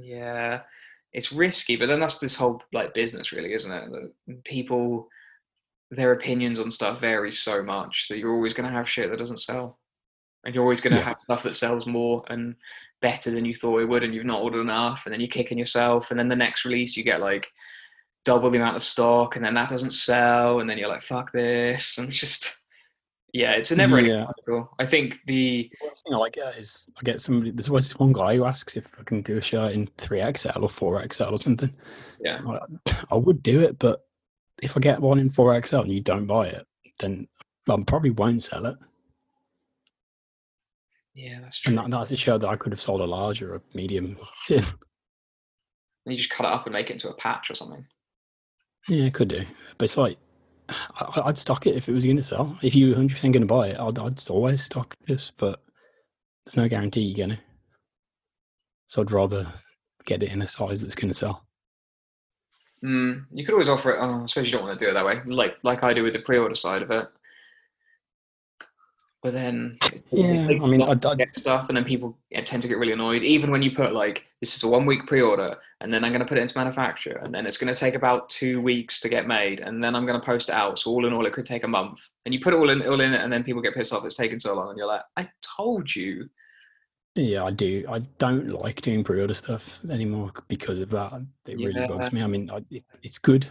Yeah, 0.00 0.62
it's 1.12 1.32
risky, 1.32 1.74
but 1.76 1.86
then 1.88 1.98
that's 2.00 2.18
this 2.18 2.36
whole 2.36 2.62
like 2.72 2.94
business, 2.94 3.32
really, 3.32 3.52
isn't 3.54 3.72
it? 3.72 3.90
That 3.90 4.44
people, 4.44 5.08
their 5.90 6.12
opinions 6.12 6.60
on 6.60 6.70
stuff 6.70 7.00
vary 7.00 7.32
so 7.32 7.62
much 7.62 8.06
that 8.08 8.18
you're 8.18 8.32
always 8.34 8.54
going 8.54 8.68
to 8.68 8.76
have 8.76 8.88
shit 8.88 9.10
that 9.10 9.18
doesn't 9.18 9.40
sell, 9.40 9.78
and 10.44 10.54
you're 10.54 10.62
always 10.64 10.80
going 10.80 10.92
to 10.92 10.98
Yeah. 11.00 11.06
have 11.06 11.20
stuff 11.20 11.42
that 11.42 11.54
sells 11.56 11.86
more 11.86 12.22
and 12.28 12.54
better 13.00 13.30
than 13.30 13.44
you 13.44 13.54
thought 13.54 13.80
it 13.80 13.88
would, 13.88 14.04
and 14.04 14.14
you've 14.14 14.24
not 14.24 14.42
ordered 14.42 14.60
enough, 14.60 15.06
and 15.06 15.12
then 15.12 15.20
you're 15.20 15.28
kicking 15.28 15.58
yourself, 15.58 16.10
and 16.10 16.18
then 16.18 16.28
the 16.28 16.36
next 16.36 16.64
release 16.64 16.96
you 16.96 17.02
get 17.04 17.20
like 17.20 17.50
double 18.24 18.50
the 18.50 18.58
amount 18.58 18.76
of 18.76 18.82
stock, 18.82 19.36
and 19.36 19.44
then 19.44 19.54
that 19.54 19.68
doesn't 19.70 19.92
sell, 19.92 20.60
and 20.60 20.68
then 20.68 20.76
you're 20.78 20.88
like, 20.88 21.02
fuck 21.02 21.32
this, 21.32 21.98
and 21.98 22.10
just 22.10 22.56
yeah, 23.32 23.52
it's 23.52 23.70
a 23.70 23.76
never-ending 23.76 24.16
Yeah. 24.16 24.26
cycle. 24.26 24.74
I 24.80 24.86
think 24.86 25.20
the 25.26 25.70
thing 25.70 26.14
I 26.14 26.16
like 26.16 26.32
get 26.32 26.58
is 26.58 26.88
I 26.98 27.02
get 27.04 27.20
somebody. 27.20 27.52
There's 27.52 27.68
always 27.68 27.86
this 27.86 27.96
one 27.98 28.12
guy 28.12 28.34
who 28.34 28.44
asks 28.44 28.76
if 28.76 28.90
I 28.98 29.04
can 29.04 29.22
do 29.22 29.36
a 29.36 29.40
shirt 29.40 29.72
in 29.72 29.88
three 29.98 30.20
XL 30.36 30.62
or 30.64 30.68
four 30.68 31.00
XL 31.12 31.24
or 31.24 31.38
something. 31.38 31.72
yeah. 32.20 32.40
Like, 32.42 32.60
I 33.10 33.14
would 33.14 33.40
do 33.42 33.60
it, 33.60 33.78
but 33.78 34.04
if 34.62 34.76
I 34.76 34.80
get 34.80 35.00
one 35.00 35.20
in 35.20 35.30
4XL 35.30 35.82
and 35.82 35.92
you 35.92 36.00
don't 36.00 36.26
buy 36.26 36.48
it, 36.48 36.66
then 36.98 37.28
I 37.68 37.76
probably 37.86 38.10
won't 38.10 38.42
sell 38.42 38.66
it. 38.66 38.76
Yeah, 41.20 41.40
that's 41.42 41.60
true. 41.60 41.70
And 41.70 41.78
that, 41.78 41.98
that's 41.98 42.10
a 42.10 42.16
show 42.16 42.38
that 42.38 42.48
I 42.48 42.56
could 42.56 42.72
have 42.72 42.80
sold 42.80 43.02
a 43.02 43.04
large 43.04 43.42
or 43.42 43.56
a 43.56 43.60
medium 43.74 44.16
tin. 44.46 44.58
And 44.58 44.66
you 46.06 46.16
just 46.16 46.30
cut 46.30 46.46
it 46.46 46.52
up 46.52 46.64
and 46.64 46.72
make 46.72 46.88
it 46.88 46.94
into 46.94 47.10
a 47.10 47.14
patch 47.14 47.50
or 47.50 47.54
something. 47.54 47.84
Yeah, 48.88 49.10
could 49.10 49.28
do. 49.28 49.44
But 49.76 49.84
it's 49.84 49.98
like, 49.98 50.16
I, 50.70 51.22
I'd 51.26 51.36
stock 51.36 51.66
it 51.66 51.76
if 51.76 51.88
it 51.88 51.92
was 51.92 52.04
going 52.04 52.16
to 52.16 52.22
sell. 52.22 52.56
If 52.62 52.74
you 52.74 52.88
were 52.88 52.94
100% 52.94 53.20
going 53.20 53.32
to 53.32 53.46
buy 53.46 53.68
it, 53.68 53.78
I'd, 53.78 53.98
I'd 53.98 54.30
always 54.30 54.64
stock 54.64 54.94
this, 55.06 55.30
but 55.36 55.62
there's 56.46 56.56
no 56.56 56.68
guarantee 56.68 57.02
you're 57.02 57.26
going 57.26 57.36
to. 57.36 57.42
So 58.86 59.02
I'd 59.02 59.12
rather 59.12 59.52
get 60.06 60.22
it 60.22 60.32
in 60.32 60.40
a 60.40 60.46
size 60.46 60.80
that's 60.80 60.94
going 60.94 61.08
to 61.08 61.14
sell. 61.14 61.44
Mm, 62.82 63.26
you 63.30 63.44
could 63.44 63.52
always 63.52 63.68
offer 63.68 63.90
it. 63.90 63.98
Oh, 64.00 64.22
I 64.22 64.26
suppose 64.26 64.46
you 64.46 64.56
don't 64.56 64.66
want 64.66 64.78
to 64.78 64.82
do 64.82 64.90
it 64.90 64.94
that 64.94 65.04
way, 65.04 65.20
like 65.26 65.58
like 65.64 65.82
I 65.82 65.92
do 65.92 66.02
with 66.02 66.14
the 66.14 66.20
pre-order 66.20 66.54
side 66.54 66.80
of 66.80 66.90
it. 66.90 67.08
But 69.22 69.34
then, 69.34 69.76
Yeah, 70.10 70.46
I 70.48 70.66
mean, 70.66 70.80
to 70.80 70.86
I'd- 71.08 71.16
get 71.18 71.34
stuff, 71.36 71.68
and 71.68 71.76
then 71.76 71.84
people 71.84 72.16
tend 72.44 72.62
to 72.62 72.68
get 72.68 72.78
really 72.78 72.92
annoyed. 72.94 73.22
Even 73.22 73.50
when 73.50 73.60
you 73.60 73.70
put 73.70 73.92
like, 73.92 74.24
this 74.40 74.56
is 74.56 74.62
a 74.62 74.68
one-week 74.68 75.06
pre-order, 75.06 75.56
and 75.82 75.92
then 75.92 76.04
I'm 76.04 76.10
going 76.12 76.22
to 76.22 76.26
put 76.26 76.38
it 76.38 76.40
into 76.40 76.56
manufacture, 76.56 77.18
and 77.22 77.34
then 77.34 77.44
it's 77.46 77.58
going 77.58 77.72
to 77.72 77.78
take 77.78 77.94
about 77.94 78.30
two 78.30 78.62
weeks 78.62 78.98
to 79.00 79.10
get 79.10 79.26
made, 79.26 79.60
and 79.60 79.84
then 79.84 79.94
I'm 79.94 80.06
going 80.06 80.18
to 80.18 80.24
post 80.24 80.48
it 80.48 80.54
out. 80.54 80.78
So 80.78 80.90
all 80.90 81.04
in 81.06 81.12
all, 81.12 81.26
it 81.26 81.34
could 81.34 81.44
take 81.44 81.64
a 81.64 81.68
month. 81.68 82.00
And 82.24 82.32
you 82.32 82.40
put 82.40 82.54
it 82.54 82.56
all 82.56 82.70
in, 82.70 82.80
all 82.86 83.00
in 83.00 83.12
it, 83.12 83.20
and 83.20 83.30
then 83.30 83.44
people 83.44 83.60
get 83.60 83.74
pissed 83.74 83.92
off. 83.92 84.06
It's 84.06 84.16
taking 84.16 84.38
so 84.38 84.54
long, 84.54 84.70
and 84.70 84.78
you're 84.78 84.86
like, 84.86 85.02
I 85.18 85.28
told 85.42 85.94
you. 85.94 86.30
Yeah, 87.14 87.44
I 87.44 87.50
do. 87.50 87.84
I 87.90 87.98
don't 88.16 88.48
like 88.48 88.80
doing 88.80 89.04
pre-order 89.04 89.34
stuff 89.34 89.80
anymore 89.90 90.32
because 90.48 90.78
of 90.78 90.88
that. 90.90 91.12
It 91.46 91.58
really 91.58 91.80
Yeah. 91.80 91.88
bugs 91.88 92.10
me. 92.10 92.22
I 92.22 92.26
mean, 92.26 92.50
I, 92.50 92.64
it, 92.70 92.84
it's 93.02 93.18
good 93.18 93.46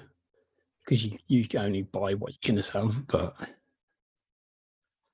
because 0.84 1.05
you 1.05 1.20
you 1.28 1.45
only 1.59 1.84
buy 1.84 2.15
what 2.15 2.32
you 2.32 2.39
can 2.41 2.59
sell, 2.63 2.95
but 3.07 3.36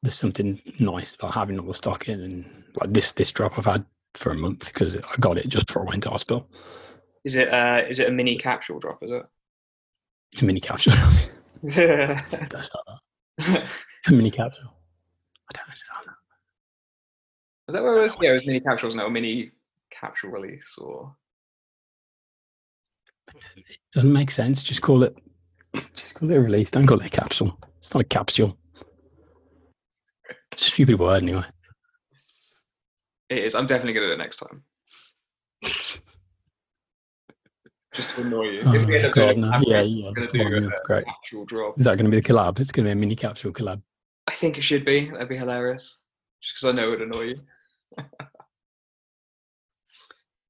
there's 0.06 0.16
something 0.16 0.62
nice 0.80 1.16
about 1.16 1.34
having 1.34 1.60
all 1.60 1.66
the 1.66 1.74
stock 1.74 2.08
in. 2.08 2.22
And 2.22 2.46
like 2.80 2.94
this 2.94 3.12
this 3.12 3.32
drop 3.32 3.58
I've 3.58 3.66
had 3.66 3.86
for 4.14 4.32
a 4.32 4.36
month 4.36 4.66
because 4.66 4.96
I 4.96 5.16
got 5.20 5.38
it 5.38 5.50
just 5.50 5.68
before 5.68 5.82
I 5.82 5.86
went 5.86 6.04
to 6.04 6.12
hospital. 6.12 6.48
Is 7.24 7.36
it 7.36 7.52
uh, 7.52 7.84
is 7.90 8.00
it 8.00 8.08
a 8.08 8.12
mini 8.12 8.38
capsule 8.38 8.80
drop? 8.80 9.00
Is 9.02 9.12
it? 9.12 9.24
It's 10.32 10.42
a 10.42 10.46
mini 10.46 10.60
capsule. 10.60 10.94
That's 11.64 12.70
not 12.74 13.00
that. 13.40 13.74
It's 14.00 14.12
a 14.12 14.14
mini 14.14 14.30
capsule. 14.30 14.72
I 15.52 15.58
don't 15.58 15.68
know. 15.68 16.14
Was 17.68 17.74
that 17.74 17.82
where 17.82 17.98
it 17.98 18.02
was? 18.02 18.18
Yeah, 18.22 18.32
it 18.32 18.34
was 18.34 18.46
mini 18.46 18.60
capsules, 18.60 18.94
no 18.94 19.10
mini 19.10 19.50
capsule 19.90 20.30
release, 20.30 20.78
or 20.78 21.16
It 23.34 23.80
doesn't 23.92 24.14
make 24.14 24.30
sense. 24.30 24.62
Just 24.62 24.84
call 24.84 25.02
it. 25.04 25.18
Just 25.96 26.14
call 26.14 26.30
it 26.30 26.36
a 26.36 26.40
release. 26.40 26.70
Don't 26.70 26.86
call 26.86 27.00
it 27.00 27.08
a 27.08 27.10
capsule. 27.10 27.58
It's 27.80 27.94
not 27.94 28.02
a 28.02 28.06
capsule. 28.06 28.56
It's 30.52 30.68
a 30.68 30.72
stupid 30.72 31.00
word 31.00 31.24
anyway. 31.24 31.44
it 33.30 33.40
is. 33.40 33.56
I'm 33.56 33.66
definitely 33.68 33.94
gonna 33.94 34.08
do 34.08 34.14
it 34.14 34.18
next 34.18 34.38
time, 34.38 34.64
just 37.94 38.10
to 38.12 38.22
annoy 38.22 38.44
you. 38.50 38.62
Oh 38.66 38.74
if 38.74 38.86
we 38.88 38.96
end 38.96 39.04
my 39.04 39.10
up 39.10 39.16
doing 39.16 39.42
god, 39.42 39.62
no. 39.64 39.70
Yeah, 39.70 39.82
yeah. 39.82 40.12
gonna 40.14 40.28
do 40.28 40.68
a 40.68 40.72
Great. 40.86 41.06
drop. 41.48 41.80
Is 41.80 41.86
that 41.86 41.98
going 41.98 42.06
to 42.06 42.12
be 42.12 42.20
the 42.20 42.28
collab? 42.28 42.60
It's 42.60 42.72
going 42.72 42.86
to 42.86 42.90
be 42.90 42.92
a 42.92 42.96
mini 42.96 43.16
capsule 43.16 43.52
collab. 43.52 43.82
I 44.28 44.34
think 44.34 44.58
it 44.58 44.64
should 44.64 44.86
be. 44.86 45.10
That'd 45.10 45.30
be 45.30 45.38
hilarious. 45.38 46.00
Just 46.42 46.56
because 46.56 46.74
I 46.74 46.78
know 46.78 46.88
it 46.88 47.00
would 47.00 47.02
annoy 47.02 47.22
you. 47.24 47.42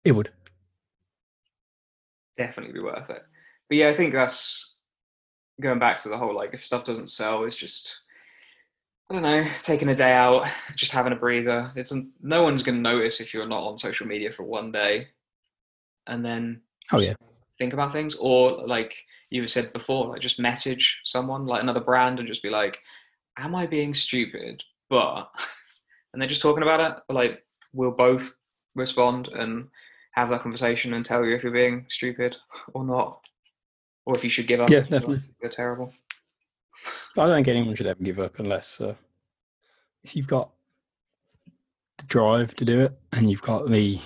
It 0.04 0.12
would. 0.12 0.30
Definitely 2.38 2.74
be 2.74 2.80
worth 2.80 3.10
it. 3.10 3.24
But 3.70 3.78
yeah, 3.78 3.90
I 3.90 3.94
think 3.94 4.14
that's 4.14 4.76
going 5.62 5.80
back 5.80 5.98
to 5.98 6.10
the 6.10 6.18
whole 6.18 6.36
like 6.36 6.54
if 6.54 6.64
stuff 6.64 6.84
doesn't 6.84 7.10
sell, 7.10 7.44
it's 7.44 7.56
just 7.56 8.02
I 9.10 9.14
don't 9.14 9.24
know, 9.24 9.46
taking 9.62 9.90
a 9.90 9.96
day 9.96 10.14
out, 10.14 10.48
just 10.76 10.92
having 10.92 11.14
a 11.14 11.18
breather. 11.18 11.72
It's 11.76 11.94
no 12.22 12.44
one's 12.44 12.64
going 12.64 12.76
to 12.76 12.82
notice 12.82 13.20
if 13.20 13.34
you're 13.34 13.48
not 13.48 13.64
on 13.64 13.78
social 13.78 14.08
media 14.08 14.32
for 14.32 14.44
one 14.44 14.72
day, 14.72 15.10
and 16.08 16.26
then 16.26 16.62
Oh 16.92 17.00
yeah. 17.00 17.14
think 17.60 17.74
about 17.74 17.92
things, 17.92 18.16
or 18.16 18.66
like 18.66 18.96
you 19.30 19.48
said 19.48 19.72
before, 19.74 20.08
like 20.08 20.22
just 20.22 20.40
message 20.40 21.02
someone, 21.04 21.46
like 21.46 21.62
another 21.62 21.82
brand, 21.82 22.20
and 22.20 22.28
just 22.28 22.42
be 22.42 22.50
like, 22.50 22.80
"Am 23.38 23.54
I 23.54 23.68
being 23.68 23.94
stupid?" 23.94 24.64
But 24.90 25.30
and 26.14 26.22
they're 26.22 26.30
just 26.30 26.42
talking 26.42 26.64
about 26.64 26.80
it. 26.80 27.14
Like 27.14 27.44
we'll 27.74 27.92
both 27.92 28.36
respond 28.74 29.28
and 29.28 29.68
have 30.12 30.30
that 30.30 30.42
conversation 30.42 30.94
and 30.96 31.06
tell 31.06 31.24
you 31.24 31.36
if 31.36 31.44
you're 31.44 31.52
being 31.52 31.86
stupid 31.90 32.38
or 32.74 32.84
not, 32.84 33.24
or 34.08 34.16
if 34.18 34.24
you 34.24 34.32
should 34.32 34.48
give 34.48 34.62
up. 34.62 34.72
Yeah, 34.72 34.82
definitely. 34.82 35.22
You're 35.42 35.52
terrible. 35.52 35.94
I 37.18 37.26
don't 37.26 37.36
think 37.36 37.48
anyone 37.48 37.76
should 37.76 37.88
ever 37.88 38.04
give 38.04 38.20
up 38.20 38.40
unless 38.40 38.82
uh, 38.82 38.96
if 40.04 40.16
you've 40.16 40.28
got 40.28 40.52
the 41.98 42.06
drive 42.06 42.56
to 42.56 42.66
do 42.66 42.82
it 42.82 42.94
and 43.14 43.30
you've 43.30 43.42
got 43.42 43.70
the 43.70 44.00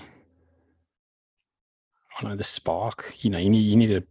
I 2.18 2.22
don't 2.22 2.32
know 2.32 2.38
the 2.38 2.44
spark. 2.44 3.16
You 3.22 3.30
know, 3.30 3.38
you 3.38 3.50
need 3.50 3.62
you 3.62 3.76
need 3.76 3.92
a 3.92 4.04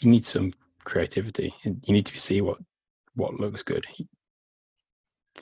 you 0.00 0.10
need 0.10 0.24
some 0.24 0.52
creativity 0.84 1.52
and 1.64 1.82
you 1.86 1.92
need 1.92 2.06
to 2.06 2.18
see 2.18 2.40
what 2.40 2.58
what 3.14 3.34
looks 3.34 3.62
good. 3.62 3.84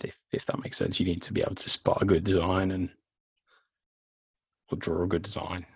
If 0.03 0.19
if 0.33 0.47
that 0.47 0.63
makes 0.63 0.79
sense, 0.79 0.99
you 0.99 1.07
need 1.07 1.23
to 1.23 1.33
be 1.33 1.43
able 1.43 1.55
to 1.55 1.71
spot 1.71 2.03
a 2.03 2.07
good 2.07 2.25
design 2.25 2.71
and 2.71 2.91
or 4.71 4.79
draw 4.79 5.03
a 5.05 5.07
good 5.07 5.23
design. 5.23 5.67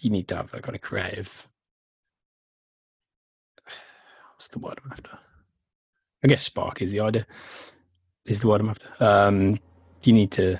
You 0.00 0.10
need 0.10 0.28
to 0.28 0.36
have 0.36 0.50
that 0.52 0.62
kind 0.62 0.74
of 0.74 0.80
creative. 0.80 1.48
What's 4.34 4.48
the 4.48 4.58
word 4.58 4.80
I'm 4.84 4.92
after? 4.92 5.18
I 6.24 6.28
guess 6.28 6.44
spark 6.44 6.82
is 6.82 6.92
the 6.92 7.00
idea. 7.00 7.26
Is 8.24 8.40
the 8.40 8.48
word 8.48 8.60
I'm 8.60 8.68
after. 8.68 8.86
Um, 9.00 9.58
you 10.04 10.12
need 10.12 10.30
to 10.32 10.58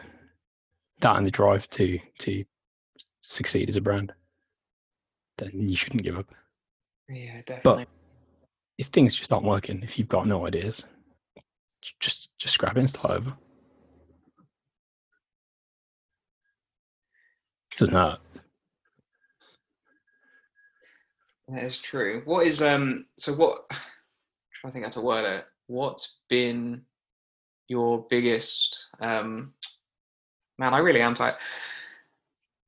that 1.00 1.16
and 1.16 1.26
the 1.26 1.30
drive 1.30 1.68
to 1.70 1.98
to 2.20 2.44
succeed 3.22 3.68
as 3.68 3.76
a 3.76 3.80
brand. 3.80 4.12
Then 5.38 5.50
you 5.68 5.76
shouldn't 5.76 6.02
give 6.02 6.18
up. 6.18 6.26
Yeah, 7.08 7.40
definitely. 7.46 7.84
But 7.84 7.88
If 8.78 8.88
things 8.88 9.14
just 9.14 9.32
aren't 9.32 9.46
working, 9.46 9.82
if 9.82 9.98
you've 9.98 10.08
got 10.08 10.26
no 10.26 10.46
ideas, 10.46 10.84
just 12.00 12.30
just 12.38 12.54
scrap 12.54 12.76
it 12.76 12.80
and 12.80 12.90
start 12.90 13.14
over. 13.14 13.36
Doesn't 17.76 17.94
hurt. 17.94 18.18
That 21.48 21.64
is 21.64 21.78
true. 21.78 22.22
What 22.24 22.47
is 22.47 22.62
um? 22.62 23.06
So 23.16 23.32
what? 23.34 23.60
To 24.64 24.70
think 24.70 24.84
how 24.84 24.93
to 24.93 25.01
word 25.01 25.24
it. 25.24 25.44
What's 25.73 26.19
been 26.28 26.82
your 27.66 28.07
biggest 28.11 28.89
um? 29.01 29.55
Man, 30.59 30.74
I 30.74 30.78
really 30.81 31.01
am 31.01 31.15
tight. 31.15 31.32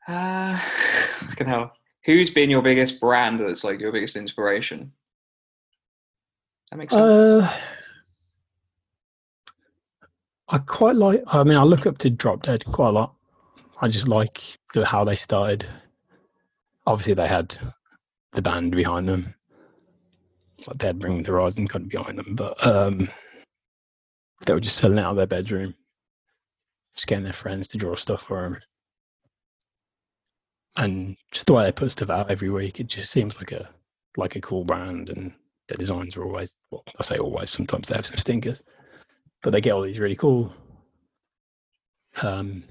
Uh, 0.09 0.57
fucking 0.57 1.47
hell. 1.47 1.75
Who's 2.07 2.31
been 2.31 2.49
your 2.49 2.63
biggest 2.63 3.03
brand 3.03 3.41
that's 3.41 3.63
like 3.63 3.79
your 3.79 3.93
biggest 3.93 4.17
inspiration? 4.17 4.91
That 6.71 6.79
makes 6.79 6.95
sense. 6.95 7.05
Uh, 7.05 7.53
I 10.49 10.57
quite 10.57 10.97
like. 10.97 11.23
I 11.27 11.45
mean, 11.45 11.59
I 11.59 11.63
look 11.65 11.85
up 11.85 11.99
to 11.99 12.09
Drop 12.09 12.45
Dead 12.45 12.65
quite 12.65 12.89
a 12.89 12.93
lot. 12.93 13.15
I 13.83 13.89
just 13.89 14.09
like 14.09 14.43
the, 14.73 14.87
how 14.87 15.05
they 15.05 15.17
started. 15.17 15.67
Obviously, 16.87 17.13
they 17.13 17.29
had 17.29 17.59
the 18.33 18.41
band 18.41 18.75
behind 18.75 19.11
them. 19.11 19.35
Like 20.67 20.79
they 20.79 20.87
had 20.87 20.99
Bring 20.99 21.17
Me 21.19 21.23
the 21.23 21.33
Horizon 21.33 21.67
kind 21.67 21.85
of 21.85 21.91
behind 21.91 22.19
them, 22.19 22.35
but 22.35 22.67
um, 22.67 23.09
they 24.47 24.53
were 24.53 24.61
just 24.61 24.77
selling 24.77 24.99
out 24.99 25.11
of 25.11 25.17
their 25.17 25.27
bedroom, 25.27 25.75
just 26.95 27.07
getting 27.07 27.25
their 27.25 27.33
friends 27.33 27.69
to 27.69 27.79
draw 27.79 27.95
stuff 27.97 28.23
for 28.23 28.43
them, 28.43 28.59
and 30.77 31.17
just 31.33 31.47
the 31.47 31.53
way 31.53 31.65
they 31.65 31.73
put 31.73 31.91
stuff 31.91 32.11
out 32.11 32.31
every 32.31 32.51
week. 32.51 32.81
It 32.81 32.87
just 32.87 33.11
seems 33.11 33.37
like 33.37 33.53
a 33.53 33.69
like 34.17 34.37
a 34.37 34.41
cool 34.41 34.65
brand, 34.65 35.11
and 35.11 35.33
their 35.69 35.77
designs 35.77 36.17
are 36.17 36.25
always 36.25 36.57
well, 36.71 36.85
I 36.99 37.03
say 37.03 37.19
always. 37.19 37.51
Sometimes 37.51 37.89
they 37.89 37.97
have 37.97 38.07
some 38.07 38.19
stinkers, 38.19 38.63
but 39.43 39.51
they 39.51 39.61
get 39.61 39.73
all 39.73 39.83
these 39.83 39.99
really 39.99 40.17
cool 40.17 40.53
um, 42.23 42.63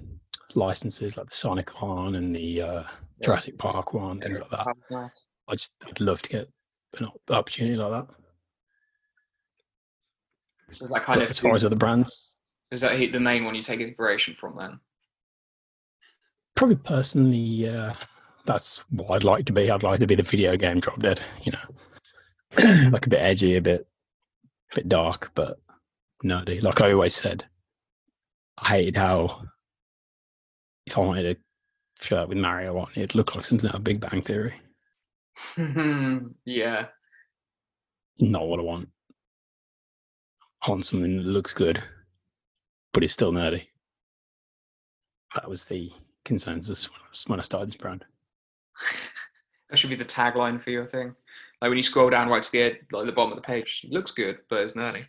licenses 0.55 1.18
like 1.18 1.27
the 1.27 1.35
Sonic 1.35 1.81
one 1.81 2.15
and 2.15 2.35
the 2.35 2.61
uh, 2.61 2.84
Jurassic 3.23 3.57
Park 3.57 3.93
one, 3.93 4.19
things 4.19 4.39
like 4.39 4.49
that. 4.51 4.68
I 5.47 5.55
just 5.55 5.73
I'd 5.85 5.99
love 5.99 6.22
to 6.23 6.30
get 6.30 6.49
an 6.99 7.07
opportunity 7.29 7.75
like 7.75 7.91
that. 8.07 8.15
So 10.67 10.85
is 10.85 10.91
that 10.91 11.03
kind 11.03 11.19
But 11.19 11.25
of 11.25 11.29
as 11.29 11.39
far 11.39 11.53
as 11.53 11.65
other 11.65 11.75
brands, 11.75 12.33
is 12.71 12.81
that 12.81 12.97
the 12.97 13.19
main 13.19 13.45
one 13.45 13.55
you 13.55 13.61
take 13.61 13.79
inspiration 13.79 14.33
from 14.33 14.55
then? 14.57 14.79
probably 16.55 16.75
personally, 16.77 17.67
uh, 17.67 17.93
that's 18.45 18.77
what 18.89 19.11
I'd 19.11 19.23
like 19.23 19.45
to 19.45 19.53
be. 19.53 19.69
I'd 19.69 19.83
like 19.83 19.99
to 19.99 20.07
be 20.07 20.15
the 20.15 20.23
video 20.23 20.55
game 20.55 20.79
Drop 20.79 20.99
Dead. 20.99 21.21
You 21.43 21.53
know, 21.53 22.89
like 22.91 23.05
a 23.05 23.09
bit 23.09 23.21
edgy, 23.21 23.55
a 23.55 23.61
bit, 23.61 23.87
a 24.71 24.75
bit 24.75 24.89
dark, 24.89 25.31
but 25.35 25.59
nerdy. 26.23 26.61
Like 26.61 26.81
I 26.81 26.93
always 26.93 27.15
said, 27.15 27.45
I 28.57 28.69
hated 28.69 28.97
how 28.97 29.43
if 30.85 30.97
I 30.97 31.01
wanted 31.01 31.37
a 31.37 32.03
shirt 32.03 32.29
with 32.29 32.37
Mario 32.37 32.77
on, 32.77 32.89
it'd 32.95 33.15
look 33.15 33.35
like 33.35 33.45
something 33.45 33.69
out 33.69 33.75
of 33.75 33.83
Big 33.83 33.99
Bang 33.99 34.21
Theory. 34.21 34.53
yeah. 36.45 36.88
not 38.19 38.47
what 38.47 38.60
I 38.60 38.64
want. 38.64 38.89
I 40.65 40.69
want 40.69 40.85
something 40.85 41.18
that 41.18 41.26
looks 41.26 41.53
good, 41.53 41.84
but 42.93 43.03
it's 43.03 43.14
still 43.14 43.31
nerdy. 43.31 43.68
That 45.35 45.49
was 45.49 45.65
the 45.65 45.91
consensus 46.23 46.89
when 47.27 47.39
I 47.39 47.43
started 47.43 47.69
this 47.69 47.76
brand. 47.76 48.05
That 49.69 49.77
should 49.77 49.89
be 49.89 49.95
the 49.95 50.05
tagline 50.05 50.61
for 50.61 50.69
your 50.69 50.85
thing. 50.85 51.15
Like 51.60 51.69
when 51.69 51.77
you 51.77 51.81
scroll 51.81 52.11
down 52.11 52.30
right 52.30 52.43
to 52.43 52.51
the 52.51 52.61
end, 52.61 52.77
like 52.91 53.07
the 53.07 53.11
bottom 53.11 53.31
of 53.31 53.38
the 53.38 53.41
page, 53.41 53.81
it 53.84 53.91
looks 53.91 54.11
good, 54.11 54.38
but 54.47 54.60
it's 54.60 54.73
nerdy. 54.73 55.05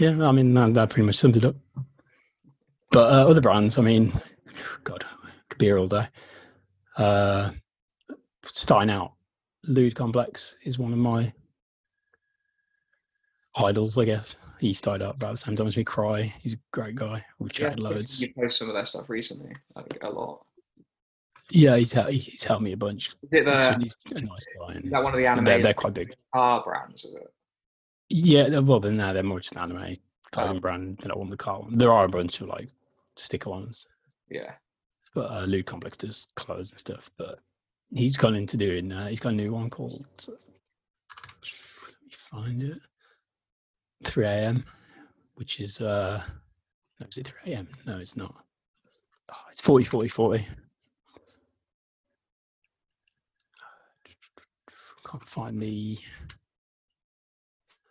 Yeah, 0.00 0.26
I 0.26 0.32
mean 0.32 0.52
that, 0.54 0.74
that 0.74 0.90
pretty 0.90 1.06
much 1.06 1.14
sums 1.14 1.36
it 1.36 1.44
up. 1.44 1.54
But 2.90 3.12
uh, 3.12 3.28
other 3.28 3.40
brands, 3.40 3.78
I 3.78 3.82
mean, 3.82 4.12
God, 4.82 5.04
could 5.48 5.58
be 5.58 5.66
here 5.66 5.78
all 5.78 5.86
day. 5.86 6.08
Uh, 6.96 7.50
starting 8.44 8.90
out, 8.90 9.12
Lude 9.66 9.94
Complex 9.94 10.56
is 10.64 10.78
one 10.78 10.92
of 10.92 10.98
my 10.98 11.32
idols, 13.56 13.96
I 13.98 14.04
guess. 14.04 14.36
He 14.60 14.72
started 14.74 15.04
up 15.04 15.16
about 15.16 15.32
the 15.32 15.36
same 15.38 15.56
time 15.56 15.66
as 15.66 15.76
me. 15.76 15.82
Cry, 15.84 16.32
he's 16.40 16.54
a 16.54 16.58
great 16.72 16.94
guy. 16.94 17.24
We've 17.38 17.56
Yeah, 17.58 17.74
loads. 17.76 18.20
you 18.20 18.32
post 18.32 18.58
some 18.58 18.68
of 18.68 18.74
that 18.74 18.86
stuff 18.86 19.08
recently, 19.10 19.52
like 19.74 19.98
a 20.02 20.08
lot. 20.10 20.44
Yeah, 21.50 21.76
he's, 21.76 21.92
he's 21.92 22.44
helped 22.44 22.62
me 22.62 22.72
a 22.72 22.76
bunch. 22.76 23.08
Is, 23.08 23.14
it 23.32 23.44
the, 23.44 23.78
He's 23.80 23.94
a 24.16 24.20
nice 24.20 24.46
guy. 24.58 24.80
Is 24.82 24.90
that 24.92 25.02
one 25.02 25.12
of 25.12 25.18
the 25.18 25.26
anime 25.26 25.44
they're, 25.44 25.62
they're 25.62 25.74
quite 25.74 25.94
big. 25.94 26.14
car 26.32 26.62
brands? 26.62 27.04
Is 27.04 27.14
it? 27.16 27.32
Yeah, 28.08 28.58
well, 28.60 28.78
then 28.80 28.96
now 28.96 29.12
they're 29.12 29.22
more 29.22 29.40
just 29.40 29.52
an 29.52 29.58
anime 29.58 29.96
clothing 30.30 30.56
Um, 30.56 30.60
brand. 30.60 30.98
They're 30.98 31.08
not 31.08 31.18
one 31.18 31.26
of 31.26 31.30
the 31.32 31.36
car 31.36 31.60
one. 31.60 31.76
There 31.76 31.92
are 31.92 32.04
a 32.04 32.08
bunch 32.08 32.40
of 32.40 32.48
like 32.48 32.68
sticker 33.16 33.50
ones. 33.50 33.86
Yeah. 34.30 34.52
but 35.14 35.30
uh, 35.30 35.44
Lude 35.44 35.66
Complex 35.66 35.96
does 35.96 36.28
clothes 36.36 36.70
and 36.70 36.80
stuff. 36.80 37.10
But 37.18 37.40
he's 37.94 38.16
gone 38.16 38.34
into 38.34 38.56
doing. 38.56 38.92
Uh, 38.92 39.06
he's 39.08 39.20
got 39.20 39.32
a 39.32 39.36
new 39.36 39.52
one 39.52 39.70
called. 39.70 40.06
Let 40.28 40.38
me 42.04 42.10
find 42.10 42.62
it. 42.62 42.78
Three 44.04 44.26
a.m., 44.26 44.64
which 45.34 45.60
is 45.60 45.80
uh, 45.80 46.22
no, 47.00 47.06
is 47.08 47.18
it 47.18 47.28
three 47.28 47.52
a.m.? 47.52 47.68
No, 47.86 47.98
it's 47.98 48.16
not. 48.16 48.34
Oh, 49.30 49.36
it's 49.50 49.60
40, 49.60 49.84
40, 49.84 50.08
40. 50.08 50.48
Can't 55.08 55.28
find 55.28 55.60
the. 55.60 55.98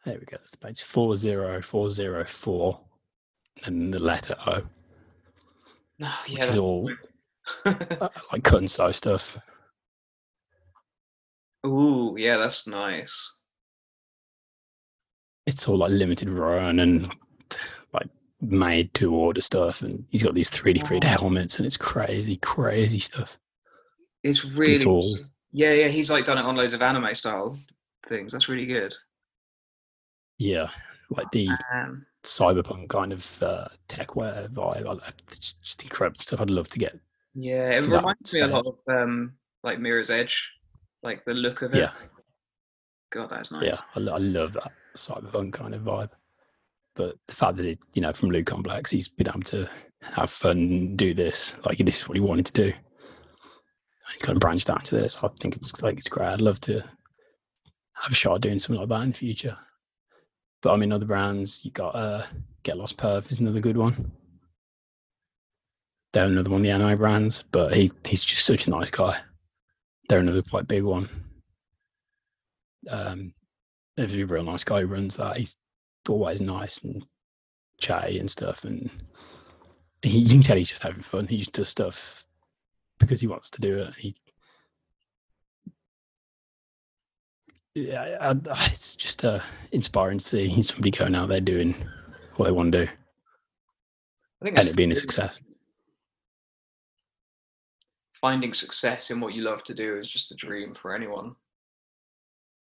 There 0.05 0.15
we 0.15 0.25
go. 0.25 0.37
That's 0.37 0.51
the 0.51 0.57
page 0.57 0.81
four 0.81 1.15
zero 1.15 1.61
four 1.61 1.89
zero 1.89 2.25
four, 2.25 2.79
and 3.65 3.93
the 3.93 3.99
letter 3.99 4.35
O, 4.47 4.63
No, 5.99 6.07
which 6.23 6.37
yeah. 6.37 6.45
is 6.45 6.57
all 6.57 6.89
like 8.31 8.43
cut 8.43 8.59
and 8.59 8.71
sew 8.71 8.91
stuff. 8.91 9.37
Ooh, 11.65 12.15
yeah, 12.17 12.37
that's 12.37 12.67
nice. 12.67 13.35
it's 15.47 15.67
all 15.67 15.77
like 15.77 15.91
limited 15.91 16.29
run 16.29 16.79
and 16.79 17.11
like 17.93 18.07
made 18.41 18.93
to 18.93 19.11
order 19.13 19.41
stuff 19.41 19.81
and 19.81 20.05
he's 20.09 20.21
got 20.23 20.35
these 20.35 20.49
3d 20.51 20.85
printed 20.85 21.09
Oh. 21.09 21.19
helmets 21.19 21.57
and 21.57 21.65
it's 21.65 21.77
crazy 21.77 22.37
crazy 22.37 22.99
stuff 22.99 23.37
It's 24.23 24.45
really 24.45 24.83
all- 24.85 25.17
yeah, 25.51 25.73
yeah. 25.73 25.87
He's 25.89 26.09
like 26.11 26.25
done 26.25 26.37
it 26.37 26.45
on 26.45 26.55
loads 26.55 26.73
of 26.73 26.81
anime 26.81 27.13
style 27.15 27.57
things. 28.07 28.31
That's 28.31 28.47
really 28.49 28.65
good. 28.67 28.93
yeah 30.37 30.69
like 31.09 31.29
the 31.31 31.49
Um, 31.73 32.05
cyberpunk 32.23 32.87
kind 32.89 33.11
of 33.11 33.43
uh, 33.43 33.67
tech 33.87 34.15
wear 34.15 34.47
vibe 34.47 35.09
it's 35.27 35.37
just- 35.39 35.61
just 35.63 35.83
incredible 35.83 36.19
stuff 36.21 36.39
i'd 36.41 36.49
love 36.51 36.69
to 36.69 36.79
get 36.79 36.97
yeah, 37.33 37.69
it 37.71 37.85
reminds 37.87 38.33
me 38.33 38.41
a 38.41 38.47
lot 38.47 38.65
of 38.67 38.77
um, 38.89 39.33
like 39.63 39.79
Mirror's 39.79 40.09
Edge, 40.11 40.51
like 41.03 41.25
the 41.25 41.33
look 41.33 41.61
of 41.61 41.73
it. 41.73 41.77
yeah. 41.79 41.91
God, 43.11 43.29
that's 43.29 43.51
nice. 43.51 43.63
yeah 43.63 43.79
I, 43.95 43.99
I 43.99 44.17
love 44.17 44.53
that 44.53 44.71
cyberpunk 44.95 45.53
kind 45.53 45.75
of 45.75 45.81
vibe. 45.81 46.09
But 46.95 47.15
the 47.27 47.35
fact 47.35 47.57
that 47.57 47.65
it 47.65 47.79
you 47.93 48.01
know 48.01 48.13
from 48.13 48.29
Lude 48.29 48.45
Complex 48.45 48.91
he's 48.91 49.07
been 49.07 49.27
able 49.27 49.41
to 49.41 49.67
have 50.01 50.29
fun 50.29 50.57
and 50.57 50.97
do 50.97 51.13
this 51.13 51.55
like 51.65 51.77
this 51.77 52.01
is 52.01 52.07
what 52.07 52.17
he 52.17 52.21
wanted 52.21 52.45
to 52.47 52.53
do. 52.53 52.73
He's 54.13 54.21
kind 54.21 54.35
of 54.35 54.41
branched 54.41 54.69
out 54.69 54.85
to 54.85 54.95
this 54.95 55.17
I 55.21 55.29
think 55.39 55.55
it's 55.55 55.81
like 55.81 55.97
it's 55.97 56.09
great. 56.09 56.27
I'd 56.27 56.41
love 56.41 56.61
to 56.61 56.81
have 57.93 58.11
a 58.11 58.15
shot 58.15 58.35
at 58.35 58.41
doing 58.41 58.59
something 58.59 58.79
like 58.79 58.89
that 58.89 59.03
in 59.03 59.11
the 59.11 59.17
future. 59.17 59.57
But 60.61 60.73
I 60.73 60.77
mean 60.77 60.91
other 60.91 61.05
brands 61.05 61.63
you 61.65 61.71
got 61.71 61.95
uh 61.95 62.25
Get 62.63 62.77
Lost 62.77 62.97
Perv 62.97 63.29
is 63.31 63.39
another 63.39 63.59
good 63.59 63.77
one. 63.77 64.11
They're 66.13 66.25
another 66.25 66.51
one 66.51 66.61
of 66.61 66.63
the 66.63 66.71
anime 66.71 66.97
brands 66.97 67.43
but 67.51 67.73
he 67.75 67.91
he's 68.05 68.23
just 68.23 68.45
such 68.45 68.67
a 68.67 68.69
nice 68.69 68.89
guy 68.89 69.19
they're 70.11 70.19
another 70.19 70.41
quite 70.41 70.67
big 70.67 70.83
one 70.83 71.09
um 72.89 73.33
there's 73.95 74.13
a 74.13 74.23
real 74.25 74.43
nice 74.43 74.63
guy 74.63 74.81
who 74.81 74.87
runs 74.87 75.17
that. 75.17 75.37
He's 75.37 75.57
always 76.07 76.41
nice 76.41 76.79
and 76.79 77.05
chatty 77.79 78.19
and 78.19 78.29
stuff, 78.29 78.63
and 78.63 78.89
he, 80.01 80.19
you 80.19 80.29
can 80.29 80.41
tell 80.41 80.57
he's 80.57 80.69
just 80.69 80.83
having 80.83 81.01
fun. 81.01 81.27
He 81.27 81.37
just 81.37 81.53
does 81.53 81.69
stuff 81.69 82.23
because 82.99 83.21
he 83.21 83.27
wants 83.27 83.49
to 83.51 83.61
do 83.61 83.79
it. 83.79 83.93
He, 83.95 84.15
yeah, 87.75 88.17
I, 88.19 88.29
I, 88.29 88.65
it's 88.71 88.95
just 88.95 89.23
uh, 89.25 89.39
inspiring 89.71 90.19
to 90.19 90.25
see 90.25 90.63
somebody 90.63 90.91
going 90.91 91.15
out 91.15 91.29
there 91.29 91.39
doing 91.39 91.75
what 92.35 92.45
they 92.45 92.51
want 92.51 92.71
to 92.71 92.85
do 92.85 92.91
I 94.41 94.45
think 94.45 94.57
and 94.57 94.67
it 94.67 94.75
being 94.75 94.91
a 94.91 94.95
success. 94.95 95.39
Finding 98.21 98.53
success 98.53 99.09
in 99.11 99.19
what 99.19 99.33
you 99.33 99.41
love 99.41 99.63
to 99.65 99.73
do 99.73 99.97
is 99.97 100.09
just 100.09 100.31
a 100.31 100.35
dream 100.35 100.75
for 100.75 100.95
anyone. 100.95 101.35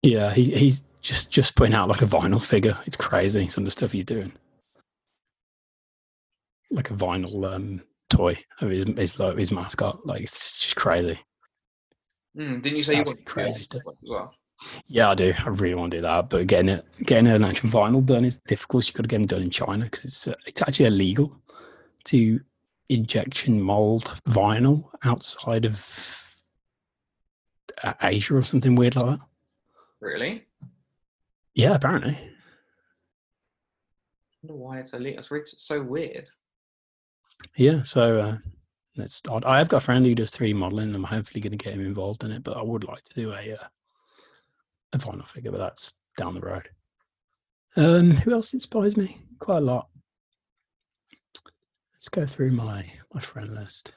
Yeah, 0.03 0.33
he, 0.35 0.51
he's 0.55 0.85
just 1.01 1.31
just 1.31 1.55
putting 1.55 1.75
out 1.75 1.89
like 1.89 2.03
a 2.03 2.07
vinyl 2.07 2.43
figure. 2.43 2.77
It's 2.87 2.97
crazy 2.97 3.49
some 3.49 3.63
of 3.63 3.67
the 3.67 3.71
stuff 3.71 3.93
he's 3.93 4.05
doing, 4.05 4.33
like 6.71 6.91
a 6.91 6.95
vinyl 6.95 7.55
um, 7.55 7.83
toy 8.11 8.37
of 8.61 8.71
his 8.71 8.85
his, 8.97 9.19
lo- 9.19 9.37
his 9.37 9.53
mascot. 9.53 10.05
Like 10.05 10.23
it's 10.23 10.59
just 10.59 10.77
crazy. 10.77 11.19
Mm, 12.37 12.63
didn't 12.63 12.77
you 12.77 12.83
say 12.83 12.95
you 12.95 13.01
Absolutely 13.01 13.23
want 13.23 13.27
crazy 13.27 13.63
stuff. 13.63 13.83
as 13.87 14.11
well? 14.11 14.35
Yeah, 14.87 15.11
I 15.11 15.15
do. 15.15 15.33
I 15.39 15.49
really 15.49 15.75
want 15.75 15.93
to 15.93 15.99
do 15.99 16.03
that, 16.03 16.31
but 16.31 16.47
getting 16.47 16.69
it, 16.69 16.85
getting 17.05 17.27
an 17.27 17.45
actual 17.45 17.71
vinyl 17.71 18.05
done 18.05 18.25
is 18.25 18.39
difficult. 18.47 18.87
You 18.87 18.95
got 18.95 19.03
to 19.03 19.09
get 19.09 19.19
them 19.19 19.27
done 19.27 19.43
in 19.43 19.51
China 19.51 19.85
because 19.85 20.05
it's 20.05 20.27
uh, 20.27 20.35
it's 20.47 20.63
actually 20.63 20.87
illegal 20.87 21.37
to 22.05 22.41
injection 22.89 23.61
mold 23.61 24.05
vinyl 24.29 24.85
outside 25.03 25.65
of 25.65 26.35
uh, 27.83 27.95
Asia 28.03 28.37
or 28.37 28.43
something 28.43 28.75
weird 28.75 28.97
like 28.97 29.19
that. 29.19 29.27
Really? 30.01 30.45
Yeah, 31.55 31.75
apparently. 31.75 32.13
I 32.13 32.27
wonder 34.43 34.63
why 34.63 34.81
it's. 34.81 34.91
That's 34.91 35.31
really, 35.31 35.45
so 35.45 35.83
weird. 35.83 36.27
Yeah, 37.57 37.83
so 37.83 38.21
uh, 38.21 38.37
that's 38.97 39.23
odd. 39.29 39.45
I 39.45 39.59
have 39.59 39.69
got 39.69 39.79
a 39.79 39.81
friend 39.81 40.05
who 40.05 40.15
does 40.15 40.33
3D 40.33 40.55
modeling. 40.55 40.95
I'm 40.95 41.05
hopefully 41.05 41.41
going 41.41 41.57
to 41.57 41.63
get 41.63 41.75
him 41.75 41.85
involved 41.85 42.25
in 42.25 42.33
it, 42.33 42.43
but 42.43 42.57
I 42.57 42.63
would 42.63 42.85
like 42.85 43.05
to 43.05 43.15
do 43.15 43.33
a 43.33 43.55
uh, 43.55 43.67
a 44.93 44.99
vinyl 44.99 45.27
figure, 45.27 45.51
but 45.51 45.59
that's 45.59 45.95
down 46.17 46.35
the 46.35 46.41
road. 46.41 46.69
Um, 47.77 48.13
who 48.13 48.33
else 48.33 48.55
inspires 48.55 48.97
me? 48.97 49.21
Quite 49.41 49.59
a 49.59 49.61
lot. 49.61 49.89
Let's 52.05 52.09
go 52.11 52.27
through 52.27 52.51
my 52.51 52.85
my 53.15 53.21
friend 53.23 53.55
list. 53.55 53.95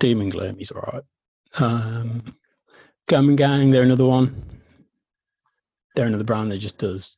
Demon 0.00 0.28
Gloom, 0.30 0.58
he's 0.58 0.72
all 0.72 0.82
right. 0.92 1.02
Um, 1.60 2.34
Gum 3.06 3.28
and 3.28 3.38
Gang, 3.38 3.70
they're 3.70 3.84
another 3.84 4.06
one. 4.06 4.60
They're 5.94 6.06
another 6.06 6.24
brand 6.24 6.50
that 6.50 6.58
just 6.58 6.78
does 6.78 7.16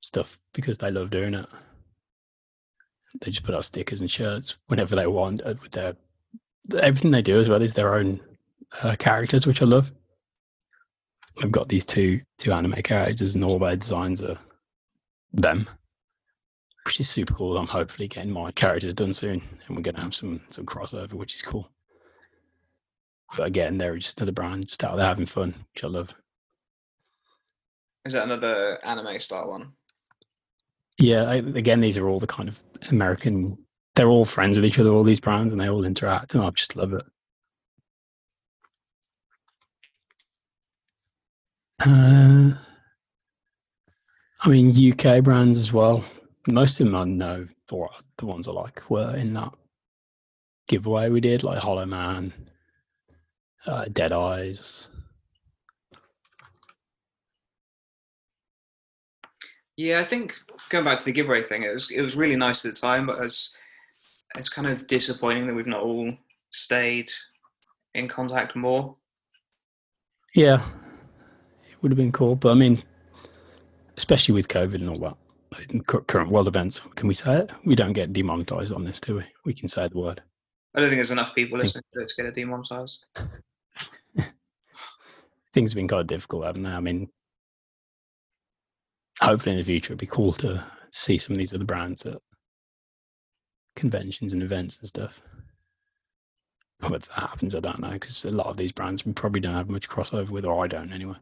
stuff 0.00 0.40
because 0.54 0.78
they 0.78 0.90
love 0.90 1.10
doing 1.10 1.34
it 1.34 1.46
they 3.20 3.30
just 3.30 3.44
put 3.44 3.54
out 3.54 3.64
stickers 3.64 4.00
and 4.00 4.10
shirts 4.10 4.56
whenever 4.66 4.96
they 4.96 5.06
want 5.06 5.42
uh, 5.42 5.54
with 5.62 5.72
their 5.72 5.96
everything 6.80 7.10
they 7.10 7.22
do 7.22 7.38
as 7.38 7.48
well 7.48 7.62
is 7.62 7.74
their 7.74 7.94
own 7.94 8.20
uh, 8.82 8.96
characters 8.98 9.46
which 9.46 9.62
i 9.62 9.64
love 9.64 9.92
i've 11.42 11.52
got 11.52 11.68
these 11.68 11.84
two 11.84 12.20
two 12.38 12.52
anime 12.52 12.82
characters 12.82 13.34
and 13.34 13.44
all 13.44 13.58
their 13.58 13.76
designs 13.76 14.22
are 14.22 14.38
them 15.32 15.66
which 16.86 17.00
is 17.00 17.08
super 17.08 17.34
cool 17.34 17.58
i'm 17.58 17.66
hopefully 17.66 18.08
getting 18.08 18.30
my 18.30 18.50
characters 18.52 18.94
done 18.94 19.12
soon 19.12 19.42
and 19.66 19.76
we're 19.76 19.82
going 19.82 19.94
to 19.94 20.00
have 20.00 20.14
some 20.14 20.40
some 20.48 20.64
crossover 20.64 21.12
which 21.12 21.34
is 21.34 21.42
cool 21.42 21.70
but 23.36 23.46
again 23.46 23.76
they're 23.76 23.96
just 23.98 24.18
another 24.18 24.32
brand 24.32 24.66
just 24.66 24.82
out 24.84 24.96
there 24.96 25.04
having 25.06 25.26
fun 25.26 25.52
which 25.74 25.84
i 25.84 25.88
love 25.88 26.14
Is 28.06 28.12
that 28.12 28.22
another 28.24 28.78
anime 28.86 29.18
style 29.18 29.50
one? 29.50 29.72
Yeah, 30.98 31.24
I, 31.24 31.34
again, 31.34 31.80
these 31.80 31.98
are 31.98 32.08
all 32.08 32.20
the 32.20 32.26
kind 32.26 32.48
of 32.48 32.58
American. 32.90 33.58
They're 33.96 34.08
all 34.08 34.24
friends 34.24 34.56
with 34.56 34.64
each 34.64 34.78
other, 34.78 34.90
all 34.90 35.02
these 35.02 35.20
brands, 35.20 35.52
and 35.52 35.60
they 35.60 35.68
all 35.68 35.84
interact, 35.84 36.34
and 36.34 36.42
I 36.42 36.50
just 36.50 36.76
love 36.76 36.92
it. 36.92 37.04
Uh, 41.84 42.52
I 44.40 44.48
mean, 44.48 44.92
UK 44.92 45.22
brands 45.22 45.58
as 45.58 45.72
well. 45.72 46.04
Most 46.48 46.80
of 46.80 46.86
them 46.86 46.94
I 46.94 47.04
know, 47.04 47.48
or 47.70 47.90
the 48.18 48.26
ones 48.26 48.46
I 48.46 48.52
like, 48.52 48.88
were 48.88 49.16
in 49.16 49.32
that 49.34 49.52
giveaway 50.68 51.08
we 51.08 51.20
did, 51.20 51.42
like 51.42 51.58
Hollow 51.58 51.86
Man, 51.86 52.32
uh, 53.66 53.86
Dead 53.92 54.12
Eyes. 54.12 54.88
Yeah, 59.76 60.00
I 60.00 60.04
think 60.04 60.34
going 60.70 60.84
back 60.84 60.98
to 61.00 61.04
the 61.04 61.12
giveaway 61.12 61.42
thing, 61.42 61.62
it 61.62 61.72
was 61.72 61.90
it 61.90 62.00
was 62.00 62.16
really 62.16 62.36
nice 62.36 62.64
at 62.64 62.74
the 62.74 62.80
time, 62.80 63.06
but 63.06 63.18
it's 63.22 63.54
it's 64.36 64.48
kind 64.48 64.66
of 64.66 64.86
disappointing 64.86 65.46
that 65.46 65.54
we've 65.54 65.66
not 65.66 65.82
all 65.82 66.10
stayed 66.50 67.10
in 67.94 68.08
contact 68.08 68.56
more. 68.56 68.96
Yeah, 70.34 70.66
it 71.70 71.82
would 71.82 71.92
have 71.92 71.96
been 71.96 72.12
cool, 72.12 72.36
but 72.36 72.52
I 72.52 72.54
mean, 72.54 72.82
especially 73.96 74.34
with 74.34 74.48
COVID 74.48 74.76
and 74.76 74.88
all 74.88 74.98
that, 74.98 75.16
like, 75.16 75.16
in 75.16 75.16
cu- 75.16 75.25
current 75.86 76.30
world 76.30 76.48
events, 76.48 76.80
can 76.94 77.08
we 77.08 77.14
say 77.14 77.36
it? 77.36 77.50
We 77.64 77.74
don't 77.74 77.92
get 77.92 78.12
demonetized 78.12 78.72
on 78.72 78.84
this, 78.84 79.00
do 79.00 79.16
we? 79.16 79.24
We 79.44 79.54
can 79.54 79.68
say 79.68 79.88
the 79.88 79.98
word. 79.98 80.22
I 80.74 80.80
don't 80.80 80.88
think 80.88 80.98
there's 80.98 81.10
enough 81.10 81.34
people 81.34 81.58
listening 81.58 81.84
to 81.94 82.00
it 82.02 82.08
to 82.08 82.14
get 82.16 82.26
it 82.26 82.34
demonetized. 82.34 83.06
Things 85.52 85.72
have 85.72 85.76
been 85.76 85.88
kind 85.88 86.00
of 86.00 86.06
difficult, 86.06 86.44
haven't 86.44 86.64
they? 86.64 86.70
I 86.70 86.80
mean, 86.80 87.08
hopefully 89.20 89.52
in 89.52 89.58
the 89.58 89.64
future 89.64 89.88
it'd 89.92 89.98
be 89.98 90.06
cool 90.06 90.32
to 90.34 90.64
see 90.90 91.18
some 91.18 91.32
of 91.32 91.38
these 91.38 91.54
other 91.54 91.64
brands 91.64 92.04
at 92.04 92.18
conventions 93.74 94.32
and 94.32 94.42
events 94.42 94.78
and 94.78 94.88
stuff. 94.88 95.20
Whether 96.80 96.98
that 96.98 97.20
happens, 97.20 97.54
I 97.54 97.60
don't 97.60 97.80
know, 97.80 97.92
because 97.92 98.24
a 98.24 98.30
lot 98.30 98.48
of 98.48 98.58
these 98.58 98.72
brands 98.72 99.06
we 99.06 99.12
probably 99.12 99.40
don't 99.40 99.54
have 99.54 99.70
much 99.70 99.88
crossover 99.88 100.28
with, 100.28 100.44
or 100.44 100.62
I 100.62 100.68
don't 100.68 100.92
anyway. 100.92 101.16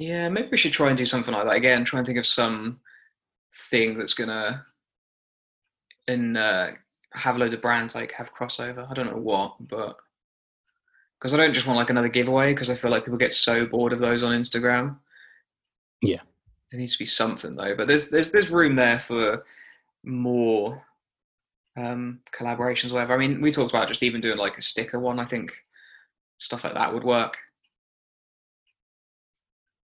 Yeah, 0.00 0.30
maybe 0.30 0.48
we 0.50 0.56
should 0.56 0.72
try 0.72 0.88
and 0.88 0.96
do 0.96 1.04
something 1.04 1.34
like 1.34 1.44
that 1.44 1.56
again. 1.56 1.84
Try 1.84 1.98
and 1.98 2.06
think 2.06 2.18
of 2.18 2.24
some 2.24 2.80
thing 3.68 3.98
that's 3.98 4.14
gonna 4.14 4.64
and 6.08 6.38
uh, 6.38 6.68
have 7.12 7.36
loads 7.36 7.52
of 7.52 7.60
brands 7.60 7.94
like 7.94 8.12
have 8.12 8.32
crossover. 8.32 8.90
I 8.90 8.94
don't 8.94 9.08
know 9.08 9.20
what, 9.20 9.56
but 9.60 9.98
because 11.18 11.34
I 11.34 11.36
don't 11.36 11.52
just 11.52 11.66
want 11.66 11.76
like 11.78 11.90
another 11.90 12.08
giveaway 12.08 12.54
because 12.54 12.70
I 12.70 12.76
feel 12.76 12.90
like 12.90 13.04
people 13.04 13.18
get 13.18 13.34
so 13.34 13.66
bored 13.66 13.92
of 13.92 13.98
those 13.98 14.22
on 14.22 14.32
Instagram. 14.32 14.96
Yeah. 16.00 16.22
there 16.70 16.80
needs 16.80 16.94
to 16.94 16.98
be 16.98 17.04
something 17.04 17.54
though. 17.54 17.76
But 17.76 17.86
there's 17.86 18.08
there's 18.08 18.30
there's 18.30 18.48
room 18.48 18.76
there 18.76 19.00
for 19.00 19.44
more 20.02 20.82
um, 21.76 22.20
collaborations, 22.32 22.90
whatever. 22.90 23.12
I 23.12 23.18
mean, 23.18 23.42
we 23.42 23.52
talked 23.52 23.70
about 23.70 23.88
just 23.88 24.02
even 24.02 24.22
doing 24.22 24.38
like 24.38 24.56
a 24.56 24.62
sticker 24.62 24.98
one. 24.98 25.18
I 25.18 25.26
think 25.26 25.52
stuff 26.38 26.64
like 26.64 26.72
that 26.72 26.94
would 26.94 27.04
work. 27.04 27.36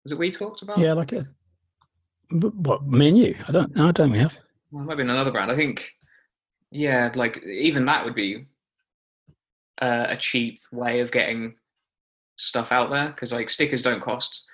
Was 0.05 0.13
it 0.13 0.19
we 0.19 0.31
talked 0.31 0.63
about? 0.63 0.79
Yeah, 0.79 0.93
like. 0.95 1.13
But 2.31 2.55
what 2.55 2.87
me 2.87 3.09
and 3.09 3.19
you? 3.19 3.37
I 3.47 3.53
don't. 3.53 3.77
No, 3.77 3.89
I 3.89 3.93
don't. 3.93 4.11
We 4.11 4.19
have. 4.19 4.37
Well, 4.71 4.83
it 4.83 4.87
might 4.87 4.97
be 4.97 5.03
in 5.03 5.11
another 5.11 5.31
brand. 5.31 5.51
I 5.53 5.57
think, 5.57 5.91
yeah, 6.71 7.11
like 7.15 7.43
even 7.45 7.85
that 7.87 8.05
would 8.05 8.15
be 8.15 8.47
uh, 9.81 10.07
a 10.09 10.17
cheap 10.17 10.59
way 10.73 11.01
of 11.01 11.13
getting 11.13 11.55
stuff 12.37 12.73
out 12.73 12.91
there 12.91 13.09
because 13.09 13.33
like 13.33 13.51
stickers 13.51 13.83
don't 13.83 14.01
cost, 14.01 14.45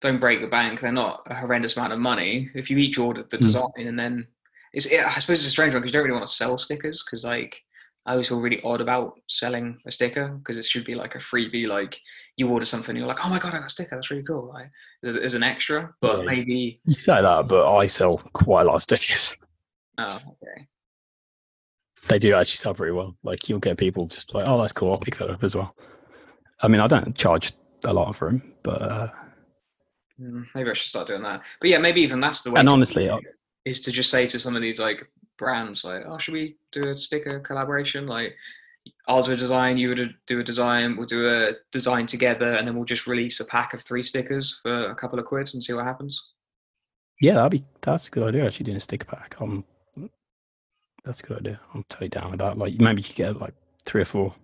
don't 0.00 0.20
break 0.20 0.40
the 0.42 0.46
bank. 0.46 0.80
They're 0.80 0.92
not 0.92 1.22
a 1.26 1.34
horrendous 1.34 1.76
amount 1.76 1.94
of 1.94 1.98
money. 1.98 2.50
If 2.54 2.70
you 2.70 2.76
each 2.78 2.98
ordered 2.98 3.30
the 3.30 3.38
Mm. 3.38 3.42
design 3.42 3.70
and 3.88 3.98
then 3.98 4.26
it's, 4.74 4.86
it, 4.86 5.04
I 5.04 5.18
suppose 5.18 5.38
it's 5.38 5.46
a 5.46 5.50
strange 5.50 5.72
one 5.72 5.82
because 5.82 5.92
you 5.92 5.98
don't 5.98 6.04
really 6.04 6.16
want 6.16 6.26
to 6.26 6.32
sell 6.32 6.58
stickers 6.58 7.02
because 7.02 7.24
like 7.24 7.62
I 8.04 8.12
always 8.12 8.28
feel 8.28 8.40
really 8.40 8.60
odd 8.62 8.80
about 8.80 9.20
selling 9.28 9.78
a 9.86 9.92
sticker 9.92 10.28
because 10.28 10.58
it 10.58 10.64
should 10.64 10.84
be 10.84 10.94
like 10.96 11.14
a 11.14 11.18
freebie. 11.18 11.68
Like 11.68 11.98
you 12.36 12.48
order 12.48 12.66
something, 12.66 12.96
you're 12.96 13.06
like, 13.06 13.24
oh 13.24 13.28
my 13.30 13.38
god, 13.38 13.54
I 13.54 13.58
got 13.58 13.66
a 13.66 13.70
sticker. 13.70 13.94
That's 13.94 14.10
really 14.10 14.24
cool. 14.24 14.50
Like 14.52 14.70
as, 15.04 15.16
as 15.16 15.34
an 15.34 15.42
extra, 15.44 15.94
but 16.00 16.18
Yeah. 16.20 16.24
maybe 16.24 16.80
You 16.84 16.94
say 16.94 17.22
that, 17.22 17.46
but 17.48 17.72
I 17.76 17.86
sell 17.86 18.18
quite 18.32 18.62
a 18.62 18.64
lot 18.68 18.74
of 18.76 18.82
stickers. 18.82 19.36
oh 19.98 20.06
okay. 20.06 20.66
They 22.08 22.18
do 22.18 22.34
actually 22.34 22.56
sell 22.56 22.74
pretty 22.74 22.92
well. 22.92 23.16
Like 23.22 23.48
you'll 23.48 23.60
get 23.60 23.76
people 23.78 24.06
just 24.06 24.34
like, 24.34 24.44
oh, 24.48 24.60
that's 24.60 24.72
cool. 24.72 24.90
I'll 24.90 24.98
pick 24.98 25.16
that 25.18 25.30
up 25.30 25.44
as 25.44 25.54
well. 25.54 25.76
I 26.60 26.66
mean, 26.68 26.80
I 26.80 26.88
don't 26.88 27.14
charge 27.14 27.52
a 27.84 27.92
lot 27.92 28.14
for 28.16 28.28
them, 28.30 28.54
but 28.62 28.82
uh, 28.82 29.08
Mm, 30.20 30.44
Maybe 30.54 30.70
I 30.70 30.72
should 30.74 30.88
start 30.88 31.06
doing 31.08 31.22
that. 31.22 31.42
But 31.60 31.70
yeah, 31.70 31.78
maybe 31.78 32.00
even 32.02 32.20
that's 32.20 32.42
the 32.42 32.50
way. 32.52 32.60
and 32.60 32.68
honestly, 32.68 33.06
it, 33.06 33.18
is 33.64 33.80
to 33.80 33.90
just 33.90 34.10
say 34.10 34.26
to 34.26 34.38
some 34.38 34.54
of 34.54 34.62
these 34.62 34.78
like 34.78 35.08
brands, 35.42 35.84
like, 35.84 36.04
"Oh, 36.06 36.18
should 36.18 36.34
we 36.34 36.56
do 36.70 36.90
a 36.90 36.96
sticker 36.96 37.40
collaboration? 37.40 38.06
Like, 38.06 38.36
I'll 39.08 39.22
do 39.22 39.32
a 39.32 39.36
design, 39.36 39.78
you 39.78 39.88
would 39.90 40.14
do 40.26 40.40
a 40.40 40.44
design, 40.44 40.96
we'll 40.96 41.06
do 41.06 41.28
a 41.28 41.52
design 41.70 42.06
together, 42.06 42.54
and 42.54 42.66
then 42.66 42.74
we'll 42.76 42.92
just 42.94 43.06
release 43.06 43.40
a 43.40 43.44
pack 43.44 43.74
of 43.74 43.82
three 43.82 44.02
stickers 44.02 44.60
for 44.62 44.86
a 44.86 44.94
couple 44.94 45.18
of 45.18 45.26
quid 45.26 45.50
and 45.52 45.62
see 45.62 45.74
what 45.74 45.84
happens." 45.84 46.20
yeah, 47.22 47.34
that'd 47.34 47.52
be 47.52 47.64
that's 47.80 48.08
a 48.08 48.10
good 48.10 48.24
idea. 48.24 48.44
Actually, 48.44 48.64
doing 48.64 48.76
a 48.76 48.80
sticker 48.80 49.06
pack. 49.06 49.36
Um, 49.40 49.64
that's 51.04 51.20
a 51.20 51.22
good 51.22 51.38
idea. 51.38 51.60
I'm 51.72 51.84
totally 51.88 52.08
down 52.08 52.32
with 52.32 52.40
that. 52.40 52.58
Like 52.58 52.80
maybe 52.80 53.00
you 53.00 53.06
could 53.06 53.16
get 53.16 53.40
like 53.40 53.54
three 53.84 54.02
or 54.02 54.06
four 54.06 54.34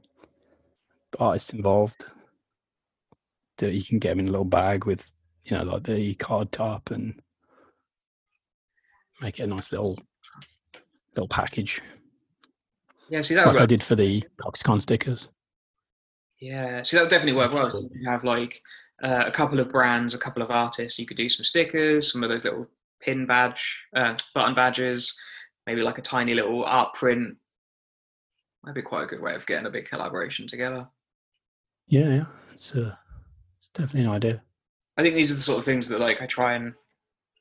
artists 1.18 1.50
involved. 1.50 2.06
Do 3.56 3.68
you 3.68 3.84
can 3.84 3.98
get 3.98 4.10
them 4.10 4.20
in 4.20 4.28
a 4.28 4.30
little 4.30 4.44
bag 4.44 4.86
with 4.86 5.10
you 5.42 5.56
know 5.56 5.64
like 5.64 5.84
the 5.84 6.14
card 6.14 6.52
top 6.52 6.92
and 6.92 7.20
make 9.20 9.40
it 9.40 9.42
a 9.42 9.46
nice 9.48 9.72
little 9.72 9.98
little 11.18 11.28
package. 11.28 11.82
Yeah, 13.10 13.22
see 13.22 13.34
that 13.34 13.46
like 13.46 13.60
I 13.60 13.66
did 13.66 13.82
for 13.82 13.96
the 13.96 14.22
Coxcon 14.40 14.80
stickers. 14.80 15.30
Yeah, 16.40 16.82
see 16.82 16.96
that 16.96 17.02
would 17.02 17.10
definitely 17.10 17.38
work 17.38 17.52
well. 17.52 17.70
You 17.92 18.08
have 18.08 18.22
like 18.22 18.62
uh, 19.02 19.24
a 19.26 19.30
couple 19.30 19.58
of 19.58 19.68
brands, 19.68 20.14
a 20.14 20.18
couple 20.18 20.42
of 20.42 20.50
artists. 20.50 20.98
You 20.98 21.06
could 21.06 21.16
do 21.16 21.28
some 21.28 21.44
stickers, 21.44 22.12
some 22.12 22.22
of 22.22 22.30
those 22.30 22.44
little 22.44 22.68
pin 23.00 23.26
badge, 23.26 23.78
uh, 23.96 24.16
button 24.34 24.54
badges, 24.54 25.16
maybe 25.66 25.82
like 25.82 25.98
a 25.98 26.02
tiny 26.02 26.34
little 26.34 26.64
art 26.64 26.94
print. 26.94 27.36
Might 28.64 28.74
be 28.74 28.82
quite 28.82 29.04
a 29.04 29.06
good 29.06 29.22
way 29.22 29.34
of 29.34 29.46
getting 29.46 29.66
a 29.66 29.70
big 29.70 29.88
collaboration 29.88 30.46
together. 30.46 30.88
Yeah, 31.88 32.08
yeah, 32.08 32.24
it's 32.52 32.74
uh, 32.74 32.94
it's 33.58 33.70
definitely 33.70 34.02
an 34.02 34.14
idea. 34.14 34.42
I 34.96 35.02
think 35.02 35.14
these 35.14 35.32
are 35.32 35.36
the 35.36 35.40
sort 35.40 35.58
of 35.58 35.64
things 35.64 35.88
that 35.88 36.00
like 36.00 36.20
I 36.20 36.26
try 36.26 36.54
and 36.54 36.74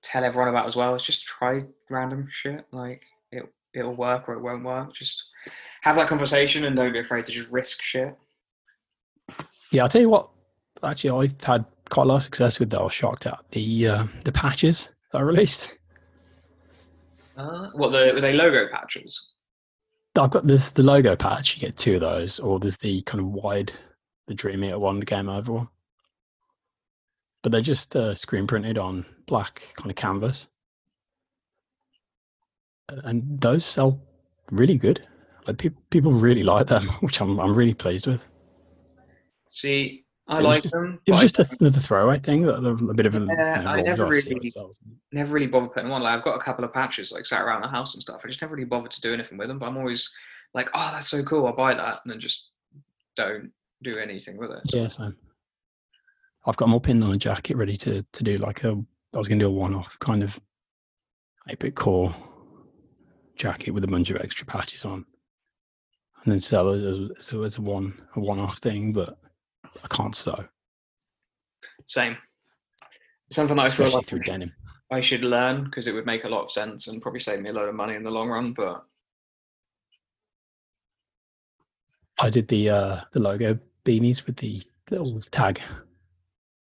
tell 0.01 0.23
everyone 0.23 0.49
about 0.49 0.67
as 0.67 0.75
well. 0.75 0.95
It's 0.95 1.03
just 1.03 1.25
try 1.25 1.65
random 1.89 2.29
shit. 2.31 2.65
Like 2.71 3.03
it 3.31 3.43
it'll 3.77 3.95
work 3.95 4.27
or 4.27 4.33
it 4.33 4.41
won't 4.41 4.63
work. 4.63 4.93
Just 4.93 5.29
have 5.81 5.95
that 5.95 6.07
conversation 6.07 6.65
and 6.65 6.75
don't 6.75 6.93
be 6.93 6.99
afraid 6.99 7.23
to 7.25 7.31
just 7.31 7.49
risk 7.51 7.81
shit. 7.81 8.15
Yeah, 9.71 9.83
I'll 9.83 9.89
tell 9.89 10.01
you 10.01 10.09
what. 10.09 10.29
Actually, 10.83 11.25
I've 11.25 11.43
had 11.43 11.65
quite 11.89 12.03
a 12.03 12.07
lot 12.07 12.17
of 12.17 12.23
success 12.23 12.59
with 12.59 12.69
that. 12.69 12.79
I 12.79 12.83
was 12.83 12.93
shocked 12.93 13.25
at 13.25 13.39
the 13.51 13.87
uh, 13.87 14.03
the 14.23 14.31
patches 14.31 14.89
that 15.11 15.19
I 15.19 15.21
released. 15.21 15.71
Uh, 17.35 17.69
what 17.73 17.91
the 17.91 18.11
were 18.13 18.21
they 18.21 18.33
logo 18.33 18.67
patches? 18.67 19.31
I've 20.17 20.31
got 20.31 20.47
this 20.47 20.71
the 20.71 20.83
logo 20.83 21.15
patch. 21.15 21.55
You 21.55 21.61
get 21.61 21.77
two 21.77 21.95
of 21.95 22.01
those, 22.01 22.39
or 22.39 22.59
there's 22.59 22.77
the 22.77 23.01
kind 23.03 23.19
of 23.19 23.27
wide, 23.27 23.71
the 24.27 24.33
Dream 24.33 24.63
Eater 24.63 24.79
one, 24.79 24.99
the 24.99 25.05
Game 25.05 25.29
Over 25.29 25.51
one. 25.51 25.67
But 27.43 27.51
they're 27.51 27.61
just 27.61 27.95
uh, 27.95 28.15
screen 28.15 28.47
printed 28.47 28.77
on 28.77 29.05
black 29.25 29.61
kind 29.75 29.89
of 29.89 29.95
canvas, 29.95 30.47
and 32.89 33.39
those 33.41 33.65
sell 33.65 34.01
really 34.51 34.77
good. 34.77 35.05
Like 35.45 35.57
people, 35.57 35.81
people 35.89 36.11
really 36.11 36.43
like 36.43 36.67
them, 36.67 36.87
which 37.01 37.21
I'm 37.21 37.39
I'm 37.39 37.53
really 37.53 37.73
pleased 37.73 38.07
with. 38.07 38.21
See, 39.49 40.05
I 40.27 40.39
like 40.39 40.63
just- 40.63 40.73
them. 40.73 40.99
It 41.05 41.11
was 41.11 41.31
just 41.31 41.61
a, 41.61 41.69
the 41.69 41.79
throwaway 41.79 42.19
thing, 42.19 42.43
that 42.43 42.55
a, 42.55 42.69
a 42.69 42.93
bit 42.93 43.05
of 43.05 43.15
a. 43.15 43.25
Yeah, 43.29 43.59
you 43.59 43.65
know, 43.65 43.71
I 43.71 43.81
never 43.81 44.05
the 44.05 44.11
dice, 44.11 44.23
see 44.23 44.33
what 44.33 44.65
really- 44.65 44.71
never 45.13 45.33
really 45.33 45.47
bothered 45.47 45.73
putting 45.73 45.89
one. 45.89 46.03
Like 46.03 46.17
I've 46.17 46.23
got 46.23 46.35
a 46.35 46.39
couple 46.43 46.65
of 46.65 46.73
patches 46.73 47.11
like 47.11 47.25
sat 47.25 47.41
around 47.41 47.61
the 47.61 47.67
house 47.67 47.93
and 47.93 48.03
stuff. 48.03 48.21
I 48.23 48.27
just 48.27 48.41
never 48.41 48.55
really 48.55 48.65
bothered 48.65 48.91
to 48.91 49.01
do 49.01 49.13
anything 49.13 49.37
with 49.37 49.47
them. 49.47 49.59
But 49.59 49.67
I'm 49.67 49.77
always 49.77 50.13
like, 50.53 50.69
oh, 50.73 50.89
that's 50.91 51.07
so 51.07 51.23
cool. 51.23 51.47
I'll 51.47 51.55
buy 51.55 51.73
that, 51.73 52.01
and 52.03 52.11
then 52.11 52.19
just 52.19 52.49
don't 53.15 53.51
do 53.83 53.97
anything 53.97 54.37
with 54.37 54.51
it. 54.51 54.61
Yeah, 54.73 54.87
same. 54.89 55.15
I've 56.45 56.55
got 56.57 56.65
them 56.65 56.73
all 56.73 56.79
pinned 56.79 57.03
on 57.03 57.13
a 57.13 57.17
jacket, 57.17 57.55
ready 57.57 57.77
to 57.77 58.03
to 58.11 58.23
do 58.23 58.37
like 58.37 58.63
a. 58.63 58.81
I 59.13 59.17
was 59.17 59.29
going 59.29 59.39
to 59.39 59.45
do 59.45 59.49
a 59.49 59.53
one-off 59.53 59.97
kind 59.99 60.21
of 60.21 60.37
8 61.49 61.57
Bit 61.59 61.75
Core 61.75 62.13
jacket 63.37 63.71
with 63.71 63.83
a 63.83 63.87
bunch 63.87 64.09
of 64.09 64.17
extra 64.17 64.45
patches 64.45 64.85
on, 64.85 65.05
and 66.23 66.31
then 66.31 66.39
sell 66.39 66.73
it 66.73 66.83
as 66.83 66.99
as, 67.17 67.33
as 67.33 67.57
a 67.57 67.61
one 67.61 67.93
a 68.15 68.19
one-off 68.19 68.57
thing. 68.57 68.93
But 68.93 69.17
I 69.83 69.87
can't 69.87 70.15
sew, 70.15 70.45
Same. 71.85 72.17
Something 73.31 73.57
that 73.57 73.65
I 73.65 73.69
feel 73.69 73.89
like 73.89 74.05
through 74.05 74.19
denim. 74.19 74.53
I 74.91 75.01
should 75.01 75.23
learn 75.23 75.65
because 75.65 75.87
it 75.87 75.93
would 75.93 76.05
make 76.05 76.23
a 76.23 76.29
lot 76.29 76.43
of 76.43 76.51
sense 76.51 76.87
and 76.87 77.01
probably 77.01 77.19
save 77.19 77.41
me 77.41 77.49
a 77.49 77.53
load 77.53 77.67
of 77.67 77.75
money 77.75 77.95
in 77.95 78.03
the 78.03 78.11
long 78.11 78.29
run. 78.29 78.53
But 78.53 78.85
I 82.19 82.29
did 82.29 82.47
the 82.47 82.69
uh 82.69 83.01
the 83.11 83.19
logo 83.19 83.59
beanies 83.85 84.25
with 84.25 84.37
the 84.37 84.63
little 84.89 85.19
tag, 85.19 85.61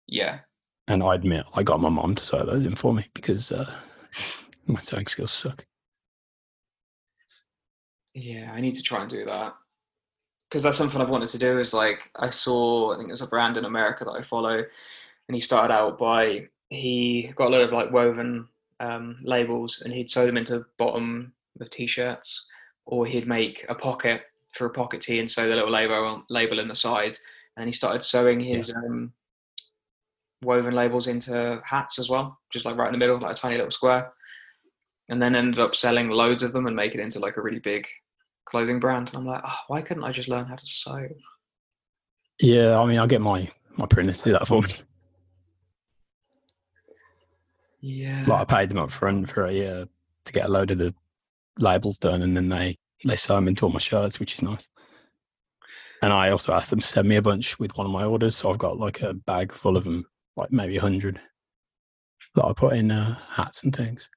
yeah, 0.07 0.39
and 0.87 1.03
I 1.03 1.15
admit 1.15 1.45
I 1.53 1.63
got 1.63 1.81
my 1.81 1.89
mom 1.89 2.15
to 2.15 2.25
sew 2.25 2.45
those 2.45 2.63
in 2.63 2.75
for 2.75 2.93
me 2.93 3.05
because 3.13 3.51
uh, 3.51 3.71
my 4.67 4.79
sewing 4.79 5.07
skills 5.07 5.31
suck. 5.31 5.65
Yeah, 8.15 8.51
I 8.53 8.61
need 8.61 8.71
to 8.71 8.81
try 8.81 9.01
and 9.01 9.09
do 9.09 9.25
that 9.25 9.53
because 10.49 10.63
that's 10.63 10.77
something 10.77 11.01
I've 11.01 11.09
wanted 11.09 11.29
to 11.29 11.37
do. 11.37 11.59
Is 11.59 11.73
like 11.73 12.09
I 12.15 12.29
saw, 12.29 12.93
I 12.93 12.97
think 12.97 13.09
there's 13.09 13.21
a 13.21 13.27
brand 13.27 13.57
in 13.57 13.65
America 13.65 14.05
that 14.05 14.11
I 14.11 14.21
follow, 14.21 14.55
and 14.57 15.35
he 15.35 15.39
started 15.39 15.73
out 15.73 15.99
by 15.99 16.47
he 16.69 17.33
got 17.35 17.47
a 17.47 17.49
load 17.49 17.65
of 17.65 17.73
like 17.73 17.91
woven 17.91 18.47
um, 18.79 19.17
labels 19.23 19.81
and 19.83 19.93
he'd 19.93 20.09
sew 20.09 20.25
them 20.25 20.37
into 20.37 20.65
bottom 20.77 21.33
of 21.59 21.69
t-shirts, 21.69 22.45
or 22.85 23.05
he'd 23.05 23.27
make 23.27 23.65
a 23.69 23.75
pocket 23.75 24.23
for 24.51 24.65
a 24.65 24.69
pocket 24.69 25.01
tee 25.01 25.19
and 25.19 25.29
sew 25.29 25.47
the 25.47 25.55
little 25.55 25.71
label 25.71 25.95
on, 25.95 26.23
label 26.29 26.59
in 26.59 26.67
the 26.67 26.75
side. 26.75 27.17
And 27.57 27.67
he 27.67 27.73
started 27.73 28.03
sewing 28.03 28.39
his 28.39 28.73
um, 28.73 29.13
woven 30.41 30.73
labels 30.73 31.07
into 31.07 31.61
hats 31.63 31.99
as 31.99 32.09
well, 32.09 32.39
just 32.49 32.65
like 32.65 32.77
right 32.77 32.87
in 32.87 32.93
the 32.93 32.97
middle, 32.97 33.19
like 33.19 33.31
a 33.31 33.39
tiny 33.39 33.55
little 33.55 33.71
square. 33.71 34.11
And 35.07 35.21
then 35.21 35.35
ended 35.35 35.59
up 35.59 35.75
selling 35.75 36.09
loads 36.09 36.43
of 36.43 36.51
them 36.51 36.67
and 36.67 36.75
make 36.75 36.95
it 36.95 36.99
into 36.99 37.19
like 37.19 37.37
a 37.37 37.41
really 37.41 37.59
big 37.59 37.87
clothing 38.45 38.80
brand. 38.80 39.09
And 39.09 39.17
I'm 39.17 39.26
like, 39.26 39.41
oh, 39.45 39.59
why 39.67 39.81
couldn't 39.81 40.03
I 40.03 40.11
just 40.11 40.30
learn 40.30 40.45
how 40.45 40.55
to 40.55 40.67
sew? 40.67 41.07
Yeah, 42.39 42.80
I 42.80 42.85
mean, 42.85 42.99
I'll 42.99 43.07
get 43.07 43.22
my 43.22 43.49
my 43.77 43.85
printer 43.85 44.13
to 44.13 44.23
do 44.23 44.31
that 44.31 44.47
for 44.47 44.61
me. 44.61 44.69
Yeah. 47.81 48.23
Like 48.27 48.41
I 48.41 48.45
paid 48.45 48.69
them 48.69 48.80
up 48.80 48.91
front 48.91 49.30
for 49.30 49.45
a 49.45 49.53
year 49.53 49.85
to 50.26 50.34
get 50.34 50.45
a 50.45 50.49
load 50.49 50.72
of 50.72 50.80
the 50.80 50.93
labels 51.59 51.99
done, 51.99 52.22
and 52.22 52.35
then 52.35 52.49
they 52.49 52.77
they 53.05 53.15
sew 53.15 53.35
them 53.35 53.47
into 53.47 53.65
all 53.65 53.72
my 53.72 53.80
shirts, 53.80 54.19
which 54.19 54.34
is 54.34 54.41
nice. 54.41 54.67
And 56.01 56.11
I 56.11 56.30
also 56.30 56.53
asked 56.53 56.69
them 56.69 56.80
to 56.80 56.88
send 56.88 57.07
me 57.07 57.15
a 57.15 57.22
bunch 57.22 57.59
with 57.59 57.77
one 57.77 57.85
of 57.85 57.93
my 57.93 58.03
orders, 58.03 58.38
so 58.38 58.49
I've 58.49 58.57
got 58.57 58.77
like 58.80 59.01
a 59.01 59.13
bag 59.13 59.53
full 59.53 59.77
of 59.77 59.84
them, 59.84 60.05
like 60.35 60.51
maybe 60.51 60.77
a 60.77 60.81
hundred 60.81 61.19
that 62.35 62.45
I 62.45 62.53
put 62.53 62.73
in 62.73 62.91
uh, 62.91 63.17
hats 63.30 63.63
and 63.63 63.76
things. 63.76 64.09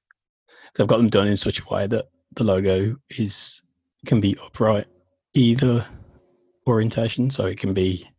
So 0.75 0.83
I've 0.83 0.89
got 0.89 0.97
them 0.97 1.09
done 1.09 1.27
in 1.27 1.37
such 1.37 1.59
a 1.59 1.73
way 1.73 1.87
that 1.87 2.05
the 2.35 2.43
logo 2.43 2.95
is 3.17 3.61
can 4.05 4.21
be 4.21 4.37
upright 4.43 4.87
either 5.33 5.85
orientation, 6.67 7.29
so 7.29 7.45
it 7.45 7.59
can 7.59 7.73
be 7.73 8.09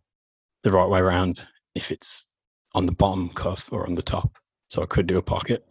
the 0.62 0.72
right 0.72 0.88
way 0.88 1.00
around 1.00 1.42
if 1.74 1.90
it's 1.90 2.26
on 2.74 2.86
the 2.86 2.92
bottom 2.92 3.28
cuff 3.30 3.72
or 3.72 3.86
on 3.86 3.94
the 3.94 4.02
top. 4.02 4.36
So 4.68 4.82
I 4.82 4.86
could 4.86 5.06
do 5.06 5.18
a 5.18 5.22
pocket 5.22 5.66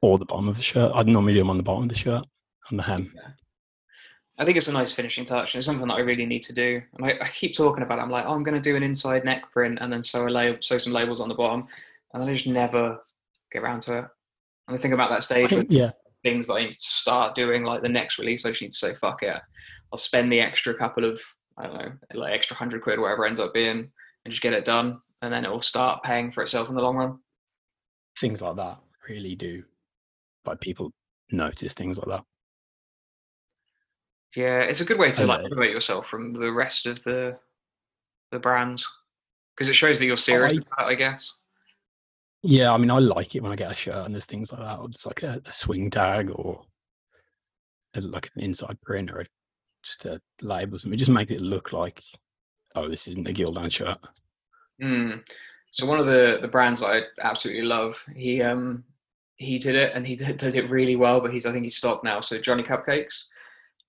or 0.00 0.18
the 0.18 0.24
bottom 0.24 0.48
of 0.48 0.56
the 0.56 0.62
shirt. 0.62 0.92
I'd 0.94 1.06
normally 1.06 1.34
do 1.34 1.40
them 1.40 1.50
on 1.50 1.58
the 1.58 1.62
bottom 1.62 1.84
of 1.84 1.88
the 1.88 1.94
shirt, 1.94 2.24
on 2.70 2.76
the 2.76 2.82
hem. 2.82 3.12
I 4.38 4.44
think 4.44 4.56
it's 4.56 4.68
a 4.68 4.72
nice 4.72 4.94
finishing 4.94 5.24
touch, 5.24 5.54
and 5.54 5.58
it's 5.58 5.66
something 5.66 5.86
that 5.88 5.94
I 5.94 6.00
really 6.00 6.26
need 6.26 6.42
to 6.44 6.54
do. 6.54 6.80
And 6.94 7.06
I, 7.06 7.18
I 7.20 7.28
keep 7.28 7.54
talking 7.54 7.82
about. 7.82 7.98
it. 7.98 8.02
I'm 8.02 8.08
like, 8.08 8.24
oh, 8.26 8.32
I'm 8.32 8.42
going 8.42 8.60
to 8.60 8.70
do 8.70 8.76
an 8.76 8.82
inside 8.82 9.24
neck 9.24 9.50
print, 9.52 9.78
and 9.80 9.92
then 9.92 10.02
sew 10.02 10.26
a 10.26 10.30
label, 10.30 10.58
sew 10.60 10.78
some 10.78 10.92
labels 10.92 11.20
on 11.20 11.28
the 11.28 11.34
bottom, 11.34 11.66
and 12.12 12.22
then 12.22 12.30
I 12.30 12.32
just 12.32 12.46
never 12.46 12.98
get 13.52 13.62
around 13.62 13.80
to 13.82 13.98
it. 13.98 14.04
And 14.68 14.76
I 14.76 14.80
think 14.80 14.94
about 14.94 15.10
that 15.10 15.24
stage 15.24 15.50
think, 15.50 15.68
with 15.68 15.72
yeah, 15.72 15.90
things 16.22 16.46
that 16.46 16.54
I 16.54 16.64
need 16.64 16.72
to 16.72 16.80
start 16.80 17.34
doing, 17.34 17.64
like 17.64 17.82
the 17.82 17.88
next 17.88 18.18
release. 18.18 18.44
I 18.46 18.50
just 18.50 18.62
need 18.62 18.72
to 18.72 18.76
say, 18.78 18.94
fuck 18.94 19.22
it. 19.22 19.40
I'll 19.92 19.98
spend 19.98 20.32
the 20.32 20.40
extra 20.40 20.74
couple 20.74 21.04
of, 21.04 21.20
I 21.58 21.66
don't 21.66 21.76
know, 21.76 21.92
like 22.14 22.32
extra 22.32 22.56
hundred 22.56 22.82
quid, 22.82 22.98
whatever 22.98 23.24
it 23.24 23.28
ends 23.28 23.40
up 23.40 23.52
being, 23.52 23.90
and 24.24 24.30
just 24.30 24.42
get 24.42 24.52
it 24.52 24.64
done, 24.64 25.00
and 25.22 25.32
then 25.32 25.44
it 25.44 25.50
will 25.50 25.60
start 25.60 26.02
paying 26.02 26.30
for 26.32 26.42
itself 26.42 26.68
in 26.68 26.74
the 26.74 26.82
long 26.82 26.96
run. 26.96 27.18
things 28.18 28.40
like 28.42 28.56
that 28.56 28.78
really 29.08 29.34
do. 29.34 29.64
Like 30.46 30.60
people 30.60 30.92
notice 31.30 31.74
things 31.74 31.98
like 31.98 32.08
that. 32.08 32.24
Yeah, 34.36 34.60
it's 34.60 34.80
a 34.80 34.84
good 34.84 34.98
way 34.98 35.10
to 35.10 35.26
like 35.26 35.40
uh, 35.40 35.48
separate 35.48 35.72
yourself 35.72 36.06
from 36.06 36.32
the 36.32 36.52
rest 36.52 36.86
of 36.86 37.02
the 37.04 37.36
the 38.30 38.38
brands 38.38 38.86
because 39.54 39.68
it 39.68 39.74
shows 39.74 39.98
that 39.98 40.06
you're 40.06 40.16
serious 40.16 40.54
I- 40.58 40.82
about 40.82 40.90
it, 40.90 40.92
I 40.92 40.94
guess. 40.94 41.32
Yeah, 42.42 42.72
I 42.72 42.76
mean, 42.76 42.90
I 42.90 42.98
like 42.98 43.34
it 43.34 43.42
when 43.42 43.52
I 43.52 43.56
get 43.56 43.70
a 43.70 43.74
shirt 43.74 44.04
and 44.04 44.14
there's 44.14 44.26
things 44.26 44.52
like 44.52 44.60
that. 44.62 44.78
It's 44.86 45.06
like 45.06 45.22
a, 45.22 45.40
a 45.46 45.52
swing 45.52 45.90
tag 45.90 46.30
or 46.34 46.62
a, 47.94 48.00
like 48.00 48.30
an 48.34 48.42
inside 48.42 48.80
print 48.82 49.10
or 49.10 49.20
a, 49.20 49.26
just 49.84 50.04
a 50.06 50.20
label. 50.40 50.78
something. 50.78 50.94
It 50.94 50.98
just 50.98 51.10
makes 51.10 51.30
it 51.30 51.40
look 51.40 51.72
like, 51.72 52.02
oh, 52.74 52.88
this 52.88 53.06
isn't 53.08 53.28
a 53.28 53.32
Gildan 53.32 53.70
shirt. 53.70 53.98
Mm. 54.82 55.22
So 55.70 55.86
one 55.86 56.00
of 56.00 56.06
the 56.06 56.38
the 56.42 56.48
brands 56.48 56.82
I 56.82 57.02
absolutely 57.20 57.62
love, 57.62 58.04
he 58.14 58.42
um 58.42 58.84
he 59.36 59.58
did 59.58 59.74
it 59.74 59.92
and 59.94 60.06
he 60.06 60.16
did, 60.16 60.36
did 60.36 60.56
it 60.56 60.68
really 60.70 60.96
well, 60.96 61.20
but 61.20 61.32
he's 61.32 61.46
I 61.46 61.52
think 61.52 61.64
he's 61.64 61.76
stopped 61.76 62.02
now. 62.04 62.20
So 62.20 62.38
Johnny 62.40 62.62
Cupcakes, 62.64 63.24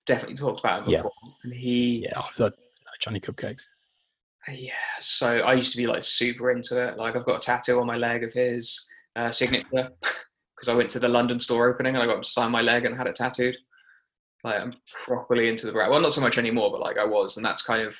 definitely 0.06 0.36
talked 0.36 0.60
about 0.60 0.84
him 0.84 0.92
Yeah. 0.92 0.98
before, 1.00 1.12
and 1.44 1.54
he 1.54 2.08
Yeah, 2.10 2.50
Johnny 3.00 3.20
Cupcakes. 3.20 3.66
Yeah, 4.50 4.74
so 5.00 5.40
I 5.40 5.54
used 5.54 5.72
to 5.72 5.78
be 5.78 5.88
like 5.88 6.04
super 6.04 6.52
into 6.52 6.82
it. 6.82 6.98
Like 6.98 7.16
I've 7.16 7.26
got 7.26 7.38
a 7.38 7.46
tattoo 7.46 7.80
on 7.80 7.88
my 7.88 7.98
leg 7.98 8.24
of 8.24 8.34
his 8.34 8.88
uh, 9.16 9.32
signature 9.32 9.90
because 10.02 10.70
I 10.70 10.76
went 10.76 10.90
to 10.92 11.00
the 11.00 11.08
London 11.08 11.40
store 11.40 11.70
opening 11.70 11.96
and 11.96 12.04
I 12.04 12.08
got 12.08 12.18
him 12.18 12.24
to 12.24 12.30
sign 12.30 12.52
my 12.52 12.62
leg 12.62 12.86
and 12.86 12.96
had 12.96 13.08
it 13.08 13.16
tattooed. 13.16 13.56
Like 14.44 14.62
I'm 14.62 14.74
properly 15.06 15.48
into 15.48 15.66
the 15.66 15.72
brand. 15.72 15.92
Well, 15.92 16.02
not 16.02 16.14
so 16.14 16.22
much 16.22 16.38
anymore, 16.38 16.72
but 16.72 16.82
like 16.82 16.98
I 16.98 17.06
was, 17.06 17.38
and 17.38 17.46
that's 17.46 17.62
kind 17.62 17.88
of 17.88 17.98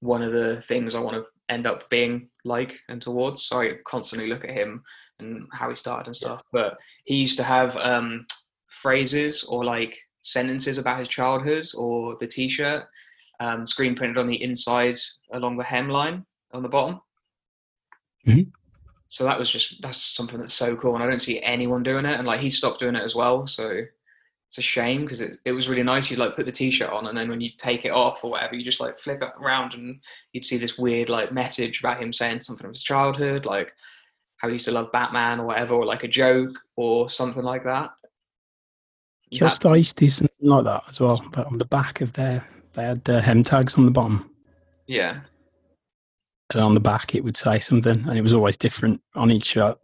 one 0.00 0.22
of 0.22 0.32
the 0.32 0.60
things 0.62 0.94
I 0.94 1.00
want 1.00 1.16
to 1.16 1.24
end 1.48 1.66
up 1.66 1.88
being 1.88 2.28
like 2.44 2.78
and 2.90 3.00
towards. 3.00 3.44
So 3.44 3.60
I 3.60 3.72
constantly 3.86 4.28
look 4.28 4.44
at 4.44 4.50
him 4.50 4.82
and 5.18 5.48
how 5.52 5.70
he 5.70 5.76
started 5.76 6.06
and 6.06 6.16
stuff. 6.16 6.44
But 6.52 6.78
he 7.04 7.14
used 7.16 7.38
to 7.38 7.44
have 7.44 7.76
um, 7.78 8.26
phrases 8.68 9.44
or 9.44 9.64
like 9.64 9.96
sentences 10.20 10.76
about 10.76 10.98
his 10.98 11.08
childhood 11.08 11.66
or 11.74 12.16
the 12.20 12.26
T-shirt 12.26 12.84
um, 13.40 13.66
screen 13.66 13.94
printed 13.94 14.18
on 14.18 14.26
the 14.26 14.42
inside 14.42 14.98
along 15.32 15.56
the 15.56 15.64
hemline 15.64 16.24
on 16.52 16.62
the 16.62 16.68
bottom. 16.68 17.00
Mhm. 18.26 18.50
So 19.06 19.24
that 19.24 19.38
was 19.38 19.50
just 19.50 19.80
that's 19.80 20.02
something 20.02 20.38
that's 20.38 20.52
so 20.54 20.76
cool, 20.76 20.94
and 20.94 21.02
I 21.02 21.08
don't 21.08 21.22
see 21.22 21.40
anyone 21.42 21.82
doing 21.82 22.04
it. 22.04 22.16
And 22.18 22.26
like 22.26 22.40
he 22.40 22.50
stopped 22.50 22.80
doing 22.80 22.94
it 22.96 23.02
as 23.02 23.14
well, 23.14 23.46
so 23.46 23.80
it's 24.48 24.58
a 24.58 24.62
shame 24.62 25.02
because 25.02 25.20
it, 25.20 25.32
it 25.44 25.52
was 25.52 25.68
really 25.68 25.82
nice. 25.82 26.10
You'd 26.10 26.18
like 26.20 26.34
put 26.36 26.46
the 26.46 26.52
t-shirt 26.52 26.90
on, 26.90 27.06
and 27.06 27.16
then 27.16 27.28
when 27.30 27.40
you 27.40 27.50
take 27.58 27.84
it 27.84 27.90
off 27.90 28.22
or 28.24 28.30
whatever, 28.30 28.54
you 28.54 28.64
just 28.64 28.80
like 28.80 28.98
flip 28.98 29.22
it 29.22 29.32
around, 29.40 29.74
and 29.74 30.00
you'd 30.32 30.44
see 30.44 30.56
this 30.58 30.76
weird 30.78 31.08
like 31.08 31.32
message 31.32 31.80
about 31.80 32.02
him 32.02 32.12
saying 32.12 32.42
something 32.42 32.66
of 32.66 32.72
his 32.72 32.82
childhood, 32.82 33.46
like 33.46 33.72
how 34.38 34.48
he 34.48 34.54
used 34.54 34.66
to 34.66 34.72
love 34.72 34.92
Batman 34.92 35.40
or 35.40 35.46
whatever, 35.46 35.74
or 35.74 35.86
like 35.86 36.04
a 36.04 36.08
joke 36.08 36.58
or 36.76 37.08
something 37.10 37.42
like 37.42 37.64
that. 37.64 37.90
That- 39.30 39.36
Just 39.38 39.66
I 39.66 39.76
used 39.76 39.96
to 39.98 40.04
do 40.04 40.10
something 40.10 40.36
like 40.48 40.64
that 40.64 40.84
as 40.88 41.00
well. 41.00 41.22
But 41.32 41.46
on 41.46 41.58
the 41.58 41.64
back 41.66 42.00
of 42.00 42.12
their, 42.14 42.46
they 42.78 42.84
had 42.84 43.10
uh, 43.10 43.20
hem 43.20 43.42
tags 43.42 43.76
on 43.76 43.84
the 43.84 43.90
bottom. 43.90 44.30
yeah, 44.86 45.20
And 46.52 46.62
on 46.62 46.74
the 46.74 46.80
back, 46.80 47.14
it 47.14 47.24
would 47.24 47.36
say 47.36 47.58
something. 47.58 48.04
And 48.08 48.16
it 48.16 48.22
was 48.22 48.32
always 48.32 48.56
different 48.56 49.00
on 49.16 49.32
each 49.32 49.46
shirt. 49.46 49.78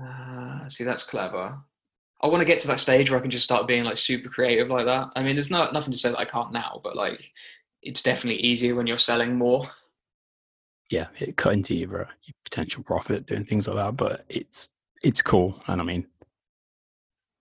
Uh, 0.00 0.68
see, 0.68 0.84
that's 0.84 1.02
clever. 1.02 1.58
I 2.22 2.26
want 2.28 2.40
to 2.40 2.46
get 2.46 2.60
to 2.60 2.68
that 2.68 2.78
stage 2.78 3.10
where 3.10 3.18
I 3.18 3.22
can 3.22 3.30
just 3.30 3.44
start 3.44 3.66
being 3.66 3.84
like 3.84 3.98
super 3.98 4.28
creative 4.28 4.68
like 4.68 4.86
that. 4.86 5.08
I 5.16 5.22
mean, 5.22 5.34
there's 5.34 5.50
not 5.50 5.72
nothing 5.72 5.90
to 5.90 5.98
say 5.98 6.10
that 6.10 6.18
I 6.18 6.24
can't 6.24 6.52
now, 6.52 6.80
but 6.82 6.96
like, 6.96 7.20
it's 7.82 8.02
definitely 8.02 8.40
easier 8.42 8.76
when 8.76 8.86
you're 8.86 8.98
selling 8.98 9.36
more. 9.36 9.62
yeah, 10.90 11.08
it 11.18 11.36
cut 11.36 11.54
into 11.54 11.74
your, 11.74 12.02
uh, 12.02 12.10
your 12.22 12.34
potential 12.44 12.84
profit 12.84 13.26
doing 13.26 13.44
things 13.44 13.66
like 13.66 13.76
that. 13.76 13.96
But 13.96 14.24
it's 14.28 14.68
it's 15.02 15.22
cool, 15.22 15.60
and 15.66 15.80
I 15.80 15.84
mean, 15.84 16.06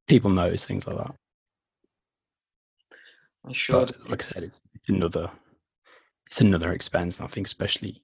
people 0.08 0.32
notice 0.32 0.66
things 0.66 0.88
like 0.88 0.98
that. 0.98 1.16
I 3.48 3.54
sure. 3.54 3.86
But 3.86 4.10
like 4.10 4.22
I 4.24 4.26
said, 4.26 4.44
it's, 4.44 4.62
it's 4.74 4.90
another 4.90 5.30
it's 6.28 6.42
another 6.42 6.72
expense. 6.72 7.22
I 7.22 7.28
think, 7.28 7.48
especially 7.48 8.02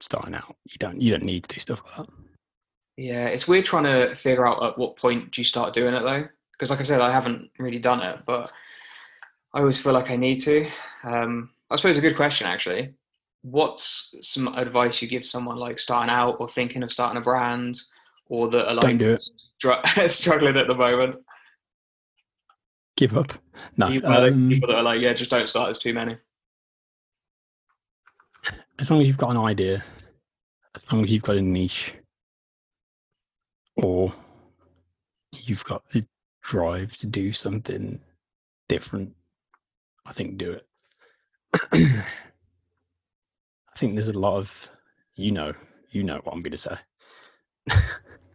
starting 0.00 0.34
out, 0.34 0.56
you 0.64 0.76
don't 0.78 1.00
you 1.00 1.10
don't 1.10 1.24
need 1.24 1.44
to 1.44 1.54
do 1.54 1.60
stuff 1.60 1.82
like 1.84 2.06
that. 2.06 2.14
Yeah, 2.96 3.26
it's 3.26 3.48
weird 3.48 3.64
trying 3.64 3.84
to 3.84 4.14
figure 4.14 4.46
out 4.46 4.62
at 4.62 4.76
what 4.76 4.96
point 4.96 5.30
do 5.30 5.40
you 5.40 5.44
start 5.44 5.72
doing 5.72 5.94
it 5.94 6.02
though, 6.02 6.26
because 6.52 6.70
like 6.70 6.80
I 6.80 6.84
said, 6.84 7.00
I 7.00 7.10
haven't 7.10 7.50
really 7.58 7.78
done 7.78 8.02
it, 8.02 8.20
but 8.26 8.52
I 9.54 9.60
always 9.60 9.80
feel 9.80 9.92
like 9.92 10.10
I 10.10 10.16
need 10.16 10.38
to. 10.40 10.68
Um, 11.04 11.50
I 11.70 11.76
suppose 11.76 11.96
a 11.96 12.02
good 12.02 12.16
question 12.16 12.46
actually. 12.46 12.94
What's 13.42 14.14
some 14.20 14.48
advice 14.48 15.02
you 15.02 15.08
give 15.08 15.24
someone 15.24 15.56
like 15.56 15.78
starting 15.78 16.10
out 16.12 16.36
or 16.38 16.48
thinking 16.48 16.82
of 16.82 16.92
starting 16.92 17.16
a 17.18 17.22
brand, 17.22 17.80
or 18.26 18.48
that 18.50 18.68
are 18.68 18.74
like 18.74 18.82
Don't 18.82 18.98
do 18.98 19.12
it. 19.14 19.22
str- 19.58 20.06
struggling 20.08 20.56
at 20.56 20.66
the 20.66 20.74
moment? 20.74 21.16
Give 22.96 23.16
up. 23.16 23.32
No, 23.76 23.88
You 23.88 24.00
one 24.00 24.12
of 24.12 24.22
those 24.22 24.32
um, 24.32 24.48
people 24.48 24.68
that 24.68 24.76
are 24.76 24.82
like, 24.82 25.00
yeah, 25.00 25.12
just 25.12 25.30
don't 25.30 25.48
start. 25.48 25.68
There's 25.68 25.78
too 25.78 25.94
many. 25.94 26.16
as 28.78 28.90
long 28.90 29.00
as 29.00 29.06
you've 29.06 29.16
got 29.16 29.30
an 29.30 29.38
idea, 29.38 29.82
as 30.74 30.90
long 30.92 31.04
as 31.04 31.10
you've 31.10 31.22
got 31.22 31.36
a 31.36 31.42
niche, 31.42 31.94
or 33.76 34.12
you've 35.44 35.64
got 35.64 35.88
the 35.90 36.04
drive 36.42 36.96
to 36.98 37.06
do 37.06 37.32
something 37.32 38.00
different, 38.68 39.14
I 40.04 40.12
think 40.12 40.36
do 40.36 40.52
it. 40.52 40.66
I 41.72 42.04
think 43.78 43.94
there's 43.94 44.08
a 44.08 44.18
lot 44.18 44.36
of, 44.36 44.68
you 45.14 45.32
know, 45.32 45.54
you 45.90 46.02
know 46.02 46.20
what 46.24 46.34
I'm 46.34 46.42
going 46.42 46.52
to 46.52 46.58
say. 46.58 46.76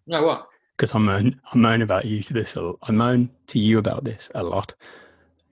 No, 0.08 0.24
what? 0.24 0.48
Because 0.78 0.94
I 0.94 1.00
moan, 1.00 1.42
I 1.52 1.58
moan 1.58 1.82
about 1.82 2.06
you 2.06 2.22
to 2.24 2.34
this. 2.34 2.56
I 2.56 2.92
moan 2.92 3.30
to 3.48 3.60
you 3.60 3.80
about 3.80 4.04
this 4.04 4.30
a 4.36 4.44
lot. 4.44 4.76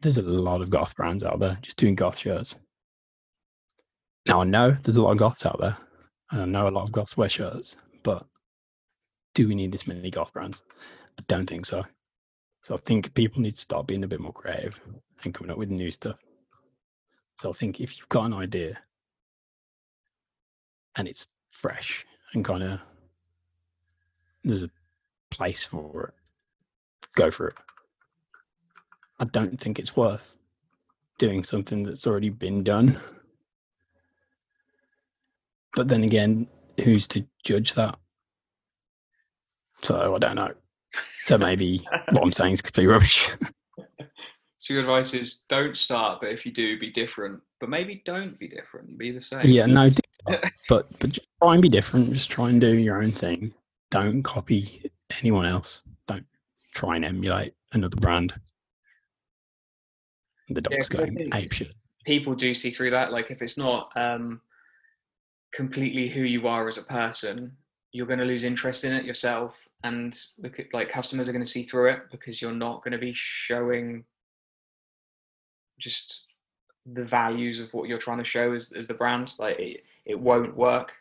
There's 0.01 0.17
a 0.17 0.21
lot 0.21 0.61
of 0.61 0.69
goth 0.69 0.95
brands 0.95 1.23
out 1.23 1.39
there 1.39 1.57
just 1.61 1.77
doing 1.77 1.95
goth 1.95 2.19
shirts. 2.19 2.55
Now 4.27 4.41
I 4.41 4.43
know 4.43 4.77
there's 4.83 4.97
a 4.97 5.01
lot 5.01 5.11
of 5.11 5.17
goths 5.17 5.45
out 5.45 5.59
there, 5.59 5.77
and 6.31 6.41
I 6.41 6.45
know 6.45 6.67
a 6.67 6.69
lot 6.69 6.83
of 6.83 6.91
goths 6.91 7.17
wear 7.17 7.29
shirts, 7.29 7.77
but 8.03 8.25
do 9.33 9.47
we 9.47 9.55
need 9.55 9.71
this 9.71 9.87
many 9.87 10.11
goth 10.11 10.31
brands? 10.31 10.61
I 11.19 11.23
don't 11.27 11.47
think 11.47 11.65
so. 11.65 11.85
So 12.63 12.75
I 12.75 12.77
think 12.77 13.13
people 13.13 13.41
need 13.41 13.55
to 13.55 13.61
start 13.61 13.87
being 13.87 14.03
a 14.03 14.07
bit 14.07 14.19
more 14.19 14.33
creative 14.33 14.79
and 15.23 15.33
coming 15.33 15.51
up 15.51 15.57
with 15.57 15.69
new 15.69 15.91
stuff. 15.91 16.17
So 17.39 17.49
I 17.49 17.53
think 17.53 17.79
if 17.79 17.97
you've 17.97 18.09
got 18.09 18.25
an 18.25 18.33
idea 18.33 18.79
and 20.95 21.07
it's 21.07 21.27
fresh 21.51 22.05
and 22.33 22.45
kind 22.45 22.63
of 22.63 22.79
there's 24.43 24.63
a 24.63 24.69
place 25.35 25.65
for 25.65 26.07
it, 26.07 26.13
go 27.15 27.31
for 27.31 27.49
it. 27.49 27.55
I 29.19 29.25
don't 29.25 29.59
think 29.59 29.79
it's 29.79 29.95
worth 29.95 30.37
doing 31.17 31.43
something 31.43 31.83
that's 31.83 32.05
already 32.05 32.29
been 32.29 32.63
done. 32.63 32.99
But 35.75 35.87
then 35.87 36.03
again, 36.03 36.47
who's 36.83 37.07
to 37.09 37.25
judge 37.43 37.73
that? 37.75 37.97
So 39.83 40.15
I 40.15 40.19
don't 40.19 40.35
know. 40.35 40.53
So 41.25 41.37
maybe 41.37 41.85
what 42.11 42.23
I'm 42.23 42.33
saying 42.33 42.53
is 42.53 42.61
complete 42.61 42.87
rubbish. 42.87 43.29
So 44.57 44.73
your 44.73 44.81
advice 44.81 45.13
is 45.13 45.43
don't 45.47 45.77
start, 45.77 46.21
but 46.21 46.31
if 46.31 46.43
you 46.43 46.51
do, 46.51 46.79
be 46.79 46.89
different. 46.91 47.39
But 47.59 47.69
maybe 47.69 48.01
don't 48.03 48.39
be 48.39 48.47
different. 48.47 48.97
Be 48.97 49.11
the 49.11 49.21
same. 49.21 49.41
yeah, 49.45 49.67
no, 49.67 49.91
but 50.69 50.87
but 50.97 51.11
just 51.11 51.27
try 51.39 51.53
and 51.53 51.61
be 51.61 51.69
different. 51.69 52.13
Just 52.13 52.31
try 52.31 52.49
and 52.49 52.59
do 52.59 52.75
your 52.75 52.99
own 52.99 53.11
thing. 53.11 53.53
Don't 53.91 54.23
copy 54.23 54.89
anyone 55.19 55.45
else. 55.45 55.83
Don't 56.07 56.25
try 56.73 56.95
and 56.95 57.05
emulate 57.05 57.53
another 57.73 57.97
brand. 57.97 58.33
The 60.49 60.61
Yeah, 60.69 60.77
dog's 60.77 60.91
I 60.91 61.05
going 61.05 61.17
think- 61.17 61.35
ape 61.35 61.51
shit. 61.53 61.73
people 62.05 62.35
do 62.35 62.53
see 62.53 62.69
through 62.71 62.91
that. 62.91 63.11
Like 63.11 63.31
if 63.31 63.41
it's 63.41 63.57
not 63.57 63.91
um, 63.95 64.41
completely 65.53 66.07
who 66.09 66.21
you 66.21 66.47
are 66.47 66.67
as 66.67 66.77
a 66.77 66.83
person, 66.83 67.55
you're 67.91 68.05
going 68.07 68.19
to 68.19 68.25
lose 68.25 68.43
interest 68.43 68.83
in 68.83 68.93
it 68.93 69.05
yourself, 69.05 69.55
and 69.83 70.17
look 70.37 70.59
at, 70.59 70.73
like 70.73 70.89
customers 70.89 71.27
are 71.29 71.31
going 71.31 71.43
to 71.43 71.49
see 71.49 71.63
through 71.63 71.89
it 71.91 72.01
because 72.11 72.41
you're 72.41 72.51
not 72.51 72.83
going 72.83 72.91
to 72.91 72.97
be 72.97 73.13
showing 73.15 74.03
just 75.79 76.25
the 76.85 77.03
values 77.03 77.59
of 77.59 77.73
what 77.73 77.87
you're 77.89 77.97
trying 77.97 78.17
to 78.19 78.23
show 78.25 78.53
as, 78.53 78.71
as 78.73 78.87
the 78.87 78.93
brand. 78.93 79.33
Like 79.39 79.57
it, 79.59 79.83
it 80.05 80.19
won't 80.19 80.55
work. 80.55 80.93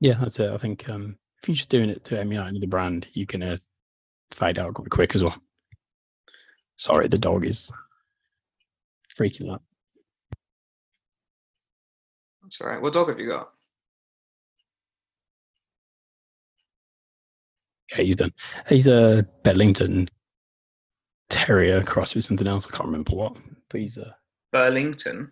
Yeah, 0.00 0.14
that's 0.18 0.38
it. 0.40 0.50
I 0.50 0.56
think 0.58 0.88
um, 0.88 1.16
if 1.44 1.48
you're 1.48 1.56
just 1.56 1.68
doing 1.68 1.90
it 1.90 2.02
to 2.04 2.18
emulate 2.18 2.48
another 2.48 2.66
brand, 2.66 3.06
you 3.12 3.26
can 3.26 3.42
uh, 3.42 3.58
fade 4.30 4.58
out 4.58 4.72
quite 4.72 4.88
quick 4.88 5.14
as 5.14 5.22
well. 5.22 5.36
Sorry, 6.78 7.06
the 7.06 7.18
dog 7.18 7.44
is 7.44 7.70
freaking 9.14 9.52
out. 9.52 9.60
That's 12.42 12.58
all 12.62 12.68
right. 12.68 12.80
What 12.80 12.94
dog 12.94 13.10
have 13.10 13.20
you 13.20 13.28
got? 13.28 13.50
Yeah, 17.92 18.04
he's 18.04 18.16
done. 18.16 18.32
He's 18.66 18.86
a 18.86 19.26
Bedlington 19.42 20.08
Terrier 21.28 21.82
cross 21.82 22.14
with 22.14 22.24
something 22.24 22.46
else. 22.46 22.66
I 22.66 22.70
can't 22.70 22.86
remember 22.86 23.14
what, 23.14 23.36
but 23.68 23.80
he's 23.82 23.98
a 23.98 24.16
Burlington. 24.50 25.30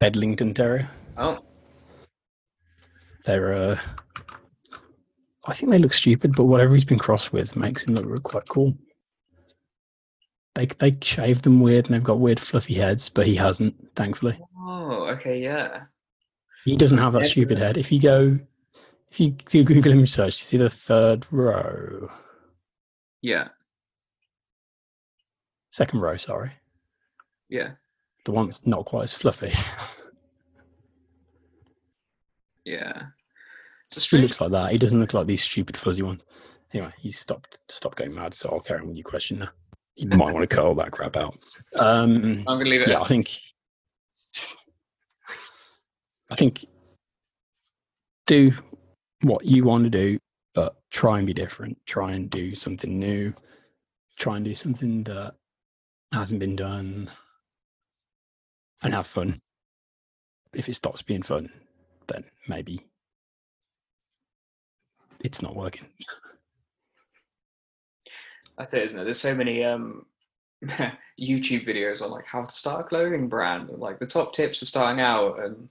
Bedlington 0.00 0.52
Terrier. 0.52 0.90
Oh, 1.16 1.38
They're, 3.24 3.54
uh, 3.54 3.80
I 5.48 5.54
think 5.54 5.72
they 5.72 5.78
look 5.78 5.94
stupid, 5.94 6.36
but 6.36 6.44
whatever 6.44 6.74
he's 6.74 6.84
been 6.84 6.98
crossed 6.98 7.32
with 7.32 7.56
makes 7.56 7.84
him 7.84 7.94
look 7.94 8.22
quite 8.22 8.46
cool. 8.48 8.76
They 10.54 10.66
they 10.66 10.96
shave 11.00 11.40
them 11.42 11.60
weird 11.60 11.86
and 11.86 11.94
they've 11.94 12.04
got 12.04 12.20
weird 12.20 12.38
fluffy 12.38 12.74
heads, 12.74 13.08
but 13.08 13.26
he 13.26 13.36
hasn't, 13.36 13.74
thankfully. 13.96 14.38
oh, 14.60 15.06
okay, 15.08 15.40
yeah. 15.42 15.84
He 16.66 16.76
doesn't 16.76 16.98
have 16.98 17.14
that 17.14 17.22
Yeah. 17.22 17.28
stupid 17.30 17.58
head. 17.58 17.78
If 17.78 17.90
you 17.90 17.98
go, 18.00 18.38
if 19.10 19.20
you 19.20 19.30
do 19.30 19.64
Google 19.64 19.92
image 19.92 20.10
search, 20.12 20.38
you 20.38 20.44
see 20.44 20.56
the 20.58 20.68
third 20.68 21.26
row, 21.30 22.10
Yeah, 23.22 23.48
second 25.70 26.00
row, 26.00 26.18
sorry, 26.18 26.52
yeah, 27.48 27.70
the 28.24 28.32
one 28.32 28.46
that's 28.48 28.66
not 28.66 28.84
quite 28.84 29.04
as 29.04 29.14
fluffy. 29.14 29.54
yeah. 32.64 33.06
He 33.90 34.18
looks 34.18 34.40
like 34.40 34.50
that. 34.50 34.70
He 34.70 34.78
doesn't 34.78 35.00
look 35.00 35.14
like 35.14 35.26
these 35.26 35.42
stupid 35.42 35.76
fuzzy 35.76 36.02
ones. 36.02 36.22
Anyway, 36.72 36.90
he's 36.98 37.18
stopped 37.18 37.58
stopped 37.68 37.96
going 37.96 38.14
mad, 38.14 38.34
so 38.34 38.50
I'll 38.50 38.60
carry 38.60 38.80
on 38.80 38.88
with 38.88 38.96
your 38.96 39.04
question 39.04 39.38
now. 39.38 39.48
You 39.96 40.08
might 40.08 40.32
want 40.32 40.48
to 40.48 40.54
cut 40.54 40.64
all 40.64 40.74
that 40.76 40.92
crap 40.92 41.16
out. 41.16 41.38
Um, 41.78 42.44
I'm 42.46 42.58
gonna 42.58 42.66
leave 42.66 42.82
it. 42.82 42.88
yeah, 42.88 43.00
I 43.00 43.06
think 43.06 43.40
I 46.30 46.36
think 46.36 46.66
do 48.26 48.52
what 49.22 49.44
you 49.44 49.64
want 49.64 49.84
to 49.84 49.90
do, 49.90 50.18
but 50.54 50.76
try 50.90 51.18
and 51.18 51.26
be 51.26 51.32
different. 51.32 51.78
Try 51.86 52.12
and 52.12 52.28
do 52.28 52.54
something 52.54 52.98
new. 52.98 53.32
Try 54.18 54.36
and 54.36 54.44
do 54.44 54.54
something 54.54 55.04
that 55.04 55.34
hasn't 56.12 56.40
been 56.40 56.56
done, 56.56 57.10
and 58.84 58.92
have 58.94 59.06
fun. 59.06 59.40
If 60.52 60.68
it 60.68 60.74
stops 60.74 61.02
being 61.02 61.22
fun, 61.22 61.50
then 62.08 62.24
maybe 62.46 62.87
it's 65.24 65.42
not 65.42 65.56
working. 65.56 65.86
That's 68.56 68.74
it, 68.74 68.84
isn't 68.86 69.00
it? 69.00 69.04
There's 69.04 69.20
so 69.20 69.34
many 69.34 69.64
um, 69.64 70.06
YouTube 71.20 71.66
videos 71.66 72.02
on 72.02 72.10
like 72.10 72.26
how 72.26 72.44
to 72.44 72.50
start 72.50 72.80
a 72.80 72.88
clothing 72.88 73.28
brand 73.28 73.70
and 73.70 73.78
like 73.78 74.00
the 74.00 74.06
top 74.06 74.32
tips 74.32 74.58
for 74.58 74.66
starting 74.66 75.00
out. 75.00 75.42
And 75.42 75.68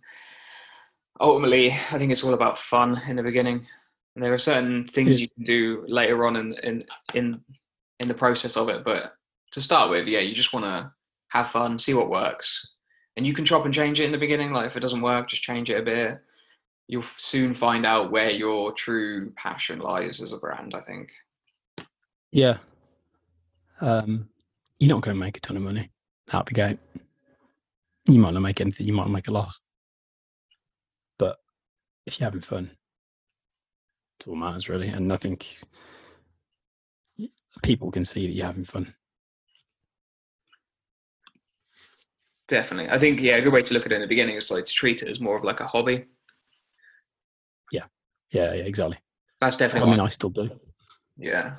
ultimately, 1.20 1.72
I 1.72 1.98
think 1.98 2.12
it's 2.12 2.24
all 2.24 2.34
about 2.34 2.58
fun 2.58 3.02
in 3.08 3.16
the 3.16 3.24
beginning. 3.24 3.66
And 4.16 4.24
there 4.24 4.34
are 4.34 4.40
certain 4.40 4.88
things 4.88 5.22
you 5.22 5.28
can 5.30 5.44
do 5.44 5.84
later 5.88 6.26
on 6.26 6.38
in 6.38 6.54
in 6.64 6.86
in 7.14 7.42
in 8.00 8.08
the 8.08 8.14
process 8.14 8.58
of 8.58 8.70
it. 8.70 8.84
But 8.84 9.14
to 9.52 9.62
start 9.62 9.90
with, 9.90 10.08
yeah, 10.08 10.20
you 10.20 10.34
just 10.34 10.54
want 10.54 10.66
to 10.66 10.92
have 11.30 11.50
fun, 11.50 11.78
see 11.78 11.94
what 11.94 12.10
works, 12.10 12.76
and 13.16 13.28
you 13.28 13.34
can 13.34 13.46
chop 13.46 13.66
and 13.66 13.74
change 13.74 14.00
it 14.00 14.06
in 14.06 14.12
the 14.12 14.18
beginning. 14.18 14.54
Like 14.54 14.66
if 14.66 14.78
it 14.78 14.80
doesn't 14.80 15.02
work, 15.02 15.28
just 15.28 15.44
change 15.44 15.70
it 15.70 15.80
a 15.80 15.84
bit. 15.84 16.20
You'll 16.88 17.04
soon 17.04 17.54
find 17.54 17.86
out 17.86 18.12
where 18.12 18.34
your 18.34 18.72
true 18.72 19.32
passion 19.32 19.80
lies 19.80 20.22
as 20.22 20.32
a 20.32 20.38
brand. 20.38 20.74
I 20.74 20.82
think. 20.82 21.12
Yeah. 22.32 22.58
Um, 23.82 24.30
you're 24.80 24.90
not 24.90 25.02
going 25.02 25.16
to 25.16 25.20
make 25.20 25.38
a 25.38 25.40
ton 25.40 25.58
of 25.58 25.64
money 25.64 25.92
out 26.34 26.46
the 26.46 26.54
gate. 26.54 26.80
You 28.08 28.20
might 28.20 28.34
not 28.34 28.42
make 28.42 28.62
anything. 28.62 28.88
You 28.88 28.94
might 28.94 29.10
make 29.10 29.28
a 29.28 29.32
loss. 29.32 29.60
But 31.18 31.38
if 32.06 32.20
you're 32.20 32.28
having 32.28 32.42
fun, 32.42 32.72
it's 34.18 34.28
all 34.28 34.36
matters 34.36 34.70
really. 34.70 34.88
And 34.88 35.12
I 35.12 35.18
think 35.18 35.58
people 37.64 37.92
can 37.92 38.06
see 38.06 38.28
that 38.28 38.34
you're 38.34 38.46
having 38.46 38.66
fun. 38.66 38.94
Definitely. 42.48 42.90
I 42.90 42.98
think, 42.98 43.20
yeah, 43.20 43.36
a 43.36 43.42
good 43.42 43.52
way 43.52 43.62
to 43.62 43.74
look 43.74 43.86
at 43.86 43.92
it 43.92 43.96
in 43.96 44.02
the 44.02 44.08
beginning 44.08 44.38
is 44.38 44.50
like 44.50 44.66
to 44.66 44.74
treat 44.74 45.02
it 45.02 45.10
as 45.10 45.20
more 45.20 45.36
of 45.36 45.44
like 45.44 45.60
a 45.60 45.68
hobby. 45.68 46.06
Yeah, 48.32 48.54
yeah, 48.54 48.64
exactly. 48.64 48.98
That's 49.40 49.56
definitely. 49.58 49.90
I 49.90 49.92
mean, 49.92 50.00
I 50.00 50.10
still 50.10 50.30
do. 50.30 50.50
yeah. 51.18 51.56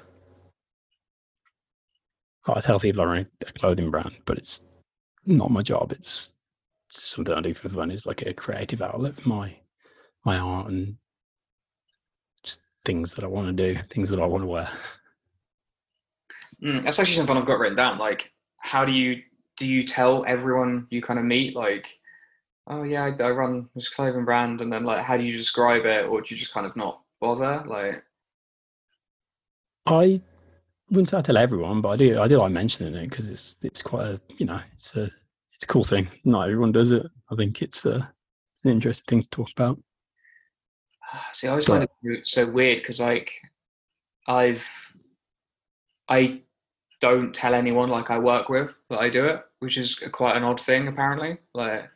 I 2.47 2.61
tell 2.61 2.81
people 2.81 3.03
I 3.03 3.05
run 3.05 3.27
a 3.47 3.53
clothing 3.59 3.91
brand, 3.91 4.13
but 4.25 4.39
it's 4.39 4.63
not 5.27 5.51
my 5.51 5.61
job. 5.63 5.93
It's 5.93 6.33
something 6.89 7.35
I 7.35 7.43
do 7.43 7.53
for 7.53 7.69
fun. 7.69 7.91
It's 7.91 8.07
like 8.07 8.23
a 8.23 8.33
creative 8.33 8.81
outlet 8.81 9.17
for 9.17 9.29
my 9.29 9.57
my 10.25 10.39
art 10.39 10.69
and 10.69 10.97
just 12.43 12.61
things 12.85 13.15
that 13.15 13.25
I 13.25 13.29
want 13.29 13.55
to 13.55 13.75
do, 13.75 13.81
things 13.91 14.09
that 14.11 14.21
I 14.21 14.27
want 14.27 14.43
to 14.43 14.49
wear. 14.49 14.71
Mm, 16.63 16.83
that's 16.83 16.99
actually 16.99 17.17
something 17.17 17.37
I've 17.37 17.47
got 17.47 17.59
written 17.59 17.77
down. 17.77 17.99
Like, 17.99 18.33
how 18.59 18.85
do 18.85 18.93
you 18.93 19.23
do 19.57 19.67
you 19.67 19.83
tell 19.83 20.25
everyone 20.27 20.87
you 20.91 21.03
kind 21.03 21.19
of 21.19 21.25
meet, 21.25 21.55
like, 21.55 21.98
oh 22.69 22.83
yeah, 22.83 23.05
I, 23.05 23.23
I 23.23 23.31
run 23.31 23.69
this 23.75 23.89
clothing 23.89 24.25
brand, 24.25 24.61
and 24.61 24.73
then 24.73 24.85
like, 24.85 25.05
how 25.05 25.17
do 25.17 25.25
you 25.25 25.37
describe 25.37 25.85
it, 25.85 26.07
or 26.07 26.21
do 26.21 26.35
you 26.35 26.39
just 26.39 26.53
kind 26.53 26.67
of 26.67 26.77
not 26.77 27.01
bother? 27.21 27.65
Like, 27.67 28.05
I 29.87 30.21
wouldn't 30.91 31.09
say 31.09 31.19
I 31.19 31.23
tell 31.23 31.37
everyone, 31.37 31.81
but 31.81 31.91
I 31.91 31.97
do. 31.97 32.21
I 32.21 32.29
do 32.29 32.39
like 32.39 32.53
mentioning 32.53 32.95
it 32.95 33.11
because 33.11 33.29
it's 33.29 33.57
it's 33.63 33.83
quite 33.83 34.07
a 34.07 34.21
you 34.37 34.47
know 34.47 34.61
it's 34.75 34.95
a 34.97 35.05
it's 35.55 35.65
a 35.65 35.67
cool 35.67 35.85
thing. 35.85 36.09
Not 36.25 36.45
everyone 36.45 36.73
does 36.73 36.93
it. 36.93 37.07
I 37.31 37.35
think 37.35 37.63
it's 37.63 37.85
a 37.85 38.13
it's 38.55 38.65
an 38.65 38.71
interesting 38.71 39.05
thing 39.07 39.23
to 39.23 39.29
talk 39.29 39.51
about. 39.53 39.83
Ah, 41.13 41.29
see, 41.33 41.47
I 41.47 41.51
always 41.51 41.67
find 41.67 41.87
it 42.03 42.27
so 42.27 42.51
weird 42.51 42.79
because 42.79 43.01
like, 43.01 43.33
I've 44.27 44.67
I 46.09 46.43
don't 47.01 47.35
tell 47.35 47.55
anyone 47.55 47.89
like 47.89 48.11
I 48.11 48.19
work 48.19 48.49
with 48.49 48.75
that 48.91 48.99
I 48.99 49.09
do 49.09 49.25
it, 49.25 49.43
which 49.61 49.79
is 49.79 49.95
quite 50.13 50.37
an 50.37 50.45
odd 50.45 50.61
thing 50.61 50.89
apparently. 50.89 51.39
Like, 51.55 51.89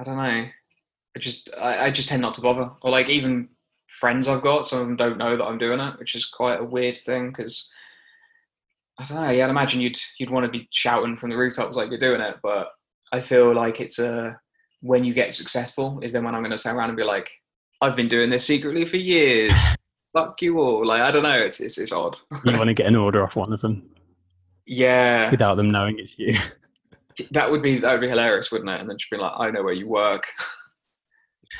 I 0.00 0.02
don't 0.02 0.16
know. 0.16 0.22
I 0.22 1.18
just 1.18 1.50
I, 1.60 1.86
I 1.86 1.90
just 1.90 2.08
tend 2.08 2.22
not 2.22 2.34
to 2.34 2.40
bother, 2.40 2.70
or 2.80 2.90
like 2.90 3.08
even 3.08 3.50
friends 3.86 4.28
I've 4.28 4.42
got, 4.42 4.66
some 4.66 4.80
of 4.80 4.86
them 4.86 4.96
don't 4.96 5.18
know 5.18 5.36
that 5.36 5.44
I'm 5.44 5.58
doing 5.58 5.80
it, 5.80 5.98
which 5.98 6.14
is 6.14 6.24
quite 6.24 6.60
a 6.60 6.64
weird 6.64 6.96
thing 6.96 7.28
because 7.28 7.70
I 8.98 9.04
don't 9.04 9.20
know. 9.20 9.30
Yeah, 9.30 9.44
I'd 9.44 9.50
imagine 9.50 9.80
you'd 9.80 9.98
you'd 10.18 10.30
want 10.30 10.46
to 10.46 10.50
be 10.50 10.68
shouting 10.70 11.16
from 11.16 11.30
the 11.30 11.36
rooftops 11.36 11.76
like 11.76 11.90
you're 11.90 11.98
doing 11.98 12.22
it, 12.22 12.36
but 12.42 12.70
I 13.12 13.20
feel 13.20 13.54
like 13.54 13.80
it's 13.80 13.98
a 13.98 14.40
when 14.80 15.04
you 15.04 15.12
get 15.12 15.34
successful 15.34 16.00
is 16.02 16.12
then 16.12 16.24
when 16.24 16.34
I'm 16.34 16.42
going 16.42 16.56
to 16.56 16.62
turn 16.62 16.76
around 16.76 16.88
and 16.88 16.96
be 16.96 17.04
like, 17.04 17.30
I've 17.82 17.96
been 17.96 18.08
doing 18.08 18.30
this 18.30 18.46
secretly 18.46 18.86
for 18.86 18.96
years. 18.96 19.52
Fuck 20.14 20.40
you 20.40 20.58
all. 20.58 20.86
Like 20.86 21.02
I 21.02 21.10
don't 21.10 21.22
know. 21.22 21.38
It's 21.38 21.60
it's, 21.60 21.76
it's 21.76 21.92
odd. 21.92 22.16
You 22.44 22.56
want 22.56 22.68
to 22.68 22.74
get 22.74 22.86
an 22.86 22.96
order 22.96 23.22
off 23.22 23.36
one 23.36 23.52
of 23.52 23.60
them 23.60 23.88
Yeah, 24.66 25.30
without 25.30 25.56
them 25.56 25.70
knowing 25.70 25.98
it's 25.98 26.18
you. 26.18 26.38
That 27.32 27.50
would 27.50 27.62
be 27.62 27.78
that 27.78 27.92
would 27.92 28.00
be 28.00 28.08
hilarious, 28.08 28.50
wouldn't 28.52 28.70
it? 28.70 28.80
And 28.80 28.88
then 28.88 28.98
she'd 28.98 29.14
be 29.14 29.20
like, 29.20 29.32
I 29.36 29.50
know 29.50 29.62
where 29.62 29.72
you 29.74 29.88
work. 29.88 30.24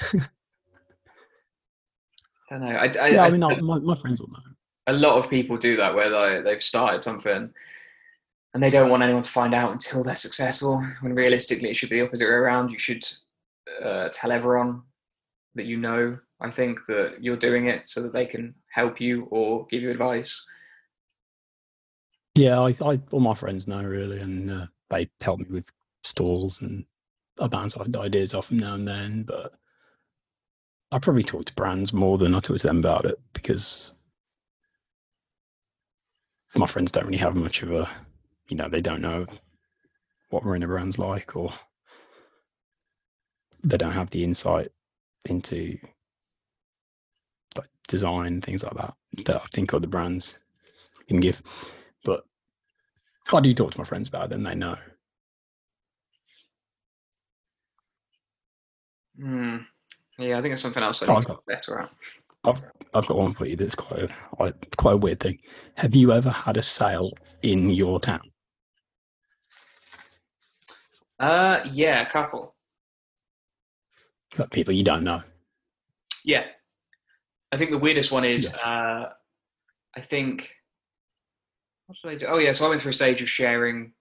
I 0.15 0.21
don't 2.51 2.61
know. 2.63 2.77
I, 2.77 2.93
I, 3.01 3.09
yeah, 3.09 3.23
I 3.23 3.27
I- 3.27 3.31
mean, 3.31 3.43
I, 3.43 3.61
my, 3.61 3.79
my 3.79 3.97
friends 3.97 4.21
will 4.21 4.29
know. 4.29 4.39
a 4.87 4.93
lot 4.93 5.17
of 5.17 5.31
people 5.31 5.57
do 5.57 5.77
that 5.77 5.95
where 5.95 6.11
they, 6.11 6.43
they've 6.43 6.63
started 6.63 7.03
something 7.03 7.51
and 8.55 8.63
they 8.63 8.71
don't 8.71 8.91
want 8.91 9.03
anyone 9.03 9.23
to 9.23 9.31
find 9.31 9.55
out 9.55 9.71
until 9.71 10.03
they're 10.03 10.17
successful 10.17 10.83
when 11.03 11.15
realistically 11.15 11.71
it 11.71 11.77
should 11.77 11.91
be 11.91 12.01
the 12.01 12.07
opposite 12.07 12.25
way 12.27 12.31
around 12.33 12.73
you 12.73 12.79
should 12.79 13.05
uh, 13.85 14.09
tell 14.13 14.33
everyone 14.33 14.83
that 15.55 15.67
you 15.67 15.77
know. 15.77 16.19
I 16.43 16.51
think 16.51 16.81
that 16.89 17.23
you're 17.23 17.37
doing 17.37 17.67
it 17.69 17.87
so 17.87 18.03
that 18.03 18.15
they 18.15 18.25
can 18.25 18.55
help 18.71 18.99
you 18.99 19.29
or 19.31 19.67
give 19.67 19.83
you 19.83 19.91
advice. 19.91 20.43
Yeah, 22.35 22.59
I, 22.61 22.71
I 22.83 22.99
all 23.11 23.21
my 23.21 23.35
friends 23.35 23.69
know 23.69 23.83
really, 23.83 24.21
and 24.21 24.51
uh, 24.51 24.67
they 24.91 25.09
help 25.21 25.41
me 25.41 25.47
with 25.49 25.71
stalls 26.05 26.61
and 26.61 26.85
I 27.41 27.47
bounce 27.47 27.77
ideas 27.79 28.35
off 28.35 28.49
them 28.49 28.59
now 28.59 28.75
and 28.75 28.87
then. 28.87 29.23
But 29.23 29.55
I 30.93 30.99
probably 30.99 31.23
talk 31.23 31.47
to 31.47 31.55
brands 31.55 31.93
more 31.93 32.19
than 32.19 32.35
I 32.35 32.41
talk 32.41 32.59
to 32.59 32.67
them 32.67 32.79
about 32.79 33.05
it 33.05 33.19
because 33.33 33.95
my 36.55 36.67
friends 36.67 36.93
don't 36.93 37.07
really 37.07 37.19
have 37.19 37.37
much 37.37 37.63
of 37.63 37.73
a, 37.73 37.89
you 38.49 38.57
know, 38.57 38.69
they 38.69 38.81
don't 38.81 39.01
know 39.01 39.27
what 40.31 40.45
marina 40.45 40.67
brand's 40.67 40.99
like, 40.99 41.37
or 41.37 41.53
they 43.63 43.77
don't 43.77 43.93
have 43.93 44.11
the 44.11 44.25
insight 44.25 44.73
into 45.29 45.79
like 47.57 47.69
design 47.89 48.41
things 48.41 48.63
like 48.65 48.75
that 48.75 48.95
that 49.27 49.37
I 49.37 49.47
think 49.53 49.73
other 49.73 49.87
brands 49.87 50.39
can 51.09 51.21
give. 51.21 51.43
But 52.05 52.25
I 53.33 53.41
do 53.41 53.55
talk 53.55 53.71
to 53.73 53.79
my 53.79 53.85
friends 53.85 54.09
about 54.09 54.33
it, 54.33 54.35
and 54.35 54.47
they 54.47 54.55
know. 54.55 54.77
Hmm. 59.19 59.59
Yeah, 60.19 60.39
I 60.39 60.43
think 60.43 60.53
it's 60.55 60.63
something 60.63 60.83
else 60.83 61.03
I 61.03 61.07
Oh, 61.07 61.11
need 61.13 61.17
I've 61.19 61.25
to 61.25 61.29
get 61.35 61.47
better 61.47 61.79
at. 61.81 61.91
I've 62.45 62.63
I've 62.95 63.07
got 63.07 63.17
one 63.19 63.35
for 63.35 63.47
you 63.47 63.57
that's 63.57 63.75
quite 63.75 64.11
a, 64.39 64.53
quite 64.77 64.93
a 64.95 64.97
weird 64.97 65.21
thing. 65.21 65.39
Have 65.77 65.95
you 65.95 66.13
ever 66.13 66.31
had 66.31 66.57
a 66.57 66.63
sale 66.63 67.13
in 67.43 67.71
your 67.71 68.01
town? 68.01 68.23
Uh, 71.19 71.61
yeah, 71.71 72.01
a 72.01 72.11
couple. 72.11 72.55
But 74.37 74.51
people 74.51 74.75
you 74.75 74.83
don't 74.85 75.05
know. 75.05 75.23
Yeah. 76.25 76.47
I 77.53 77.57
think 77.57 77.71
the 77.73 77.79
weirdest 77.79 78.11
one 78.11 78.25
is 78.25 78.51
Yeah. 78.53 78.69
uh, 78.69 79.13
I 79.97 80.01
think 80.01 80.49
what 81.91 81.97
did 82.03 82.11
I 82.11 82.27
do? 82.27 82.27
Oh 82.35 82.39
yeah, 82.39 82.53
so 82.53 82.67
I 82.67 82.69
went 82.69 82.81
through 82.81 82.91
a 82.91 82.95
stage 82.95 83.21
of 83.21 83.29
sharing 83.29 83.93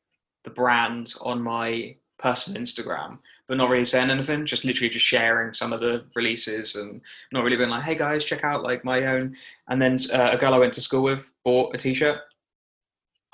the 0.44 0.50
brand 0.50 1.14
on 1.22 1.42
my 1.42 1.96
personal 2.20 2.62
Instagram, 2.62 3.18
but 3.48 3.58
not 3.58 3.70
really 3.70 3.86
saying 3.86 4.12
anything, 4.12 4.46
just 4.46 4.64
literally 4.64 4.90
just 4.90 5.06
sharing 5.06 5.54
some 5.54 5.74
of 5.74 5.82
the 5.82 6.06
releases 6.16 6.76
and 6.76 7.02
not 7.32 7.44
really 7.44 7.58
being 7.58 7.70
like, 7.70 7.84
hey 7.84 7.96
guys, 7.96 8.24
check 8.24 8.44
out 8.44 8.64
like 8.64 8.86
my 8.86 9.06
own. 9.06 9.36
And 9.70 9.82
then 9.82 9.98
uh, 10.14 10.30
a 10.32 10.38
girl 10.38 10.54
I 10.54 10.60
went 10.60 10.74
to 10.74 10.82
school 10.82 11.04
with 11.04 11.32
bought 11.44 11.74
a 11.74 11.78
t-shirt. 11.78 12.20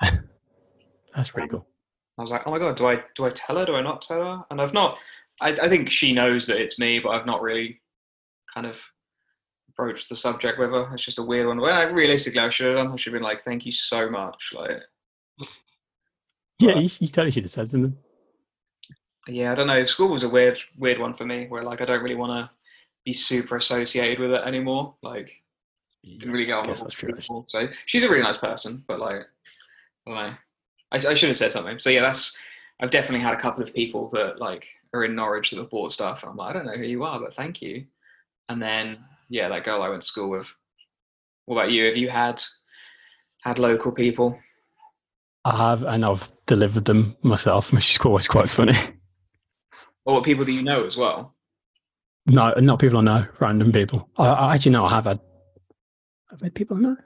That's 0.00 1.30
pretty 1.30 1.48
cool. 1.48 1.66
I 2.18 2.22
was 2.22 2.30
like, 2.30 2.42
oh 2.46 2.50
my 2.50 2.58
god, 2.58 2.76
do 2.76 2.86
I 2.86 3.02
do 3.14 3.26
I 3.26 3.30
tell 3.30 3.58
her? 3.58 3.66
Do 3.66 3.74
I 3.74 3.82
not 3.82 4.00
tell 4.00 4.24
her? 4.24 4.44
And 4.50 4.60
I've 4.60 4.72
not. 4.72 4.98
I, 5.42 5.50
I 5.50 5.68
think 5.68 5.90
she 5.90 6.14
knows 6.14 6.46
that 6.46 6.58
it's 6.58 6.78
me, 6.78 6.98
but 6.98 7.10
I've 7.10 7.26
not 7.26 7.42
really 7.42 7.82
kind 8.54 8.66
of 8.66 8.82
broached 9.76 10.08
the 10.08 10.16
subject 10.16 10.58
with 10.58 10.70
her. 10.70 10.88
It's 10.94 11.04
just 11.04 11.18
a 11.18 11.22
weird 11.22 11.46
one. 11.46 11.60
Well, 11.60 11.72
like, 11.72 11.94
realistically, 11.94 12.40
I 12.40 12.48
should 12.50 12.66
have 12.66 12.76
done. 12.76 12.92
I 12.92 12.96
should 12.96 13.12
have 13.12 13.20
been 13.20 13.28
like, 13.28 13.42
thank 13.42 13.66
you 13.66 13.72
so 13.72 14.08
much. 14.10 14.52
Like, 14.54 14.80
Yeah, 16.58 16.76
you, 16.76 16.88
you 17.00 17.08
totally 17.08 17.30
should 17.30 17.44
have 17.44 17.50
said 17.50 17.68
something. 17.68 17.96
yeah, 19.28 19.52
I 19.52 19.54
don't 19.54 19.66
know. 19.66 19.84
School 19.84 20.08
was 20.08 20.22
a 20.22 20.28
weird, 20.28 20.58
weird 20.78 20.98
one 20.98 21.12
for 21.12 21.26
me, 21.26 21.46
where 21.48 21.62
like 21.62 21.80
I 21.82 21.84
don't 21.84 22.02
really 22.02 22.14
want 22.14 22.32
to 22.32 22.50
be 23.04 23.12
super 23.12 23.56
associated 23.56 24.18
with 24.18 24.32
it 24.32 24.42
anymore. 24.46 24.94
Like, 25.02 25.30
didn't 26.02 26.32
really 26.32 26.46
get 26.46 26.54
on 26.54 26.68
with 26.68 26.80
that's 26.80 26.94
true, 26.94 27.12
people. 27.12 27.44
So 27.46 27.68
she's 27.84 28.04
a 28.04 28.08
really 28.08 28.22
nice 28.22 28.38
person, 28.38 28.84
but 28.88 29.00
like, 29.00 29.26
I 30.06 30.10
don't 30.10 30.14
know. 30.14 30.34
I, 30.92 30.96
I 30.96 31.14
should 31.14 31.28
have 31.28 31.36
said 31.36 31.52
something. 31.52 31.78
So 31.78 31.90
yeah, 31.90 32.00
that's. 32.00 32.34
I've 32.80 32.90
definitely 32.90 33.20
had 33.20 33.34
a 33.34 33.40
couple 33.40 33.62
of 33.62 33.74
people 33.74 34.08
that 34.10 34.38
like 34.38 34.66
are 34.94 35.04
in 35.04 35.14
Norwich 35.14 35.50
that 35.50 35.58
have 35.58 35.70
bought 35.70 35.92
stuff, 35.92 36.22
and 36.22 36.30
I'm 36.30 36.36
like, 36.36 36.50
I 36.50 36.52
don't 36.54 36.66
know 36.66 36.76
who 36.76 36.84
you 36.84 37.04
are, 37.04 37.18
but 37.20 37.34
thank 37.34 37.60
you. 37.60 37.84
And 38.48 38.62
then 38.62 38.98
yeah, 39.28 39.48
that 39.48 39.64
girl 39.64 39.82
I 39.82 39.88
went 39.88 40.02
to 40.02 40.08
school 40.08 40.30
with. 40.30 40.54
What 41.46 41.56
about 41.56 41.72
you? 41.72 41.86
Have 41.86 41.96
you 41.96 42.08
had 42.08 42.42
had 43.42 43.58
local 43.58 43.92
people? 43.92 44.38
I 45.44 45.56
have, 45.56 45.84
and 45.84 46.04
I've 46.04 46.32
delivered 46.46 46.86
them 46.86 47.16
myself, 47.22 47.72
which 47.72 47.92
is 47.92 48.04
always 48.04 48.26
quite 48.28 48.48
funny. 48.48 48.76
Or 50.04 50.14
what 50.14 50.24
people 50.24 50.44
that 50.44 50.52
you 50.52 50.62
know 50.62 50.86
as 50.86 50.96
well? 50.96 51.34
No, 52.26 52.52
not 52.58 52.80
people 52.80 52.98
I 52.98 53.02
know, 53.02 53.26
random 53.40 53.70
people. 53.70 54.08
I, 54.16 54.26
I 54.26 54.54
actually 54.54 54.72
know 54.72 54.86
I 54.86 54.90
have 54.90 55.04
had. 55.04 55.20
I've 56.32 56.40
had 56.40 56.54
people 56.54 56.76
I 56.76 56.80
know. 56.80 56.96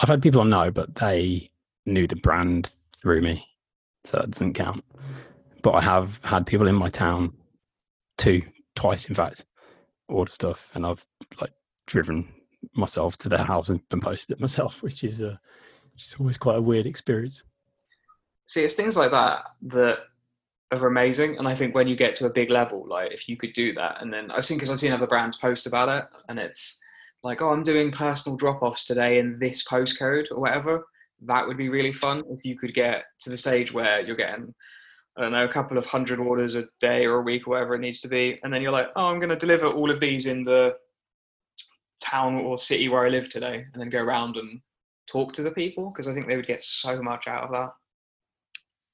I've 0.00 0.08
had 0.08 0.22
people 0.22 0.40
I 0.40 0.44
know, 0.44 0.70
but 0.70 0.94
they 0.94 1.50
knew 1.84 2.06
the 2.06 2.16
brand 2.16 2.70
through 2.96 3.20
me, 3.20 3.46
so 4.04 4.16
that 4.18 4.30
doesn't 4.30 4.54
count. 4.54 4.84
But 5.62 5.72
I 5.72 5.82
have 5.82 6.20
had 6.24 6.46
people 6.46 6.66
in 6.66 6.74
my 6.74 6.88
town, 6.88 7.34
two, 8.16 8.42
twice 8.74 9.04
in 9.04 9.14
fact, 9.14 9.44
order 10.10 10.30
stuff, 10.30 10.70
and 10.74 10.86
I've 10.86 11.04
like 11.40 11.52
driven 11.86 12.28
myself 12.74 13.16
to 13.18 13.28
their 13.28 13.44
house 13.44 13.68
and 13.68 13.80
posted 13.88 14.36
it 14.36 14.40
myself, 14.46 14.82
which 14.82 15.04
is 15.04 15.20
a, 15.20 15.40
which 15.92 16.04
is 16.04 16.16
always 16.18 16.38
quite 16.38 16.58
a 16.58 16.62
weird 16.62 16.86
experience. 16.86 17.42
See, 18.46 18.62
it's 18.62 18.74
things 18.74 18.96
like 18.96 19.12
that 19.12 19.44
that 19.62 20.00
are 20.72 20.86
amazing. 20.86 21.38
And 21.38 21.48
I 21.48 21.54
think 21.54 21.74
when 21.74 21.88
you 21.88 21.96
get 21.96 22.14
to 22.16 22.26
a 22.26 22.32
big 22.32 22.50
level, 22.50 22.86
like 22.86 23.12
if 23.12 23.28
you 23.28 23.36
could 23.36 23.52
do 23.52 23.72
that, 23.74 24.00
and 24.00 24.12
then 24.12 24.30
I've 24.30 24.44
seen 24.44 24.58
because 24.58 24.70
I've 24.70 24.80
seen 24.80 24.92
other 24.92 25.06
brands 25.06 25.36
post 25.36 25.66
about 25.66 25.88
it, 25.88 26.04
and 26.28 26.38
it's 26.38 26.80
like, 27.22 27.42
oh, 27.42 27.50
I'm 27.50 27.62
doing 27.62 27.90
personal 27.90 28.36
drop 28.36 28.62
offs 28.62 28.84
today 28.84 29.18
in 29.18 29.38
this 29.38 29.64
postcode 29.64 30.30
or 30.30 30.40
whatever. 30.40 30.86
That 31.22 31.46
would 31.46 31.58
be 31.58 31.68
really 31.68 31.92
fun 31.92 32.22
if 32.30 32.44
you 32.44 32.56
could 32.56 32.72
get 32.72 33.04
to 33.20 33.30
the 33.30 33.36
stage 33.36 33.72
where 33.72 34.00
you're 34.00 34.16
getting, 34.16 34.54
I 35.16 35.22
don't 35.22 35.32
know, 35.32 35.44
a 35.44 35.48
couple 35.48 35.76
of 35.76 35.86
hundred 35.86 36.18
orders 36.18 36.54
a 36.54 36.64
day 36.80 37.04
or 37.04 37.16
a 37.16 37.22
week 37.22 37.46
or 37.46 37.50
whatever 37.50 37.74
it 37.74 37.80
needs 37.80 38.00
to 38.00 38.08
be. 38.08 38.38
And 38.42 38.52
then 38.52 38.62
you're 38.62 38.72
like, 38.72 38.88
oh, 38.96 39.06
I'm 39.06 39.18
going 39.18 39.30
to 39.30 39.36
deliver 39.36 39.66
all 39.66 39.90
of 39.90 40.00
these 40.00 40.26
in 40.26 40.44
the 40.44 40.76
town 42.00 42.36
or 42.36 42.56
city 42.56 42.88
where 42.88 43.04
I 43.04 43.08
live 43.08 43.28
today, 43.28 43.66
and 43.72 43.80
then 43.80 43.90
go 43.90 44.02
around 44.02 44.36
and 44.36 44.60
talk 45.06 45.32
to 45.32 45.42
the 45.42 45.50
people 45.50 45.90
because 45.90 46.08
I 46.08 46.14
think 46.14 46.28
they 46.28 46.36
would 46.36 46.46
get 46.46 46.60
so 46.62 47.02
much 47.02 47.28
out 47.28 47.44
of 47.44 47.50
that. 47.50 47.70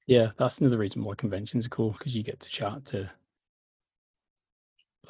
Yeah, 0.07 0.31
that's 0.39 0.61
another 0.61 0.79
reason 0.79 1.03
why 1.03 1.15
conventions 1.15 1.67
are 1.67 1.71
cool 1.71 1.93
because 1.93 2.15
you 2.15 2.23
get 2.23 2.41
to 2.41 2.49
chat 2.49 2.85
to 2.87 3.11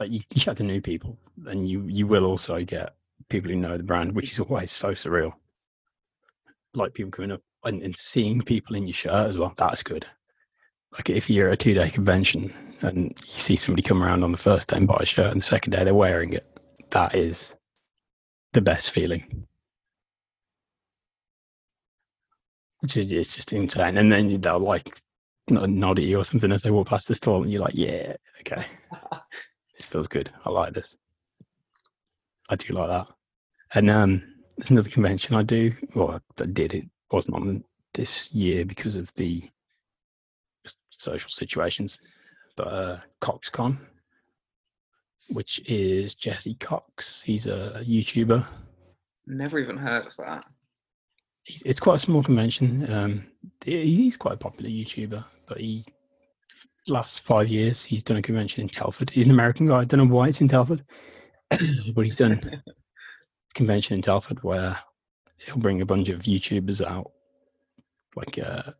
like 0.01 0.11
you, 0.11 0.20
you 0.31 0.41
chat 0.41 0.57
to 0.59 0.62
new 0.62 0.81
people 0.81 1.19
and 1.47 1.69
you 1.69 1.83
you 1.87 2.07
will 2.07 2.24
also 2.24 2.62
get 2.65 2.95
people 3.28 3.51
who 3.51 3.57
know 3.57 3.77
the 3.77 3.83
brand, 3.83 4.12
which 4.12 4.33
is 4.33 4.41
always 4.41 4.73
so 4.73 4.93
surreal. 4.93 5.33
Like 6.74 6.95
people 6.95 7.11
coming 7.11 7.33
up 7.33 7.43
and, 7.65 7.83
and 7.83 7.97
seeing 7.97 8.41
people 8.41 8.77
in 8.77 8.87
your 8.87 8.95
shirt 8.95 9.28
as 9.28 9.39
well. 9.39 9.53
That's 9.57 9.83
good. 9.83 10.07
Like 10.97 11.10
if 11.10 11.28
you're 11.28 11.48
at 11.48 11.55
a 11.55 11.56
two 11.56 11.74
day 11.74 11.90
convention 11.90 12.52
and 12.81 13.14
you 13.20 13.27
see 13.27 13.56
somebody 13.56 13.82
come 13.82 14.02
around 14.02 14.24
on 14.24 14.32
the 14.32 14.39
first 14.39 14.68
day 14.68 14.77
and 14.77 14.89
buy 14.89 14.98
a 15.01 15.06
shirt 15.06 15.31
and 15.31 15.40
the 15.40 15.44
second 15.44 15.73
day 15.73 15.85
they're 15.85 15.94
wearing 15.94 16.32
it, 16.32 16.47
that 16.90 17.14
is 17.14 17.55
the 18.52 18.60
best 18.60 18.90
feeling. 18.90 19.47
Which 22.81 22.97
is 22.97 23.12
it's 23.12 23.35
just 23.35 23.52
insane. 23.52 23.98
And 23.98 24.10
then 24.10 24.40
they'll 24.40 24.59
like 24.59 24.98
nod 25.48 25.98
at 25.98 26.05
you 26.05 26.18
or 26.18 26.24
something 26.24 26.52
as 26.52 26.62
they 26.62 26.70
walk 26.70 26.89
past 26.89 27.09
the 27.09 27.14
stall, 27.14 27.43
and 27.43 27.51
you're 27.51 27.62
like, 27.62 27.74
"Yeah, 27.74 28.14
okay, 28.40 28.66
this 29.74 29.86
feels 29.86 30.09
good. 30.09 30.31
I 30.44 30.51
like 30.51 30.74
this. 30.74 30.97
I 32.48 32.56
do 32.56 32.74
like 32.74 32.89
that." 32.89 33.06
And 33.74 33.90
um, 33.90 34.23
there's 34.56 34.70
another 34.70 34.90
convention 34.90 35.35
I 35.35 35.43
do. 35.43 35.74
Well, 35.94 36.20
I 36.40 36.44
did. 36.47 36.74
It 36.74 36.85
wasn't 37.10 37.36
on 37.36 37.64
this 37.94 38.32
year 38.32 38.64
because 38.64 38.97
of 38.97 39.12
the 39.14 39.48
social 40.98 41.31
situations, 41.31 41.98
but 42.56 42.66
uh, 42.68 42.98
CoxCon, 43.20 43.78
which 45.31 45.60
is 45.66 46.14
Jesse 46.14 46.55
Cox. 46.55 47.23
He's 47.23 47.47
a 47.47 47.82
YouTuber. 47.86 48.47
Never 49.27 49.59
even 49.59 49.77
heard 49.77 50.06
of 50.06 50.16
that. 50.16 50.44
It's 51.47 51.81
quite 51.81 51.97
a 51.97 52.01
small 52.01 52.23
convention. 52.23 52.93
Um, 52.93 53.27
he's 53.64 54.16
quite 54.16 54.35
a 54.35 54.39
popular 54.39 54.70
YouTuber, 54.70 55.24
but 55.47 55.59
he 55.59 55.85
last 56.89 57.20
five 57.20 57.48
years 57.48 57.85
he's 57.85 58.05
done 58.05 58.16
a 58.16 58.23
convention 58.23 58.62
in 58.62 58.68
Telford. 58.68 59.10
He's 59.10 59.27
an 59.27 59.32
American 59.32 59.66
guy. 59.66 59.81
I 59.81 59.85
don't 59.85 59.98
know 59.98 60.14
why 60.14 60.28
it's 60.28 60.40
in 60.40 60.48
Telford, 60.48 60.85
but 61.94 62.05
he's 62.05 62.18
done 62.18 62.32
a 62.66 62.73
convention 63.55 63.97
in 63.97 64.02
Telford 64.02 64.43
where 64.43 64.78
he'll 65.39 65.59
bring 65.59 65.81
a 65.81 65.86
bunch 65.86 66.09
of 66.09 66.23
YouTubers 66.23 66.85
out. 66.85 67.10
Like 68.14 68.39
uh, 68.39 68.73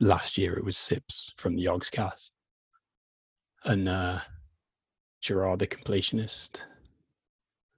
last 0.00 0.38
year, 0.38 0.54
it 0.54 0.64
was 0.64 0.76
Sips 0.76 1.32
from 1.36 1.56
the 1.56 1.64
Yogscast. 1.64 2.32
And 3.64 3.88
uh, 3.88 4.20
Jirard 5.22 5.58
the 5.58 5.66
Completionist. 5.66 6.62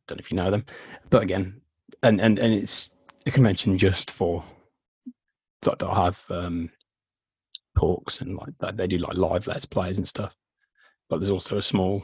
Don't 0.06 0.18
know 0.18 0.20
if 0.20 0.30
you 0.30 0.36
know 0.36 0.50
them, 0.50 0.64
but 1.08 1.22
again, 1.22 1.60
and 2.02 2.20
and 2.20 2.38
and 2.38 2.52
it's 2.52 2.94
a 3.26 3.30
convention 3.30 3.78
just 3.78 4.10
for 4.10 4.44
like 5.64 5.78
they'll 5.78 5.94
have 5.94 6.24
um 6.30 6.70
talks 7.78 8.20
and 8.20 8.36
like 8.36 8.76
they 8.76 8.86
do 8.86 8.98
like 8.98 9.16
live 9.16 9.46
let's 9.46 9.64
plays 9.64 9.98
and 9.98 10.06
stuff. 10.06 10.36
But 11.08 11.18
there's 11.20 11.30
also 11.30 11.56
a 11.56 11.62
small 11.62 12.02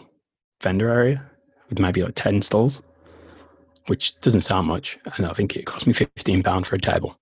vendor 0.62 0.88
area 0.88 1.30
with 1.68 1.78
maybe 1.78 2.02
like 2.02 2.14
10 2.14 2.42
stalls 2.42 2.80
which 3.86 4.18
doesn't 4.20 4.42
sound 4.42 4.68
much. 4.68 4.98
And 5.16 5.26
i 5.26 5.32
think 5.32 5.56
it 5.56 5.66
cost 5.66 5.86
me 5.86 5.92
15 5.92 6.42
pound 6.42 6.66
for 6.66 6.76
a 6.76 6.80
table. 6.80 7.18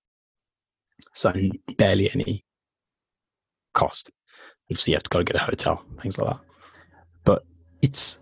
So 1.13 1.33
barely 1.77 2.09
any 2.11 2.44
cost. 3.75 4.09
Obviously 4.71 4.91
you 4.91 4.95
have 4.95 5.03
to 5.03 5.09
go 5.09 5.23
get 5.23 5.35
a 5.35 5.39
hotel 5.39 5.85
things 6.01 6.17
like 6.17 6.31
that. 6.31 6.41
But 7.23 7.43
it's 7.81 8.19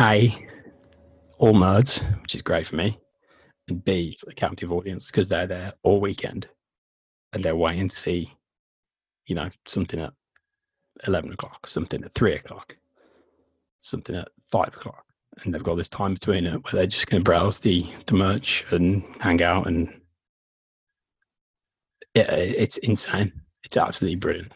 a 0.00 0.48
all 1.38 1.54
nerds, 1.54 2.02
which 2.22 2.34
is 2.34 2.42
great 2.42 2.66
for 2.66 2.76
me, 2.76 2.98
and 3.68 3.84
B 3.84 4.10
it's 4.12 4.24
a 4.26 4.34
captive 4.34 4.72
audience 4.72 5.06
because 5.06 5.28
they're 5.28 5.46
there 5.46 5.72
all 5.82 6.00
weekend 6.00 6.48
and 7.32 7.44
they're 7.44 7.56
waiting 7.56 7.88
to 7.88 7.96
see, 7.96 8.32
you 9.26 9.34
know, 9.34 9.50
something 9.66 10.00
at 10.00 10.12
eleven 11.06 11.32
o'clock, 11.32 11.66
something 11.66 12.02
at 12.04 12.14
three 12.14 12.34
o'clock, 12.34 12.76
something 13.80 14.16
at 14.16 14.28
five 14.44 14.68
o'clock, 14.68 15.04
and 15.42 15.52
they've 15.52 15.62
got 15.62 15.76
this 15.76 15.88
time 15.88 16.14
between 16.14 16.46
it 16.46 16.64
where 16.64 16.72
they're 16.72 16.86
just 16.86 17.08
going 17.08 17.22
to 17.22 17.24
browse 17.24 17.58
the 17.58 17.86
the 18.06 18.14
merch 18.14 18.64
and 18.70 19.04
hang 19.20 19.42
out 19.42 19.66
and 19.66 19.92
yeah, 22.14 22.32
it's 22.32 22.76
insane. 22.78 23.32
It's 23.64 23.76
absolutely 23.76 24.16
brilliant. 24.16 24.52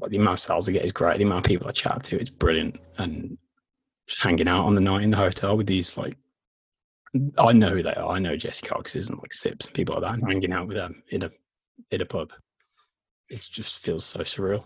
Like 0.00 0.10
the 0.10 0.18
amount 0.18 0.34
of 0.34 0.40
sales 0.40 0.68
I 0.68 0.72
get 0.72 0.84
is 0.84 0.92
great. 0.92 1.18
The 1.18 1.24
amount 1.24 1.46
of 1.46 1.48
people 1.48 1.68
I 1.68 1.72
chat 1.72 2.02
to, 2.04 2.18
it's 2.18 2.30
brilliant. 2.30 2.76
And 2.98 3.38
just 4.08 4.22
hanging 4.22 4.48
out 4.48 4.64
on 4.64 4.74
the 4.74 4.80
night 4.80 5.02
in 5.02 5.10
the 5.10 5.16
hotel 5.16 5.56
with 5.56 5.66
these 5.66 5.96
like, 5.96 6.16
I 7.38 7.52
know 7.52 7.70
who 7.70 7.82
they 7.82 7.94
are. 7.94 8.10
I 8.10 8.18
know 8.18 8.36
Jesse 8.36 8.66
Coxes 8.66 9.08
and 9.08 9.18
like 9.20 9.32
Sips 9.32 9.66
and 9.66 9.74
people 9.74 9.94
like 9.94 10.02
that. 10.04 10.14
And 10.14 10.26
hanging 10.26 10.52
out 10.52 10.68
with 10.68 10.76
them 10.76 11.02
in 11.08 11.22
a 11.24 11.30
in 11.90 12.00
a 12.00 12.06
pub, 12.06 12.30
it 13.28 13.46
just 13.50 13.78
feels 13.78 14.04
so 14.04 14.20
surreal. 14.20 14.64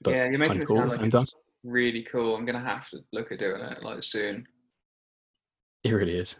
But 0.00 0.14
yeah, 0.14 0.28
you're 0.28 0.38
making 0.38 0.62
it 0.62 0.66
cool 0.68 0.76
sound 0.76 0.90
like 0.90 1.10
time. 1.10 1.22
it's 1.22 1.34
really 1.64 2.02
cool. 2.02 2.36
I'm 2.36 2.46
gonna 2.46 2.60
have 2.60 2.88
to 2.90 2.98
look 3.12 3.32
at 3.32 3.38
doing 3.38 3.60
it 3.60 3.82
like 3.82 4.02
soon. 4.02 4.46
It 5.82 5.92
really 5.92 6.16
is. 6.16 6.36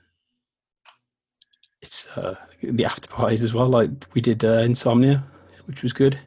It's 1.82 2.06
uh, 2.08 2.36
the 2.62 2.84
after 2.84 3.08
parties 3.08 3.42
as 3.42 3.54
well. 3.54 3.68
Like 3.68 3.90
we 4.14 4.20
did 4.20 4.44
uh, 4.44 4.62
Insomnia, 4.62 5.24
which 5.66 5.82
was 5.82 5.92
good. 5.92 6.18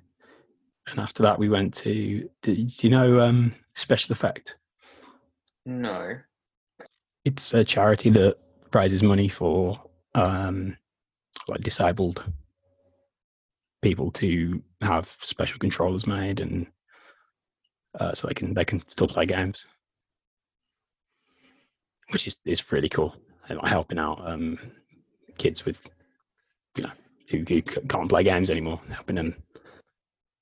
And 0.88 1.00
after 1.00 1.24
that, 1.24 1.40
we 1.40 1.50
went 1.50 1.74
to. 1.76 2.30
Do, 2.42 2.52
you 2.52 2.90
know 2.90 3.22
um, 3.22 3.54
Special 3.76 4.12
Effect? 4.12 4.58
No. 5.66 6.18
It's 7.24 7.54
a 7.54 7.64
charity 7.64 8.10
that 8.12 8.38
raises 8.74 9.02
money 9.02 9.28
for 9.28 9.82
um, 10.16 10.78
like 11.48 11.62
disabled 11.62 12.24
people 13.82 14.12
to 14.12 14.62
have 14.82 15.06
special 15.20 15.60
controllers 15.60 16.06
made, 16.08 16.40
and 16.40 16.68
uh, 18.00 18.14
so 18.14 18.28
they 18.28 18.34
can 18.34 18.54
they 18.54 18.66
can 18.66 18.82
still 18.90 19.08
play 19.08 19.26
games, 19.26 19.66
which 22.10 22.28
is 22.28 22.38
is 22.46 22.72
really 22.72 22.90
cool. 22.90 23.16
And 23.50 23.60
like 23.60 23.68
helping 23.68 24.00
out 24.00 24.22
um, 24.26 24.58
kids 25.38 25.66
with 25.66 25.90
you 26.78 26.84
know 26.84 26.92
who, 27.30 27.40
who 27.40 27.62
can't 27.62 28.10
play 28.10 28.24
games 28.24 28.50
anymore, 28.50 28.80
helping 28.90 29.16
them 29.16 29.36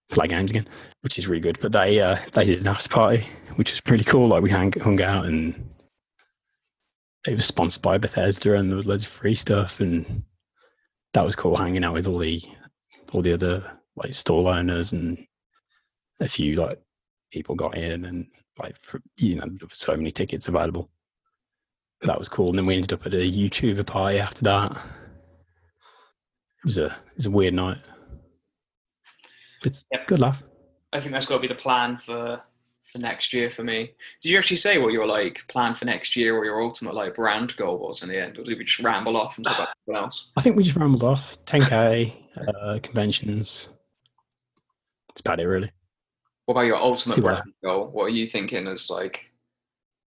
play 0.10 0.28
games 0.28 0.52
again, 0.52 0.68
which 1.02 1.18
is 1.18 1.28
really 1.28 1.42
good. 1.42 1.60
But 1.60 1.72
they 1.72 2.00
uh, 2.00 2.18
they 2.34 2.46
did 2.46 2.62
an 2.62 2.68
after 2.68 2.90
party, 2.90 3.26
which 3.56 3.72
was 3.72 3.82
pretty 3.82 4.04
cool. 4.04 4.28
Like 4.28 4.44
we 4.44 4.50
hang, 4.50 4.72
hung 4.74 5.02
out 5.02 5.26
and 5.26 5.70
it 7.28 7.36
was 7.36 7.46
sponsored 7.46 7.82
by 7.82 7.98
Bethesda, 7.98 8.56
and 8.56 8.70
there 8.70 8.76
was 8.76 8.88
loads 8.88 9.04
of 9.04 9.10
free 9.10 9.36
stuff, 9.36 9.80
and 9.80 10.24
that 11.14 11.26
was 11.26 11.36
cool. 11.36 11.58
Hanging 11.58 11.84
out 11.84 11.94
with 11.94 12.08
all 12.08 12.18
the 12.18 12.42
all 13.12 13.22
the 13.22 13.34
other 13.34 13.64
like 13.96 14.14
stall 14.14 14.48
owners 14.48 14.94
and 14.94 15.18
a 16.20 16.28
few 16.28 16.56
like 16.56 16.80
people 17.32 17.56
got 17.56 17.78
in, 17.78 18.06
and 18.06 18.28
like 18.60 18.76
for, 18.82 19.02
you 19.20 19.36
know 19.36 19.48
so 19.72 19.96
many 19.96 20.12
tickets 20.12 20.48
available. 20.48 20.90
That 22.04 22.18
was 22.18 22.30
cool. 22.30 22.50
And 22.50 22.58
then 22.58 22.66
we 22.66 22.76
ended 22.76 22.94
up 22.94 23.06
at 23.06 23.14
a 23.14 23.18
YouTuber 23.18 23.86
party 23.86 24.20
after 24.20 24.44
that. 24.44 24.72
It 24.72 26.66
was 26.66 26.78
a 26.78 26.86
it 26.86 27.18
was 27.18 27.26
a 27.28 27.32
weird 27.32 27.54
night. 27.54 27.78
It's 29.64 29.86
Yep. 29.92 30.08
good 30.08 30.20
laugh. 30.20 30.44
I 30.94 31.00
think 31.00 31.14
that's 31.14 31.26
got 31.26 31.36
to 31.36 31.42
be 31.42 31.48
the 31.48 31.56
plan 31.56 32.00
for 32.06 32.42
for 32.92 33.00
next 33.00 33.32
year 33.32 33.50
for 33.50 33.64
me. 33.64 33.92
Did 34.22 34.32
you 34.32 34.38
actually 34.38 34.58
say 34.58 34.78
what 34.78 34.92
your 34.92 35.06
like 35.06 35.48
plan 35.48 35.74
for 35.76 35.86
next 35.86 36.16
year 36.18 36.36
or 36.36 36.44
your 36.44 36.62
ultimate 36.62 36.94
like 36.94 37.16
brand 37.16 37.56
goal 37.56 37.78
was 37.80 38.04
in 38.04 38.10
the 38.10 38.22
end, 38.22 38.38
or 38.38 38.44
did 38.44 38.58
we 38.58 38.66
just 38.66 38.80
ramble 38.80 39.16
off 39.16 39.38
and 39.38 39.46
talk 39.46 39.56
about 39.56 39.70
something 39.86 40.04
else? 40.04 40.32
I 40.38 40.42
think 40.42 40.56
we 40.56 40.64
just 40.64 40.78
rambled 40.78 41.04
off 41.04 41.38
10k 41.46 42.14
uh, 42.38 42.80
conventions. 42.84 43.70
That's 45.08 45.22
about 45.22 45.40
it, 45.40 45.46
really. 45.46 45.72
What 46.46 46.56
about 46.56 46.66
your 46.68 46.78
ultimate 46.78 47.22
brand 47.22 47.54
goal? 47.64 47.88
What 47.88 48.06
are 48.06 48.10
you 48.10 48.28
thinking 48.28 48.68
as 48.68 48.90
like 48.90 49.31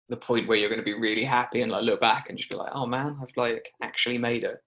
the 0.08 0.16
point 0.16 0.48
where 0.48 0.56
you're 0.56 0.70
going 0.70 0.80
to 0.80 0.84
be 0.84 0.98
really 0.98 1.24
happy 1.24 1.60
and 1.62 1.70
like 1.70 1.84
look 1.84 2.00
back 2.00 2.28
and 2.28 2.38
just 2.38 2.50
be 2.50 2.56
like, 2.56 2.72
oh 2.72 2.86
man, 2.86 3.16
I've 3.20 3.36
like 3.36 3.68
actually 3.82 4.18
made 4.18 4.44
it. 4.44 4.58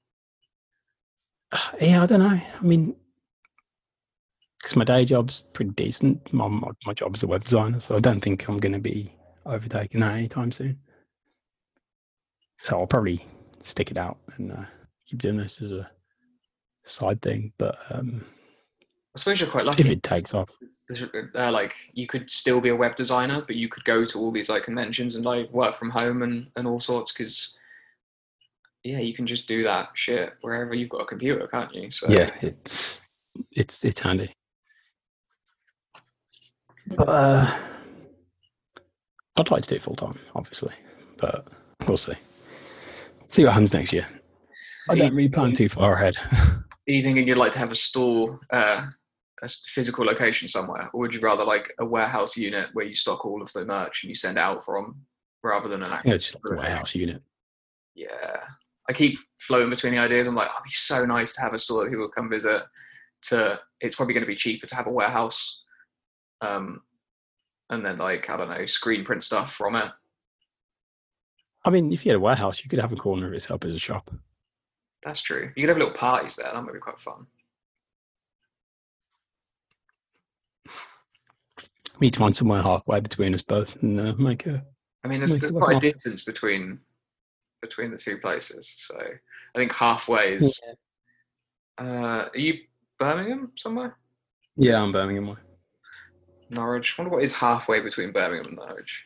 Yeah, 1.82 2.04
I 2.04 2.06
don't 2.06 2.20
know. 2.20 2.40
I 2.60 2.62
mean, 2.62 2.96
because 4.60 4.76
my 4.76 4.86
day 4.86 5.06
job's 5.06 5.48
pretty 5.54 5.72
decent. 5.72 6.32
My, 6.32 6.48
my 6.48 6.70
my 6.86 6.94
job's 6.94 7.24
a 7.24 7.28
web 7.28 7.44
designer, 7.44 7.80
so 7.80 7.96
I 7.96 8.00
don't 8.00 8.22
think 8.22 8.48
I'm 8.48 8.58
going 8.58 8.74
to 8.74 8.80
be 8.80 9.14
overtaking 9.46 10.02
that 10.02 10.14
anytime 10.14 10.52
soon. 10.52 10.80
So 12.60 12.80
I'll 12.80 12.88
probably 12.88 13.26
stick 13.62 13.90
it 13.92 13.98
out 13.98 14.20
and 14.36 14.52
uh, 14.52 14.66
keep 15.08 15.20
doing 15.20 15.38
this 15.38 15.62
as 15.62 15.72
a 15.72 15.90
side 16.84 17.22
thing. 17.22 17.54
But 17.58 17.76
um, 17.90 18.24
I 19.14 19.20
suppose 19.20 19.42
you're 19.42 19.50
quite 19.50 19.66
lucky. 19.66 19.82
if 19.82 19.90
it 19.90 20.04
takes 20.04 20.34
off, 20.34 20.50
uh, 21.36 21.52
like 21.52 21.76
you 21.94 22.08
could 22.08 22.32
still 22.32 22.62
be 22.62 22.70
a 22.70 22.76
web 22.76 22.96
designer, 22.96 23.44
but 23.46 23.58
you 23.58 23.68
could 23.68 23.84
go 23.84 24.06
to 24.06 24.20
all 24.20 24.32
these 24.32 24.50
like 24.50 24.64
conventions 24.64 25.16
and 25.16 25.26
like 25.26 25.52
work 25.52 25.76
from 25.76 25.90
home 25.90 26.22
and 26.24 26.48
and 26.56 26.66
all 26.66 26.80
sorts 26.80 27.12
because 27.12 27.58
yeah, 28.84 29.00
you 29.00 29.14
can 29.14 29.28
just 29.28 29.48
do 29.48 29.64
that 29.64 29.90
shit 29.96 30.34
wherever 30.42 30.74
you've 30.74 30.90
got 30.90 31.02
a 31.02 31.06
computer, 31.06 31.46
can't 31.48 31.74
you? 31.74 31.92
So 31.92 32.08
yeah, 32.10 32.32
it's 32.42 33.10
it's 33.52 33.84
it's 33.84 34.00
handy. 34.00 34.34
But 36.88 37.10
uh, 37.10 37.58
I'd 39.38 39.52
like 39.52 39.64
to 39.64 39.70
do 39.70 39.76
it 39.76 39.82
full 39.82 39.96
time, 39.96 40.18
obviously, 40.36 40.74
but 41.18 41.48
we'll 41.88 41.98
see. 41.98 42.16
See 43.28 43.44
what 43.44 43.54
happens 43.54 43.74
next 43.74 43.94
year. 43.94 44.08
I 44.90 44.96
don't 44.96 45.14
really 45.14 45.30
plan 45.30 45.54
too 45.54 45.70
far 45.70 45.94
ahead. 45.94 46.16
Are 46.32 46.92
you 46.92 47.04
thinking 47.04 47.28
you'd 47.28 47.38
like 47.38 47.52
to 47.54 47.60
have 47.60 47.72
a 47.72 47.76
store, 47.76 48.40
uh, 48.50 48.88
a 49.42 49.50
physical 49.50 50.06
location 50.06 50.48
somewhere, 50.48 50.90
or 50.94 51.02
would 51.02 51.14
you 51.14 51.20
rather 51.20 51.44
like 51.44 51.74
a 51.80 51.86
warehouse 51.86 52.38
unit 52.38 52.70
where 52.74 52.86
you 52.86 52.96
stock 52.96 53.26
all 53.26 53.42
of 53.42 53.52
the 53.54 53.66
merch 53.66 54.04
and 54.04 54.10
you 54.10 54.16
send 54.16 54.38
out 54.38 54.64
from, 54.64 54.96
rather 55.44 55.68
than 55.68 55.84
an 55.84 55.92
actual? 55.92 56.12
yeah, 56.12 56.18
just 56.18 56.36
like 56.36 56.54
a 56.54 56.56
warehouse 56.56 56.96
unit. 56.96 57.22
Yeah, 57.96 58.38
I 58.90 58.94
keep 58.94 59.20
floating 59.40 59.70
between 59.70 59.94
the 59.94 60.00
ideas. 60.00 60.28
I'm 60.28 60.36
like, 60.36 60.50
oh, 60.50 60.58
it'd 60.58 60.66
be 60.66 60.72
so 60.72 61.06
nice 61.06 61.34
to 61.34 61.42
have 61.42 61.54
a 61.54 61.58
store 61.58 61.84
that 61.84 61.90
people 61.90 62.10
come 62.10 62.30
visit. 62.30 62.64
To 63.26 63.60
it's 63.80 63.96
probably 63.96 64.14
going 64.14 64.24
to 64.24 64.28
be 64.28 64.36
cheaper 64.36 64.66
to 64.66 64.76
have 64.76 64.88
a 64.88 64.92
warehouse, 64.92 65.64
um, 66.42 66.82
and 67.70 67.86
then 67.86 67.98
like 67.98 68.30
I 68.30 68.38
don't 68.38 68.50
know, 68.50 68.66
screen 68.66 69.04
print 69.04 69.24
stuff 69.24 69.54
from 69.54 69.76
it. 69.76 69.92
I 71.64 71.70
mean, 71.70 71.92
if 71.92 72.06
you 72.06 72.12
had 72.12 72.18
a 72.18 72.22
warehouse, 72.22 72.64
you 72.64 72.70
could 72.70 72.80
have 72.80 72.94
a 72.94 72.96
corner 72.96 73.28
of 73.28 73.34
it 73.34 73.42
set 73.42 73.52
up 73.52 73.66
as 73.66 73.74
a 73.74 73.80
shop. 73.80 74.12
That's 75.04 75.22
true. 75.22 75.52
You 75.56 75.64
could 75.64 75.70
have 75.70 75.78
little 75.78 75.94
parties 75.94 76.36
there. 76.36 76.50
That 76.52 76.64
might 76.64 76.74
be 76.74 76.80
quite 76.80 77.00
fun. 77.00 77.28
To 82.10 82.20
find 82.20 82.36
somewhere 82.36 82.64
halfway 82.64 83.00
between 83.00 83.36
us 83.36 83.44
both 83.44 83.82
and 83.84 84.00
uh, 84.00 84.14
make 84.18 84.48
a. 84.48 84.66
I 85.04 85.08
mean, 85.08 85.20
there's, 85.20 85.38
there's 85.40 85.52
quite 85.52 85.78
a 85.78 85.80
distance 85.80 86.24
between 86.24 86.80
between 87.62 87.92
the 87.92 87.98
two 87.98 88.18
places. 88.18 88.74
So 88.76 89.00
I 89.00 89.58
think 89.58 89.76
halfway 89.76 90.36
is. 90.36 90.60
Uh, 91.78 92.28
are 92.34 92.38
you 92.38 92.60
Birmingham 93.00 93.52
somewhere? 93.56 93.98
Yeah, 94.58 94.82
I'm 94.82 94.92
Birmingham. 94.92 95.28
way. 95.28 95.36
Norwich. 96.50 96.96
I 96.98 97.02
wonder 97.02 97.16
what 97.16 97.24
is 97.24 97.34
halfway 97.34 97.80
between 97.80 98.12
Birmingham 98.12 98.48
and 98.48 98.58
Norwich. 98.58 99.06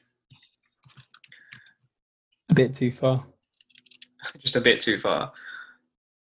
A 2.49 2.53
bit 2.53 2.75
too 2.75 2.91
far. 2.91 3.25
Just 4.39 4.55
a 4.55 4.61
bit 4.61 4.81
too 4.81 4.99
far. 4.99 5.31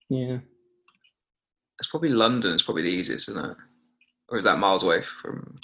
Yeah. 0.08 0.38
It's 1.78 1.88
probably 1.88 2.10
London. 2.10 2.54
It's 2.54 2.62
probably 2.62 2.82
the 2.82 2.88
easiest, 2.88 3.28
isn't 3.30 3.44
it? 3.44 3.56
Or 4.28 4.38
is 4.38 4.44
that 4.44 4.58
miles 4.58 4.82
away 4.82 5.02
from? 5.02 5.58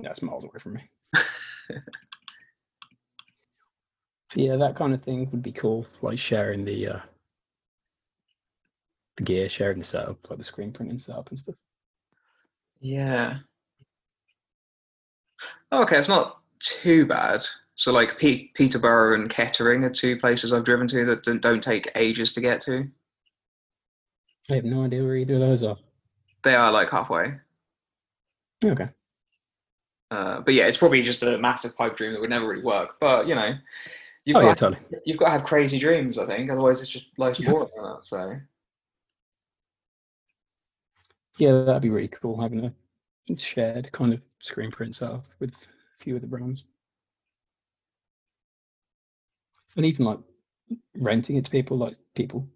That's 0.00 0.22
miles 0.22 0.44
away 0.44 0.58
from 0.58 0.74
me. 0.74 0.82
yeah, 4.34 4.56
that 4.56 4.76
kind 4.76 4.94
of 4.94 5.02
thing 5.02 5.28
would 5.30 5.42
be 5.42 5.52
cool. 5.52 5.86
Like 6.02 6.18
sharing 6.18 6.64
the 6.64 6.86
uh, 6.88 7.00
the 9.16 9.24
gear, 9.24 9.48
sharing 9.48 9.78
the 9.78 9.84
setup, 9.84 10.18
like 10.30 10.38
the 10.38 10.44
screen 10.44 10.72
printing 10.72 10.98
setup 10.98 11.28
and 11.30 11.38
stuff. 11.38 11.56
Yeah. 12.80 13.38
Oh, 15.72 15.82
okay, 15.82 15.98
it's 15.98 16.08
not 16.08 16.40
too 16.60 17.04
bad. 17.06 17.44
So, 17.74 17.92
like 17.92 18.18
Pe- 18.18 18.48
Peterborough 18.54 19.14
and 19.14 19.28
Kettering 19.30 19.84
are 19.84 19.90
two 19.90 20.18
places 20.18 20.52
I've 20.52 20.64
driven 20.64 20.88
to 20.88 21.04
that 21.06 21.22
don't- 21.22 21.42
don't 21.42 21.62
take 21.62 21.90
ages 21.94 22.32
to 22.32 22.40
get 22.40 22.60
to. 22.62 22.88
I 24.50 24.54
have 24.54 24.64
no 24.64 24.84
idea 24.84 25.02
where 25.04 25.14
either 25.16 25.34
of 25.34 25.40
those 25.40 25.62
are. 25.62 25.76
They 26.42 26.54
are 26.54 26.72
like 26.72 26.90
halfway. 26.90 27.34
Okay. 28.64 28.88
Uh, 30.10 30.40
but 30.40 30.54
yeah, 30.54 30.66
it's 30.66 30.76
probably 30.76 31.02
just 31.02 31.22
a 31.22 31.36
massive 31.38 31.76
pipe 31.76 31.96
dream 31.96 32.12
that 32.12 32.20
would 32.20 32.30
never 32.30 32.48
really 32.48 32.62
work. 32.62 32.96
But 33.00 33.28
you 33.28 33.34
know, 33.34 33.52
you've 34.24 34.36
Oh 34.36 34.40
yeah, 34.40 34.46
got 34.48 34.58
totally. 34.58 34.80
you've 35.04 35.18
got 35.18 35.26
to 35.26 35.30
have 35.32 35.44
crazy 35.44 35.78
dreams. 35.78 36.18
I 36.18 36.26
think 36.26 36.50
otherwise 36.50 36.80
it's 36.80 36.90
just 36.90 37.06
life's 37.18 37.40
Yeah. 37.40 37.50
boring. 37.50 37.68
isn't? 37.78 38.06
So 38.06 38.40
Yeah, 41.38 41.62
that'd 41.64 41.82
be 41.82 41.90
really 41.90 42.08
cool 42.08 42.40
having 42.40 42.64
a 42.64 43.36
shared 43.36 43.92
kind 43.92 44.14
of 44.14 44.22
screen 44.40 44.70
print 44.70 44.96
setup 44.96 45.26
with 45.38 45.54
a 45.54 46.02
few 46.02 46.16
of 46.16 46.22
the 46.22 46.26
brands. 46.26 46.64
And 49.76 49.84
even 49.84 50.06
like 50.06 50.18
renting 50.96 51.36
it 51.36 51.44
to 51.44 51.50
people, 51.50 51.76
like 51.76 51.94
people 52.14 52.48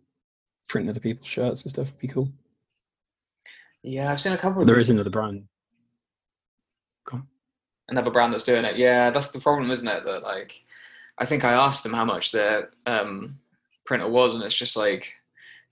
printing 0.68 0.90
other 0.90 1.00
people's 1.00 1.28
shirts 1.28 1.62
and 1.62 1.70
stuff 1.70 1.92
would 1.92 2.00
be 2.00 2.08
cool. 2.08 2.28
Yeah, 3.82 4.10
I've 4.10 4.20
seen 4.20 4.32
a 4.32 4.38
couple 4.38 4.62
of 4.62 4.66
There 4.66 4.78
is 4.78 4.90
another 4.90 5.10
brand. 5.10 5.44
Another 7.88 8.10
brand 8.10 8.32
that's 8.32 8.44
doing 8.44 8.64
it. 8.64 8.76
Yeah, 8.76 9.10
that's 9.10 9.30
the 9.30 9.40
problem, 9.40 9.70
isn't 9.70 9.88
it? 9.88 10.04
That 10.04 10.22
like, 10.22 10.64
I 11.18 11.26
think 11.26 11.44
I 11.44 11.52
asked 11.52 11.82
them 11.82 11.92
how 11.92 12.04
much 12.04 12.32
their 12.32 12.70
um, 12.86 13.38
printer 13.84 14.08
was, 14.08 14.34
and 14.34 14.42
it's 14.42 14.54
just 14.54 14.76
like 14.76 15.12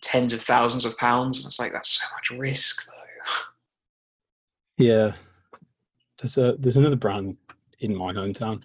tens 0.03 0.32
of 0.32 0.41
thousands 0.43 0.85
of 0.85 0.97
pounds. 0.99 1.39
And 1.39 1.47
it's 1.47 1.59
like 1.59 1.73
that's 1.73 2.01
so 2.01 2.07
much 2.15 2.31
risk, 2.39 2.87
though. 2.87 2.93
Yeah. 4.81 5.12
There's 6.20 6.39
a 6.39 6.57
there's 6.59 6.78
another 6.78 6.97
brand 6.97 7.37
in 7.81 7.95
my 7.95 8.12
hometown. 8.12 8.62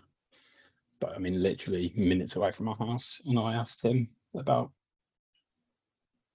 But 0.99 1.13
I 1.13 1.19
mean 1.19 1.43
literally 1.43 1.93
minutes 1.95 2.38
away 2.38 2.51
from 2.51 2.67
my 2.67 2.73
house. 2.73 3.22
And 3.26 3.38
I 3.38 3.53
asked 3.53 3.81
him 3.81 4.07
about 4.34 4.72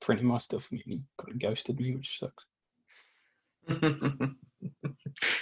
printing 0.01 0.27
my 0.27 0.39
stuff 0.39 0.71
and 0.71 0.81
he 0.85 1.01
kind 1.19 1.33
of 1.33 1.39
ghosted 1.39 1.81
me, 1.81 1.97
which 1.97 2.19
sucks. 2.19 2.45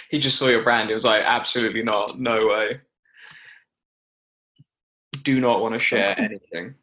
he 0.09 0.19
just 0.19 0.37
saw 0.37 0.47
your 0.47 0.63
brand. 0.63 0.89
It 0.89 0.93
was 0.93 1.05
like 1.05 1.23
absolutely 1.25 1.83
not, 1.83 2.19
no 2.19 2.41
way. 2.47 2.81
Do 5.23 5.39
not 5.39 5.61
want 5.61 5.73
to 5.73 5.79
share 5.79 6.19
anything. 6.19 6.75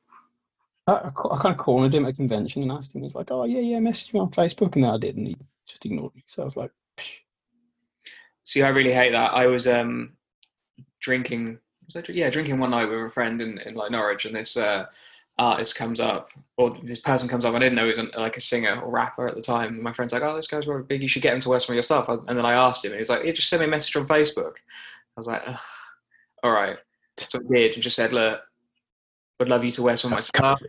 I, 0.86 0.92
I, 0.92 1.08
I 1.08 1.38
kind 1.38 1.54
of 1.54 1.58
cornered 1.58 1.94
him 1.94 2.04
at 2.04 2.12
a 2.12 2.16
convention 2.16 2.62
and 2.62 2.72
asked 2.72 2.94
him, 2.94 3.00
he 3.00 3.04
was 3.04 3.14
like, 3.14 3.30
Oh 3.30 3.44
yeah, 3.44 3.60
yeah, 3.60 3.80
message 3.80 4.12
me 4.12 4.20
on 4.20 4.30
Facebook 4.30 4.74
and 4.74 4.84
then 4.84 4.90
I 4.90 4.98
did 4.98 5.16
and 5.16 5.26
he 5.26 5.36
just 5.66 5.84
ignored 5.84 6.14
me. 6.14 6.22
So 6.26 6.42
I 6.42 6.44
was 6.44 6.56
like, 6.56 6.70
Psh. 6.98 7.20
See, 8.44 8.62
I 8.62 8.68
really 8.68 8.92
hate 8.92 9.10
that. 9.10 9.34
I 9.34 9.46
was 9.48 9.66
um 9.66 10.12
drinking. 11.00 11.58
Was 11.86 11.96
I, 11.96 12.02
yeah, 12.12 12.30
drinking 12.30 12.58
one 12.58 12.70
night 12.70 12.88
with 12.88 13.04
a 13.04 13.08
friend 13.08 13.40
in, 13.40 13.58
in 13.58 13.74
like 13.74 13.90
Norwich, 13.90 14.24
and 14.24 14.34
this 14.34 14.56
uh, 14.56 14.86
artist 15.38 15.76
comes 15.76 16.00
up, 16.00 16.30
or 16.56 16.70
this 16.70 17.00
person 17.00 17.28
comes 17.28 17.44
up. 17.44 17.54
I 17.54 17.58
didn't 17.58 17.74
know 17.74 17.84
he 17.84 17.90
was 17.90 17.98
an, 17.98 18.10
like 18.16 18.36
a 18.36 18.40
singer 18.40 18.80
or 18.80 18.90
rapper 18.90 19.28
at 19.28 19.34
the 19.34 19.42
time. 19.42 19.74
And 19.74 19.82
my 19.82 19.92
friend's 19.92 20.12
like, 20.12 20.22
"Oh, 20.22 20.34
this 20.34 20.46
guy's 20.46 20.66
really 20.66 20.82
big. 20.82 21.02
You 21.02 21.08
should 21.08 21.22
get 21.22 21.34
him 21.34 21.40
to 21.40 21.48
wear 21.48 21.60
some 21.60 21.72
of 21.72 21.76
your 21.76 21.82
stuff." 21.82 22.08
And 22.08 22.26
then 22.28 22.46
I 22.46 22.54
asked 22.54 22.84
him, 22.84 22.92
and 22.92 22.98
he's 22.98 23.10
like, 23.10 23.24
"Yeah, 23.24 23.32
just 23.32 23.48
send 23.48 23.60
me 23.60 23.66
a 23.66 23.70
message 23.70 23.96
on 23.96 24.06
Facebook." 24.06 24.54
I 24.56 25.18
was 25.18 25.26
like, 25.26 25.42
Ugh, 25.46 25.58
"All 26.42 26.52
right." 26.52 26.76
So 27.18 27.38
I 27.38 27.42
did, 27.52 27.74
and 27.74 27.82
just 27.82 27.96
said, 27.96 28.12
"Look, 28.12 28.40
would 29.38 29.48
love 29.48 29.64
you 29.64 29.70
to 29.72 29.82
wear 29.82 29.96
some 29.96 30.12
of 30.12 30.16
my 30.16 30.20
stuff. 30.20 30.60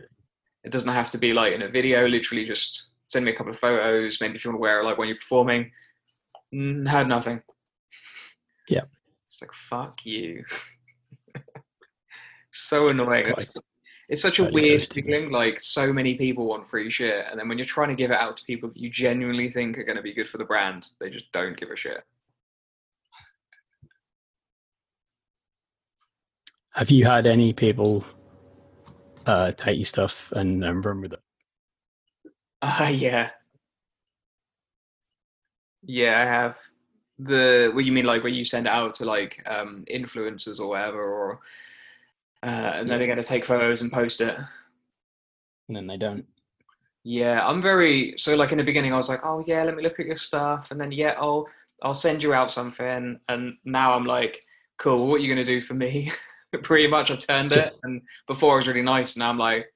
It 0.64 0.72
doesn't 0.72 0.92
have 0.92 1.10
to 1.10 1.18
be 1.18 1.32
like 1.32 1.52
in 1.52 1.62
a 1.62 1.68
video. 1.68 2.06
Literally, 2.06 2.44
just 2.44 2.90
send 3.06 3.24
me 3.24 3.32
a 3.32 3.34
couple 3.34 3.52
of 3.52 3.58
photos. 3.58 4.20
Maybe 4.20 4.34
if 4.34 4.44
you 4.44 4.50
want 4.50 4.58
to 4.58 4.62
wear 4.62 4.80
it 4.80 4.84
like 4.84 4.98
when 4.98 5.08
you're 5.08 5.16
performing." 5.16 5.72
Mm, 6.52 6.88
heard 6.88 7.08
nothing. 7.08 7.42
Yeah. 8.68 8.84
It's 9.26 9.42
like 9.42 9.52
fuck 9.52 10.04
you. 10.04 10.44
so 12.50 12.88
annoying. 12.88 13.26
It's, 13.36 13.56
it's 14.08 14.22
such 14.22 14.38
a 14.38 14.44
weird 14.44 14.82
feeling. 14.88 15.30
Like 15.30 15.60
so 15.60 15.92
many 15.92 16.14
people 16.14 16.46
want 16.46 16.68
free 16.68 16.90
shit, 16.90 17.26
and 17.30 17.38
then 17.38 17.48
when 17.48 17.58
you're 17.58 17.66
trying 17.66 17.88
to 17.88 17.94
give 17.94 18.10
it 18.10 18.16
out 18.16 18.36
to 18.38 18.44
people 18.44 18.70
that 18.70 18.78
you 18.78 18.88
genuinely 18.88 19.50
think 19.50 19.78
are 19.78 19.84
going 19.84 19.96
to 19.96 20.02
be 20.02 20.14
good 20.14 20.28
for 20.28 20.38
the 20.38 20.44
brand, 20.44 20.86
they 20.98 21.10
just 21.10 21.30
don't 21.32 21.58
give 21.58 21.70
a 21.70 21.76
shit. 21.76 22.02
Have 26.72 26.90
you 26.90 27.04
had 27.04 27.26
any 27.26 27.52
people 27.52 28.04
uh, 29.26 29.50
take 29.52 29.76
your 29.76 29.84
stuff 29.84 30.32
and 30.32 30.64
um, 30.64 30.80
run 30.80 31.00
with 31.02 31.12
it? 31.12 31.20
Ah, 32.62 32.88
yeah. 32.88 33.30
Yeah, 35.82 36.20
I 36.20 36.24
have. 36.24 36.58
The 37.18 37.72
what 37.74 37.84
you 37.84 37.90
mean 37.90 38.04
like 38.04 38.22
where 38.22 38.32
you 38.32 38.44
send 38.44 38.66
it 38.66 38.72
out 38.72 38.94
to 38.94 39.04
like 39.04 39.42
um 39.46 39.84
influencers 39.90 40.60
or 40.60 40.68
whatever 40.68 41.02
or 41.02 41.40
uh 42.42 42.72
and 42.76 42.90
then 42.90 42.98
they're 42.98 43.08
gonna 43.08 43.22
take 43.22 43.44
photos 43.44 43.82
and 43.82 43.92
post 43.92 44.20
it. 44.20 44.36
And 45.68 45.76
then 45.76 45.86
they 45.86 45.96
don't. 45.96 46.24
Yeah, 47.04 47.46
I'm 47.46 47.62
very 47.62 48.14
so 48.16 48.36
like 48.36 48.52
in 48.52 48.58
the 48.58 48.64
beginning 48.64 48.92
I 48.92 48.96
was 48.96 49.08
like, 49.08 49.20
Oh 49.24 49.42
yeah, 49.46 49.62
let 49.64 49.76
me 49.76 49.82
look 49.82 50.00
at 50.00 50.06
your 50.06 50.16
stuff 50.16 50.70
and 50.70 50.80
then 50.80 50.92
yeah, 50.92 51.14
I'll 51.18 51.46
I'll 51.82 51.94
send 51.94 52.22
you 52.22 52.34
out 52.34 52.50
something 52.50 53.18
and 53.28 53.54
now 53.64 53.94
I'm 53.94 54.06
like, 54.06 54.42
Cool, 54.78 55.06
what 55.06 55.16
are 55.16 55.18
you 55.18 55.28
gonna 55.28 55.44
do 55.44 55.60
for 55.60 55.74
me? 55.74 56.10
Pretty 56.62 56.88
much 56.88 57.10
I've 57.10 57.18
turned 57.18 57.52
it 57.52 57.74
and 57.82 58.02
before 58.26 58.54
I 58.54 58.56
was 58.56 58.68
really 58.68 58.82
nice, 58.82 59.16
now 59.16 59.30
I'm 59.30 59.38
like, 59.38 59.66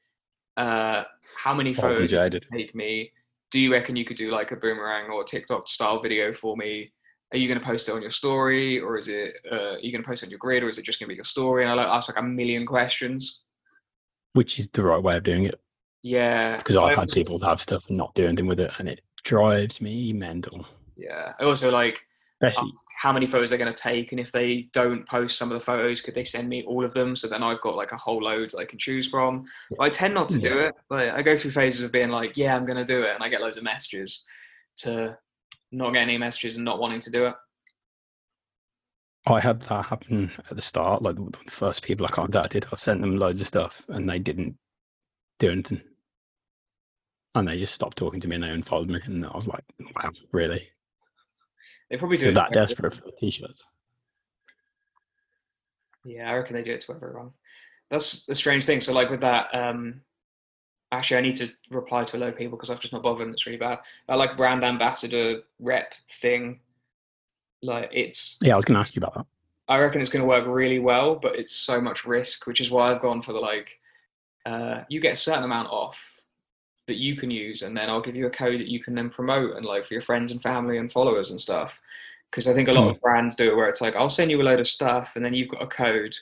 uh 0.56 1.04
how 1.36 1.54
many 1.54 1.74
photos 1.74 2.10
take 2.52 2.74
me. 2.74 3.12
Do 3.50 3.60
you 3.60 3.72
reckon 3.72 3.96
you 3.96 4.04
could 4.04 4.16
do 4.16 4.30
like 4.30 4.52
a 4.52 4.56
boomerang 4.56 5.10
or 5.10 5.24
TikTok 5.24 5.68
style 5.68 6.00
video 6.00 6.32
for 6.32 6.56
me? 6.56 6.92
Are 7.32 7.38
you 7.38 7.48
going 7.48 7.58
to 7.58 7.64
post 7.64 7.88
it 7.88 7.92
on 7.92 8.02
your 8.02 8.10
story, 8.10 8.78
or 8.78 8.98
is 8.98 9.08
it? 9.08 9.34
Uh, 9.50 9.74
are 9.74 9.78
you 9.78 9.90
going 9.90 10.02
to 10.02 10.06
post 10.06 10.22
it 10.22 10.26
on 10.26 10.30
your 10.30 10.38
grid, 10.38 10.62
or 10.62 10.68
is 10.68 10.78
it 10.78 10.84
just 10.84 10.98
going 10.98 11.06
to 11.06 11.12
be 11.12 11.16
your 11.16 11.24
story? 11.24 11.62
And 11.62 11.72
I 11.72 11.74
like 11.74 11.86
ask 11.86 12.08
like 12.08 12.18
a 12.18 12.26
million 12.26 12.66
questions. 12.66 13.42
Which 14.34 14.58
is 14.58 14.70
the 14.70 14.82
right 14.82 15.02
way 15.02 15.16
of 15.16 15.22
doing 15.22 15.44
it. 15.44 15.60
Yeah, 16.02 16.56
Because 16.56 16.76
I've 16.76 16.96
had 16.96 17.10
people 17.10 17.38
have 17.40 17.60
stuff 17.60 17.88
and 17.88 17.96
not 17.96 18.14
do 18.14 18.26
anything 18.26 18.48
with 18.48 18.60
it, 18.60 18.72
and 18.78 18.88
it 18.88 19.00
drives 19.24 19.80
me 19.80 20.12
mental. 20.12 20.66
Yeah, 20.96 21.32
I 21.38 21.44
also 21.44 21.70
like 21.70 22.04
Especially, 22.42 22.72
how 23.00 23.12
many 23.12 23.26
photos 23.26 23.50
they're 23.50 23.58
going 23.58 23.72
to 23.72 23.82
take, 23.82 24.10
and 24.10 24.20
if 24.20 24.32
they 24.32 24.68
don't 24.72 25.06
post 25.06 25.38
some 25.38 25.52
of 25.52 25.58
the 25.58 25.64
photos, 25.64 26.00
could 26.00 26.14
they 26.14 26.24
send 26.24 26.48
me 26.48 26.64
all 26.64 26.84
of 26.84 26.92
them? 26.92 27.14
So 27.14 27.28
then 27.28 27.42
I've 27.42 27.60
got 27.60 27.76
like 27.76 27.92
a 27.92 27.96
whole 27.96 28.20
load 28.20 28.50
that 28.50 28.58
I 28.58 28.64
can 28.64 28.80
choose 28.80 29.06
from. 29.06 29.44
But 29.70 29.84
I 29.84 29.88
tend 29.90 30.14
not 30.14 30.28
to 30.30 30.38
do 30.38 30.58
it. 30.58 30.74
Like 30.90 31.10
I 31.10 31.22
go 31.22 31.36
through 31.36 31.52
phases 31.52 31.84
of 31.84 31.92
being 31.92 32.10
like, 32.10 32.36
yeah, 32.36 32.56
I'm 32.56 32.66
going 32.66 32.78
to 32.78 32.84
do 32.84 33.02
it, 33.02 33.14
and 33.14 33.22
I 33.22 33.28
get 33.28 33.42
loads 33.42 33.58
of 33.58 33.62
messages 33.62 34.24
to 34.78 35.16
not 35.72 35.92
getting 35.92 36.10
any 36.10 36.18
messages 36.18 36.56
and 36.56 36.64
not 36.64 36.78
wanting 36.78 37.00
to 37.00 37.10
do 37.10 37.26
it. 37.26 37.34
I 39.26 39.40
had 39.40 39.62
that 39.62 39.86
happen 39.86 40.30
at 40.50 40.56
the 40.56 40.62
start. 40.62 41.02
Like 41.02 41.16
the 41.16 41.50
first 41.50 41.84
people 41.84 42.06
I 42.06 42.10
contacted, 42.10 42.66
I 42.72 42.76
sent 42.76 43.00
them 43.00 43.16
loads 43.16 43.40
of 43.40 43.46
stuff, 43.46 43.86
and 43.88 44.08
they 44.08 44.18
didn't 44.18 44.56
do 45.38 45.50
anything. 45.50 45.80
And 47.34 47.48
they 47.48 47.58
just 47.58 47.74
stopped 47.74 47.96
talking 47.96 48.20
to 48.20 48.28
me, 48.28 48.34
and 48.34 48.44
they 48.44 48.50
unfollowed 48.50 48.90
me. 48.90 49.00
And 49.04 49.24
I 49.24 49.34
was 49.34 49.46
like, 49.46 49.64
"Wow, 49.96 50.10
really? 50.32 50.68
They 51.88 51.96
probably 51.96 52.18
do 52.18 52.32
that 52.32 52.52
desperate 52.52 52.94
for 52.94 53.10
t-shirts?" 53.16 53.64
Yeah, 56.04 56.30
I 56.30 56.34
reckon 56.34 56.56
they 56.56 56.62
do 56.62 56.72
it 56.72 56.80
to 56.82 56.94
everyone. 56.94 57.30
That's 57.90 58.26
the 58.26 58.34
strange 58.34 58.66
thing. 58.66 58.80
So, 58.80 58.92
like 58.92 59.08
with 59.08 59.20
that, 59.20 59.54
um, 59.54 60.02
actually, 60.92 61.16
I 61.16 61.22
need 61.22 61.36
to 61.36 61.48
reply 61.70 62.04
to 62.04 62.16
a 62.16 62.18
load 62.18 62.34
of 62.34 62.38
people 62.38 62.56
because 62.56 62.70
I've 62.70 62.80
just 62.80 62.92
not 62.92 63.02
bothered. 63.02 63.26
and 63.26 63.34
It's 63.34 63.46
really 63.46 63.58
bad. 63.58 63.80
I 64.08 64.14
like 64.14 64.36
brand 64.36 64.62
ambassador 64.62 65.40
rep 65.58 65.94
thing. 66.10 66.60
Like 67.62 67.90
it's, 67.92 68.38
Yeah, 68.42 68.52
I 68.52 68.56
was 68.56 68.64
going 68.64 68.74
to 68.74 68.80
ask 68.80 68.94
you 68.94 69.00
about 69.00 69.14
that. 69.14 69.26
I 69.68 69.78
reckon 69.78 70.00
it's 70.00 70.10
going 70.10 70.22
to 70.22 70.28
work 70.28 70.46
really 70.46 70.78
well, 70.78 71.14
but 71.14 71.36
it's 71.36 71.56
so 71.56 71.80
much 71.80 72.04
risk, 72.04 72.46
which 72.46 72.60
is 72.60 72.70
why 72.70 72.90
I've 72.92 73.00
gone 73.00 73.22
for 73.22 73.32
the 73.32 73.38
like, 73.40 73.78
uh, 74.44 74.82
you 74.88 75.00
get 75.00 75.14
a 75.14 75.16
certain 75.16 75.44
amount 75.44 75.68
off 75.68 76.20
that 76.88 76.96
you 76.96 77.16
can 77.16 77.30
use, 77.30 77.62
and 77.62 77.76
then 77.76 77.88
I'll 77.88 78.02
give 78.02 78.16
you 78.16 78.26
a 78.26 78.30
code 78.30 78.60
that 78.60 78.68
you 78.68 78.82
can 78.82 78.94
then 78.94 79.08
promote 79.08 79.56
and 79.56 79.64
like 79.64 79.84
for 79.84 79.94
your 79.94 80.02
friends 80.02 80.32
and 80.32 80.42
family 80.42 80.78
and 80.78 80.92
followers 80.92 81.30
and 81.30 81.40
stuff. 81.40 81.80
Because 82.30 82.48
I 82.48 82.54
think 82.54 82.68
a 82.68 82.72
lot 82.72 82.88
of 82.88 83.00
brands 83.00 83.36
do 83.36 83.50
it 83.50 83.56
where 83.56 83.68
it's 83.68 83.80
like, 83.80 83.94
I'll 83.94 84.10
send 84.10 84.30
you 84.30 84.40
a 84.40 84.42
load 84.42 84.60
of 84.60 84.66
stuff, 84.66 85.16
and 85.16 85.24
then 85.24 85.32
you've 85.32 85.50
got 85.50 85.62
a 85.62 85.66
code. 85.66 86.16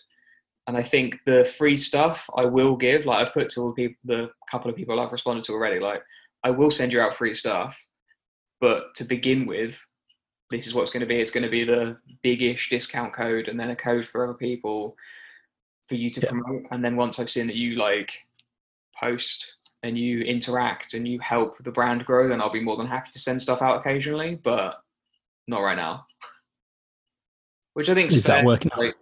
And 0.70 0.76
I 0.76 0.84
think 0.84 1.18
the 1.26 1.44
free 1.44 1.76
stuff 1.76 2.30
I 2.36 2.44
will 2.44 2.76
give, 2.76 3.05
like 3.05 3.18
I've 3.18 3.34
put 3.34 3.48
to 3.51 3.60
all 3.60 3.74
the 3.74 3.88
people, 3.88 3.97
the 4.05 4.30
couple 4.48 4.70
of 4.70 4.76
people 4.76 5.01
I've 5.01 5.10
responded 5.10 5.42
to 5.47 5.52
already, 5.52 5.80
like 5.80 6.01
I 6.44 6.51
will 6.51 6.70
send 6.70 6.92
you 6.92 7.01
out 7.01 7.12
free 7.12 7.34
stuff, 7.34 7.84
but 8.60 8.94
to 8.94 9.02
begin 9.02 9.47
with, 9.47 9.84
this 10.48 10.68
is 10.68 10.74
what's 10.74 10.92
going 10.92 11.01
to 11.01 11.09
be. 11.09 11.16
It's 11.16 11.32
going 11.32 11.42
to 11.42 11.51
be 11.51 11.64
the 11.64 11.97
big-ish 12.22 12.70
discount 12.70 13.12
code, 13.12 13.48
and 13.48 13.59
then 13.59 13.70
a 13.70 13.74
code 13.74 14.06
for 14.06 14.22
other 14.22 14.34
people 14.34 14.94
for 15.88 15.97
you 15.97 16.09
to 16.09 16.20
Yeah. 16.20 16.28
promote. 16.28 16.62
And 16.70 16.84
then 16.84 16.94
once 16.94 17.18
I've 17.18 17.30
seen 17.30 17.48
that 17.48 17.56
you 17.56 17.74
like 17.74 18.12
post 18.97 19.56
and 19.82 19.98
you 19.98 20.20
interact 20.20 20.94
and 20.94 21.09
you 21.09 21.18
help 21.18 21.59
the 21.64 21.72
brand 21.72 22.06
grow, 22.06 22.28
then 22.28 22.40
I'll 22.40 22.48
be 22.48 22.62
more 22.62 22.76
than 22.76 22.86
happy 22.86 23.09
to 23.10 23.18
send 23.18 23.42
stuff 23.42 23.60
out 23.60 23.76
occasionally, 23.76 24.36
but 24.36 24.80
not 25.48 25.62
right 25.62 25.76
now. 25.76 26.06
Which 27.74 27.90
I 27.90 27.94
think 27.94 28.12
Is 28.12 28.22
that 28.26 28.44
working 28.44 28.70
out? 28.70 28.78
Like, 28.78 28.94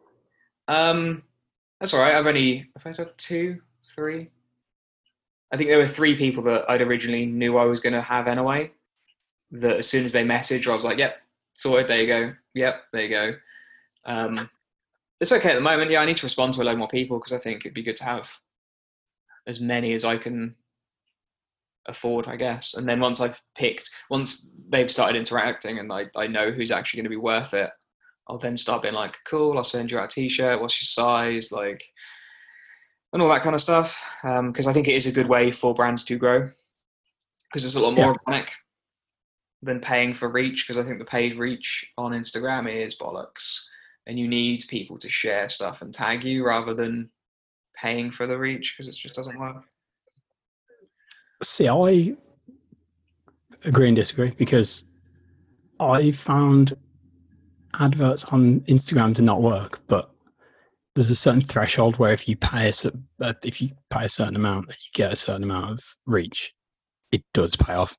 um, 0.66 1.24
that's 1.80 1.94
all 1.94 2.00
right. 2.00 2.14
I've 2.14 2.26
only 2.26 2.68
I've 2.76 2.96
had 2.96 3.18
two, 3.18 3.60
three. 3.94 4.30
I 5.52 5.56
think 5.56 5.70
there 5.70 5.78
were 5.78 5.86
three 5.86 6.16
people 6.16 6.42
that 6.44 6.68
I'd 6.68 6.82
originally 6.82 7.26
knew 7.26 7.56
I 7.56 7.64
was 7.64 7.80
going 7.80 7.94
to 7.94 8.02
have 8.02 8.28
anyway. 8.28 8.72
That 9.50 9.78
as 9.78 9.88
soon 9.88 10.04
as 10.04 10.12
they 10.12 10.24
messaged, 10.24 10.70
I 10.70 10.74
was 10.74 10.84
like, 10.84 10.98
"Yep, 10.98 11.16
sorted. 11.54 11.88
There 11.88 12.00
you 12.00 12.06
go. 12.06 12.28
Yep, 12.54 12.82
there 12.92 13.02
you 13.02 13.08
go." 13.08 13.34
Um, 14.04 14.48
it's 15.20 15.32
okay 15.32 15.50
at 15.50 15.54
the 15.54 15.60
moment. 15.60 15.90
Yeah, 15.90 16.02
I 16.02 16.06
need 16.06 16.16
to 16.16 16.26
respond 16.26 16.54
to 16.54 16.62
a 16.62 16.64
load 16.64 16.78
more 16.78 16.88
people 16.88 17.18
because 17.18 17.32
I 17.32 17.38
think 17.38 17.62
it'd 17.62 17.74
be 17.74 17.82
good 17.82 17.96
to 17.98 18.04
have 18.04 18.30
as 19.46 19.60
many 19.60 19.94
as 19.94 20.04
I 20.04 20.18
can 20.18 20.54
afford, 21.86 22.28
I 22.28 22.36
guess. 22.36 22.74
And 22.74 22.88
then 22.88 23.00
once 23.00 23.20
I've 23.20 23.40
picked, 23.56 23.90
once 24.10 24.52
they've 24.68 24.90
started 24.90 25.18
interacting 25.18 25.78
and 25.78 25.92
I, 25.92 26.06
I 26.14 26.26
know 26.26 26.50
who's 26.50 26.70
actually 26.70 26.98
going 26.98 27.10
to 27.10 27.10
be 27.10 27.16
worth 27.16 27.54
it, 27.54 27.70
I'll 28.28 28.38
then 28.38 28.56
start 28.56 28.82
being 28.82 28.94
like, 28.94 29.16
cool, 29.24 29.56
I'll 29.56 29.64
send 29.64 29.90
you 29.90 29.98
out 29.98 30.04
a 30.04 30.14
t-shirt. 30.14 30.60
What's 30.60 30.82
your 30.82 30.86
size? 30.86 31.50
Like, 31.50 31.82
and 33.12 33.22
all 33.22 33.28
that 33.30 33.42
kind 33.42 33.54
of 33.54 33.62
stuff. 33.62 34.02
Um, 34.22 34.52
because 34.52 34.66
I 34.66 34.72
think 34.72 34.86
it 34.86 34.94
is 34.94 35.06
a 35.06 35.12
good 35.12 35.28
way 35.28 35.50
for 35.50 35.74
brands 35.74 36.04
to 36.04 36.16
grow 36.16 36.50
because 37.48 37.64
it's 37.64 37.74
a 37.74 37.80
lot 37.80 37.94
more 37.94 38.08
organic 38.08 38.52
than 39.62 39.80
paying 39.80 40.12
for 40.12 40.28
reach. 40.28 40.66
Because 40.66 40.78
I 40.78 40.86
think 40.86 40.98
the 40.98 41.04
paid 41.06 41.38
reach 41.38 41.86
on 41.96 42.12
Instagram 42.12 42.70
is 42.70 42.96
bollocks. 42.96 43.62
and 44.06 44.18
you 44.18 44.26
need 44.26 44.64
people 44.68 44.98
to 44.98 45.08
share 45.08 45.48
stuff 45.48 45.82
and 45.82 45.94
tag 45.94 46.24
you 46.24 46.44
rather 46.44 46.74
than 46.74 47.10
paying 47.76 48.10
for 48.10 48.26
the 48.26 48.36
reach 48.36 48.74
because 48.74 48.88
it 48.88 48.98
just 48.98 49.14
doesn't 49.14 49.38
work. 49.38 49.64
See, 51.42 51.68
I 51.68 52.14
agree 53.64 53.88
and 53.88 53.96
disagree 53.96 54.30
because 54.30 54.84
I 55.78 56.10
found 56.10 56.76
adverts 57.74 58.24
on 58.24 58.60
Instagram 58.62 59.14
do 59.14 59.22
not 59.22 59.42
work, 59.42 59.80
but 59.86 60.10
there's 60.94 61.10
a 61.10 61.16
certain 61.16 61.40
threshold 61.40 61.96
where 61.98 62.12
if 62.12 62.28
you 62.28 62.36
pay 62.36 62.68
a 62.68 62.92
uh, 63.24 63.32
if 63.44 63.62
you 63.62 63.70
pay 63.90 64.04
a 64.04 64.08
certain 64.08 64.36
amount 64.36 64.66
and 64.66 64.74
you 64.74 64.90
get 64.94 65.12
a 65.12 65.16
certain 65.16 65.44
amount 65.44 65.70
of 65.70 65.80
reach, 66.06 66.52
it 67.12 67.22
does 67.32 67.54
pay 67.56 67.74
off. 67.74 67.96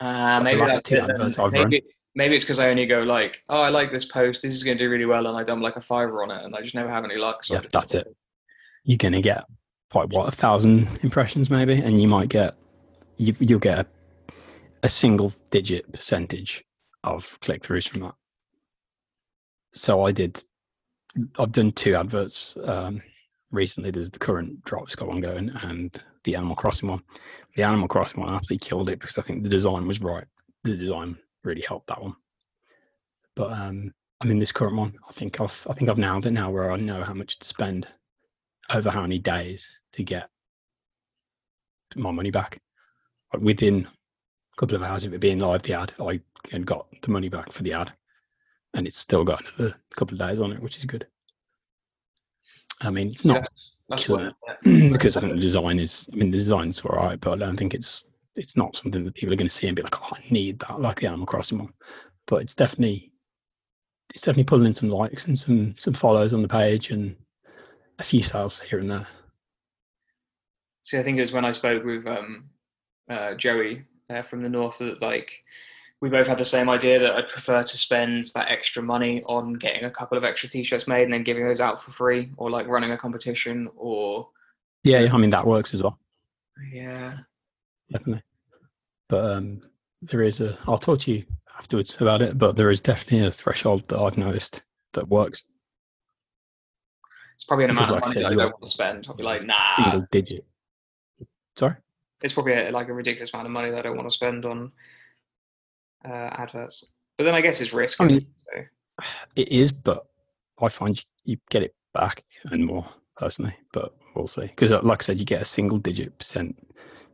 Uh, 0.00 0.40
maybe 0.40 0.60
that's 0.60 0.82
two 0.82 0.96
it 0.96 1.06
then. 1.06 1.22
I've 1.22 1.38
run. 1.38 1.52
maybe, 1.52 1.82
maybe 2.14 2.36
it's 2.36 2.44
because 2.44 2.58
I 2.58 2.68
only 2.68 2.86
go 2.86 3.02
like, 3.02 3.42
oh, 3.48 3.58
I 3.58 3.70
like 3.70 3.90
this 3.90 4.04
post. 4.04 4.42
This 4.42 4.54
is 4.54 4.62
going 4.62 4.76
to 4.76 4.84
do 4.84 4.90
really 4.90 5.06
well, 5.06 5.26
and 5.26 5.36
I 5.36 5.42
dump 5.44 5.62
like 5.62 5.76
a 5.76 5.80
fiver 5.80 6.22
on 6.22 6.30
it, 6.30 6.44
and 6.44 6.54
I 6.54 6.60
just 6.60 6.74
never 6.74 6.90
have 6.90 7.04
any 7.04 7.16
luck. 7.16 7.44
So 7.44 7.54
Yeah, 7.54 7.62
that's 7.72 7.94
it. 7.94 8.14
You're 8.84 8.98
gonna 8.98 9.22
get 9.22 9.44
like 9.94 10.12
what 10.12 10.28
a 10.28 10.30
thousand 10.30 10.88
impressions 11.02 11.50
maybe, 11.50 11.74
and 11.74 12.00
you 12.00 12.08
might 12.08 12.28
get 12.28 12.54
you, 13.16 13.34
you'll 13.38 13.58
get 13.58 13.78
a, 13.78 13.86
a 14.82 14.88
single 14.88 15.32
digit 15.50 15.90
percentage 15.90 16.64
of 17.14 17.38
click 17.40 17.62
throughs 17.62 17.88
from 17.88 18.02
that. 18.02 18.14
So 19.72 20.06
I 20.06 20.12
did. 20.12 20.42
I've 21.38 21.52
done 21.52 21.72
two 21.72 21.94
adverts 21.94 22.56
um, 22.64 23.02
recently. 23.50 23.90
There's 23.90 24.10
the 24.10 24.18
current 24.18 24.62
drop 24.64 24.90
Scott 24.90 25.08
one 25.08 25.20
going 25.20 25.50
and 25.62 26.00
the 26.24 26.36
Animal 26.36 26.56
Crossing 26.56 26.88
one. 26.88 27.02
The 27.56 27.62
Animal 27.62 27.88
Crossing 27.88 28.20
one 28.20 28.34
absolutely 28.34 28.66
killed 28.66 28.90
it 28.90 29.00
because 29.00 29.18
I 29.18 29.22
think 29.22 29.42
the 29.42 29.48
design 29.48 29.86
was 29.86 30.02
right. 30.02 30.24
The 30.64 30.76
design 30.76 31.16
really 31.44 31.64
helped 31.66 31.88
that 31.88 32.02
one. 32.02 32.14
But 33.34 33.52
um, 33.52 33.92
I 34.20 34.26
mean, 34.26 34.38
this 34.38 34.52
current 34.52 34.76
one, 34.76 34.94
I 35.08 35.12
think 35.12 35.40
I've 35.40 35.66
I 35.70 35.72
think 35.72 35.88
I've 35.90 35.98
nailed 35.98 36.26
it 36.26 36.32
now, 36.32 36.50
where 36.50 36.72
I 36.72 36.76
know 36.76 37.02
how 37.02 37.14
much 37.14 37.38
to 37.38 37.46
spend 37.46 37.86
over 38.70 38.90
how 38.90 39.02
many 39.02 39.18
days 39.18 39.68
to 39.92 40.02
get 40.02 40.28
my 41.96 42.10
money 42.10 42.30
back. 42.30 42.60
Like 43.32 43.42
within 43.42 43.86
a 43.86 44.56
couple 44.56 44.76
of 44.76 44.82
hours 44.82 45.04
of 45.04 45.14
it 45.14 45.20
being 45.20 45.38
live, 45.38 45.62
the 45.62 45.74
ad, 45.74 45.92
I 46.00 46.20
had 46.50 46.66
got 46.66 46.86
the 47.02 47.10
money 47.10 47.28
back 47.28 47.52
for 47.52 47.62
the 47.62 47.72
ad, 47.72 47.92
and 48.74 48.86
it's 48.86 48.98
still 48.98 49.24
got 49.24 49.42
another 49.58 49.76
couple 49.96 50.14
of 50.14 50.28
days 50.28 50.40
on 50.40 50.52
it, 50.52 50.62
which 50.62 50.78
is 50.78 50.84
good. 50.84 51.06
I 52.80 52.90
mean, 52.90 53.08
it's 53.08 53.24
not 53.24 53.46
that's 53.88 54.04
killer 54.04 54.32
because 54.62 55.16
I 55.16 55.20
think 55.20 55.34
the 55.34 55.40
design 55.40 55.78
is. 55.78 56.08
I 56.12 56.16
mean, 56.16 56.30
the 56.30 56.38
design's 56.38 56.80
all 56.80 56.96
right, 56.96 57.20
but 57.20 57.32
I 57.32 57.36
don't 57.36 57.56
think 57.56 57.74
it's 57.74 58.04
it's 58.36 58.56
not 58.56 58.76
something 58.76 59.04
that 59.04 59.14
people 59.14 59.32
are 59.32 59.36
going 59.36 59.48
to 59.48 59.54
see 59.54 59.66
and 59.66 59.76
be 59.76 59.82
like, 59.82 60.00
"Oh, 60.00 60.14
I 60.16 60.22
need 60.30 60.60
that," 60.60 60.80
like 60.80 61.00
the 61.00 61.06
Animal 61.06 61.26
Crossing 61.26 61.58
one. 61.58 61.72
But 62.26 62.42
it's 62.42 62.54
definitely 62.54 63.12
it's 64.14 64.22
definitely 64.22 64.44
pulling 64.44 64.66
in 64.66 64.74
some 64.74 64.90
likes 64.90 65.26
and 65.26 65.38
some 65.38 65.74
some 65.78 65.94
follows 65.94 66.32
on 66.32 66.42
the 66.42 66.48
page 66.48 66.90
and 66.90 67.16
a 67.98 68.04
few 68.04 68.22
sales 68.22 68.60
here 68.60 68.78
and 68.78 68.90
there. 68.90 69.06
See, 70.82 70.98
I 70.98 71.02
think 71.02 71.18
it 71.18 71.22
was 71.22 71.32
when 71.32 71.44
I 71.44 71.50
spoke 71.50 71.84
with 71.84 72.06
um, 72.06 72.48
uh, 73.10 73.34
Joey 73.34 73.84
uh, 74.08 74.22
from 74.22 74.42
the 74.42 74.48
north 74.48 74.78
that 74.78 75.02
like 75.02 75.32
we 76.00 76.08
both 76.08 76.26
had 76.28 76.38
the 76.38 76.44
same 76.44 76.68
idea 76.70 76.98
that 76.98 77.14
I'd 77.14 77.28
prefer 77.28 77.62
to 77.62 77.76
spend 77.76 78.24
that 78.34 78.48
extra 78.50 78.82
money 78.82 79.22
on 79.24 79.54
getting 79.54 79.84
a 79.84 79.90
couple 79.90 80.16
of 80.16 80.24
extra 80.24 80.48
t-shirts 80.48 80.86
made 80.86 81.02
and 81.04 81.12
then 81.12 81.24
giving 81.24 81.44
those 81.44 81.60
out 81.60 81.82
for 81.82 81.90
free, 81.90 82.30
or 82.36 82.50
like 82.50 82.66
running 82.68 82.92
a 82.92 82.96
competition, 82.98 83.68
or 83.76 84.28
Yeah, 84.84 85.08
I 85.12 85.16
mean 85.18 85.30
that 85.30 85.46
works 85.46 85.74
as 85.74 85.82
well, 85.82 85.98
yeah, 86.72 87.18
definitely. 87.90 88.22
But 89.08 89.24
um, 89.24 89.60
there 90.02 90.22
is 90.22 90.40
a. 90.40 90.56
I'll 90.66 90.78
talk 90.78 91.00
to 91.00 91.10
you 91.12 91.24
afterwards 91.58 91.96
about 92.00 92.22
it, 92.22 92.38
but 92.38 92.56
there 92.56 92.70
is 92.70 92.80
definitely 92.80 93.26
a 93.26 93.32
threshold 93.32 93.88
that 93.88 93.98
I've 93.98 94.18
noticed 94.18 94.62
that 94.92 95.08
works. 95.08 95.42
it's 97.34 97.44
probably 97.44 97.64
an 97.64 97.70
Because 97.70 97.88
amount 97.88 98.02
like 98.02 98.02
of 98.02 98.04
I 98.04 98.06
money 98.06 98.14
said, 98.14 98.22
that 98.24 98.40
I 98.40 98.44
don't 98.44 98.52
want 98.52 98.64
to 98.64 98.70
spend. 98.70 99.06
I'll 99.08 99.16
be 99.16 99.22
like, 99.24 99.44
nah, 99.44 99.76
Single 99.76 100.06
digit. 100.12 100.44
Sorry. 101.56 101.74
it's 102.22 102.32
probably 102.32 102.52
a, 102.52 102.70
like 102.70 102.88
a 102.88 102.92
ridiculous 102.92 103.32
amount 103.32 103.46
of 103.46 103.52
money 103.52 103.70
that 103.70 103.78
I 103.80 103.82
don't 103.82 103.96
want 103.96 104.08
to 104.08 104.14
spend 104.14 104.44
on 104.44 104.70
uh, 106.04 106.30
adverts. 106.32 106.84
But 107.16 107.24
then 107.24 107.34
I 107.34 107.40
guess 107.40 107.60
it's 107.60 107.72
risk. 107.72 108.00
I 108.00 108.06
mean, 108.06 108.16
it? 108.18 108.26
So, 108.36 109.04
It 109.36 109.48
is, 109.48 109.72
but 109.72 110.06
I 110.60 110.68
find 110.68 111.02
you, 111.24 111.36
get 111.50 111.62
it 111.62 111.74
back 111.94 112.24
and 112.44 112.64
more 112.64 112.88
personally. 113.16 113.54
But 113.72 113.94
we'll 114.14 114.26
see. 114.26 114.42
Because, 114.46 114.70
like 114.70 115.02
I 115.02 115.04
said, 115.04 115.18
you 115.20 115.26
get 115.26 115.42
a 115.42 115.44
single 115.46 115.78
digit 115.78 116.16
percent. 116.18 116.56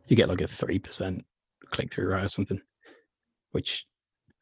You 0.07 0.17
get 0.17 0.29
like 0.29 0.41
a 0.43 0.47
three 0.47 0.79
percent 0.79 1.25
click 1.71 1.93
through 1.93 2.09
rate 2.13 2.25
or 2.25 2.29
something. 2.29 2.61
Which, 3.53 3.87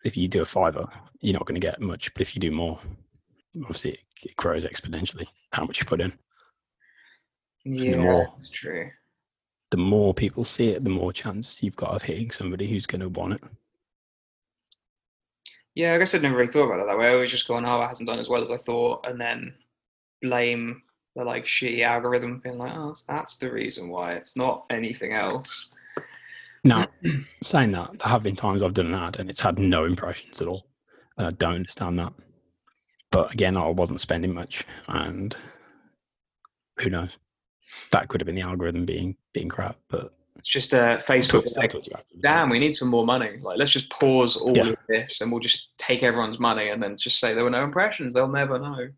if 0.05 0.17
you 0.17 0.27
do 0.29 0.43
a 0.43 0.47
fiver, 0.47 0.87
you're 1.21 1.35
not 1.35 1.47
going 1.47 1.61
to 1.61 1.65
get 1.67 1.81
much. 1.81 2.13
But 2.15 2.23
if 2.23 2.35
you 2.35 2.41
do 2.41 2.51
more, 2.51 2.81
obviously 3.63 3.93
it, 3.93 4.01
it 4.25 4.37
grows 4.37 4.65
exponentially. 4.65 5.27
How 5.53 5.65
much 5.65 5.79
you 5.81 5.87
put 5.87 6.01
in. 6.01 6.13
yeah, 7.65 7.97
more- 7.97 8.33
that's 8.37 8.51
true. 8.51 8.91
The 9.71 9.77
more 9.79 10.13
people 10.13 10.45
see 10.45 10.69
it, 10.69 10.85
the 10.85 10.91
more 10.91 11.15
chance 11.15 11.63
you've 11.63 11.77
got 11.77 11.95
of 11.95 12.03
hitting 12.03 12.31
somebody 12.31 12.69
who's 12.69 12.87
going 12.87 13.01
to 13.01 13.09
want 13.09 13.35
it. 13.35 13.41
Yeah, 15.75 15.95
I 15.95 15.99
guess 15.99 16.15
I'd 16.15 16.23
never 16.23 16.37
really 16.37 16.53
thought 16.53 16.67
about 16.67 16.81
it 16.81 16.87
that 16.87 16.99
way. 16.99 17.09
I 17.09 17.15
was 17.15 17.31
just 17.31 17.49
going, 17.49 17.65
oh, 17.65 17.81
it 17.81 17.87
hasn't 17.87 18.09
done 18.09 18.19
as 18.19 18.29
well 18.29 18.43
as 18.43 18.51
I 18.51 18.57
thought, 18.59 19.07
and 19.07 19.21
then 19.21 19.55
blame 20.21 20.83
the 21.17 21.25
like 21.25 21.45
shitty 21.45 21.83
algorithm, 21.83 22.41
being 22.43 22.59
like, 22.59 22.73
oh, 22.75 22.95
that's 23.09 23.37
the 23.37 23.51
reason 23.51 23.89
why. 23.89 24.13
It's 24.13 24.37
not 24.37 24.67
anything 24.71 25.13
else. 25.13 25.75
Now, 26.65 26.87
saying 27.43 27.73
that, 27.73 27.99
there 27.99 28.09
have 28.09 28.23
been 28.23 28.37
times 28.37 28.63
I've 28.63 28.75
done 28.75 28.87
an 28.87 28.95
ad 28.95 29.19
and 29.19 29.29
it's 29.29 29.41
had 29.41 29.59
no 29.59 29.85
impressions 29.85 30.41
at 30.41 30.47
all. 30.47 30.67
And 31.17 31.27
I 31.27 31.31
don't 31.31 31.57
understand 31.57 31.99
that. 31.99 32.13
But 33.11 33.33
again, 33.33 33.57
I 33.57 33.69
wasn't 33.69 34.01
spending 34.01 34.33
much 34.33 34.65
and 34.89 35.37
who 36.79 36.91
knows? 36.91 37.19
That 37.91 38.09
could 38.09 38.21
have 38.21 38.27
been 38.27 38.35
the 38.35 38.43
algorithm 38.43 38.85
being 38.85 39.17
being 39.33 39.49
crap, 39.49 39.77
but 39.89 40.15
It's 40.37 40.49
just 40.49 40.73
uh, 40.75 40.97
I 40.99 41.03
Facebook. 41.03 41.55
Like, 41.57 41.71
talked 41.71 41.85
to 41.85 41.91
you 41.91 41.97
after 41.97 42.15
the 42.17 42.21
Damn, 42.23 42.49
we 42.49 42.59
need 42.59 42.75
some 42.75 42.89
more 42.89 43.05
money. 43.05 43.39
Like, 43.41 43.59
let's 43.59 43.71
just 43.71 43.91
pause 43.91 44.37
all 44.37 44.57
Yeah. 44.57 44.69
of 44.71 44.77
this, 44.89 45.21
and 45.21 45.31
we'll 45.31 45.41
just 45.41 45.69
take 45.79 46.03
everyone's 46.03 46.39
money, 46.39 46.69
and 46.71 46.83
then 46.83 46.97
just 46.97 47.19
say 47.21 47.35
there 47.35 47.45
were 47.45 47.51
no 47.51 47.65
impressions. 47.65 48.15
They'll 48.15 48.29
never 48.29 48.59
know. 48.59 48.89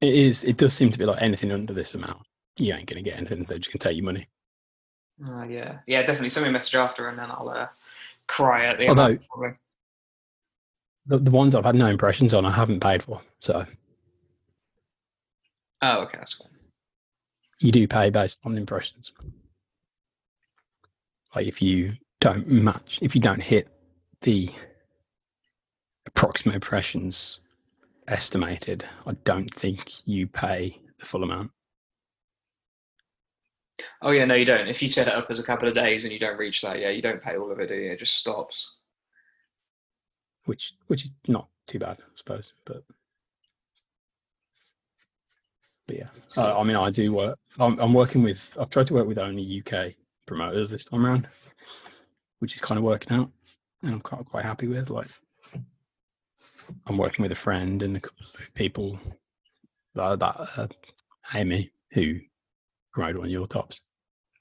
It 0.00 0.14
is 0.14 0.44
it 0.44 0.56
does 0.56 0.72
seem 0.74 0.90
to 0.90 0.98
be 0.98 1.04
like 1.04 1.20
anything 1.22 1.52
under 1.52 1.72
this 1.72 1.94
amount. 1.94 2.22
You 2.58 2.74
ain't 2.74 2.86
gonna 2.88 3.02
get 3.02 3.16
anything, 3.18 3.44
they're 3.44 3.58
just 3.58 3.70
gonna 3.72 3.78
take 3.90 3.96
your 3.96 4.04
money. 4.06 4.28
Uh, 5.26 5.44
yeah, 5.44 5.78
yeah, 5.86 6.00
definitely. 6.02 6.28
Send 6.30 6.44
me 6.44 6.50
a 6.50 6.52
message 6.52 6.74
after, 6.74 7.08
and 7.08 7.18
then 7.18 7.30
I'll 7.30 7.48
uh, 7.48 7.68
cry 8.26 8.64
at 8.66 8.78
the 8.78 8.86
end. 8.86 8.98
Although-. 8.98 9.18
Probably. 9.30 9.58
The, 11.08 11.18
the 11.18 11.30
ones 11.30 11.54
I've 11.54 11.64
had 11.64 11.76
no 11.76 11.86
impressions 11.86 12.34
on 12.34 12.44
I 12.44 12.50
haven't 12.50 12.80
paid 12.80 13.02
for. 13.02 13.20
So 13.40 13.64
Oh, 15.82 16.00
okay, 16.02 16.18
that's 16.18 16.34
cool. 16.34 16.50
you 17.60 17.70
do 17.70 17.86
pay 17.86 18.10
based 18.10 18.40
on 18.44 18.58
impressions. 18.58 19.12
Like 21.36 21.48
if 21.48 21.60
you 21.60 21.92
don't 22.18 22.48
match, 22.48 22.98
if 23.02 23.14
you 23.14 23.20
don't 23.20 23.42
hit 23.42 23.68
the 24.22 24.50
approximate 26.06 26.54
impressions 26.54 27.40
estimated, 28.08 28.86
I 29.06 29.12
don't 29.24 29.52
think 29.52 30.06
you 30.06 30.28
pay 30.28 30.80
the 30.98 31.04
full 31.04 31.22
amount. 31.22 31.50
Oh 34.00 34.12
yeah, 34.12 34.24
no, 34.24 34.34
you 34.34 34.46
don't. 34.46 34.66
If 34.66 34.80
you 34.80 34.88
set 34.88 35.08
it 35.08 35.12
up 35.12 35.26
as 35.28 35.38
a 35.38 35.42
couple 35.42 35.68
of 35.68 35.74
days 35.74 36.04
and 36.04 36.12
you 36.12 36.18
don't 36.18 36.38
reach 36.38 36.62
that, 36.62 36.80
yeah, 36.80 36.88
you 36.88 37.02
don't 37.02 37.22
pay 37.22 37.36
all 37.36 37.52
of 37.52 37.60
it, 37.60 37.68
do 37.68 37.74
you? 37.74 37.92
It 37.92 37.98
just 37.98 38.16
stops. 38.16 38.78
which 40.46 40.72
which 40.86 41.04
is 41.04 41.10
not 41.28 41.48
too 41.66 41.78
bad, 41.78 41.98
I 42.00 42.16
suppose. 42.16 42.54
But 42.64 42.82
but 45.86 45.96
yeah, 45.98 46.08
uh, 46.38 46.58
I 46.58 46.62
mean, 46.62 46.76
I 46.76 46.88
do 46.88 47.12
work. 47.12 47.38
I'm, 47.58 47.78
I'm 47.78 47.92
working 47.92 48.22
with. 48.22 48.56
I've 48.58 48.70
tried 48.70 48.86
to 48.86 48.94
work 48.94 49.06
with 49.06 49.18
only 49.18 49.62
UK 49.62 49.96
promoters 50.26 50.70
this 50.70 50.84
time 50.84 51.06
around, 51.06 51.28
which 52.40 52.54
is 52.54 52.60
kind 52.60 52.78
of 52.78 52.84
working 52.84 53.16
out, 53.16 53.30
and 53.82 53.94
I'm 53.94 54.00
quite 54.00 54.24
quite 54.26 54.44
happy 54.44 54.66
with. 54.66 54.90
Like, 54.90 55.08
I'm 56.86 56.98
working 56.98 57.22
with 57.22 57.32
a 57.32 57.36
friend 57.36 57.82
and 57.82 57.96
a 57.96 58.00
couple 58.00 58.26
of 58.34 58.54
people 58.54 58.98
that, 59.94 60.18
that 60.18 60.48
uh, 60.56 60.68
Amy 61.34 61.70
who 61.92 62.18
promoted 62.92 63.18
one 63.18 63.26
of 63.26 63.32
your 63.32 63.46
tops 63.46 63.80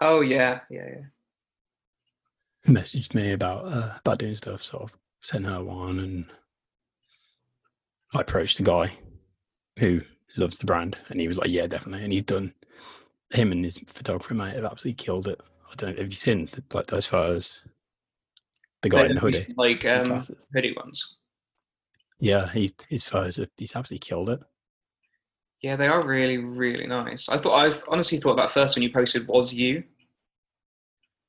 Oh 0.01 0.21
yeah, 0.21 0.61
yeah, 0.69 0.87
yeah. 0.89 2.71
messaged 2.73 3.13
me 3.13 3.31
about 3.31 3.65
uh, 3.65 3.93
about 3.99 4.19
doing 4.19 4.35
stuff, 4.35 4.63
so 4.63 4.81
I've 4.83 4.97
sent 5.21 5.45
her 5.45 5.63
one, 5.63 5.99
and 5.99 6.25
I 8.13 8.21
approached 8.21 8.57
the 8.57 8.63
guy 8.63 8.91
who 9.79 10.01
loves 10.37 10.57
the 10.57 10.65
brand, 10.65 10.97
and 11.09 11.19
he 11.21 11.27
was 11.27 11.37
like, 11.37 11.49
"Yeah, 11.49 11.67
definitely." 11.67 12.03
And 12.03 12.13
he's 12.13 12.23
done. 12.23 12.53
Him 13.31 13.51
and 13.51 13.63
his 13.63 13.79
photographer 13.87 14.33
mate 14.33 14.55
have 14.55 14.65
absolutely 14.65 15.03
killed 15.03 15.27
it. 15.27 15.39
I 15.75 15.85
don't. 15.85 15.97
Have 15.97 16.07
you 16.07 16.15
seen 16.15 16.47
like 16.73 16.87
those 16.87 17.07
photos? 17.07 17.63
The 18.81 18.89
guy 18.89 19.05
in 19.05 19.15
the 19.15 19.21
hoodie. 19.21 19.45
like 19.57 19.85
um, 19.85 20.23
hoodie 20.53 20.75
ones. 20.77 21.17
Yeah, 22.19 22.49
he's 22.51 22.73
his 22.89 23.03
photos. 23.03 23.39
He's 23.57 23.75
absolutely 23.75 24.05
killed 24.07 24.29
it. 24.29 24.39
Yeah, 25.61 25.75
they 25.75 25.87
are 25.87 26.05
really, 26.05 26.37
really 26.37 26.85
nice. 26.87 27.27
I 27.27 27.37
thought 27.37 27.53
I 27.67 27.73
honestly 27.89 28.19
thought 28.19 28.37
that 28.37 28.51
first 28.51 28.77
one 28.77 28.83
you 28.83 28.91
posted 28.91 29.27
was 29.27 29.53
you. 29.53 29.83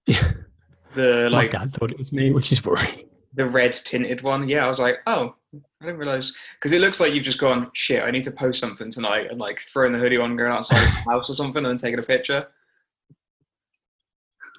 Yeah, 0.06 0.32
The 0.94 1.28
my 1.30 1.38
like 1.38 1.50
dad 1.50 1.72
thought 1.72 1.90
it 1.90 1.98
was 1.98 2.12
me, 2.12 2.30
which 2.32 2.52
is 2.52 2.64
worrying. 2.64 3.08
the 3.34 3.46
red 3.48 3.72
tinted 3.72 4.22
one. 4.22 4.48
Yeah, 4.48 4.64
I 4.64 4.68
was 4.68 4.78
like, 4.78 4.98
oh, 5.06 5.34
I 5.54 5.86
didn't 5.86 5.98
realize 5.98 6.32
because 6.58 6.72
it 6.72 6.80
looks 6.80 7.00
like 7.00 7.12
you've 7.14 7.24
just 7.24 7.40
gone 7.40 7.70
shit. 7.74 8.02
I 8.04 8.10
need 8.10 8.24
to 8.24 8.30
post 8.30 8.60
something 8.60 8.90
tonight 8.90 9.28
and 9.30 9.40
like 9.40 9.58
throwing 9.60 9.92
the 9.92 9.98
hoodie 9.98 10.18
on, 10.18 10.36
going 10.36 10.52
outside 10.52 10.80
the 10.84 11.10
house 11.10 11.28
or 11.30 11.34
something, 11.34 11.58
and 11.58 11.66
then 11.66 11.76
taking 11.76 11.98
a 11.98 12.02
picture. 12.02 12.46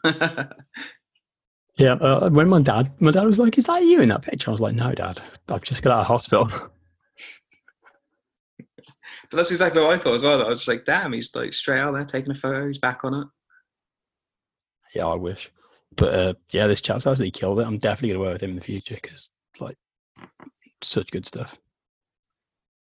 Yeah, 1.80 1.94
uh, 1.94 2.30
when 2.32 2.50
my 2.50 2.60
dad, 2.60 2.92
my 3.00 3.12
dad 3.12 3.26
was 3.26 3.38
like, 3.38 3.56
"Is 3.60 3.68
that 3.68 3.84
you 3.84 4.02
in 4.02 4.10
that 4.10 4.24
picture?" 4.24 4.50
I 4.50 4.52
was 4.52 4.62
like, 4.62 4.74
"No, 4.74 4.94
dad, 4.94 5.22
I've 5.48 5.62
just 5.62 5.84
got 5.84 5.94
out 5.94 6.00
of 6.02 6.08
hospital." 6.08 6.50
But 9.30 9.38
that's 9.38 9.52
exactly 9.52 9.82
what 9.82 9.94
I 9.94 9.98
thought 9.98 10.14
as 10.14 10.24
well. 10.24 10.42
I 10.42 10.48
was 10.48 10.60
just 10.60 10.68
like, 10.70 10.86
damn, 10.86 11.12
he's 11.12 11.36
like 11.36 11.52
straight 11.52 11.80
out 11.82 11.92
there 11.94 12.06
taking 12.06 12.32
a 12.32 12.36
photo. 12.36 12.66
He's 12.66 12.78
back 12.78 13.04
on 13.04 13.14
it. 13.14 13.28
yeah, 14.96 15.06
I 15.06 15.16
wish, 15.16 15.52
but 15.98 16.14
uh, 16.16 16.34
yeah, 16.52 16.66
this 16.66 16.80
chap's 16.80 17.06
absolutely 17.06 17.32
killed 17.38 17.60
it. 17.60 17.68
I'm 17.68 17.78
definitely 17.78 18.10
gonna 18.16 18.22
work 18.22 18.34
with 18.34 18.44
him 18.44 18.52
in 18.52 18.56
the 18.56 18.62
future 18.62 18.96
because 18.96 19.30
like 19.60 19.76
such 20.82 21.12
good 21.12 21.26
stuff. 21.26 21.58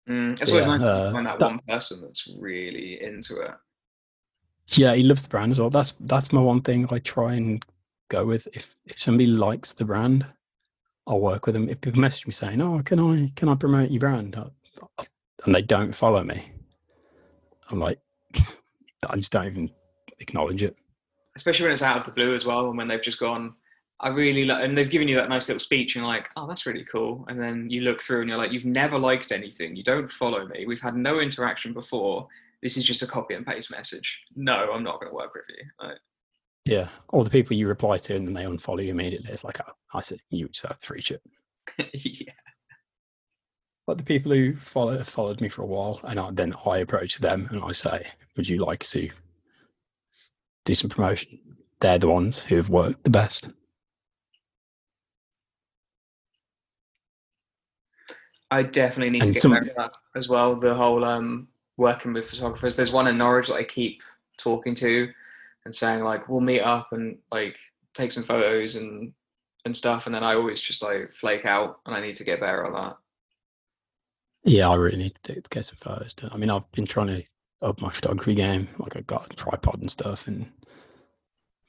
Mm, 0.09 0.39
it's 0.39 0.49
Yeah, 0.49 0.61
always 0.61 0.67
nice 0.67 0.79
to 0.81 0.87
uh, 0.87 1.11
find 1.11 1.25
that, 1.27 1.39
that- 1.39 1.45
one 1.45 1.59
person 1.67 2.01
that's 2.01 2.27
really 2.39 3.03
into 3.03 3.37
it. 3.41 3.51
Yeah, 4.71 4.93
he 4.95 5.03
loves 5.03 5.23
the 5.23 5.29
brand 5.29 5.51
as 5.51 5.59
well. 5.59 5.69
That's 5.69 5.93
that's 6.01 6.33
my 6.33 6.41
one 6.41 6.61
thing 6.61 6.87
I 6.91 6.99
try 6.99 7.33
and 7.33 7.63
go 8.09 8.25
with. 8.25 8.47
If 8.53 8.75
if 8.85 8.99
somebody 8.99 9.27
likes 9.27 9.73
the 9.73 9.85
brand, 9.85 10.25
I'll 11.07 11.21
work 11.21 11.45
with 11.45 11.53
them. 11.55 11.69
If 11.69 11.79
people 11.81 12.01
message 12.01 12.27
me 12.27 12.33
saying, 12.33 12.59
"Oh, 12.61 12.81
can 12.83 12.99
I 12.99 13.31
can 13.35 13.49
I 13.49 13.55
promote 13.55 13.91
your 13.91 13.99
brand?" 14.01 14.35
I- 14.35 15.05
and 15.45 15.53
they 15.55 15.61
don't 15.61 15.93
follow 15.95 16.23
me, 16.23 16.51
I'm 17.69 17.79
like, 17.79 17.99
I 19.09 19.15
just 19.15 19.31
don't 19.31 19.45
even 19.45 19.69
acknowledge 20.19 20.63
it. 20.63 20.75
especially 21.35 21.63
when 21.65 21.71
it's 21.71 21.81
out 21.83 21.97
of 21.97 22.05
the 22.05 22.11
blue 22.11 22.33
as 22.35 22.45
well, 22.45 22.67
and 22.67 22.77
when 22.77 22.87
they've 22.87 23.01
just 23.01 23.19
gone, 23.19 23.53
I 23.99 24.09
really 24.09 24.45
like, 24.45 24.63
and 24.63 24.75
they've 24.77 24.89
given 24.89 25.07
you 25.07 25.15
that 25.15 25.29
nice 25.29 25.47
little 25.47 25.59
speech, 25.59 25.95
and 25.95 26.01
you're 26.03 26.11
like, 26.11 26.29
oh, 26.35 26.47
that's 26.47 26.65
really 26.65 26.83
cool. 26.83 27.23
And 27.29 27.39
then 27.39 27.69
you 27.69 27.81
look 27.81 28.01
through, 28.01 28.21
and 28.21 28.29
you're 28.29 28.37
like, 28.37 28.51
you've 28.51 28.65
never 28.65 28.97
liked 28.99 29.31
anything. 29.31 29.75
You 29.75 29.83
don't 29.83 30.11
follow 30.11 30.45
me. 30.47 30.65
We've 30.65 30.81
had 30.81 30.95
no 30.95 31.19
interaction 31.19 31.71
before. 31.71 32.27
This 32.63 32.77
is 32.77 32.83
just 32.83 33.03
a 33.03 33.07
copy 33.07 33.33
and 33.35 33.45
paste 33.45 33.71
message. 33.71 34.21
No, 34.35 34.71
I'm 34.71 34.83
not 34.83 34.99
going 34.99 35.11
to 35.11 35.15
work 35.15 35.31
with 35.35 35.43
you. 35.49 35.65
Like, 35.87 35.97
Yeah, 36.65 36.89
or 37.09 37.23
the 37.23 37.29
people 37.29 37.55
you 37.55 37.67
reply 37.67 37.97
to 37.97 38.15
and 38.15 38.27
then 38.27 38.33
they 38.33 38.43
unfollow 38.45 38.83
you 38.83 38.91
immediately. 38.91 39.31
It's 39.31 39.43
like, 39.43 39.59
oh, 39.67 39.71
I 39.93 40.01
said, 40.01 40.19
you 40.29 40.47
just 40.49 40.65
have 40.67 40.79
to 40.79 40.85
free 40.85 41.01
shit. 41.01 41.21
yeah, 41.93 42.33
But 43.85 43.97
the 43.97 44.03
people 44.03 44.31
who 44.31 44.55
follow 44.55 45.03
followed 45.03 45.39
me 45.41 45.49
for 45.49 45.61
a 45.61 45.65
while, 45.67 45.99
and 46.03 46.19
I, 46.19 46.31
then 46.31 46.53
I 46.65 46.77
approach 46.79 47.19
them 47.19 47.47
and 47.51 47.61
I 47.63 47.73
say, 47.73 48.07
"Would 48.37 48.47
you 48.49 48.63
like 48.63 48.85
to 48.87 49.09
do 50.65 50.73
some 50.73 50.89
promotion?" 50.89 51.39
They're 51.81 51.99
the 51.99 52.07
ones 52.07 52.39
who 52.39 52.55
have 52.55 52.69
worked 52.69 53.03
the 53.03 53.09
best. 53.09 53.49
I 58.49 58.63
definitely 58.63 59.09
need 59.11 59.23
And 59.23 59.27
to 59.29 59.33
get 59.33 59.41
some- 59.41 59.51
back 59.51 59.63
to 59.63 59.73
that 59.77 59.93
as 60.15 60.29
well. 60.29 60.55
The 60.55 60.73
whole 60.73 61.03
um, 61.03 61.47
working 61.77 62.13
with 62.13 62.29
photographers. 62.29 62.75
There's 62.75 62.91
one 62.91 63.07
in 63.07 63.17
Norwich 63.17 63.47
that 63.47 63.55
I 63.55 63.63
keep 63.63 64.01
talking 64.37 64.75
to 64.75 65.09
and 65.65 65.73
saying 65.73 66.03
like, 66.03 66.27
we'll 66.27 66.41
meet 66.41 66.61
up 66.61 66.89
and 66.91 67.17
like 67.31 67.57
take 67.93 68.11
some 68.11 68.23
photos 68.23 68.75
and 68.75 69.13
and 69.65 69.75
stuff. 69.75 70.05
And 70.05 70.15
then 70.15 70.23
I 70.23 70.33
always 70.33 70.61
just 70.61 70.81
like 70.81 71.11
flake 71.11 71.45
out, 71.45 71.79
and 71.85 71.95
I 71.95 72.01
need 72.01 72.15
to 72.15 72.23
get 72.23 72.39
better 72.39 72.65
at 72.65 72.73
that. 72.73 72.97
Yeah, 74.43 74.69
I 74.69 74.75
really 74.75 74.97
need 74.97 75.15
to 75.23 75.41
get 75.49 75.65
some 75.65 75.77
photos 75.79 76.13
done. 76.13 76.31
I 76.33 76.37
mean, 76.37 76.49
I've 76.49 76.71
been 76.71 76.85
trying 76.85 77.07
to 77.07 77.23
up 77.61 77.81
my 77.81 77.89
photography 77.89 78.35
game. 78.35 78.69
Like 78.79 78.95
I 78.95 79.01
got 79.01 79.31
a 79.31 79.35
tripod 79.35 79.81
and 79.81 79.91
stuff, 79.91 80.27
and 80.27 80.49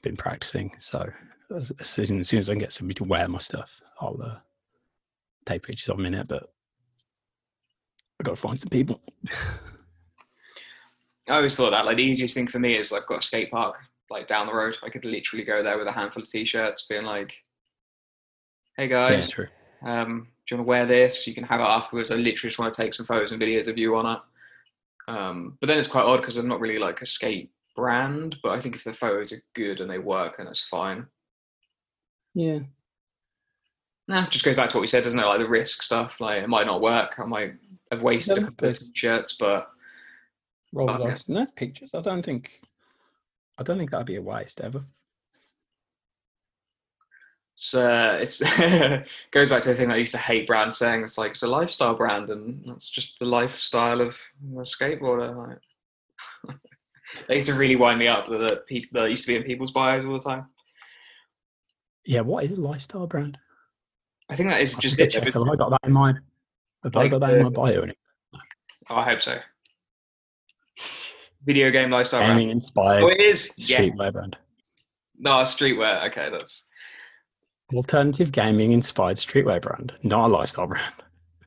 been 0.01 0.17
practicing. 0.17 0.71
So 0.79 1.11
as, 1.55 1.71
as 1.79 1.87
soon 1.87 2.19
as 2.19 2.29
soon 2.29 2.39
as 2.39 2.49
I 2.49 2.53
can 2.53 2.59
get 2.59 2.71
somebody 2.71 2.95
to 2.95 3.03
wear 3.03 3.27
my 3.27 3.39
stuff, 3.39 3.81
I'll 4.01 4.19
uh, 4.23 4.37
take 5.45 5.63
pictures 5.63 5.89
of 5.89 5.97
them 5.97 6.05
in 6.05 6.15
it. 6.15 6.27
But 6.27 6.51
I 8.19 8.23
got 8.23 8.35
to 8.35 8.41
find 8.41 8.59
some 8.59 8.69
people. 8.69 9.01
I 11.29 11.35
always 11.35 11.55
thought 11.55 11.71
that 11.71 11.85
like 11.85 11.97
the 11.97 12.03
easiest 12.03 12.33
thing 12.33 12.47
for 12.47 12.59
me 12.59 12.75
is 12.77 12.91
I've 12.91 13.05
got 13.05 13.19
a 13.19 13.21
skate 13.21 13.51
park 13.51 13.77
like 14.09 14.27
down 14.27 14.47
the 14.47 14.53
road. 14.53 14.77
I 14.83 14.89
could 14.89 15.05
literally 15.05 15.45
go 15.45 15.61
there 15.61 15.77
with 15.77 15.87
a 15.87 15.91
handful 15.91 16.23
of 16.23 16.29
t-shirts, 16.29 16.85
being 16.89 17.05
like, 17.05 17.33
"Hey 18.77 18.87
guys, 18.87 19.27
true. 19.27 19.47
um, 19.83 20.27
do 20.47 20.55
you 20.55 20.57
want 20.57 20.65
to 20.65 20.69
wear 20.69 20.85
this? 20.85 21.27
You 21.27 21.33
can 21.35 21.43
have 21.43 21.59
it 21.59 21.63
afterwards. 21.63 22.11
I 22.11 22.15
literally 22.15 22.49
just 22.49 22.57
want 22.59 22.73
to 22.73 22.81
take 22.81 22.93
some 22.93 23.05
photos 23.05 23.31
and 23.31 23.41
videos 23.41 23.67
of 23.67 23.77
you 23.77 23.95
on 23.95 24.05
it." 24.15 24.21
Um, 25.11 25.57
but 25.59 25.67
then 25.67 25.77
it's 25.77 25.87
quite 25.87 26.05
odd 26.05 26.17
because 26.21 26.37
I'm 26.37 26.47
not 26.47 26.59
really 26.59 26.77
like 26.77 27.01
a 27.01 27.05
skate 27.05 27.51
brand, 27.75 28.37
but 28.43 28.49
I 28.51 28.59
think 28.59 28.75
if 28.75 28.83
the 28.83 28.93
photos 28.93 29.31
are 29.31 29.41
good 29.53 29.79
and 29.79 29.89
they 29.89 29.99
work, 29.99 30.37
then 30.37 30.47
it's 30.47 30.61
fine. 30.61 31.05
Yeah, 32.35 32.59
Nah, 34.07 34.23
it 34.23 34.31
just 34.31 34.43
goes 34.45 34.55
back 34.55 34.69
to 34.69 34.77
what 34.77 34.81
we 34.81 34.87
said, 34.87 35.03
doesn't 35.03 35.19
it? 35.19 35.25
Like 35.25 35.39
the 35.39 35.47
risk 35.47 35.83
stuff. 35.83 36.19
Like 36.19 36.41
it 36.43 36.49
might 36.49 36.65
not 36.65 36.81
work. 36.81 37.15
I 37.19 37.25
might 37.25 37.53
have 37.91 38.01
wasted 38.01 38.37
a 38.37 38.41
Yeah, 38.41 38.47
couple 38.47 38.69
of 38.69 38.73
but- 38.75 38.83
shirts, 38.97 39.33
but 39.33 39.69
roll 40.73 40.87
the 40.87 40.93
Oh, 40.93 41.07
dice. 41.07 41.25
And 41.27 41.37
that's 41.37 41.51
pictures. 41.51 41.93
I 41.93 42.01
don't 42.01 42.23
think. 42.23 42.61
I 43.57 43.63
don't 43.63 43.77
think 43.77 43.91
that'd 43.91 44.07
be 44.07 44.15
a 44.15 44.21
waste 44.21 44.61
ever. 44.61 44.83
So 47.55 47.85
uh, 47.85 48.17
it's 48.21 48.39
goes 49.31 49.49
back 49.49 49.61
to 49.63 49.69
the 49.69 49.75
thing 49.75 49.91
I 49.91 49.97
used 49.97 50.13
to 50.13 50.17
hate 50.17 50.47
brands 50.47 50.77
saying 50.77 51.03
it's 51.03 51.17
like 51.17 51.31
it's 51.31 51.43
a 51.43 51.47
lifestyle 51.47 51.93
brand 51.93 52.29
and 52.29 52.63
that's 52.65 52.89
just 52.89 53.19
the 53.19 53.25
lifestyle 53.25 53.99
of 53.99 54.17
a 54.53 54.61
skateboarder. 54.61 55.59
Like, 56.45 56.57
they 57.27 57.35
used 57.35 57.47
to 57.47 57.55
really 57.55 57.75
wind 57.75 57.99
me 57.99 58.07
up 58.07 58.27
that 58.27 58.63
that 58.93 59.11
used 59.11 59.25
to 59.25 59.27
be 59.27 59.35
in 59.35 59.43
people's 59.43 59.71
bios 59.71 60.05
all 60.05 60.13
the 60.13 60.19
time. 60.19 60.45
Yeah, 62.05 62.21
what 62.21 62.45
is 62.45 62.53
a 62.53 62.61
lifestyle 62.61 63.07
brand? 63.07 63.37
I 64.29 64.37
think 64.37 64.49
that 64.49 64.61
is 64.61 64.77
I 64.77 64.79
just 64.79 64.97
I 64.97 65.03
it. 65.03 65.17
I 65.17 65.55
got 65.55 65.71
that 65.71 65.81
in 65.83 65.91
my? 65.91 66.13
Have 66.83 66.95
I 66.95 66.99
Like 67.01 67.11
got 67.11 67.19
that 67.19 67.33
in 67.33 67.43
my 67.43 67.49
bio? 67.49 67.83
Nick? 67.83 67.97
Oh, 68.89 68.95
I 68.95 69.03
hope 69.03 69.21
so. 69.21 69.37
Video 71.49 71.71
game 71.71 71.89
lifestyle 71.89 72.19
brand. 72.19 72.37
Gaming 72.37 72.51
inspired 72.51 73.01
Oh, 73.01 73.07
it 73.07 73.19
is. 73.19 73.51
Yeah. 73.57 73.79
streetwear 73.79 74.13
brand. 74.13 74.37
No, 75.17 75.31
streetwear. 75.41 76.07
Okay, 76.11 76.29
that's 76.29 76.69
Alternative 77.73 78.31
gaming 78.31 78.71
inspired 78.71 79.17
streetwear 79.17 79.59
brand, 79.59 79.93
not 80.03 80.29
a 80.29 80.31
lifestyle 80.31 80.67
brand. 80.67 80.93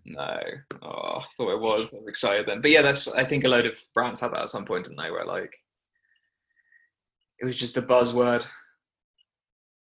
no. 0.04 0.40
Oh, 0.82 1.18
I 1.20 1.24
thought 1.36 1.52
it 1.52 1.60
was. 1.60 1.94
I 1.94 1.98
was 1.98 2.08
excited 2.08 2.46
then. 2.46 2.60
But 2.60 2.72
yeah, 2.72 2.82
that's. 2.82 3.14
I 3.14 3.22
think 3.22 3.44
a 3.44 3.48
load 3.48 3.64
of 3.64 3.80
brands 3.94 4.20
had 4.20 4.32
that 4.32 4.42
at 4.42 4.50
some 4.50 4.64
point, 4.64 4.86
didn't 4.86 4.98
they? 5.00 5.12
Where 5.12 5.24
like 5.24 5.54
it 7.38 7.44
was 7.44 7.56
just 7.56 7.74
the 7.76 7.82
buzzword. 7.82 8.44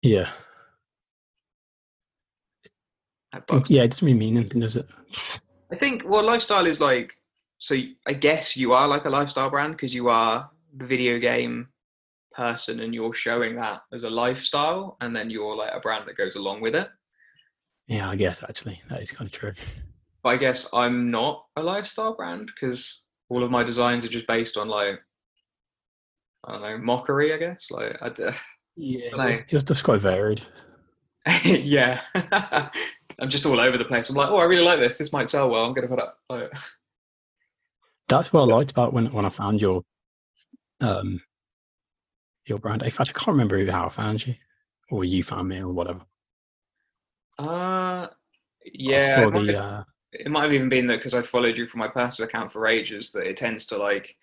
Yeah, 0.02 0.30
yeah, 3.68 3.82
it 3.84 3.90
doesn't 3.90 4.05
really 4.06 4.18
mean 4.18 4.36
anything, 4.36 4.60
does 4.60 4.76
it? 4.76 4.86
I 5.72 5.76
think 5.76 6.02
well, 6.06 6.24
lifestyle 6.26 6.66
is 6.66 6.78
like 6.78 7.14
so. 7.61 7.77
I 8.07 8.15
guess 8.15 8.57
you 8.57 8.73
are 8.73 8.89
like 8.89 9.05
a 9.05 9.11
lifestyle 9.11 9.51
brand 9.51 9.74
because 9.74 9.95
you 9.95 10.09
are 10.09 10.51
the 10.77 10.87
video 10.87 11.19
game 11.19 11.69
person 12.35 12.81
and 12.81 12.95
you're 12.95 13.15
showing 13.15 13.57
that 13.57 13.82
as 13.93 14.03
a 14.05 14.11
lifestyle, 14.11 14.97
and 15.01 15.15
then 15.15 15.31
you're 15.31 15.55
like 15.57 15.73
a 15.73 15.81
brand 15.81 16.07
that 16.07 16.16
goes 16.16 16.35
along 16.35 16.61
with 16.61 16.74
it. 16.74 16.89
Yeah, 17.87 18.09
I 18.09 18.16
guess 18.16 18.43
actually 18.43 18.81
that 18.89 19.03
is 19.03 19.12
kind 19.12 19.28
of 19.28 19.32
true. 19.32 19.53
But 20.23 20.31
I 20.31 20.37
guess 20.37 20.69
I'm 20.73 21.11
not 21.11 21.45
a 21.57 21.62
lifestyle 21.62 22.15
brand 22.15 22.47
because 22.47 23.03
all 23.28 23.43
of 23.43 23.51
my 23.51 23.62
designs 23.62 24.05
are 24.05 24.09
just 24.09 24.27
based 24.27 24.57
on 24.57 24.69
like 24.69 25.01
I 26.45 26.53
don't 26.53 26.62
know 26.62 26.78
mockery. 26.78 27.32
I 27.32 27.37
guess 27.37 27.70
like 27.70 27.97
I 28.01 28.09
d- 28.11 28.24
Yeah, 28.77 29.27
it's 29.27 29.41
just 29.51 29.70
it's 29.70 29.82
quite 29.82 30.01
varied. 30.01 30.43
yeah. 31.45 32.01
I'm 33.19 33.28
just 33.28 33.45
all 33.45 33.61
over 33.61 33.77
the 33.77 33.85
place. 33.85 34.09
I'm 34.09 34.16
like, 34.16 34.31
oh, 34.31 34.39
I 34.39 34.45
really 34.45 34.65
like 34.65 34.78
this. 34.78 34.97
This 34.97 35.12
might 35.12 35.28
sell 35.28 35.51
well. 35.51 35.65
I'm 35.65 35.74
gonna 35.74 35.89
put 35.89 36.01
up. 36.01 36.16
Like, 36.28 36.51
That's 38.11 38.32
what 38.32 38.43
I 38.43 38.45
liked 38.45 38.73
about 38.73 38.93
when 38.93 39.12
when 39.12 39.24
I 39.24 39.28
found 39.31 39.62
your 39.62 39.82
um 40.81 41.20
your 42.47 42.59
brand. 42.59 42.82
In 42.82 42.91
fact, 42.91 43.11
I 43.11 43.12
can't 43.12 43.28
remember 43.28 43.65
how 43.70 43.87
I 43.87 43.89
found 43.89 44.27
you, 44.27 44.35
or 44.91 45.05
you 45.05 45.23
found 45.23 45.49
me, 45.49 45.61
or 45.61 45.69
whatever. 45.73 46.01
uh, 47.39 47.43
I 47.43 48.09
yeah. 48.74 49.20
it 49.23 49.31
might 49.32 49.47
the 49.47 49.53
have- 49.53 49.65
uh, 49.65 49.85
it 50.12 50.31
might 50.31 50.43
have 50.43 50.53
even 50.53 50.69
been 50.69 50.89
that 50.89 50.97
because 50.97 51.15
I'd 51.15 51.27
followed 51.27 51.57
you 51.57 51.66
from 51.66 51.78
my 51.78 51.89
personal 51.89 52.28
account 52.28 52.51
for 52.51 52.66
ages 52.66 53.12
that 53.12 53.27
it 53.28 53.37
tends 53.37 53.65
to 53.66 53.78
like 53.78 54.16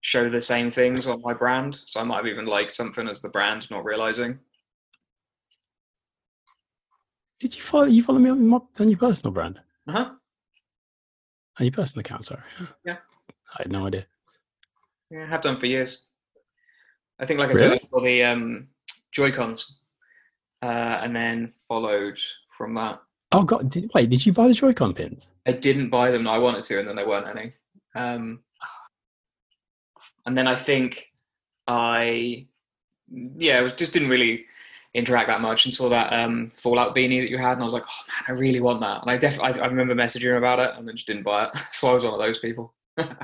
show 0.00 0.30
the 0.30 0.40
same 0.40 0.70
things 0.70 1.06
on 1.06 1.20
my 1.20 1.34
brand. 1.34 1.80
So 1.84 2.00
I 2.00 2.04
might 2.04 2.16
have 2.16 2.26
even 2.26 2.46
liked 2.46 2.72
something 2.72 3.06
as 3.06 3.20
the 3.20 3.28
brand, 3.28 3.70
not 3.70 3.84
realizing. 3.84 4.38
Did 7.40 7.54
you 7.56 7.62
follow 7.62 7.84
you 7.84 8.02
follow 8.02 8.18
me 8.18 8.30
on, 8.30 8.46
my, 8.46 8.58
on 8.80 8.88
your 8.88 8.98
personal 8.98 9.32
brand? 9.32 9.60
Uh 9.86 9.92
huh. 9.92 10.10
On 11.58 11.66
your 11.66 11.72
personal 11.72 12.00
account, 12.00 12.24
sorry. 12.24 12.42
Yeah. 12.84 12.96
I 13.54 13.62
had 13.62 13.72
no 13.72 13.86
idea. 13.86 14.06
Yeah, 15.10 15.24
I 15.24 15.26
have 15.26 15.40
done 15.40 15.58
for 15.58 15.66
years. 15.66 16.02
I 17.18 17.26
think, 17.26 17.40
like 17.40 17.50
I 17.50 17.54
said, 17.54 17.72
I 17.72 17.80
saw 17.90 18.00
the 18.00 18.22
um, 18.24 18.68
Joy 19.10 19.32
Cons, 19.32 19.78
uh, 20.62 21.00
and 21.02 21.14
then 21.16 21.52
followed 21.66 22.18
from 22.56 22.74
that. 22.74 23.00
Oh 23.32 23.42
God! 23.42 23.70
Did, 23.70 23.90
wait, 23.94 24.08
did 24.08 24.24
you 24.24 24.32
buy 24.32 24.48
the 24.48 24.54
Joy-Con 24.54 24.94
pins? 24.94 25.28
I 25.46 25.52
didn't 25.52 25.90
buy 25.90 26.10
them. 26.10 26.24
No, 26.24 26.30
I 26.30 26.38
wanted 26.38 26.64
to, 26.64 26.78
and 26.78 26.88
then 26.88 26.96
there 26.96 27.08
weren't 27.08 27.28
any. 27.28 27.52
Um, 27.94 28.40
and 30.24 30.36
then 30.36 30.46
I 30.46 30.56
think 30.56 31.08
I, 31.66 32.46
yeah, 33.10 33.60
was, 33.60 33.72
just 33.74 33.92
didn't 33.92 34.08
really 34.08 34.46
interact 34.94 35.28
that 35.28 35.40
much 35.40 35.64
and 35.64 35.74
saw 35.74 35.88
that 35.90 36.12
um, 36.12 36.50
Fallout 36.56 36.96
beanie 36.96 37.20
that 37.20 37.30
you 37.30 37.38
had, 37.38 37.52
and 37.52 37.60
I 37.60 37.64
was 37.64 37.74
like, 37.74 37.84
oh 37.84 38.02
man, 38.08 38.36
I 38.36 38.40
really 38.40 38.60
want 38.60 38.80
that. 38.80 39.02
And 39.02 39.10
I 39.10 39.18
definitely, 39.18 39.60
I, 39.60 39.64
I 39.64 39.68
remember 39.68 39.94
messaging 39.94 40.36
about 40.38 40.58
it, 40.58 40.70
and 40.76 40.88
then 40.88 40.96
just 40.96 41.06
didn't 41.06 41.22
buy 41.22 41.44
it. 41.44 41.58
so 41.72 41.90
I 41.90 41.94
was 41.94 42.04
one 42.04 42.14
of 42.14 42.20
those 42.20 42.38
people. 42.38 42.74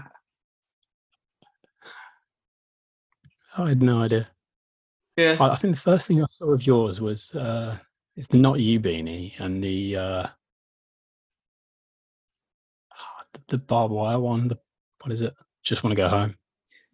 I 3.57 3.69
had 3.69 3.83
no 3.83 4.03
idea. 4.03 4.29
Yeah. 5.17 5.37
I, 5.39 5.51
I 5.51 5.57
think 5.57 5.75
the 5.77 5.81
first 5.81 6.09
thing 6.09 6.23
I 6.23 6.27
saw 6.29 6.53
of 6.53 6.67
yours 6.67 7.01
was 7.01 7.33
uh, 7.35 7.77
it's 8.17 8.33
not 8.33 8.59
you 8.61 8.81
beanie 8.81 9.39
and 9.39 9.63
the 9.63 9.97
uh, 9.97 10.27
the, 13.33 13.41
the 13.49 13.59
barbed 13.59 13.95
wire 13.95 14.19
one. 14.19 14.49
The 14.49 14.59
what 15.03 15.13
is 15.13 15.23
it? 15.23 15.35
Just 15.63 15.85
want 15.85 15.93
to 15.93 16.03
go 16.03 16.09
home. 16.09 16.35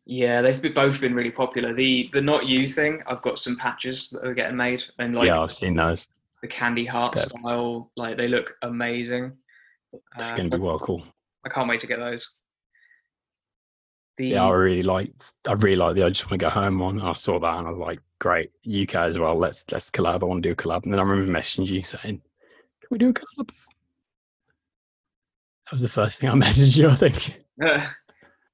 Yeah, 0.07 0.43
they've 0.43 0.61
been, 0.61 0.73
both 0.73 1.01
been 1.01 1.15
really 1.15 1.31
popular. 1.31 1.73
The 1.73 2.11
the 2.13 2.21
not 2.21 2.47
you 2.47 2.67
thing, 2.67 3.03
I've 3.07 3.23
got 3.23 3.39
some 3.39 3.57
patches 3.57 4.11
that 4.11 4.27
are 4.27 4.35
getting 4.35 4.57
made, 4.57 4.85
and 4.99 5.15
like 5.15 5.29
yeah, 5.29 5.41
I've 5.41 5.53
seen 5.53 5.77
those. 5.77 6.07
the 6.43 6.49
candy 6.49 6.85
heart 6.85 7.15
They're- 7.15 7.23
style, 7.25 7.91
like 7.97 8.17
they 8.17 8.29
look 8.29 8.55
amazing. 8.63 9.33
They're 10.19 10.35
Uh, 10.35 10.37
to 10.37 10.49
be 10.49 10.57
well 10.59 10.79
cool. 10.79 11.03
I 11.45 11.49
can't 11.49 11.69
wait 11.69 11.81
to 11.81 11.87
get 11.87 11.99
those. 11.99 12.39
The 14.17 14.29
Yeah, 14.29 14.45
I 14.47 14.51
really 14.51 14.83
liked. 14.83 15.33
I 15.49 15.53
really 15.53 15.77
like 15.77 15.95
the 15.95 16.05
I 16.05 16.09
just 16.11 16.25
want 16.31 16.41
to 16.41 16.47
go 16.47 16.51
home 16.51 16.79
one. 16.79 17.01
I 17.01 17.13
saw 17.15 17.39
that 17.39 17.59
and 17.59 17.67
I 17.67 17.71
was 17.71 17.79
like, 17.79 18.01
great, 18.19 18.51
UK 18.67 18.95
as 18.97 19.19
well. 19.19 19.37
Let's 19.37 19.65
let's 19.73 19.91
collab. 19.91 20.23
I 20.23 20.27
want 20.27 20.43
to 20.43 20.49
do 20.49 20.53
a 20.53 20.57
collab. 20.57 20.85
And 20.85 20.93
then 20.93 21.01
I 21.01 21.03
remember 21.05 21.33
messaging 21.39 21.67
you 21.67 21.83
saying, 21.83 22.21
"Can 22.81 22.89
we 22.91 22.99
do 22.99 23.09
a 23.11 23.13
collab?" 23.15 23.49
That 25.67 25.73
was 25.73 25.83
the 25.83 25.89
first 25.89 26.19
thing 26.21 26.31
I 26.31 26.35
messaged 26.47 26.77
you. 26.77 26.89
I 26.89 26.97
think. 26.97 27.45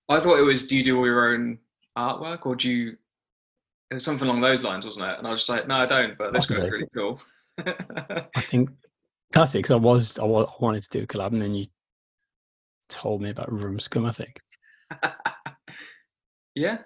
I 0.09 0.21
thought 0.21 0.39
it 0.39 0.43
was 0.43 0.67
do 0.69 0.77
you 0.77 0.85
do 0.85 0.99
all 0.99 1.07
your 1.07 1.33
own 1.35 1.59
artwork 1.99 2.47
or 2.47 2.55
do 2.55 2.71
you 2.71 2.97
it 3.91 3.95
was 3.95 4.05
something 4.05 4.29
along 4.29 4.41
those 4.41 4.63
lines, 4.65 4.85
wasn't 4.85 5.07
it? 5.07 5.19
And 5.19 5.27
I 5.27 5.31
was 5.31 5.41
just 5.41 5.49
like, 5.49 5.67
no, 5.69 5.77
I 5.77 5.87
don't, 5.87 6.19
but 6.19 6.33
this 6.33 6.47
guy's 6.47 6.59
Possibly. 6.59 6.71
really 6.71 6.89
cool. 6.95 7.21
I 8.37 8.41
think 8.43 8.71
classic. 9.33 9.65
'cause 9.65 9.71
I 9.73 9.77
was 9.77 10.19
I 10.19 10.25
wa- 10.25 10.43
I 10.45 10.53
wanted 10.61 10.83
to 10.85 10.91
do 10.91 11.03
a 11.05 11.07
collab, 11.07 11.33
and 11.33 11.41
then 11.43 11.55
you 11.55 11.67
told 12.89 13.23
me 13.23 13.31
about 13.31 13.51
Room 13.53 13.81
Scum. 13.81 14.05
I 14.05 14.13
think. 14.13 14.41
yeah. 16.55 16.79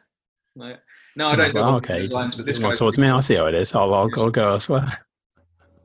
No, 0.56 0.74
no 1.16 1.28
I 1.28 1.36
don't 1.36 1.44
like, 1.47 1.55
along 1.55 1.74
oh, 1.74 1.77
okay, 1.77 2.06
lines, 2.06 2.36
but 2.36 2.47
this 2.47 2.59
you 2.59 2.64
wanna 2.64 2.77
talk 2.77 2.94
to 2.94 3.01
me. 3.01 3.09
I'll 3.09 3.22
see 3.22 3.36
how 3.36 3.47
it 3.47 3.55
is. 3.55 3.74
I'll, 3.74 3.94
I'll, 3.94 4.10
I'll 4.16 4.31
go 4.31 4.52
elsewhere. 4.52 4.98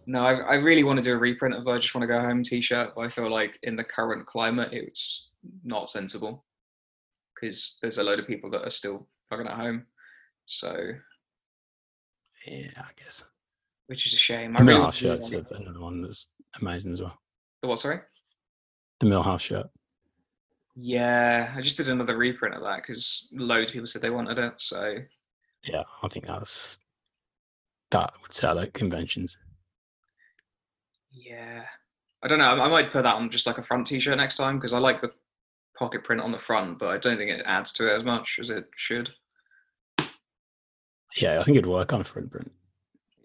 No, 0.07 0.23
I, 0.23 0.33
I 0.33 0.55
really 0.55 0.83
want 0.83 0.97
to 0.97 1.03
do 1.03 1.13
a 1.13 1.17
reprint 1.17 1.55
of 1.55 1.65
the 1.65 1.71
I 1.71 1.79
Just 1.79 1.95
Want 1.95 2.03
to 2.03 2.07
Go 2.07 2.21
Home 2.21 2.43
t 2.43 2.61
shirt, 2.61 2.93
but 2.95 3.05
I 3.05 3.09
feel 3.09 3.29
like 3.29 3.57
in 3.63 3.75
the 3.75 3.83
current 3.83 4.25
climate, 4.27 4.69
it's 4.71 5.29
not 5.63 5.89
sensible 5.89 6.45
because 7.33 7.77
there's 7.81 7.97
a 7.97 8.03
load 8.03 8.19
of 8.19 8.27
people 8.27 8.49
that 8.51 8.65
are 8.65 8.69
still 8.69 9.07
fucking 9.29 9.47
at 9.47 9.55
home. 9.55 9.85
So, 10.45 10.75
Yeah, 12.45 12.67
I 12.77 12.91
guess. 13.03 13.23
which 13.87 14.05
is 14.05 14.13
a 14.13 14.17
shame. 14.17 14.53
The 14.53 14.61
I 14.61 14.65
really 14.65 14.79
Milhouse 14.79 14.91
to 14.91 14.97
shirt's 14.97 15.31
another 15.31 15.79
one 15.79 16.01
that's 16.01 16.27
amazing 16.61 16.93
as 16.93 17.01
well. 17.01 17.17
The 17.61 17.67
what, 17.67 17.79
sorry? 17.79 17.99
The 18.99 19.07
Milhouse 19.07 19.41
shirt. 19.41 19.67
Yeah, 20.75 21.53
I 21.55 21.61
just 21.61 21.77
did 21.77 21.87
another 21.89 22.17
reprint 22.17 22.55
of 22.55 22.61
that 22.63 22.77
because 22.81 23.29
loads 23.31 23.71
of 23.71 23.73
people 23.73 23.87
said 23.87 24.01
they 24.01 24.09
wanted 24.09 24.37
it. 24.39 24.53
So, 24.57 24.95
Yeah, 25.63 25.83
I 26.03 26.07
think 26.09 26.27
that's 26.27 26.79
that 27.91 28.13
would 28.21 28.33
sell 28.33 28.59
at 28.59 28.73
conventions. 28.73 29.37
yeah. 31.11 31.63
I 32.23 32.27
don't 32.27 32.39
know. 32.39 32.55
I, 32.55 32.65
I 32.65 32.69
might 32.69 32.91
put 32.91 33.03
that 33.03 33.15
on 33.15 33.29
just 33.29 33.45
like 33.45 33.59
a 33.59 33.63
front 33.63 33.85
t 33.85 33.99
shirt 33.99 34.17
next 34.17 34.37
time 34.37 34.57
because 34.57 34.73
I 34.73 34.79
like 34.79 34.99
the 35.01 35.11
pocket 35.77 36.03
print 36.03 36.21
on 36.21 36.31
the 36.31 36.39
front, 36.39 36.79
but 36.79 36.89
I 36.89 36.97
don't 36.97 37.17
think 37.17 37.29
it 37.29 37.43
adds 37.45 37.71
to 37.73 37.87
it 37.89 37.95
as 37.95 38.03
much 38.03 38.39
as 38.41 38.49
it 38.49 38.67
should. 38.75 39.11
Yeah, 41.17 41.39
I 41.39 41.43
think 41.43 41.57
it'd 41.57 41.69
work 41.69 41.93
on 41.93 42.01
a 42.01 42.03
front 42.03 42.31
print. 42.31 42.51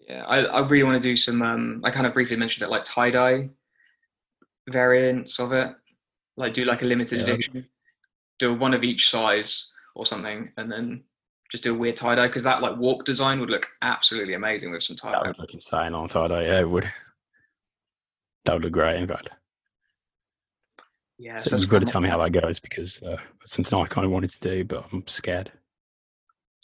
Yeah, 0.07 0.23
I, 0.27 0.45
I 0.45 0.59
really 0.67 0.83
want 0.83 1.01
to 1.01 1.07
do 1.07 1.15
some. 1.17 1.41
Um, 1.41 1.81
I 1.83 1.89
kind 1.89 2.05
of 2.05 2.13
briefly 2.13 2.37
mentioned 2.37 2.63
it, 2.65 2.69
like 2.71 2.83
tie 2.85 3.09
dye 3.11 3.49
variants 4.69 5.39
of 5.39 5.51
it. 5.51 5.73
Like 6.37 6.53
do 6.53 6.65
like 6.65 6.81
a 6.81 6.85
limited 6.85 7.19
Yeah. 7.19 7.33
edition, 7.33 7.67
do 8.39 8.53
one 8.53 8.73
of 8.73 8.83
each 8.83 9.09
size 9.09 9.71
or 9.95 10.05
something, 10.05 10.51
and 10.57 10.71
then 10.71 11.03
just 11.51 11.63
do 11.63 11.75
a 11.75 11.77
weird 11.77 11.97
tie 11.97 12.15
dye 12.15 12.27
because 12.27 12.43
that 12.43 12.61
like 12.61 12.77
walk 12.77 13.05
design 13.05 13.39
would 13.39 13.49
look 13.49 13.67
absolutely 13.81 14.33
amazing 14.33 14.71
with 14.71 14.83
some 14.83 14.95
tie 14.95 15.11
dye. 15.11 15.19
That 15.19 15.27
would 15.27 15.39
look 15.39 15.53
insane 15.53 15.93
on 15.93 16.07
tie 16.07 16.27
dye. 16.27 16.43
Yeah, 16.43 16.59
it 16.61 16.69
would. 16.69 16.89
That 18.45 18.53
would 18.53 18.63
look 18.63 18.71
great, 18.73 18.99
in 18.99 19.07
fact. 19.07 19.29
Yeah, 21.19 21.37
So 21.37 21.51
that's 21.51 21.61
you've 21.61 21.69
got 21.69 21.79
to 21.79 21.85
tell 21.85 22.01
me 22.01 22.09
how 22.09 22.17
that 22.23 22.31
goes 22.31 22.59
because 22.59 22.99
uh, 23.03 23.17
it's 23.41 23.51
something 23.51 23.77
I 23.77 23.85
kind 23.85 24.05
of 24.05 24.11
wanted 24.11 24.31
to 24.31 24.39
do, 24.39 24.63
but 24.63 24.85
I'm 24.91 25.05
scared. 25.05 25.51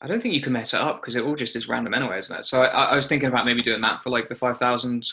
I 0.02 0.08
don't 0.08 0.22
think 0.22 0.34
you 0.34 0.42
can 0.42 0.54
mess 0.54 0.74
it 0.74 0.80
up 0.80 1.02
because 1.02 1.16
it 1.16 1.24
all 1.24 1.36
just 1.36 1.56
is 1.56 1.68
random 1.68 1.94
anyway, 1.94 2.18
isn't 2.18 2.36
it? 2.40 2.46
So 2.46 2.64
I, 2.64 2.86
I 2.86 2.96
was 2.96 3.08
thinking 3.08 3.30
about 3.30 3.46
maybe 3.46 3.62
doing 3.62 3.82
that 3.82 4.00
for 4.02 4.10
like 4.10 4.30
the 4.30 4.36
five 4.36 4.58
thousand 4.58 5.08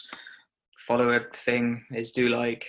follower 0.79 1.29
thing. 1.35 1.85
Is 1.91 2.13
do 2.13 2.29
like 2.31 2.65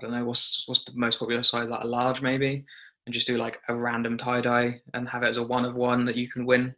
I 0.00 0.06
don't 0.06 0.12
know 0.12 0.24
what's 0.24 0.64
what's 0.66 0.84
the 0.84 0.92
most 0.94 1.18
popular 1.18 1.42
size, 1.42 1.68
like 1.68 1.84
a 1.84 1.86
large 1.86 2.22
maybe, 2.22 2.64
and 3.04 3.14
just 3.14 3.26
do 3.26 3.36
like 3.36 3.60
a 3.68 3.74
random 3.74 4.16
tie 4.16 4.40
dye 4.40 4.80
and 4.94 5.06
have 5.06 5.22
it 5.22 5.28
as 5.28 5.36
a 5.36 5.42
one 5.42 5.66
of 5.66 5.74
one 5.74 6.06
that 6.06 6.16
you 6.16 6.26
can 6.26 6.46
win. 6.46 6.74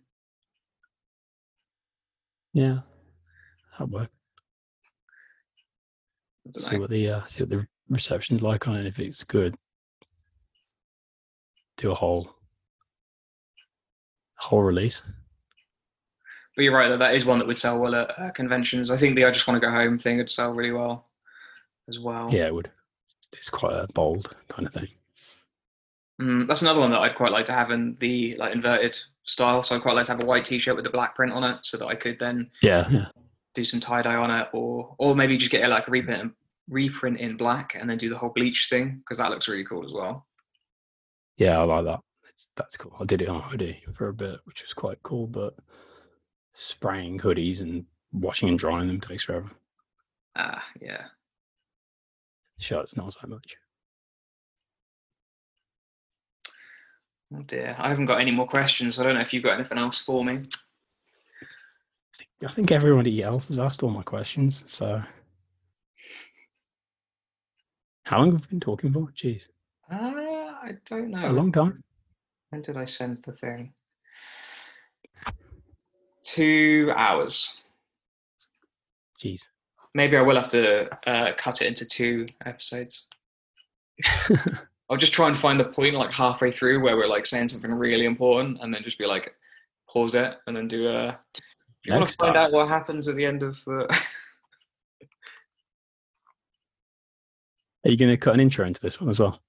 Yeah, 2.53 2.81
that'll 3.71 3.87
work. 3.87 4.11
See 6.51 6.79
what 6.79 6.91
the 6.91 7.09
uh, 7.09 7.27
see 7.27 7.45
what 7.45 7.51
the 7.51 7.67
reception's 7.89 8.43
like 8.43 8.67
on 8.67 8.75
it. 8.75 8.87
If 8.87 8.99
it's 8.99 9.23
good, 9.23 9.55
do 11.77 11.93
a 11.93 11.95
whole 11.95 12.35
whole 14.35 14.63
release. 14.63 15.01
But 16.57 16.63
you're 16.63 16.75
right 16.75 16.89
that 16.89 16.99
that 16.99 17.15
is 17.15 17.25
one 17.25 17.39
that 17.39 17.47
would 17.47 17.61
sell 17.61 17.81
well 17.81 17.95
at 17.95 18.19
uh, 18.19 18.33
conventions. 18.33 18.91
I 18.91 18.97
think 18.97 19.15
the 19.15 19.25
I 19.25 19.31
just 19.31 19.47
want 19.47 19.63
to 19.63 19.67
go 19.67 19.73
home 19.73 19.97
thing 19.97 20.17
would 20.17 20.29
sell 20.29 20.53
really 20.53 20.73
well 20.73 21.09
as 21.89 22.01
well. 22.01 22.29
Yeah, 22.35 22.47
it 22.47 22.55
would. 22.55 22.69
It's 23.35 23.51
quite 23.51 23.75
a 23.75 23.87
bold 23.95 24.35
kind 24.49 24.67
of 24.67 24.75
thing. 24.75 24.89
Mm, 26.21 26.47
that's 26.47 26.63
another 26.63 26.81
one 26.81 26.91
that 26.91 27.01
I'd 27.01 27.15
quite 27.15 27.33
like 27.33 27.47
to 27.47 27.53
have 27.53 27.71
in 27.71 27.97
the 27.99 28.37
like 28.37 28.55
inverted 28.55 28.99
style. 29.25 29.63
So 29.63 29.75
I'd 29.75 29.83
quite 29.83 29.97
like 29.97 30.07
to 30.07 30.13
have 30.13 30.23
a 30.23 30.27
white 30.27 30.45
T-shirt 30.45 30.77
with 30.77 30.85
the 30.85 30.91
black 30.91 31.15
print 31.15 31.33
on 31.33 31.43
it, 31.45 31.59
so 31.63 31.77
that 31.79 31.87
I 31.87 31.95
could 31.95 32.19
then 32.19 32.51
Yeah, 32.63 32.89
yeah. 32.91 33.07
do 33.55 33.65
some 33.65 33.81
tie 33.81 34.03
dye 34.03 34.17
on 34.17 34.31
it, 34.31 34.49
or 34.53 34.95
or 34.99 35.15
maybe 35.17 35.37
just 35.37 35.51
get 35.51 35.63
it 35.65 35.69
like 35.69 35.89
a 35.89 35.91
reprint 35.91 36.23
in, 36.23 36.33
reprint 36.69 37.19
in 37.19 37.37
black 37.37 37.75
and 37.75 37.89
then 37.91 37.99
do 37.99 38.09
the 38.09 38.19
whole 38.19 38.31
bleach 38.31 38.69
thing 38.71 38.99
because 38.99 39.19
that 39.19 39.31
looks 39.31 39.49
really 39.49 39.65
cool 39.65 39.85
as 39.85 39.93
well. 39.93 40.27
Yeah, 41.39 41.59
I 41.59 41.65
like 41.65 41.85
that. 41.87 42.01
That's 42.25 42.49
that's 42.57 42.77
cool. 42.77 42.95
I 43.01 43.05
did 43.05 43.23
it 43.23 43.29
on 43.29 43.37
a 43.41 43.43
hoodie 43.49 43.83
for 43.95 44.09
a 44.09 44.15
bit, 44.15 44.39
which 44.45 44.63
was 44.63 44.75
quite 44.75 45.03
cool. 45.03 45.27
But 45.27 45.55
spraying 46.55 47.19
hoodies 47.19 47.63
and 47.63 47.87
washing 48.13 48.49
and 48.51 48.59
drying 48.59 48.87
them 48.87 49.01
takes 49.01 49.25
forever. 49.25 49.51
Ah, 50.37 50.63
yeah. 50.81 51.07
Shirts 52.59 52.97
not 52.97 53.13
so 53.13 53.27
much. 53.27 53.57
Oh 57.35 57.43
dear, 57.43 57.75
I 57.79 57.89
haven't 57.89 58.05
got 58.07 58.21
any 58.21 58.31
more 58.31 58.47
questions. 58.47 58.99
I 58.99 59.05
don't 59.05 59.15
know 59.15 59.21
if 59.21 59.33
you've 59.33 59.43
got 59.43 59.55
anything 59.59 59.79
else 59.79 59.99
for 59.99 60.25
me. 60.25 60.43
I 62.45 62.49
think 62.53 62.71
everybody 62.73 63.23
else 63.23 63.49
has 63.49 63.59
asked 63.59 63.83
all 63.83 63.91
my 63.91 64.03
questions. 64.03 64.65
So, 64.67 65.03
how 68.05 68.19
long 68.19 68.33
have 68.33 68.43
we 68.43 68.47
been 68.49 68.61
talking 68.61 68.93
for? 68.93 69.07
Jeez, 69.17 69.45
Uh, 69.91 69.97
I 69.97 70.73
don't 70.85 71.11
know. 71.11 71.31
a 71.31 71.33
long 71.33 71.53
time. 71.53 71.83
When 72.51 72.63
did 72.63 72.77
I 72.77 72.85
send 72.85 73.19
the 73.25 73.33
thing? 73.33 73.73
Two 76.25 76.93
hours. 76.95 77.57
Jeez. 79.23 79.43
Maybe 79.95 80.17
I 80.17 80.23
will 80.23 80.37
have 80.37 80.49
to 80.49 80.89
uh, 81.07 81.33
cut 81.37 81.61
it 81.61 81.67
into 81.67 81.85
two 81.85 82.27
episodes. 82.45 83.07
I'll 84.91 84.97
just 84.97 85.13
try 85.13 85.29
and 85.29 85.37
find 85.37 85.61
the 85.61 85.65
point 85.65 85.95
like 85.95 86.13
halfway 86.13 86.51
through 86.51 86.83
where 86.83 86.97
we're 86.97 87.07
like 87.07 87.27
saying 87.27 87.49
something 87.49 87.73
really 87.73 88.05
important 88.05 88.59
and 88.61 88.75
then 88.75 88.83
just 88.83 88.99
be 88.99 89.07
like 89.07 89.35
pause 89.89 90.15
it 90.15 90.37
and 90.47 90.57
then 90.57 90.69
do 90.69 90.89
a 90.89 91.19
do 91.35 91.41
you 91.85 91.95
want 91.95 92.07
to 92.07 92.15
find 92.15 92.35
time. 92.35 92.45
out 92.45 92.53
what 92.53 92.69
happens 92.69 93.09
at 93.09 93.17
the 93.17 93.25
end 93.25 93.43
of 93.43 93.63
the 93.65 93.87
Are 97.85 97.91
you 97.91 97.97
going 97.97 98.11
to 98.11 98.17
cut 98.17 98.35
an 98.35 98.41
intro 98.41 98.67
into 98.67 98.81
this 98.81 99.01
one 99.01 99.11
as 99.11 99.19
well? 99.19 99.41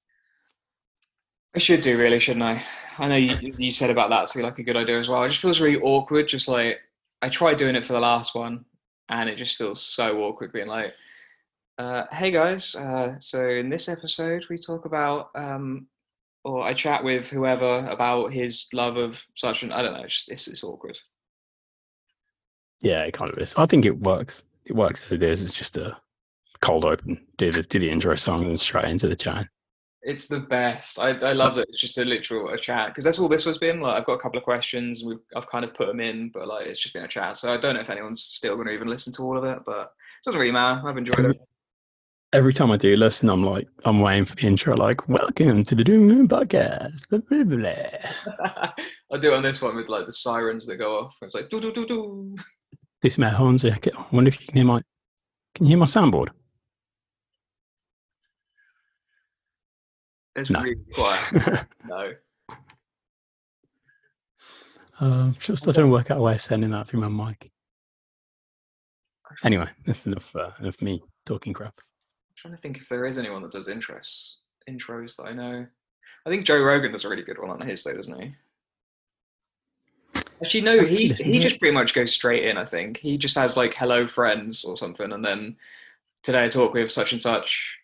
I 1.56 1.60
should 1.60 1.82
do 1.82 2.00
really, 2.00 2.20
shouldn't 2.20 2.44
I? 2.44 2.64
I 2.98 3.08
know 3.08 3.16
you, 3.16 3.54
you 3.58 3.70
said 3.70 3.92
about 3.92 4.10
that, 4.10 4.28
so 4.28 4.40
like 4.40 4.58
a 4.58 4.64
good 4.64 4.76
idea 4.76 4.98
as 4.98 5.08
well. 5.08 5.24
It 5.24 5.30
just 5.30 5.42
feels 5.42 5.62
really 5.62 5.80
awkward. 5.82 6.28
Just 6.28 6.48
like 6.48 6.80
I 7.22 7.30
tried 7.30 7.58
doing 7.58 7.76
it 7.76 7.86
for 7.86 7.94
the 7.94 8.00
last 8.00 8.34
one, 8.34 8.66
and 9.10 9.30
it 9.30 9.38
just 9.38 9.58
feels 9.58 9.82
so 9.82 10.22
awkward 10.24 10.52
being 10.54 10.68
like, 10.68 10.94
uh, 11.78 12.06
"Hey 12.12 12.32
guys, 12.32 12.76
uh, 12.76 13.16
so 13.20 13.48
in 13.50 13.70
this 13.70 13.90
episode 13.90 14.46
we 14.50 14.58
talk 14.58 14.86
about, 14.86 15.30
um, 15.36 15.88
or 16.44 16.64
I 16.64 16.74
chat 16.74 17.04
with 17.04 17.30
whoever 17.30 17.88
about 17.90 18.34
his 18.34 18.68
love 18.74 18.98
of 18.98 19.26
such 19.36 19.64
and 19.64 19.74
I 19.74 19.82
don't 19.82 19.94
know. 19.94 20.08
Just 20.08 20.30
it's, 20.32 20.48
it's 20.48 20.64
awkward. 20.64 21.00
Yeah, 22.82 23.04
it 23.04 23.14
kind 23.14 23.32
of 23.32 23.38
is. 23.38 23.54
I 23.56 23.66
think 23.66 23.86
it 23.86 24.00
works. 24.02 24.44
It 24.66 24.76
works 24.76 25.02
as 25.06 25.14
it 25.14 25.24
is. 25.24 25.42
It's 25.42 25.58
just 25.58 25.78
a 25.78 25.98
cold 26.62 26.86
open. 26.86 27.26
Do 27.38 27.52
the 27.52 27.64
do 27.64 27.80
the 27.80 27.90
intro 27.90 28.16
song 28.16 28.46
and 28.46 28.60
straight 28.60 28.86
into 28.86 29.08
the 29.08 29.16
chat. 29.16 29.48
It's 30.06 30.28
the 30.28 30.40
best. 30.40 31.00
I, 31.00 31.12
I 31.12 31.32
love 31.32 31.58
it. 31.58 31.68
It's 31.70 31.80
just 31.80 31.98
a 31.98 32.04
literal 32.04 32.50
a 32.50 32.58
chat 32.58 32.88
because 32.88 33.06
that's 33.06 33.20
all 33.20 33.30
this 33.30 33.46
has 33.46 33.58
been. 33.58 33.80
Like 33.80 33.96
I've 33.96 34.06
got 34.06 34.14
a 34.14 34.20
couple 34.20 34.38
of 34.38 34.44
questions. 34.44 35.04
We've 35.06 35.20
I've 35.36 35.48
kind 35.48 35.64
of 35.64 35.74
put 35.74 35.88
them 35.88 36.02
in, 36.02 36.30
but 36.30 36.48
like 36.48 36.68
it's 36.68 36.82
just 36.82 36.94
been 36.94 37.06
a 37.06 37.08
chat. 37.08 37.38
So 37.38 37.54
I 37.54 37.58
don't 37.58 37.76
know 37.76 37.82
if 37.82 37.90
anyone's 37.90 38.22
still 38.22 38.56
going 38.56 38.68
to 38.68 38.74
even 38.74 38.90
listen 38.90 39.14
to 39.14 39.24
all 39.24 39.38
of 39.38 39.46
it, 39.46 39.60
but 39.66 39.82
it 39.82 40.26
doesn't 40.26 40.40
really 40.40 40.52
matter. 40.52 40.88
I've 40.88 40.98
enjoyed 40.98 41.20
it. 41.20 41.42
Every 42.34 42.52
time 42.52 42.72
I 42.72 42.78
do 42.78 42.96
listen, 42.98 43.30
I'm 43.30 43.44
like, 43.44 43.68
I'm 43.86 44.00
waiting 44.00 44.26
for 44.26 44.36
the 44.36 44.48
intro, 44.48 44.76
like, 44.76 45.08
welcome 45.08 45.64
to 45.64 45.76
the 45.76 45.84
Doom 45.84 46.28
podcast. 46.28 47.08
Blah, 47.08 47.20
blah, 47.20 47.44
blah. 47.44 48.72
I'll 49.12 49.20
do 49.20 49.32
it 49.32 49.36
on 49.36 49.44
this 49.44 49.62
one 49.62 49.76
with 49.76 49.88
like 49.88 50.08
the 50.08 50.12
sirens 50.12 50.66
that 50.66 50.78
go 50.78 50.98
off. 50.98 51.16
It's 51.22 51.36
like 51.36 51.50
do 51.50 51.62
do 51.62 51.72
do 51.72 51.86
do. 51.86 52.36
This 53.04 53.14
is 53.14 53.20
my 53.20 53.30
horns. 53.30 53.64
I 53.64 53.78
wonder 54.12 54.30
if 54.30 54.42
you 54.42 54.48
can 54.48 54.56
hear 54.56 54.66
my, 54.66 54.82
can 55.54 55.68
you 55.68 55.70
hear 55.70 55.78
my 55.78 55.86
soundboard? 55.86 56.30
It's 60.36 60.50
No. 60.50 60.62
really 60.62 60.76
quiet. 60.94 61.66
No. 61.86 62.14
Um, 65.00 65.36
just 65.40 65.68
I 65.68 65.72
don't 65.72 65.90
work 65.92 66.12
out 66.12 66.20
a 66.20 66.22
way 66.22 66.36
of 66.36 66.42
sending 66.42 66.70
that 66.72 66.88
through 66.88 67.02
my 67.02 67.10
mic. 67.30 67.52
Anyway, 69.44 69.68
that's 69.86 70.06
enough. 70.06 70.36
Uh, 70.36 70.52
enough 70.60 70.82
me 70.82 71.02
talking 71.26 71.52
crap. 71.54 71.82
trying 72.36 72.54
to 72.56 72.62
think 72.62 72.78
if 72.78 72.88
there 72.90 73.06
is 73.06 73.18
anyone 73.18 73.42
that 73.42 73.52
does 73.52 73.68
interests 73.68 74.38
intros 74.70 75.16
that 75.18 75.24
I 75.26 75.34
know. 75.34 75.66
I 76.26 76.30
think 76.30 76.46
Joe 76.46 76.62
Rogan 76.62 76.92
does 76.92 77.04
a 77.06 77.10
really 77.10 77.24
good 77.24 77.40
one 77.40 77.50
on 77.50 77.60
his 77.62 77.84
though, 77.84 77.96
doesn't 77.96 78.22
he? 78.22 78.36
Actually, 80.44 80.62
no. 80.62 80.84
He 80.86 81.08
he 81.14 81.40
just 81.40 81.60
pretty 81.60 81.74
much 81.74 81.94
goes 81.94 82.14
straight 82.14 82.46
in. 82.46 82.58
I 82.58 82.66
think 82.66 82.98
he 82.98 83.18
just 83.18 83.36
has 83.36 83.58
like 83.58 83.74
"Hello, 83.76 84.06
friends" 84.08 84.64
or 84.64 84.78
something, 84.78 85.12
and 85.12 85.26
then 85.26 85.58
today 86.22 86.46
I 86.46 86.50
talk 86.50 86.74
with 86.74 86.92
such 86.92 87.12
and 87.14 87.22
such. 87.22 87.78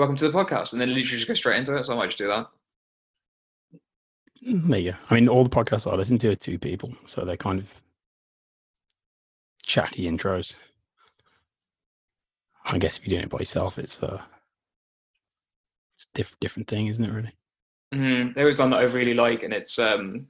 Welcome 0.00 0.16
to 0.16 0.28
the 0.30 0.32
podcast, 0.38 0.72
and 0.72 0.80
then 0.80 0.88
literally 0.88 1.18
just 1.18 1.28
go 1.28 1.34
straight 1.34 1.58
into 1.58 1.76
it. 1.76 1.84
So 1.84 1.92
I 1.92 1.96
might 1.96 2.06
just 2.06 2.16
do 2.16 2.26
that. 2.28 2.46
Mm, 4.48 4.66
There 4.70 4.78
you 4.78 4.92
go. 4.92 4.96
I 5.10 5.14
mean, 5.14 5.28
all 5.28 5.44
the 5.44 5.50
podcasts 5.50 5.86
I 5.86 5.94
listen 5.94 6.16
to 6.20 6.30
are 6.30 6.34
two 6.34 6.58
people, 6.58 6.94
so 7.04 7.22
they're 7.22 7.36
kind 7.36 7.58
of 7.60 7.82
chatty 9.62 10.04
intros. 10.10 10.54
I 12.64 12.78
guess 12.78 12.96
if 12.96 13.06
you're 13.06 13.10
doing 13.18 13.24
it 13.24 13.28
by 13.28 13.40
yourself, 13.40 13.78
it's 13.78 14.02
uh, 14.02 14.22
it's 15.96 16.04
a 16.06 16.08
diff- 16.14 16.40
different 16.40 16.66
thing, 16.66 16.86
isn't 16.86 17.04
it? 17.04 17.12
Really? 17.12 17.32
Mm, 17.92 18.32
there 18.32 18.48
is 18.48 18.58
one 18.58 18.70
that 18.70 18.80
I 18.80 18.84
really 18.84 19.12
like, 19.12 19.42
and 19.42 19.52
it's 19.52 19.78
um, 19.78 20.28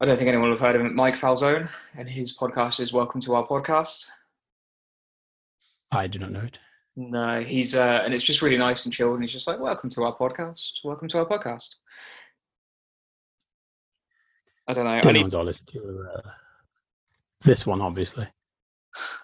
I 0.00 0.04
don't 0.06 0.16
think 0.16 0.28
anyone 0.28 0.50
will 0.50 0.56
have 0.56 0.64
heard 0.64 0.76
of 0.80 0.86
it. 0.86 0.94
Mike 0.94 1.14
Falzone, 1.16 1.68
and 1.96 2.08
his 2.08 2.38
podcast 2.38 2.78
is 2.78 2.92
"Welcome 2.92 3.20
to 3.22 3.34
Our 3.34 3.44
Podcast." 3.44 4.06
I 5.90 6.06
do 6.06 6.20
not 6.20 6.30
know 6.30 6.42
it. 6.42 6.60
No, 7.00 7.42
he's 7.42 7.76
uh, 7.76 8.02
and 8.04 8.12
it's 8.12 8.24
just 8.24 8.42
really 8.42 8.58
nice 8.58 8.84
and 8.84 8.92
chilled, 8.92 9.14
and 9.14 9.22
he's 9.22 9.32
just 9.32 9.46
like, 9.46 9.60
"Welcome 9.60 9.88
to 9.90 10.02
our 10.02 10.16
podcast. 10.16 10.80
Welcome 10.82 11.06
to 11.06 11.18
our 11.18 11.26
podcast." 11.26 11.76
I 14.66 14.74
don't 14.74 14.84
know. 14.84 14.90
I 14.90 15.00
The 15.00 15.08
other 15.10 15.12
need, 15.12 15.32
I 15.32 15.42
listen 15.42 15.66
to 15.66 16.08
uh, 16.12 16.30
this 17.42 17.64
one, 17.64 17.80
obviously. 17.80 18.26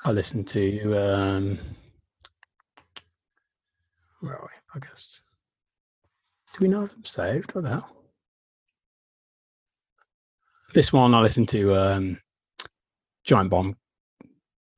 I 0.04 0.12
listen 0.12 0.44
to 0.44 0.84
um, 0.96 1.58
where 4.20 4.36
are 4.36 4.48
we? 4.48 4.80
I 4.80 4.86
guess. 4.86 5.20
Do 6.52 6.58
we 6.60 6.68
know 6.68 6.84
if 6.84 6.94
I'm 6.94 7.04
saved? 7.04 7.56
What 7.56 7.64
the 7.64 7.70
hell? 7.70 7.90
This 10.74 10.92
one 10.92 11.12
I 11.12 11.20
listen 11.20 11.44
to 11.46 11.74
um, 11.74 12.20
Giant 13.24 13.50
Bomb 13.50 13.76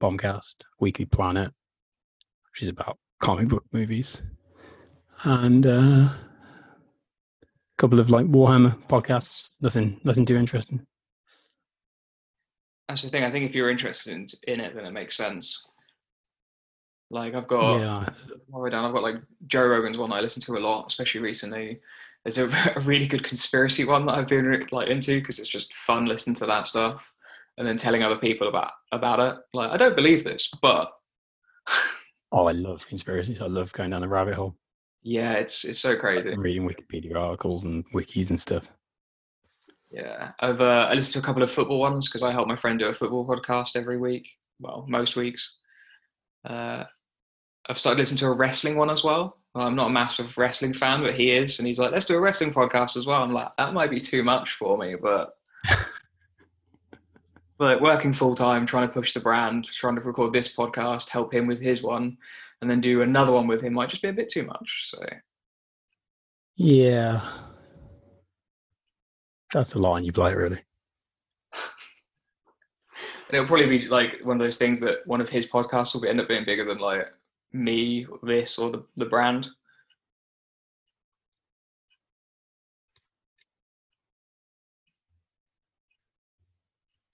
Bombcast, 0.00 0.64
Weekly 0.80 1.04
Planet, 1.04 1.52
which 2.56 2.62
is 2.62 2.68
about 2.70 2.96
comic 3.20 3.48
book 3.48 3.64
movies, 3.70 4.22
and 5.24 5.66
uh, 5.66 6.08
a 6.08 6.16
couple 7.76 8.00
of 8.00 8.08
like 8.08 8.24
Warhammer 8.24 8.78
podcasts. 8.88 9.50
Nothing, 9.60 10.00
nothing 10.04 10.24
too 10.24 10.36
interesting. 10.36 10.86
that's 12.88 13.02
the 13.02 13.10
thing. 13.10 13.24
I 13.24 13.30
think 13.30 13.44
if 13.44 13.54
you're 13.54 13.68
interested 13.68 14.14
in, 14.14 14.26
in 14.48 14.60
it, 14.60 14.74
then 14.74 14.86
it 14.86 14.92
makes 14.92 15.18
sense. 15.18 15.66
Like 17.10 17.34
I've 17.34 17.46
got, 17.46 17.78
Yeah, 17.78 18.08
what 18.48 18.64
have 18.64 18.72
I 18.72 18.74
done? 18.74 18.84
I've 18.86 18.94
got 18.94 19.02
like 19.02 19.20
Joe 19.46 19.66
Rogan's 19.66 19.98
one 19.98 20.10
I 20.10 20.20
listen 20.20 20.40
to 20.44 20.56
a 20.56 20.58
lot, 20.58 20.86
especially 20.86 21.20
recently. 21.20 21.80
There's 22.24 22.38
a, 22.38 22.48
a 22.76 22.80
really 22.80 23.06
good 23.06 23.22
conspiracy 23.22 23.84
one 23.84 24.06
that 24.06 24.16
I've 24.16 24.28
been 24.28 24.66
like 24.72 24.88
into 24.88 25.20
because 25.20 25.40
it's 25.40 25.50
just 25.50 25.74
fun 25.74 26.06
listening 26.06 26.36
to 26.36 26.46
that 26.46 26.64
stuff, 26.64 27.12
and 27.58 27.68
then 27.68 27.76
telling 27.76 28.02
other 28.02 28.16
people 28.16 28.48
about 28.48 28.70
about 28.92 29.20
it. 29.20 29.38
Like 29.52 29.72
I 29.72 29.76
don't 29.76 29.94
believe 29.94 30.24
this, 30.24 30.50
but 30.62 30.90
Oh, 32.32 32.46
I 32.46 32.52
love 32.52 32.86
conspiracies. 32.86 33.40
I 33.40 33.46
love 33.46 33.72
going 33.72 33.90
down 33.90 34.00
the 34.00 34.08
rabbit 34.08 34.34
hole, 34.34 34.56
yeah, 35.08 35.34
it's 35.34 35.64
it's 35.64 35.78
so 35.78 35.96
crazy. 35.96 36.34
reading 36.36 36.68
Wikipedia 36.68 37.14
articles 37.14 37.64
and 37.64 37.84
wikis 37.94 38.30
and 38.30 38.40
stuff. 38.40 38.68
Yeah, 39.88 40.32
I've 40.40 40.60
uh, 40.60 40.88
I 40.90 40.94
listened 40.94 41.12
to 41.12 41.18
a 41.20 41.22
couple 41.22 41.44
of 41.44 41.50
football 41.50 41.78
ones 41.78 42.08
because 42.08 42.24
I 42.24 42.32
help 42.32 42.48
my 42.48 42.56
friend 42.56 42.76
do 42.76 42.88
a 42.88 42.92
football 42.92 43.24
podcast 43.24 43.76
every 43.76 43.98
week. 43.98 44.28
Well, 44.58 44.84
most 44.88 45.14
weeks. 45.14 45.58
Uh, 46.44 46.82
I've 47.68 47.78
started 47.78 48.00
listening 48.00 48.18
to 48.18 48.26
a 48.26 48.32
wrestling 48.32 48.74
one 48.74 48.90
as 48.90 49.04
well. 49.04 49.38
well. 49.54 49.68
I'm 49.68 49.76
not 49.76 49.90
a 49.90 49.92
massive 49.92 50.36
wrestling 50.36 50.74
fan, 50.74 51.02
but 51.02 51.14
he 51.14 51.30
is, 51.30 51.60
and 51.60 51.68
he's 51.68 51.78
like, 51.78 51.92
"Let's 51.92 52.04
do 52.04 52.16
a 52.16 52.20
wrestling 52.20 52.52
podcast 52.52 52.96
as 52.96 53.06
well." 53.06 53.22
I'm 53.22 53.32
like, 53.32 53.54
"That 53.58 53.74
might 53.74 53.90
be 53.90 54.00
too 54.00 54.24
much 54.24 54.54
for 54.54 54.76
me," 54.76 54.96
but 55.00 55.34
but 57.58 57.80
working 57.80 58.12
full 58.12 58.34
time, 58.34 58.66
trying 58.66 58.86
to 58.86 58.92
push 58.92 59.12
the 59.12 59.20
brand, 59.20 59.64
trying 59.64 59.96
to 59.96 60.02
record 60.02 60.32
this 60.32 60.54
podcast, 60.54 61.08
help 61.08 61.32
him 61.32 61.46
with 61.46 61.60
his 61.60 61.82
one, 61.82 62.18
and 62.60 62.70
then 62.70 62.80
do 62.80 63.02
another 63.02 63.32
one 63.32 63.46
with 63.46 63.62
him 63.62 63.74
might 63.74 63.88
just 63.88 64.02
be 64.02 64.08
a 64.08 64.12
bit 64.12 64.28
too 64.28 64.44
much. 64.44 64.90
So 64.90 64.98
Yeah, 66.56 67.20
that's 69.52 69.74
a 69.74 69.78
line 69.78 70.04
you 70.04 70.12
play, 70.12 70.34
really. 70.34 70.60
And 73.28 73.34
it'll 73.34 73.46
probably 73.46 73.66
be 73.66 73.88
like 73.88 74.20
one 74.22 74.40
of 74.40 74.44
those 74.44 74.58
things 74.58 74.78
that 74.80 75.06
one 75.06 75.20
of 75.20 75.28
his 75.28 75.48
podcasts 75.48 75.94
will 75.94 76.06
end 76.06 76.20
up 76.20 76.28
being 76.28 76.44
bigger 76.44 76.64
than 76.64 76.78
like 76.78 77.08
me, 77.52 78.06
this, 78.22 78.56
or 78.56 78.70
the, 78.70 78.84
the 78.96 79.06
brand. 79.06 79.48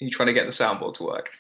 You 0.05 0.11
trying 0.11 0.27
to 0.29 0.33
get 0.33 0.47
the 0.47 0.53
soundboard 0.53 0.95
to 0.95 1.05
work? 1.05 1.31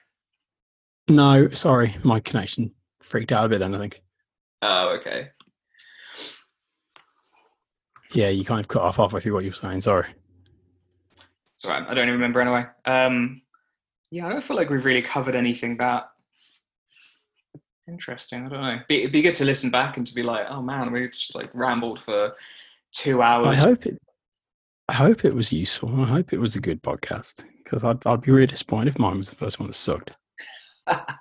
No, 1.09 1.51
sorry, 1.51 1.97
my 2.05 2.21
connection 2.21 2.71
freaked 3.03 3.33
out 3.33 3.45
a 3.47 3.49
bit. 3.49 3.59
Then 3.61 3.75
I 3.75 3.79
think, 3.79 4.03
Oh, 4.63 4.91
okay. 4.97 5.31
yeah, 8.13 8.29
you 8.29 8.45
kind 8.45 8.61
of 8.61 8.69
cut 8.69 8.83
off 8.83 8.97
halfway 8.97 9.21
through 9.21 9.35
what 9.35 9.45
you 9.45 9.51
were 9.51 9.57
saying. 9.57 9.81
Sorry. 9.81 10.07
All 11.65 11.71
right. 11.71 11.83
I 11.89 11.95
don't 11.95 12.09
even 12.09 12.15
remember 12.15 12.41
anyway. 12.41 12.65
Um, 12.85 13.43
yeah, 14.11 14.27
I 14.27 14.31
don't 14.31 14.43
feel 14.45 14.57
like 14.57 14.69
we've 14.71 14.85
really 14.85 15.03
covered 15.03 15.35
anything 15.35 15.77
that 15.79 16.11
interesting. 17.89 18.47
I 18.47 18.49
don't 18.49 18.63
know. 18.63 18.79
Be, 18.89 19.01
it'd 19.01 19.13
be 19.13 19.23
good 19.23 19.35
to 19.37 19.45
listen 19.45 19.71
back 19.71 19.97
and 19.97 20.07
to 20.07 20.15
be 20.15 20.23
like, 20.23 20.47
oh 20.49 20.63
man, 20.63 20.93
we've 20.93 21.11
just 21.11 21.35
like 21.35 21.51
rambled 21.55 22.01
for 22.01 22.35
two 22.93 23.23
hours. 23.23 23.59
I 23.59 23.69
hope 23.69 23.87
it. 23.87 23.99
I 24.93 24.97
hope 24.97 25.24
it 25.24 25.35
was 25.35 25.51
useful. 25.51 26.02
I 26.02 26.06
hope 26.06 26.35
it 26.35 26.39
was 26.39 26.55
a 26.55 26.60
good 26.60 26.82
podcast 26.82 27.47
because 27.64 27.82
I'd, 27.82 28.06
I'd 28.06 28.20
be 28.20 28.31
really 28.31 28.47
disappointed 28.47 28.89
if 28.89 28.98
mine 28.98 29.16
was 29.16 29.31
the 29.31 29.36
first 29.36 29.59
one 29.59 29.66
that 29.66 29.73
sucked. 29.73 30.19
I 30.86 31.16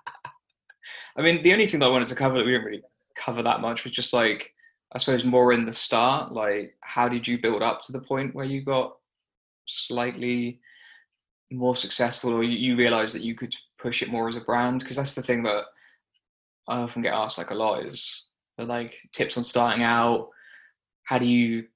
mean, 1.19 1.41
the 1.41 1.53
only 1.53 1.67
thing 1.67 1.79
that 1.79 1.85
I 1.85 1.89
wanted 1.89 2.09
to 2.09 2.15
cover 2.15 2.37
that 2.37 2.45
we 2.45 2.51
didn't 2.51 2.65
really 2.65 2.83
cover 3.15 3.41
that 3.41 3.61
much 3.61 3.85
was 3.85 3.93
just 3.93 4.11
like, 4.11 4.53
I 4.91 4.97
suppose, 4.97 5.23
more 5.23 5.53
in 5.53 5.65
the 5.65 5.71
start. 5.71 6.33
Like, 6.33 6.75
how 6.81 7.07
did 7.07 7.25
you 7.25 7.41
build 7.41 7.63
up 7.63 7.79
to 7.83 7.93
the 7.93 8.01
point 8.01 8.35
where 8.35 8.43
you 8.43 8.61
got 8.61 8.97
slightly 9.67 10.59
more 11.49 11.77
successful, 11.77 12.33
or 12.33 12.43
you, 12.43 12.57
you 12.57 12.75
realized 12.75 13.15
that 13.15 13.23
you 13.23 13.35
could 13.35 13.55
push 13.79 14.01
it 14.01 14.11
more 14.11 14.27
as 14.27 14.35
a 14.35 14.41
brand? 14.41 14.81
Because 14.81 14.97
that's 14.97 15.15
the 15.15 15.23
thing 15.23 15.43
that 15.43 15.63
I 16.67 16.79
often 16.79 17.03
get 17.03 17.13
asked 17.13 17.37
like 17.37 17.51
a 17.51 17.55
lot 17.55 17.85
is 17.85 18.25
like 18.57 18.97
tips 19.13 19.37
on 19.37 19.45
starting 19.45 19.81
out. 19.81 20.27
How 21.05 21.17
do 21.17 21.25
you 21.25 21.67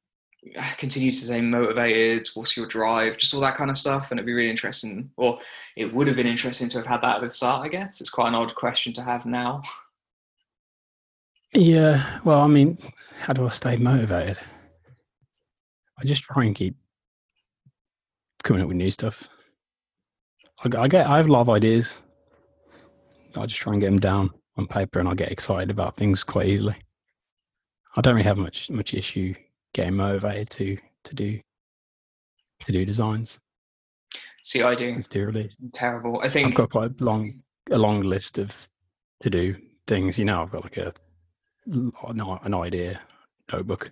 continue 0.78 1.12
to 1.12 1.18
stay 1.18 1.42
motivated? 1.42 2.28
What's 2.34 2.56
your 2.56 2.68
drive? 2.68 3.18
Just 3.18 3.34
all 3.34 3.42
that 3.42 3.56
kind 3.56 3.72
of 3.72 3.78
stuff. 3.78 4.12
And 4.12 4.20
it'd 4.20 4.26
be 4.26 4.34
really 4.34 4.50
interesting, 4.50 5.10
or 5.18 5.40
it 5.76 5.94
would 5.94 6.08
have 6.08 6.16
been 6.16 6.28
interesting 6.28 6.70
to 6.70 6.78
have 6.80 6.88
had 6.88 7.02
that 7.02 7.18
at 7.18 7.22
the 7.22 7.30
start, 7.30 7.66
I 7.66 7.70
guess. 7.70 8.02
It's 8.02 8.10
quite 8.10 8.30
an 8.30 8.36
odd 8.36 8.56
question 8.56 8.94
to 8.94 9.02
have 9.02 9.26
now. 9.26 9.64
Yeah. 11.54 12.20
Well, 12.24 12.42
I 12.42 12.48
mean, 12.48 12.78
how 13.20 13.34
do 13.34 13.46
I 13.46 13.50
stay 13.50 13.78
motivated? 13.78 14.38
I 15.98 16.04
just 16.04 16.24
try 16.24 16.44
and 16.44 16.56
keep 16.56 16.76
coming 18.44 18.62
up 18.62 18.68
with 18.68 18.78
new 18.78 18.92
stuff. 18.92 19.30
I, 20.64 20.78
I 20.78 20.88
get, 20.88 21.08
I 21.08 21.18
have 21.18 21.28
a 21.28 21.32
lot 21.32 21.42
of 21.42 21.50
ideas. 21.50 22.02
I 23.38 23.46
just 23.46 23.60
try 23.60 23.74
and 23.74 23.82
get 23.82 23.88
them 23.88 24.00
down 24.00 24.32
on 24.58 24.68
paper, 24.68 25.00
and 25.00 25.10
I 25.10 25.14
get 25.14 25.32
excited 25.32 25.70
about 25.70 25.96
things 25.96 26.24
quite 26.24 26.48
easily. 26.48 26.76
I 27.96 28.02
don't 28.02 28.16
really 28.16 28.28
have 28.28 28.38
much 28.38 28.70
much 28.70 28.94
issue 28.94 29.36
getting 29.76 29.96
motivated 29.96 30.50
to 30.50 30.78
to 31.04 31.14
do 31.14 31.40
to 32.64 32.72
do 32.72 32.86
designs 32.86 33.40
See, 34.42 34.62
I 34.62 34.74
do. 34.76 34.90
and 34.90 35.04
to 35.04 35.10
do 35.10 35.26
release. 35.26 35.58
Terrible. 35.74 36.22
I 36.24 36.30
think 36.30 36.48
I've 36.48 36.56
got 36.56 36.70
quite 36.70 37.02
a 37.02 37.04
long 37.04 37.42
a 37.72 37.78
long 37.78 38.02
list 38.02 38.38
of 38.38 38.70
to 39.22 39.30
do 39.30 39.56
things. 39.88 40.18
You 40.18 40.26
know, 40.26 40.42
I've 40.42 40.52
got 40.52 40.64
like 40.64 40.78
a 40.78 40.94
an 41.66 41.92
an 42.44 42.54
idea 42.54 43.02
notebook 43.52 43.92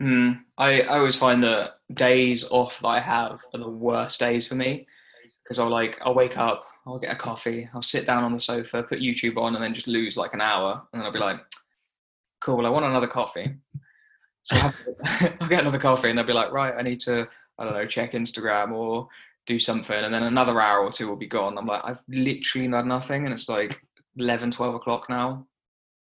Mm, 0.00 0.42
I, 0.56 0.82
I 0.82 0.98
always 0.98 1.16
find 1.16 1.42
that 1.42 1.78
days 1.92 2.44
off 2.50 2.78
that 2.80 2.86
I 2.86 3.00
have 3.00 3.44
are 3.52 3.58
the 3.58 3.68
worst 3.68 4.20
days 4.20 4.46
for 4.46 4.54
me 4.54 4.86
because 5.42 5.58
I'll 5.58 5.68
like 5.68 5.98
I'll 6.02 6.14
wake 6.14 6.38
up, 6.38 6.66
I'll 6.86 7.00
get 7.00 7.12
a 7.12 7.16
coffee, 7.16 7.68
I'll 7.74 7.82
sit 7.82 8.06
down 8.06 8.22
on 8.22 8.32
the 8.32 8.38
sofa, 8.38 8.84
put 8.84 9.00
YouTube 9.00 9.36
on, 9.36 9.54
and 9.54 9.62
then 9.62 9.74
just 9.74 9.88
lose 9.88 10.16
like 10.16 10.34
an 10.34 10.40
hour, 10.40 10.82
and 10.92 11.00
then 11.00 11.06
I'll 11.06 11.12
be 11.12 11.18
like, 11.18 11.40
"Cool, 12.40 12.66
I 12.66 12.70
want 12.70 12.84
another 12.84 13.06
coffee." 13.06 13.56
So 14.42 14.56
I'll, 14.56 14.74
I'll 15.40 15.48
get 15.48 15.60
another 15.60 15.78
coffee, 15.78 16.08
and 16.08 16.18
they'll 16.18 16.26
be 16.26 16.32
like, 16.32 16.52
"Right, 16.52 16.74
I 16.76 16.82
need 16.82 17.00
to 17.00 17.28
I 17.58 17.64
don't 17.64 17.74
know 17.74 17.86
check 17.86 18.12
Instagram 18.12 18.72
or 18.72 19.08
do 19.46 19.58
something," 19.58 19.96
and 20.04 20.12
then 20.12 20.22
another 20.22 20.60
hour 20.60 20.80
or 20.80 20.90
two 20.92 21.08
will 21.08 21.16
be 21.16 21.26
gone. 21.26 21.58
I'm 21.58 21.66
like, 21.66 21.82
I've 21.84 22.02
literally 22.08 22.68
done 22.68 22.88
nothing, 22.88 23.24
and 23.24 23.32
it's 23.32 23.48
like 23.48 23.80
11, 24.16 24.50
12 24.50 24.74
o'clock 24.76 25.08
now. 25.08 25.46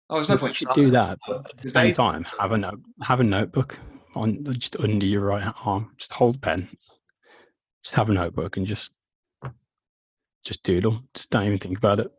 Oh, 0.09 0.15
there's 0.15 0.29
no 0.29 0.35
You 0.35 0.39
point. 0.39 0.55
should 0.55 0.69
do 0.73 0.89
that, 0.91 1.19
but 1.27 1.45
at 1.49 1.57
the 1.57 1.69
same 1.69 1.93
time, 1.93 2.25
have 2.39 2.51
a 2.53 2.57
note, 2.57 2.81
have 3.01 3.19
a 3.19 3.23
notebook 3.23 3.79
on 4.15 4.41
just 4.53 4.79
under 4.79 5.05
your 5.05 5.21
right 5.21 5.53
arm. 5.65 5.91
Just 5.97 6.13
hold 6.13 6.41
pen. 6.41 6.69
Just 7.83 7.95
have 7.95 8.09
a 8.09 8.13
notebook 8.13 8.57
and 8.57 8.65
just 8.65 8.93
just 10.43 10.63
doodle. 10.63 11.01
Just 11.13 11.29
don't 11.29 11.45
even 11.45 11.57
think 11.57 11.77
about 11.77 11.99
it. 11.99 12.11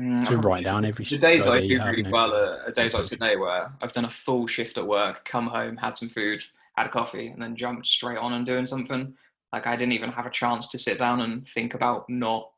Mm, 0.00 0.20
Just 0.20 0.32
I 0.32 0.34
write 0.36 0.64
down 0.70 0.84
every. 0.84 1.04
The 1.04 1.18
days 1.18 1.44
that 1.44 1.52
I 1.52 1.56
idea 1.58 1.68
you 1.68 1.78
do 1.78 1.84
really 1.84 2.02
and 2.04 2.12
well 2.12 2.32
everything. 2.34 2.60
are, 2.64 2.68
are 2.68 2.72
days 2.72 2.94
like 2.94 3.06
today 3.06 3.36
where 3.36 3.70
I've 3.82 3.92
done 3.92 4.06
a 4.06 4.10
full 4.10 4.46
shift 4.46 4.78
at 4.78 4.86
work, 4.86 5.24
come 5.24 5.46
home, 5.46 5.76
had 5.76 5.96
some 5.96 6.08
food, 6.08 6.42
had 6.76 6.86
a 6.86 6.90
coffee, 6.90 7.28
and 7.28 7.40
then 7.40 7.54
jumped 7.56 7.86
straight 7.86 8.18
on 8.18 8.32
and 8.32 8.46
doing 8.46 8.66
something. 8.66 9.14
Like 9.52 9.66
I 9.66 9.76
didn't 9.76 9.92
even 9.92 10.10
have 10.10 10.26
a 10.26 10.30
chance 10.30 10.68
to 10.68 10.78
sit 10.78 10.98
down 10.98 11.20
and 11.20 11.46
think 11.46 11.74
about 11.74 12.08
not 12.08 12.50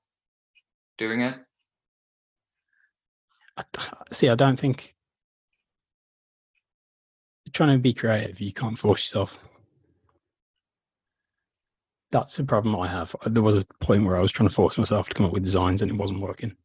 doing 0.98 1.22
it. 1.22 1.34
I, 3.56 3.64
see, 4.12 4.28
I 4.28 4.34
don't 4.34 4.58
think 4.58 4.94
trying 7.52 7.76
to 7.76 7.78
be 7.78 7.92
creative, 7.92 8.40
you 8.40 8.52
can't 8.52 8.78
force 8.78 9.04
yourself. 9.06 9.38
That's 12.10 12.38
a 12.38 12.44
problem 12.44 12.78
I 12.78 12.88
have. 12.88 13.14
There 13.26 13.42
was 13.42 13.56
a 13.56 13.62
point 13.80 14.04
where 14.04 14.16
I 14.16 14.20
was 14.20 14.32
trying 14.32 14.48
to 14.48 14.54
force 14.54 14.76
myself 14.76 15.08
to 15.08 15.14
come 15.14 15.26
up 15.26 15.32
with 15.32 15.44
designs 15.44 15.82
and 15.82 15.90
it 15.90 15.96
wasn't 15.96 16.20
working. 16.20 16.56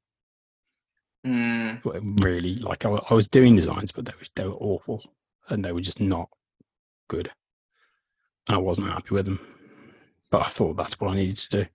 Mm, 1.26 2.23
Really, 2.23 2.56
like 2.56 2.85
I, 2.85 2.89
I 2.89 3.14
was 3.14 3.27
doing 3.27 3.56
designs, 3.56 3.91
but 3.91 4.06
they 4.06 4.14
were 4.14 4.26
they 4.35 4.48
were 4.48 4.56
awful 4.56 5.03
and 5.49 5.64
they 5.64 5.72
were 5.72 5.81
just 5.81 5.99
not 5.99 6.30
good. 7.10 7.31
I 8.49 8.57
wasn't 8.57 8.89
happy 8.89 9.14
with 9.14 9.26
them. 9.26 9.39
But 10.31 10.41
I 10.45 10.49
thought 10.49 10.77
that's 10.77 10.99
what 10.99 11.11
I 11.11 11.15
needed 11.15 11.38
to 11.38 11.49
do. 11.49 11.65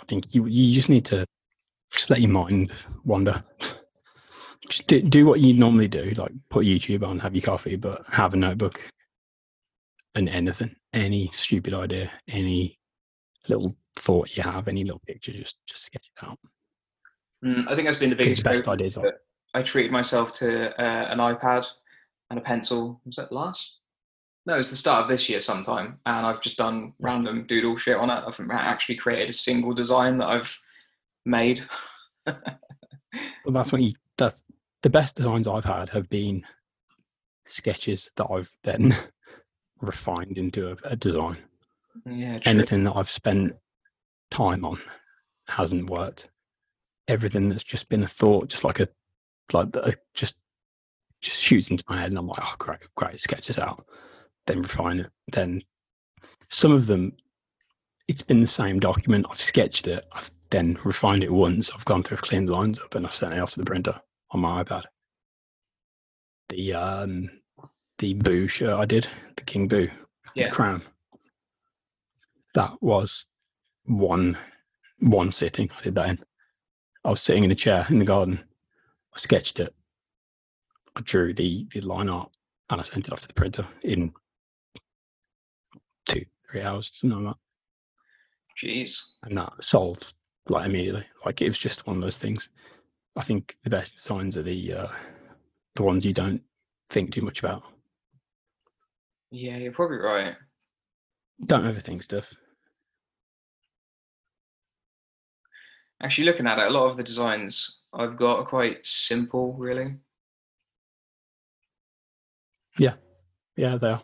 I 0.00 0.04
think 0.06 0.34
you 0.34 0.46
you 0.46 0.74
just 0.74 0.88
need 0.88 1.04
to 1.06 1.26
just 1.92 2.10
let 2.10 2.20
your 2.20 2.30
mind 2.30 2.72
wander. 3.04 3.44
Just 4.68 4.86
do, 4.88 5.00
do 5.00 5.24
what 5.24 5.40
you 5.40 5.54
normally 5.54 5.88
do, 5.88 6.10
like 6.18 6.32
put 6.50 6.66
YouTube 6.66 7.02
on, 7.02 7.18
have 7.20 7.34
your 7.34 7.42
coffee, 7.42 7.76
but 7.76 8.04
have 8.08 8.34
a 8.34 8.36
notebook 8.36 8.78
and 10.14 10.28
anything, 10.28 10.76
any 10.92 11.30
stupid 11.32 11.72
idea, 11.72 12.12
any 12.28 12.78
little 13.48 13.74
thought 13.96 14.36
you 14.36 14.42
have, 14.42 14.68
any 14.68 14.84
little 14.84 15.00
picture, 15.06 15.32
just 15.32 15.56
just 15.66 15.84
sketch 15.86 16.10
it 16.16 16.26
out. 16.26 16.38
Mm, 17.44 17.68
I 17.68 17.74
think 17.74 17.86
that's 17.86 17.98
been 17.98 18.10
the 18.10 18.16
biggest. 18.16 18.42
the 18.42 18.50
best 18.50 18.68
ideas 18.68 18.96
are 18.96 19.14
I 19.54 19.62
treated 19.62 19.90
myself 19.90 20.32
to 20.34 20.70
uh, 20.80 21.08
an 21.10 21.18
iPad 21.18 21.66
and 22.30 22.38
a 22.38 22.42
pencil. 22.42 23.00
Was 23.04 23.16
that 23.16 23.32
last? 23.32 23.78
No, 24.46 24.58
it's 24.58 24.70
the 24.70 24.76
start 24.76 25.02
of 25.04 25.10
this 25.10 25.28
year 25.28 25.40
sometime, 25.40 25.98
and 26.06 26.24
I've 26.24 26.40
just 26.40 26.56
done 26.56 26.94
random 27.00 27.46
doodle 27.46 27.76
shit 27.76 27.96
on 27.96 28.10
it. 28.10 28.24
I've 28.26 28.40
actually 28.50 28.96
created 28.96 29.28
a 29.28 29.34
single 29.34 29.74
design 29.74 30.18
that 30.18 30.28
I've 30.28 30.60
made. 31.24 31.62
Well, 33.44 33.52
that's 33.52 33.72
what 33.72 33.82
you. 33.82 33.92
That's 34.18 34.42
the 34.82 34.90
best 34.90 35.16
designs 35.16 35.48
I've 35.48 35.64
had 35.64 35.88
have 35.90 36.08
been 36.08 36.44
sketches 37.46 38.10
that 38.16 38.26
I've 38.30 38.50
then 38.62 38.96
refined 39.80 40.38
into 40.38 40.70
a, 40.70 40.76
a 40.84 40.96
design. 40.96 41.38
Yeah, 42.06 42.38
true. 42.38 42.50
Anything 42.50 42.84
that 42.84 42.96
I've 42.96 43.10
spent 43.10 43.54
time 44.30 44.64
on 44.64 44.78
hasn't 45.48 45.90
worked. 45.90 46.28
Everything 47.10 47.48
that's 47.48 47.64
just 47.64 47.88
been 47.88 48.04
a 48.04 48.08
thought, 48.08 48.48
just 48.48 48.62
like 48.62 48.78
a 48.78 48.88
like 49.52 49.72
the, 49.72 49.96
just 50.14 50.36
just 51.20 51.42
shoots 51.42 51.70
into 51.70 51.82
my 51.88 51.98
head, 51.98 52.10
and 52.10 52.18
I'm 52.18 52.28
like, 52.28 52.38
oh 52.40 52.54
great, 52.58 52.78
great, 52.94 53.18
sketch 53.18 53.48
this 53.48 53.58
out, 53.58 53.84
then 54.46 54.62
refine 54.62 55.00
it. 55.00 55.10
Then 55.32 55.62
some 56.50 56.70
of 56.72 56.86
them, 56.86 57.12
it's 58.06 58.22
been 58.22 58.40
the 58.40 58.46
same 58.46 58.78
document. 58.78 59.26
I've 59.28 59.40
sketched 59.40 59.88
it. 59.88 60.06
I've 60.12 60.30
then 60.50 60.78
refined 60.84 61.24
it 61.24 61.32
once. 61.32 61.70
I've 61.74 61.84
gone 61.84 62.02
through, 62.04 62.18
I've 62.18 62.22
cleaned 62.22 62.48
the 62.48 62.52
lines 62.52 62.78
up, 62.78 62.94
and 62.94 63.04
I've 63.04 63.14
sent 63.14 63.32
it 63.32 63.40
off 63.40 63.52
to 63.52 63.58
the 63.58 63.66
printer 63.66 64.00
on 64.30 64.40
my 64.40 64.62
iPad. 64.62 64.84
The 66.48 66.74
um 66.74 67.30
the 67.98 68.14
Boo 68.14 68.46
shirt 68.46 68.78
I 68.78 68.84
did, 68.84 69.08
the 69.36 69.42
King 69.44 69.66
Boo, 69.66 69.88
Yeah. 70.34 70.48
the 70.48 70.54
crown. 70.54 70.82
That 72.54 72.80
was 72.80 73.26
one 73.84 74.38
one 75.00 75.32
sitting. 75.32 75.70
I 75.76 75.82
did 75.82 75.96
that 75.96 76.08
in. 76.08 76.18
I 77.04 77.10
was 77.10 77.22
sitting 77.22 77.44
in 77.44 77.50
a 77.50 77.54
chair 77.56 77.86
in 77.88 77.98
the 77.98 78.04
garden. 78.04 78.40
I 79.14 79.18
sketched 79.18 79.58
it. 79.60 79.74
I 80.96 81.00
drew 81.02 81.32
the 81.32 81.66
the 81.72 81.80
line 81.80 82.08
art 82.08 82.30
and 82.68 82.80
I 82.80 82.84
sent 82.84 83.06
it 83.06 83.12
off 83.12 83.22
to 83.22 83.28
the 83.28 83.34
printer 83.34 83.66
in 83.82 84.12
two, 86.08 86.24
three 86.50 86.62
hours, 86.62 86.90
something 86.92 87.24
like 87.24 87.34
that 87.34 88.66
Jeez. 88.66 89.02
and 89.22 89.38
that 89.38 89.52
sold 89.60 90.12
like 90.48 90.66
immediately. 90.66 91.04
Like 91.24 91.40
it 91.40 91.48
was 91.48 91.58
just 91.58 91.86
one 91.86 91.96
of 91.96 92.02
those 92.02 92.18
things. 92.18 92.48
I 93.16 93.22
think 93.22 93.56
the 93.64 93.70
best 93.70 93.96
designs 93.96 94.36
are 94.36 94.42
the 94.42 94.72
uh, 94.72 94.88
the 95.76 95.82
ones 95.82 96.04
you 96.04 96.12
don't 96.12 96.42
think 96.90 97.12
too 97.12 97.22
much 97.22 97.38
about. 97.40 97.62
Yeah, 99.30 99.56
you're 99.56 99.72
probably 99.72 99.98
right. 99.98 100.34
Don't 101.46 101.64
overthink 101.64 102.02
stuff. 102.02 102.34
Actually, 106.02 106.24
looking 106.24 106.46
at 106.46 106.58
it, 106.58 106.66
a 106.66 106.70
lot 106.70 106.86
of 106.86 106.96
the 106.96 107.02
designs 107.02 107.80
I've 107.92 108.16
got 108.16 108.38
are 108.38 108.44
quite 108.44 108.86
simple, 108.86 109.52
really. 109.54 109.96
Yeah, 112.78 112.94
yeah, 113.56 113.76
they 113.76 113.88
are. 113.88 114.02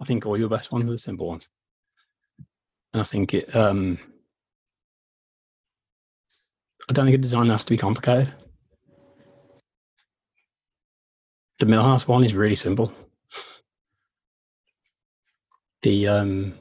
I 0.00 0.04
think 0.04 0.24
all 0.24 0.38
your 0.38 0.48
best 0.48 0.72
ones 0.72 0.88
are 0.88 0.92
the 0.92 0.98
simple 0.98 1.28
ones, 1.28 1.48
and 2.92 3.02
I 3.02 3.04
think 3.04 3.34
it. 3.34 3.54
um 3.54 3.98
I 6.88 6.92
don't 6.92 7.06
think 7.06 7.14
a 7.14 7.18
design 7.18 7.48
has 7.48 7.64
to 7.64 7.70
be 7.70 7.78
complicated. 7.78 8.32
The 11.58 11.66
Milhouse 11.66 12.06
one 12.06 12.24
is 12.24 12.34
really 12.34 12.56
simple. 12.56 12.92
The 15.82 16.08
um 16.08 16.54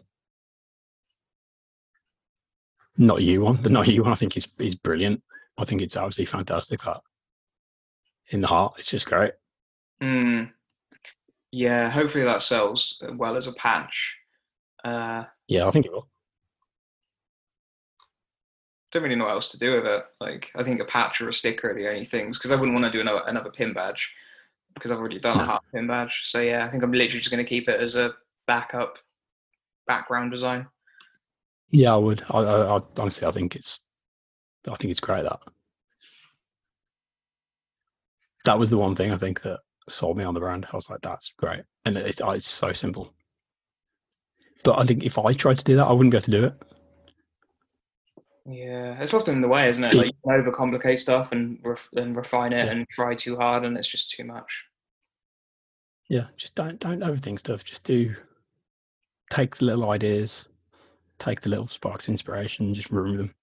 not 2.98 3.22
you 3.22 3.42
one, 3.42 3.62
the 3.62 3.70
not 3.70 3.88
you 3.88 4.04
one, 4.04 4.12
I 4.12 4.16
think 4.16 4.38
is 4.38 4.48
is 4.60 4.76
brilliant. 4.76 5.22
I 5.58 5.66
think 5.66 5.82
it's 5.82 5.96
absolutely 5.98 6.32
fantastic. 6.32 6.80
That 6.82 7.02
in 8.30 8.42
the 8.42 8.48
heart, 8.48 8.76
it's 8.78 8.90
just 8.92 9.06
great. 9.06 9.34
Mm. 10.02 10.52
Yeah, 11.52 11.90
hopefully 11.90 12.24
that 12.24 12.42
sells 12.42 13.02
well 13.16 13.36
as 13.38 13.48
a 13.48 13.54
patch. 13.54 14.16
Uh, 14.84 15.26
Yeah, 15.48 15.68
I 15.68 15.72
think 15.72 15.86
it 15.86 15.92
will. 15.92 16.10
don't 18.92 19.04
really 19.04 19.16
know 19.16 19.26
what 19.26 19.32
else 19.34 19.50
to 19.52 19.58
do 19.58 19.74
with 19.76 19.88
it. 19.88 20.06
Like, 20.20 20.52
I 20.56 20.62
think 20.64 20.80
a 20.80 20.86
patch 20.86 21.20
or 21.22 21.30
a 21.30 21.34
sticker 21.34 21.72
are 21.72 21.74
the 21.76 21.88
only 21.90 22.06
things 22.06 22.38
because 22.38 22.52
I 22.52 22.56
wouldn't 22.56 22.74
want 22.74 22.86
to 22.86 22.92
do 22.92 23.02
another 23.02 23.24
another 23.28 23.50
pin 23.52 23.74
badge 23.74 24.14
because 24.76 24.92
I've 24.92 25.00
already 25.00 25.20
done 25.20 25.38
a 25.38 25.40
No. 25.44 25.46
half 25.46 25.64
pin 25.74 25.88
badge. 25.88 26.22
So 26.26 26.42
yeah, 26.42 26.66
I 26.66 26.70
think 26.72 26.84
I'm 26.84 26.92
literally 26.92 27.20
just 27.20 27.32
going 27.32 27.44
to 27.44 27.50
keep 27.50 27.70
it 27.70 27.80
as 27.80 27.96
a 27.96 28.14
backup 28.48 28.98
background 29.88 30.32
design. 30.32 30.68
Yeah, 31.76 31.94
I 31.94 31.98
would. 31.98 32.24
I, 32.30 32.38
I, 32.38 32.78
I 32.78 32.82
honestly, 33.00 33.28
I 33.28 33.32
think 33.32 33.56
it's, 33.56 33.82
I 34.70 34.76
think 34.76 34.92
it's 34.92 35.00
great 35.00 35.24
that. 35.24 35.40
That 38.46 38.60
was 38.60 38.70
the 38.70 38.78
one 38.78 38.96
thing 38.96 39.12
I 39.12 39.18
think 39.18 39.42
that 39.42 39.60
sold 39.90 40.18
me 40.18 40.24
on 40.24 40.36
the 40.36 40.40
brand. 40.40 40.68
I 40.72 40.76
was 40.76 40.88
like, 40.88 41.02
that's 41.02 41.34
great, 41.36 41.64
and 41.84 41.98
it's 41.98 42.22
it's 42.24 42.48
so 42.48 42.74
simple. 42.74 43.14
But 44.64 44.78
I 44.78 44.86
think 44.86 45.04
if 45.04 45.18
I 45.18 45.34
tried 45.34 45.58
to 45.58 45.64
do 45.64 45.76
that, 45.78 45.88
I 45.88 45.92
wouldn't 45.92 46.12
be 46.12 46.18
able 46.18 46.26
to 46.26 46.32
do 46.32 46.44
it. 46.46 46.54
Yeah, 48.46 49.02
it's 49.02 49.14
often 49.16 49.42
the 49.42 49.48
way, 49.48 49.68
isn't 49.70 49.84
it? 49.84 49.96
Like 49.96 50.08
you 50.08 50.12
can 50.32 50.44
overcomplicate 50.44 51.00
stuff 51.00 51.32
and 51.32 51.58
ref- 51.64 51.90
and 51.96 52.16
refine 52.16 52.54
it 52.54 52.66
Yeah. 52.66 52.72
and 52.72 52.88
try 52.90 53.14
too 53.16 53.36
hard, 53.38 53.66
and 53.66 53.76
it's 53.78 53.88
just 53.88 54.12
too 54.12 54.26
much. 54.26 54.64
Yeah, 56.08 56.28
just 56.38 56.54
don't 56.54 56.80
don't 56.80 57.00
overthink 57.00 57.40
stuff. 57.40 57.64
Just 57.64 57.84
do 57.84 58.14
take 59.32 59.56
the 59.56 59.66
little 59.66 59.90
ideas, 59.90 60.48
take 61.24 61.42
the 61.42 61.50
little 61.50 61.68
sparks 61.68 62.06
of 62.06 62.12
inspiration, 62.12 62.66
and 62.66 62.76
just 62.76 62.92
room 62.92 63.18
them. 63.18 63.34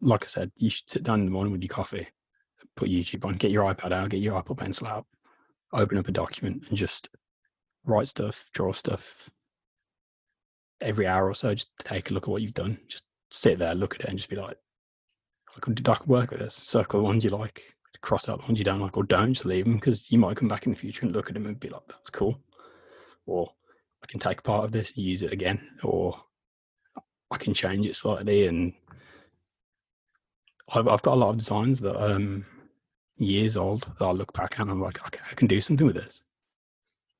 Like 0.00 0.24
I 0.24 0.26
said, 0.26 0.50
you 0.56 0.68
should 0.68 0.90
sit 0.90 1.02
down 1.02 1.20
in 1.20 1.26
the 1.26 1.32
morning 1.32 1.52
with 1.52 1.62
your 1.62 1.68
coffee, 1.68 2.08
put 2.74 2.90
YouTube 2.90 3.24
on, 3.24 3.34
get 3.34 3.50
your 3.50 3.72
iPad 3.72 3.92
out, 3.92 4.10
get 4.10 4.20
your 4.20 4.36
Apple 4.36 4.56
Pencil 4.56 4.88
out, 4.88 5.06
open 5.72 5.98
up 5.98 6.08
a 6.08 6.12
document, 6.12 6.64
and 6.68 6.76
just 6.76 7.10
write 7.84 8.08
stuff, 8.08 8.50
draw 8.52 8.72
stuff. 8.72 9.30
Every 10.80 11.06
hour 11.06 11.28
or 11.28 11.34
so, 11.34 11.54
just 11.54 11.70
take 11.78 12.10
a 12.10 12.14
look 12.14 12.24
at 12.24 12.30
what 12.30 12.42
you've 12.42 12.52
done. 12.52 12.78
Just 12.88 13.04
sit 13.30 13.58
there, 13.58 13.74
look 13.74 13.94
at 13.94 14.02
it, 14.02 14.08
and 14.08 14.18
just 14.18 14.28
be 14.28 14.36
like, 14.36 14.56
I 15.56 15.60
could, 15.60 15.88
I 15.88 15.94
could 15.94 16.08
work 16.08 16.30
with 16.30 16.40
this. 16.40 16.54
Circle 16.54 17.00
the 17.00 17.04
ones 17.04 17.24
you 17.24 17.30
like, 17.30 17.62
cross 18.02 18.28
out 18.28 18.40
the 18.40 18.46
ones 18.46 18.58
you 18.58 18.64
don't 18.64 18.80
like, 18.80 18.96
or 18.96 19.04
don't 19.04 19.32
just 19.32 19.46
leave 19.46 19.64
them 19.64 19.74
because 19.74 20.10
you 20.10 20.18
might 20.18 20.36
come 20.36 20.48
back 20.48 20.66
in 20.66 20.72
the 20.72 20.78
future 20.78 21.06
and 21.06 21.14
look 21.14 21.28
at 21.28 21.34
them 21.34 21.46
and 21.46 21.58
be 21.58 21.68
like, 21.68 21.86
"That's 21.88 22.10
cool," 22.10 22.40
or 23.24 23.54
I 24.06 24.12
can 24.12 24.20
take 24.20 24.42
part 24.44 24.64
of 24.64 24.70
this 24.70 24.96
use 24.96 25.22
it 25.24 25.32
again, 25.32 25.60
or 25.82 26.16
I 27.32 27.36
can 27.38 27.52
change 27.52 27.86
it 27.86 27.96
slightly. 27.96 28.46
And 28.46 28.72
I've, 30.72 30.86
I've 30.86 31.02
got 31.02 31.14
a 31.14 31.16
lot 31.20 31.30
of 31.30 31.38
designs 31.38 31.80
that 31.80 31.96
um 32.00 32.46
years 33.18 33.56
old 33.56 33.90
that 33.98 34.04
I 34.04 34.12
look 34.12 34.32
back 34.32 34.54
at 34.54 34.60
and 34.60 34.70
I'm 34.70 34.80
like, 34.80 35.04
okay, 35.06 35.20
I 35.28 35.34
can 35.34 35.48
do 35.48 35.60
something 35.60 35.86
with 35.86 35.96
this. 35.96 36.22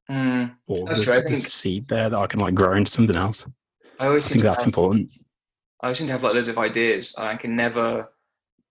Mm, 0.09 0.55
Or 0.69 0.87
That's 0.87 1.01
there's, 1.01 1.05
true, 1.05 1.13
I 1.15 1.21
there's 1.23 1.39
think- 1.39 1.47
a 1.47 1.51
seed 1.51 1.87
there 1.87 2.09
that 2.09 2.17
I 2.19 2.27
can 2.29 2.39
like 2.39 2.55
grow 2.55 2.77
into 2.77 2.91
something 2.93 3.17
else. 3.17 3.45
I 3.99 4.07
always 4.07 4.27
I 4.27 4.29
think 4.35 4.45
that's 4.45 4.61
have, 4.63 4.69
important. 4.69 5.11
I 5.81 5.87
always 5.87 5.99
seem 5.99 6.07
to 6.07 6.13
have 6.13 6.23
like 6.23 6.35
loads 6.35 6.49
of 6.49 6.59
ideas, 6.59 7.15
and 7.19 7.27
I 7.27 7.35
can 7.37 7.57
never 7.57 8.13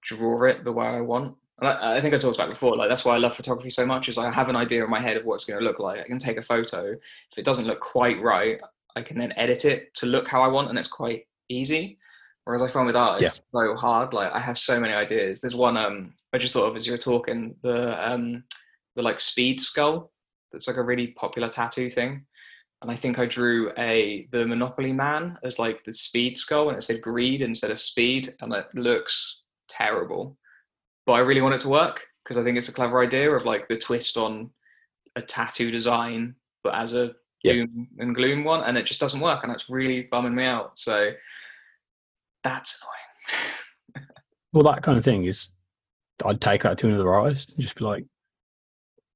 draw 0.03 0.43
it 0.43 0.63
the 0.63 0.71
way 0.71 0.85
I 0.85 1.01
want. 1.01 1.35
And 1.59 1.69
I, 1.69 1.97
I 1.97 2.01
think 2.01 2.13
I 2.13 2.17
talked 2.17 2.35
about 2.35 2.49
it 2.49 2.51
before. 2.51 2.75
Like 2.75 2.89
that's 2.89 3.05
why 3.05 3.15
I 3.15 3.17
love 3.17 3.35
photography 3.35 3.69
so 3.69 3.85
much. 3.85 4.09
Is 4.09 4.17
I 4.17 4.31
have 4.31 4.49
an 4.49 4.55
idea 4.55 4.83
in 4.83 4.89
my 4.89 4.99
head 4.99 5.17
of 5.17 5.25
what 5.25 5.35
it's 5.35 5.45
going 5.45 5.59
to 5.59 5.65
look 5.65 5.79
like. 5.79 5.99
I 5.99 6.07
can 6.07 6.19
take 6.19 6.37
a 6.37 6.41
photo. 6.41 6.91
If 6.91 7.37
it 7.37 7.45
doesn't 7.45 7.65
look 7.65 7.79
quite 7.79 8.21
right, 8.21 8.59
I 8.95 9.01
can 9.01 9.17
then 9.17 9.33
edit 9.37 9.65
it 9.65 9.93
to 9.95 10.05
look 10.05 10.27
how 10.27 10.41
I 10.41 10.47
want, 10.47 10.69
and 10.69 10.77
it's 10.77 10.87
quite 10.87 11.27
easy. 11.49 11.97
Whereas 12.45 12.61
I 12.61 12.67
find 12.67 12.85
with 12.85 12.95
art, 12.95 13.21
it's 13.21 13.41
so 13.53 13.75
hard. 13.75 14.13
Like 14.13 14.31
I 14.33 14.39
have 14.39 14.59
so 14.59 14.79
many 14.79 14.93
ideas. 14.93 15.41
There's 15.41 15.55
one 15.55 15.77
um 15.77 16.13
I 16.31 16.37
just 16.37 16.53
thought 16.53 16.67
of 16.67 16.75
as 16.75 16.85
you 16.85 16.93
were 16.93 16.97
talking 16.97 17.55
the 17.63 18.11
um 18.11 18.43
the 18.95 19.01
like 19.01 19.19
speed 19.19 19.59
skull. 19.59 20.11
That's 20.51 20.67
like 20.67 20.77
a 20.77 20.83
really 20.83 21.07
popular 21.07 21.49
tattoo 21.49 21.89
thing. 21.89 22.25
And 22.81 22.91
I 22.91 22.95
think 22.95 23.17
I 23.17 23.25
drew 23.25 23.71
a 23.79 24.27
the 24.31 24.45
Monopoly 24.45 24.93
Man 24.93 25.39
as 25.43 25.57
like 25.57 25.83
the 25.83 25.93
speed 25.93 26.37
skull, 26.37 26.69
and 26.69 26.77
it 26.77 26.81
said 26.81 27.01
greed 27.01 27.41
instead 27.41 27.71
of 27.71 27.79
speed, 27.79 28.35
and 28.41 28.53
it 28.53 28.67
looks 28.75 29.41
terrible. 29.67 30.37
But 31.05 31.13
I 31.13 31.19
really 31.19 31.41
want 31.41 31.55
it 31.55 31.61
to 31.61 31.69
work 31.69 32.01
because 32.23 32.37
I 32.37 32.43
think 32.43 32.57
it's 32.57 32.69
a 32.69 32.73
clever 32.73 33.01
idea 33.01 33.31
of 33.31 33.45
like 33.45 33.67
the 33.67 33.77
twist 33.77 34.17
on 34.17 34.49
a 35.15 35.21
tattoo 35.21 35.71
design, 35.71 36.35
but 36.63 36.75
as 36.75 36.93
a 36.93 37.13
Yeah. 37.43 37.53
doom 37.53 37.87
and 37.99 38.15
gloom 38.15 38.43
one, 38.43 38.63
and 38.63 38.77
it 38.77 38.85
just 38.85 38.99
doesn't 38.99 39.19
work, 39.21 39.43
and 39.43 39.51
that's 39.51 39.69
really 39.69 40.03
bumming 40.03 40.33
me 40.35 40.45
out. 40.45 40.77
So 40.79 41.11
that's 42.43 42.81
annoying. 42.81 44.07
Well, 44.53 44.63
that 44.63 44.83
kind 44.83 44.97
of 44.97 45.03
thing 45.03 45.25
is, 45.25 45.51
I'd 46.25 46.39
take 46.39 46.63
that 46.63 46.77
to 46.77 46.87
another 46.87 47.13
artist 47.13 47.53
and 47.53 47.61
just 47.61 47.75
be 47.75 47.83
like, 47.83 48.05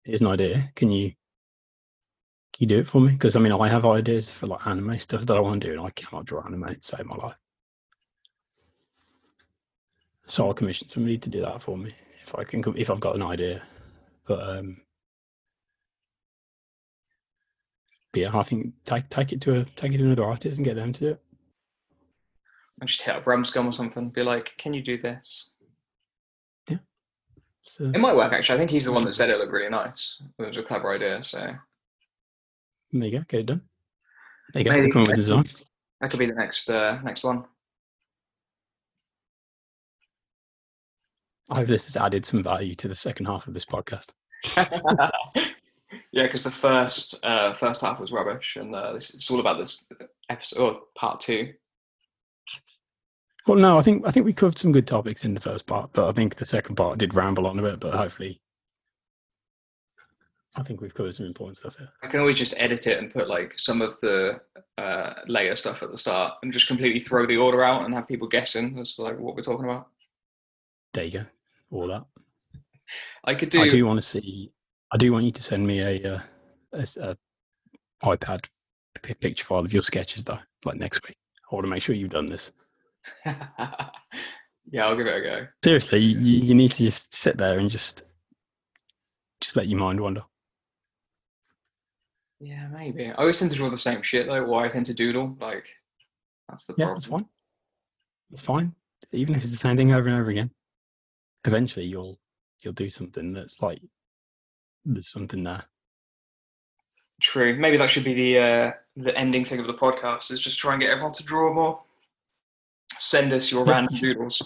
"Here's 0.03 0.19
an 0.19 0.27
idea. 0.27 0.69
Can 0.75 0.91
you, 0.91 1.11
can 2.51 2.59
you 2.59 2.67
do 2.67 2.79
it 2.79 2.87
for 2.87 2.99
me?" 2.99 3.13
Because 3.13 3.37
I 3.37 3.39
mean, 3.39 3.53
I 3.53 3.69
have 3.69 3.85
ideas 3.85 4.29
for 4.29 4.47
like 4.47 4.67
anime 4.67 4.99
stuff 4.99 5.25
that 5.25 5.37
I 5.37 5.39
want 5.39 5.61
to 5.61 5.67
do, 5.67 5.73
and 5.73 5.81
I 5.81 5.91
cannot 5.91 6.25
draw 6.25 6.45
anime 6.45 6.67
to 6.67 6.77
save 6.81 7.05
my 7.05 7.15
life. 7.15 7.37
So 10.29 10.47
I'll 10.47 10.53
commission 10.53 10.87
somebody 10.87 11.17
to 11.17 11.29
do 11.29 11.41
that 11.41 11.59
for 11.61 11.75
me 11.75 11.91
if 12.21 12.35
I 12.35 12.43
can, 12.43 12.63
if 12.77 12.91
I've 12.91 12.99
got 12.99 13.15
an 13.15 13.23
idea. 13.23 13.63
But 14.27 14.47
um, 14.57 14.77
but 18.13 18.21
yeah, 18.21 18.37
I 18.37 18.43
think 18.43 18.73
take 18.85 19.09
take 19.09 19.33
it 19.33 19.41
to 19.41 19.61
a 19.61 19.65
take 19.75 19.91
it 19.93 19.97
to 19.97 20.05
another 20.05 20.25
artist 20.25 20.57
and 20.57 20.65
get 20.65 20.75
them 20.75 20.93
to 20.93 20.99
do 20.99 21.07
it. 21.09 21.21
I 22.81 22.85
just 22.85 23.01
hit 23.01 23.15
up 23.15 23.25
Rumscum 23.25 23.65
or 23.67 23.71
something, 23.73 24.09
be 24.09 24.21
like, 24.21 24.53
"Can 24.59 24.73
you 24.75 24.83
do 24.83 24.97
this?" 24.99 25.49
Yeah. 26.69 26.77
So, 27.63 27.85
It 27.85 27.97
might 27.99 28.15
work 28.15 28.31
actually. 28.31 28.55
I 28.55 28.57
think 28.59 28.69
he's 28.69 28.85
the 28.85 28.91
one 28.91 29.05
that 29.05 29.13
said 29.13 29.31
it 29.31 29.37
looked 29.39 29.51
really 29.51 29.69
nice. 29.69 30.21
It 30.37 30.45
was 30.45 30.57
a 30.57 30.63
clever 30.63 30.93
idea, 30.93 31.23
so 31.23 31.55
there 32.91 33.07
you 33.07 33.11
go, 33.19 33.25
get 33.27 33.39
it 33.41 33.45
done. 33.47 33.61
There 34.53 34.61
you 34.61 34.69
go, 34.69 34.75
Maybe- 34.75 34.91
come 34.91 35.01
up 35.01 35.07
with 35.07 35.15
the 35.15 35.21
design. 35.21 35.43
that 36.01 36.11
could 36.11 36.19
be 36.19 36.27
the 36.27 36.35
next 36.35 36.69
uh, 36.69 37.01
next 37.03 37.23
one. 37.23 37.45
I 41.49 41.55
hope 41.55 41.67
this 41.67 41.85
has 41.85 41.97
added 41.97 42.25
some 42.25 42.43
value 42.43 42.75
to 42.75 42.87
the 42.87 42.95
second 42.95 43.25
half 43.25 43.47
of 43.47 43.53
this 43.53 43.65
podcast. 43.65 44.11
yeah, 46.11 46.23
because 46.23 46.43
the 46.43 46.51
first 46.51 47.23
uh, 47.23 47.53
first 47.53 47.81
half 47.81 47.99
was 47.99 48.11
rubbish, 48.11 48.55
and 48.55 48.73
uh, 48.73 48.93
this, 48.93 49.13
it's 49.13 49.29
all 49.29 49.39
about 49.39 49.57
this 49.57 49.89
episode 50.29 50.61
or 50.61 50.81
part 50.95 51.21
two. 51.21 51.53
Well, 53.47 53.57
no, 53.57 53.79
I 53.79 53.81
think 53.81 54.05
I 54.05 54.11
think 54.11 54.25
we 54.25 54.33
covered 54.33 54.59
some 54.59 54.71
good 54.71 54.87
topics 54.87 55.25
in 55.25 55.33
the 55.33 55.41
first 55.41 55.65
part, 55.65 55.91
but 55.93 56.07
I 56.07 56.11
think 56.11 56.35
the 56.35 56.45
second 56.45 56.75
part 56.75 56.99
did 56.99 57.15
ramble 57.15 57.47
on 57.47 57.57
a 57.57 57.63
bit. 57.63 57.79
But 57.79 57.95
hopefully, 57.95 58.41
I 60.55 60.63
think 60.63 60.81
we've 60.81 60.93
covered 60.93 61.15
some 61.15 61.25
important 61.25 61.57
stuff 61.57 61.77
here. 61.77 61.89
I 62.03 62.07
can 62.07 62.19
always 62.19 62.35
just 62.35 62.53
edit 62.57 62.85
it 62.85 62.99
and 62.99 63.11
put 63.11 63.27
like 63.27 63.57
some 63.57 63.81
of 63.81 63.99
the 64.01 64.39
uh, 64.77 65.13
layer 65.27 65.55
stuff 65.55 65.81
at 65.81 65.89
the 65.89 65.97
start, 65.97 66.33
and 66.43 66.53
just 66.53 66.67
completely 66.67 66.99
throw 66.99 67.25
the 67.25 67.37
order 67.37 67.63
out 67.63 67.85
and 67.85 67.93
have 67.93 68.07
people 68.07 68.27
guessing 68.27 68.77
as 68.79 68.95
to 68.95 69.01
like 69.01 69.17
what 69.17 69.35
we're 69.35 69.41
talking 69.41 69.65
about. 69.65 69.87
There 70.93 71.05
you 71.05 71.11
go, 71.11 71.25
all 71.71 71.87
that. 71.87 72.05
I 73.23 73.35
could 73.35 73.49
do. 73.49 73.61
I 73.61 73.67
do 73.67 73.85
want 73.85 73.97
to 73.99 74.05
see. 74.05 74.51
I 74.91 74.97
do 74.97 75.11
want 75.11 75.25
you 75.25 75.31
to 75.31 75.43
send 75.43 75.65
me 75.67 75.81
a, 75.81 76.15
uh, 76.15 76.21
a, 76.73 76.87
a 77.01 77.17
iPad 78.03 78.45
picture 79.01 79.45
file 79.45 79.59
of 79.59 79.71
your 79.73 79.83
sketches, 79.83 80.25
though, 80.25 80.39
like 80.65 80.77
next 80.77 81.07
week. 81.07 81.17
I 81.51 81.55
want 81.55 81.65
to 81.65 81.69
make 81.69 81.83
sure 81.83 81.95
you've 81.95 82.09
done 82.09 82.25
this. 82.25 82.51
yeah, 83.25 84.85
I'll 84.85 84.95
give 84.95 85.07
it 85.07 85.17
a 85.17 85.21
go. 85.21 85.47
Seriously, 85.63 85.99
you, 85.99 86.17
you 86.17 86.55
need 86.55 86.71
to 86.71 86.83
just 86.83 87.13
sit 87.13 87.37
there 87.37 87.59
and 87.59 87.69
just 87.69 88.03
just 89.41 89.55
let 89.55 89.67
your 89.67 89.79
mind 89.79 89.99
wander. 89.99 90.23
Yeah, 92.39 92.67
maybe. 92.71 93.07
I 93.07 93.13
always 93.13 93.39
tend 93.39 93.51
to 93.51 93.57
draw 93.57 93.69
the 93.69 93.77
same 93.77 94.01
shit 94.01 94.27
though, 94.27 94.41
or 94.45 94.63
I 94.63 94.69
tend 94.69 94.85
to 94.87 94.93
doodle. 94.93 95.37
Like 95.39 95.65
that's 96.47 96.65
the 96.65 96.73
Yeah, 96.77 96.85
problem. 96.85 96.95
that's 96.95 97.05
fine. 97.05 97.25
It's 98.31 98.41
fine. 98.41 98.75
Even 99.11 99.35
if 99.35 99.43
it's 99.43 99.51
the 99.51 99.57
same 99.57 99.77
thing 99.77 99.91
over 99.93 100.07
and 100.07 100.19
over 100.19 100.29
again, 100.29 100.51
eventually 101.45 101.85
you'll 101.85 102.19
you'll 102.61 102.73
do 102.73 102.89
something 102.89 103.33
that's 103.33 103.61
like 103.61 103.81
there's 104.85 105.09
something 105.09 105.43
there. 105.43 105.65
True. 107.21 107.55
Maybe 107.55 107.77
that 107.77 107.89
should 107.89 108.03
be 108.03 108.13
the 108.13 108.39
uh, 108.39 108.71
the 108.95 109.15
ending 109.17 109.45
thing 109.45 109.59
of 109.59 109.67
the 109.67 109.73
podcast. 109.73 110.31
Is 110.31 110.39
just 110.39 110.59
try 110.59 110.73
and 110.73 110.81
get 110.81 110.89
everyone 110.89 111.13
to 111.13 111.23
draw 111.23 111.53
more. 111.53 111.81
Send 112.97 113.33
us 113.33 113.51
your 113.51 113.65
random 113.65 113.95
doodles. 113.97 114.41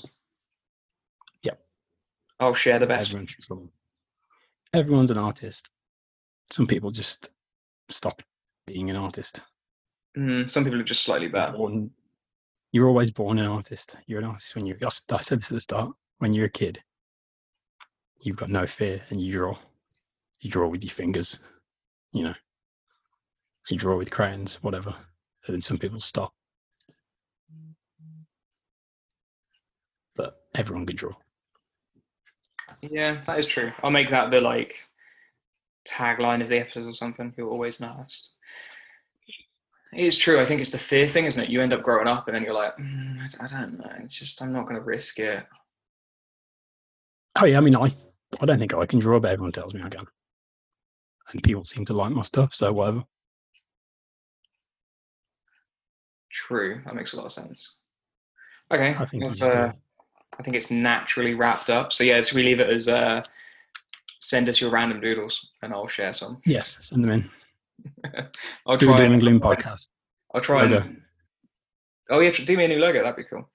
Yep. 1.44 1.60
I'll 2.40 2.54
share 2.54 2.80
the 2.80 2.88
best. 2.88 3.10
Everyone 3.10 3.28
should 3.28 3.46
draw. 3.46 3.60
Everyone's 4.74 5.12
an 5.12 5.18
artist. 5.18 5.72
Some 6.52 6.68
people 6.68 6.92
just 6.92 7.30
stop 7.90 8.22
being 8.66 8.90
an 8.90 8.96
artist. 8.96 9.42
Mm, 10.18 10.50
some 10.50 10.64
people 10.64 10.80
are 10.80 10.84
just 10.84 11.04
slightly 11.04 11.28
better. 11.28 11.54
Born, 11.54 11.92
you're 12.72 12.88
always 12.88 13.12
born 13.12 13.40
an 13.40 13.48
artist. 13.48 13.98
You're 14.08 14.20
an 14.20 14.26
artist 14.26 14.56
when 14.56 14.66
you're. 14.66 14.78
I 14.84 14.90
said 15.20 15.40
this 15.40 15.52
at 15.52 15.56
the 15.56 15.62
start. 15.62 15.92
When 16.24 16.34
you're 16.34 16.46
a 16.46 16.50
kid, 16.50 16.82
you've 18.22 18.38
got 18.38 18.50
no 18.50 18.66
fear, 18.66 19.02
and 19.10 19.20
you 19.20 19.34
draw. 19.34 19.58
You 20.40 20.50
draw 20.50 20.70
with 20.70 20.82
your 20.82 20.90
fingers. 20.90 21.38
You 22.14 22.24
know. 22.24 22.34
You 23.70 23.78
draw 23.78 23.98
with 23.98 24.10
crayons, 24.10 24.56
whatever. 24.64 24.96
And 25.46 25.54
then 25.54 25.62
some 25.62 25.78
people 25.78 26.00
stop. 26.00 26.34
But 30.16 30.38
everyone 30.56 30.86
can 30.86 30.96
draw. 30.96 31.12
Yeah, 32.82 33.20
that 33.26 33.38
is 33.38 33.46
true. 33.46 33.74
I'll 33.84 33.92
make 33.92 34.10
that 34.10 34.32
the 34.32 34.40
like 34.40 34.78
tagline 35.86 36.42
of 36.42 36.48
the 36.48 36.60
episode 36.60 36.88
or 36.88 36.94
something. 36.94 37.34
You're 37.36 37.50
always 37.50 37.82
an 37.82 37.90
artist. 37.90 38.30
It 39.92 40.06
is 40.06 40.16
true. 40.16 40.40
I 40.40 40.46
think 40.46 40.62
it's 40.62 40.70
the 40.70 40.78
fear 40.78 41.10
thing, 41.10 41.26
isn't 41.26 41.44
it? 41.44 41.50
You 41.50 41.60
end 41.60 41.74
up 41.74 41.84
growing 41.84 42.08
up, 42.08 42.30
and 42.30 42.38
then 42.38 42.46
you're 42.46 42.54
like, 42.54 42.78
mm, 42.78 43.20
I 43.42 43.48
don't 43.48 43.78
know. 43.78 43.92
It's 43.98 44.18
just 44.18 44.42
I'm 44.42 44.54
not 44.54 44.64
going 44.64 44.80
to 44.80 44.86
risk 44.86 45.20
it. 45.20 45.46
Oh 47.40 47.46
yeah, 47.46 47.58
I 47.58 47.62
mean, 47.62 47.76
I 47.76 47.90
I 48.42 48.46
don't 48.46 48.60
think 48.60 48.74
I 48.74 48.86
can 48.86 49.00
draw, 49.00 49.20
but 49.20 49.32
everyone 49.32 49.52
tells 49.52 49.74
me 49.74 49.82
I 49.84 49.90
can, 49.90 50.06
and 51.32 51.44
people 51.44 51.64
seem 51.64 51.86
to 51.86 51.94
like 51.94 52.12
my 52.12 52.22
stuff, 52.22 52.54
so 52.54 52.72
whatever. 52.72 53.04
True. 56.32 56.82
That 56.86 56.96
makes 56.96 57.14
a 57.14 57.18
lot 57.18 57.26
of 57.28 57.32
sense. 57.32 57.76
Okay. 58.72 58.96
I 58.98 59.06
think 59.06 59.24
I've, 59.24 59.42
uh, 59.42 59.72
I 60.40 60.44
think 60.44 60.56
it's 60.56 60.72
naturally 60.72 61.36
wrapped 61.36 61.70
up. 61.70 61.94
So 61.94 62.04
yeah, 62.04 62.20
so 62.22 62.36
we 62.36 62.42
leave 62.44 62.60
it 62.60 62.70
as 62.70 62.88
uh, 62.88 63.22
send 64.20 64.50
us 64.50 64.60
your 64.60 64.72
random 64.72 65.00
doodles, 65.00 65.48
and 65.62 65.74
I'll 65.74 65.88
share 65.88 66.12
some. 66.14 66.42
yes, 66.46 66.78
send 66.82 67.04
them 67.04 67.12
in. 67.12 67.30
I'll 68.66 68.78
Do 68.78 68.88
try. 68.88 68.98
Doom 68.98 69.06
and 69.06 69.14
And, 69.14 69.22
Gloom 69.22 69.40
podcast. 69.40 69.90
I'll 70.34 70.42
try. 70.42 70.64
Logo. 70.64 70.80
And, 70.82 71.02
oh 72.10 72.20
yeah, 72.20 72.32
do 72.32 72.58
me 72.58 72.66
a 72.66 72.68
new 72.68 72.80
logo. 72.80 73.04
That'd 73.04 73.16
be 73.16 73.24
cool. 73.24 73.50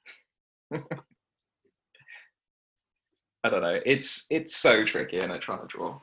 I 3.49 3.51
don't 3.51 3.63
know. 3.63 3.81
It's 3.87 4.27
it's 4.29 4.55
so 4.57 4.85
tricky, 4.85 5.19
and 5.19 5.33
I 5.33 5.39
trying 5.39 5.61
to 5.61 5.67
draw. 5.67 5.99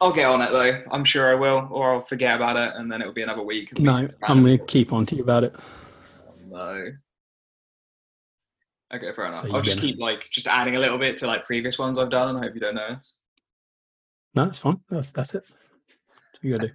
I'll 0.00 0.12
get 0.12 0.26
on 0.26 0.42
it 0.42 0.50
though. 0.52 0.82
I'm 0.90 1.04
sure 1.04 1.30
I 1.30 1.34
will, 1.34 1.66
or 1.70 1.94
I'll 1.94 2.00
forget 2.02 2.36
about 2.36 2.56
it, 2.56 2.76
and 2.78 2.92
then 2.92 3.00
it'll 3.00 3.14
be 3.14 3.22
another 3.22 3.42
week. 3.42 3.78
No, 3.80 4.06
I'm 4.22 4.44
going 4.44 4.58
to 4.58 4.64
keep 4.66 4.92
on 4.92 5.06
to 5.06 5.16
you 5.16 5.22
about 5.22 5.44
it. 5.44 5.56
No. 6.46 6.92
Okay, 8.94 9.12
fair 9.12 9.26
enough. 9.26 9.40
So 9.40 9.54
I'll 9.54 9.62
just 9.62 9.78
gonna- 9.78 9.88
keep 9.88 9.98
like 9.98 10.28
just 10.30 10.46
adding 10.46 10.76
a 10.76 10.78
little 10.78 10.98
bit 10.98 11.16
to 11.18 11.26
like 11.26 11.46
previous 11.46 11.78
ones 11.78 11.98
I've 11.98 12.10
done, 12.10 12.28
and 12.28 12.38
I 12.38 12.42
hope 12.42 12.54
you 12.54 12.60
don't 12.60 12.74
notice. 12.74 13.14
No, 14.34 14.44
that's 14.44 14.58
fine. 14.58 14.80
That's, 14.90 15.10
that's 15.10 15.34
it. 15.34 15.44
That's 15.44 15.54
what 16.34 16.44
you 16.44 16.52
got 16.52 16.60
to 16.60 16.68
do. 16.68 16.74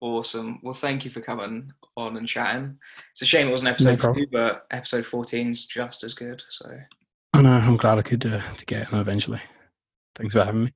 Awesome. 0.00 0.58
Well, 0.62 0.74
thank 0.74 1.04
you 1.04 1.10
for 1.10 1.20
coming 1.20 1.72
on 1.98 2.16
and 2.16 2.28
chatting. 2.28 2.76
It's 3.12 3.22
a 3.22 3.26
shame 3.26 3.48
it 3.48 3.50
wasn't 3.50 3.70
episode 3.70 3.98
problem. 3.98 4.24
two, 4.24 4.30
but 4.30 4.66
episode 4.70 5.04
14 5.04 5.50
is 5.50 5.66
just 5.66 6.04
as 6.04 6.14
good. 6.14 6.42
So 6.48 6.70
I 7.32 7.42
know. 7.42 7.50
I'm 7.50 7.76
glad 7.76 7.98
I 7.98 8.02
could 8.02 8.24
uh, 8.26 8.40
to 8.56 8.66
get 8.66 8.88
him 8.88 8.98
eventually. 8.98 9.40
Thanks 10.14 10.34
for 10.34 10.44
having 10.44 10.64
me. 10.64 10.72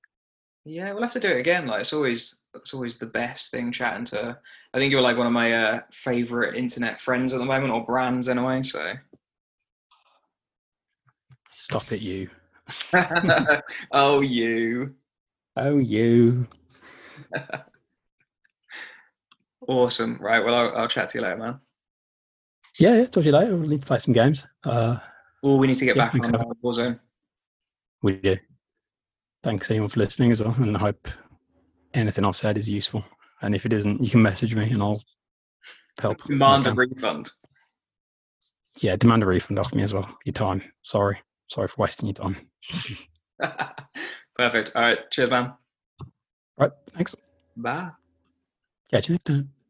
Yeah, 0.65 0.93
we'll 0.93 1.03
have 1.03 1.13
to 1.13 1.21
do 1.21 1.29
it 1.29 1.41
again. 1.41 1.67
Like 1.67 1.81
it's 1.81 1.93
always 1.93 2.45
it's 2.55 2.75
always 2.75 2.99
the 2.99 3.07
best 3.07 3.51
thing 3.51 3.73
chatting 3.73 4.05
to. 4.07 4.39
I 4.75 4.79
think 4.79 4.93
you're 4.93 5.01
like 5.01 5.17
one 5.17 5.27
of 5.27 5.33
my 5.33 5.53
uh, 5.53 5.81
favorite 5.91 6.55
internet 6.55 7.01
friends 7.01 7.33
at 7.33 7.39
the 7.39 7.45
moment, 7.45 7.73
or 7.73 7.85
brands 7.85 8.29
anyway. 8.29 8.63
So. 8.63 8.95
Stop 11.49 11.93
it, 11.93 12.01
you. 12.01 12.31
oh, 13.93 14.21
you. 14.21 14.95
Oh, 15.55 15.77
you. 15.77 16.47
awesome. 19.69 20.19
Right. 20.21 20.45
Well, 20.45 20.55
I'll, 20.55 20.77
I'll 20.83 20.89
chat 20.89 21.09
to 21.11 21.19
you 21.19 21.25
later, 21.25 21.37
man. 21.37 21.61
Yeah, 22.79 22.97
yeah. 22.97 23.07
Talk 23.07 23.23
to 23.23 23.25
you 23.25 23.33
later. 23.33 23.57
We'll 23.57 23.69
need 23.69 23.81
to 23.81 23.87
play 23.87 23.99
some 23.99 24.15
games. 24.15 24.47
Uh, 24.65 24.97
oh, 25.43 25.57
we 25.57 25.67
need 25.67 25.77
to 25.77 25.85
get 25.85 25.97
yeah, 25.97 26.11
back 26.11 26.29
on 26.29 26.35
uh, 26.35 26.45
Warzone. 26.63 26.99
we 28.03 28.17
do. 28.17 28.37
Thanks 29.43 29.71
anyone 29.71 29.89
for 29.89 30.01
listening 30.01 30.31
as 30.31 30.43
well, 30.43 30.55
and 30.59 30.77
I 30.77 30.81
hope 30.81 31.09
anything 31.95 32.25
I've 32.25 32.37
said 32.37 32.57
is 32.57 32.69
useful. 32.69 33.05
And 33.43 33.55
if 33.55 33.67
it 33.67 33.73
isn't, 33.73 34.03
you 34.03 34.11
can 34.11 34.23
message 34.23 34.55
me 34.55 34.71
and 34.71 34.83
I'll 34.83 35.03
help. 36.01 36.23
Demand 36.25 36.67
a 36.67 36.73
refund. 36.73 37.31
Yeah, 38.81 38.97
demand 38.97 39.23
a 39.23 39.27
refund 39.27 39.59
off 39.59 39.75
me 39.75 39.83
as 39.83 39.93
well. 39.93 40.09
Your 40.25 40.33
time. 40.33 40.63
Sorry. 40.83 41.19
Sorry 41.49 41.69
for 41.69 41.83
wasting 41.83 42.09
your 42.09 42.15
time. 42.15 42.37
Perfect. 44.37 44.73
All 44.75 44.83
right. 44.83 45.11
Cheers, 45.11 45.31
man. 45.31 45.53
Right. 46.57 46.71
Thanks. 46.95 47.15
Bye. 47.57 47.91
Catch 48.93 49.09
you 49.09 49.15
next 49.15 49.25
time. 49.25 49.62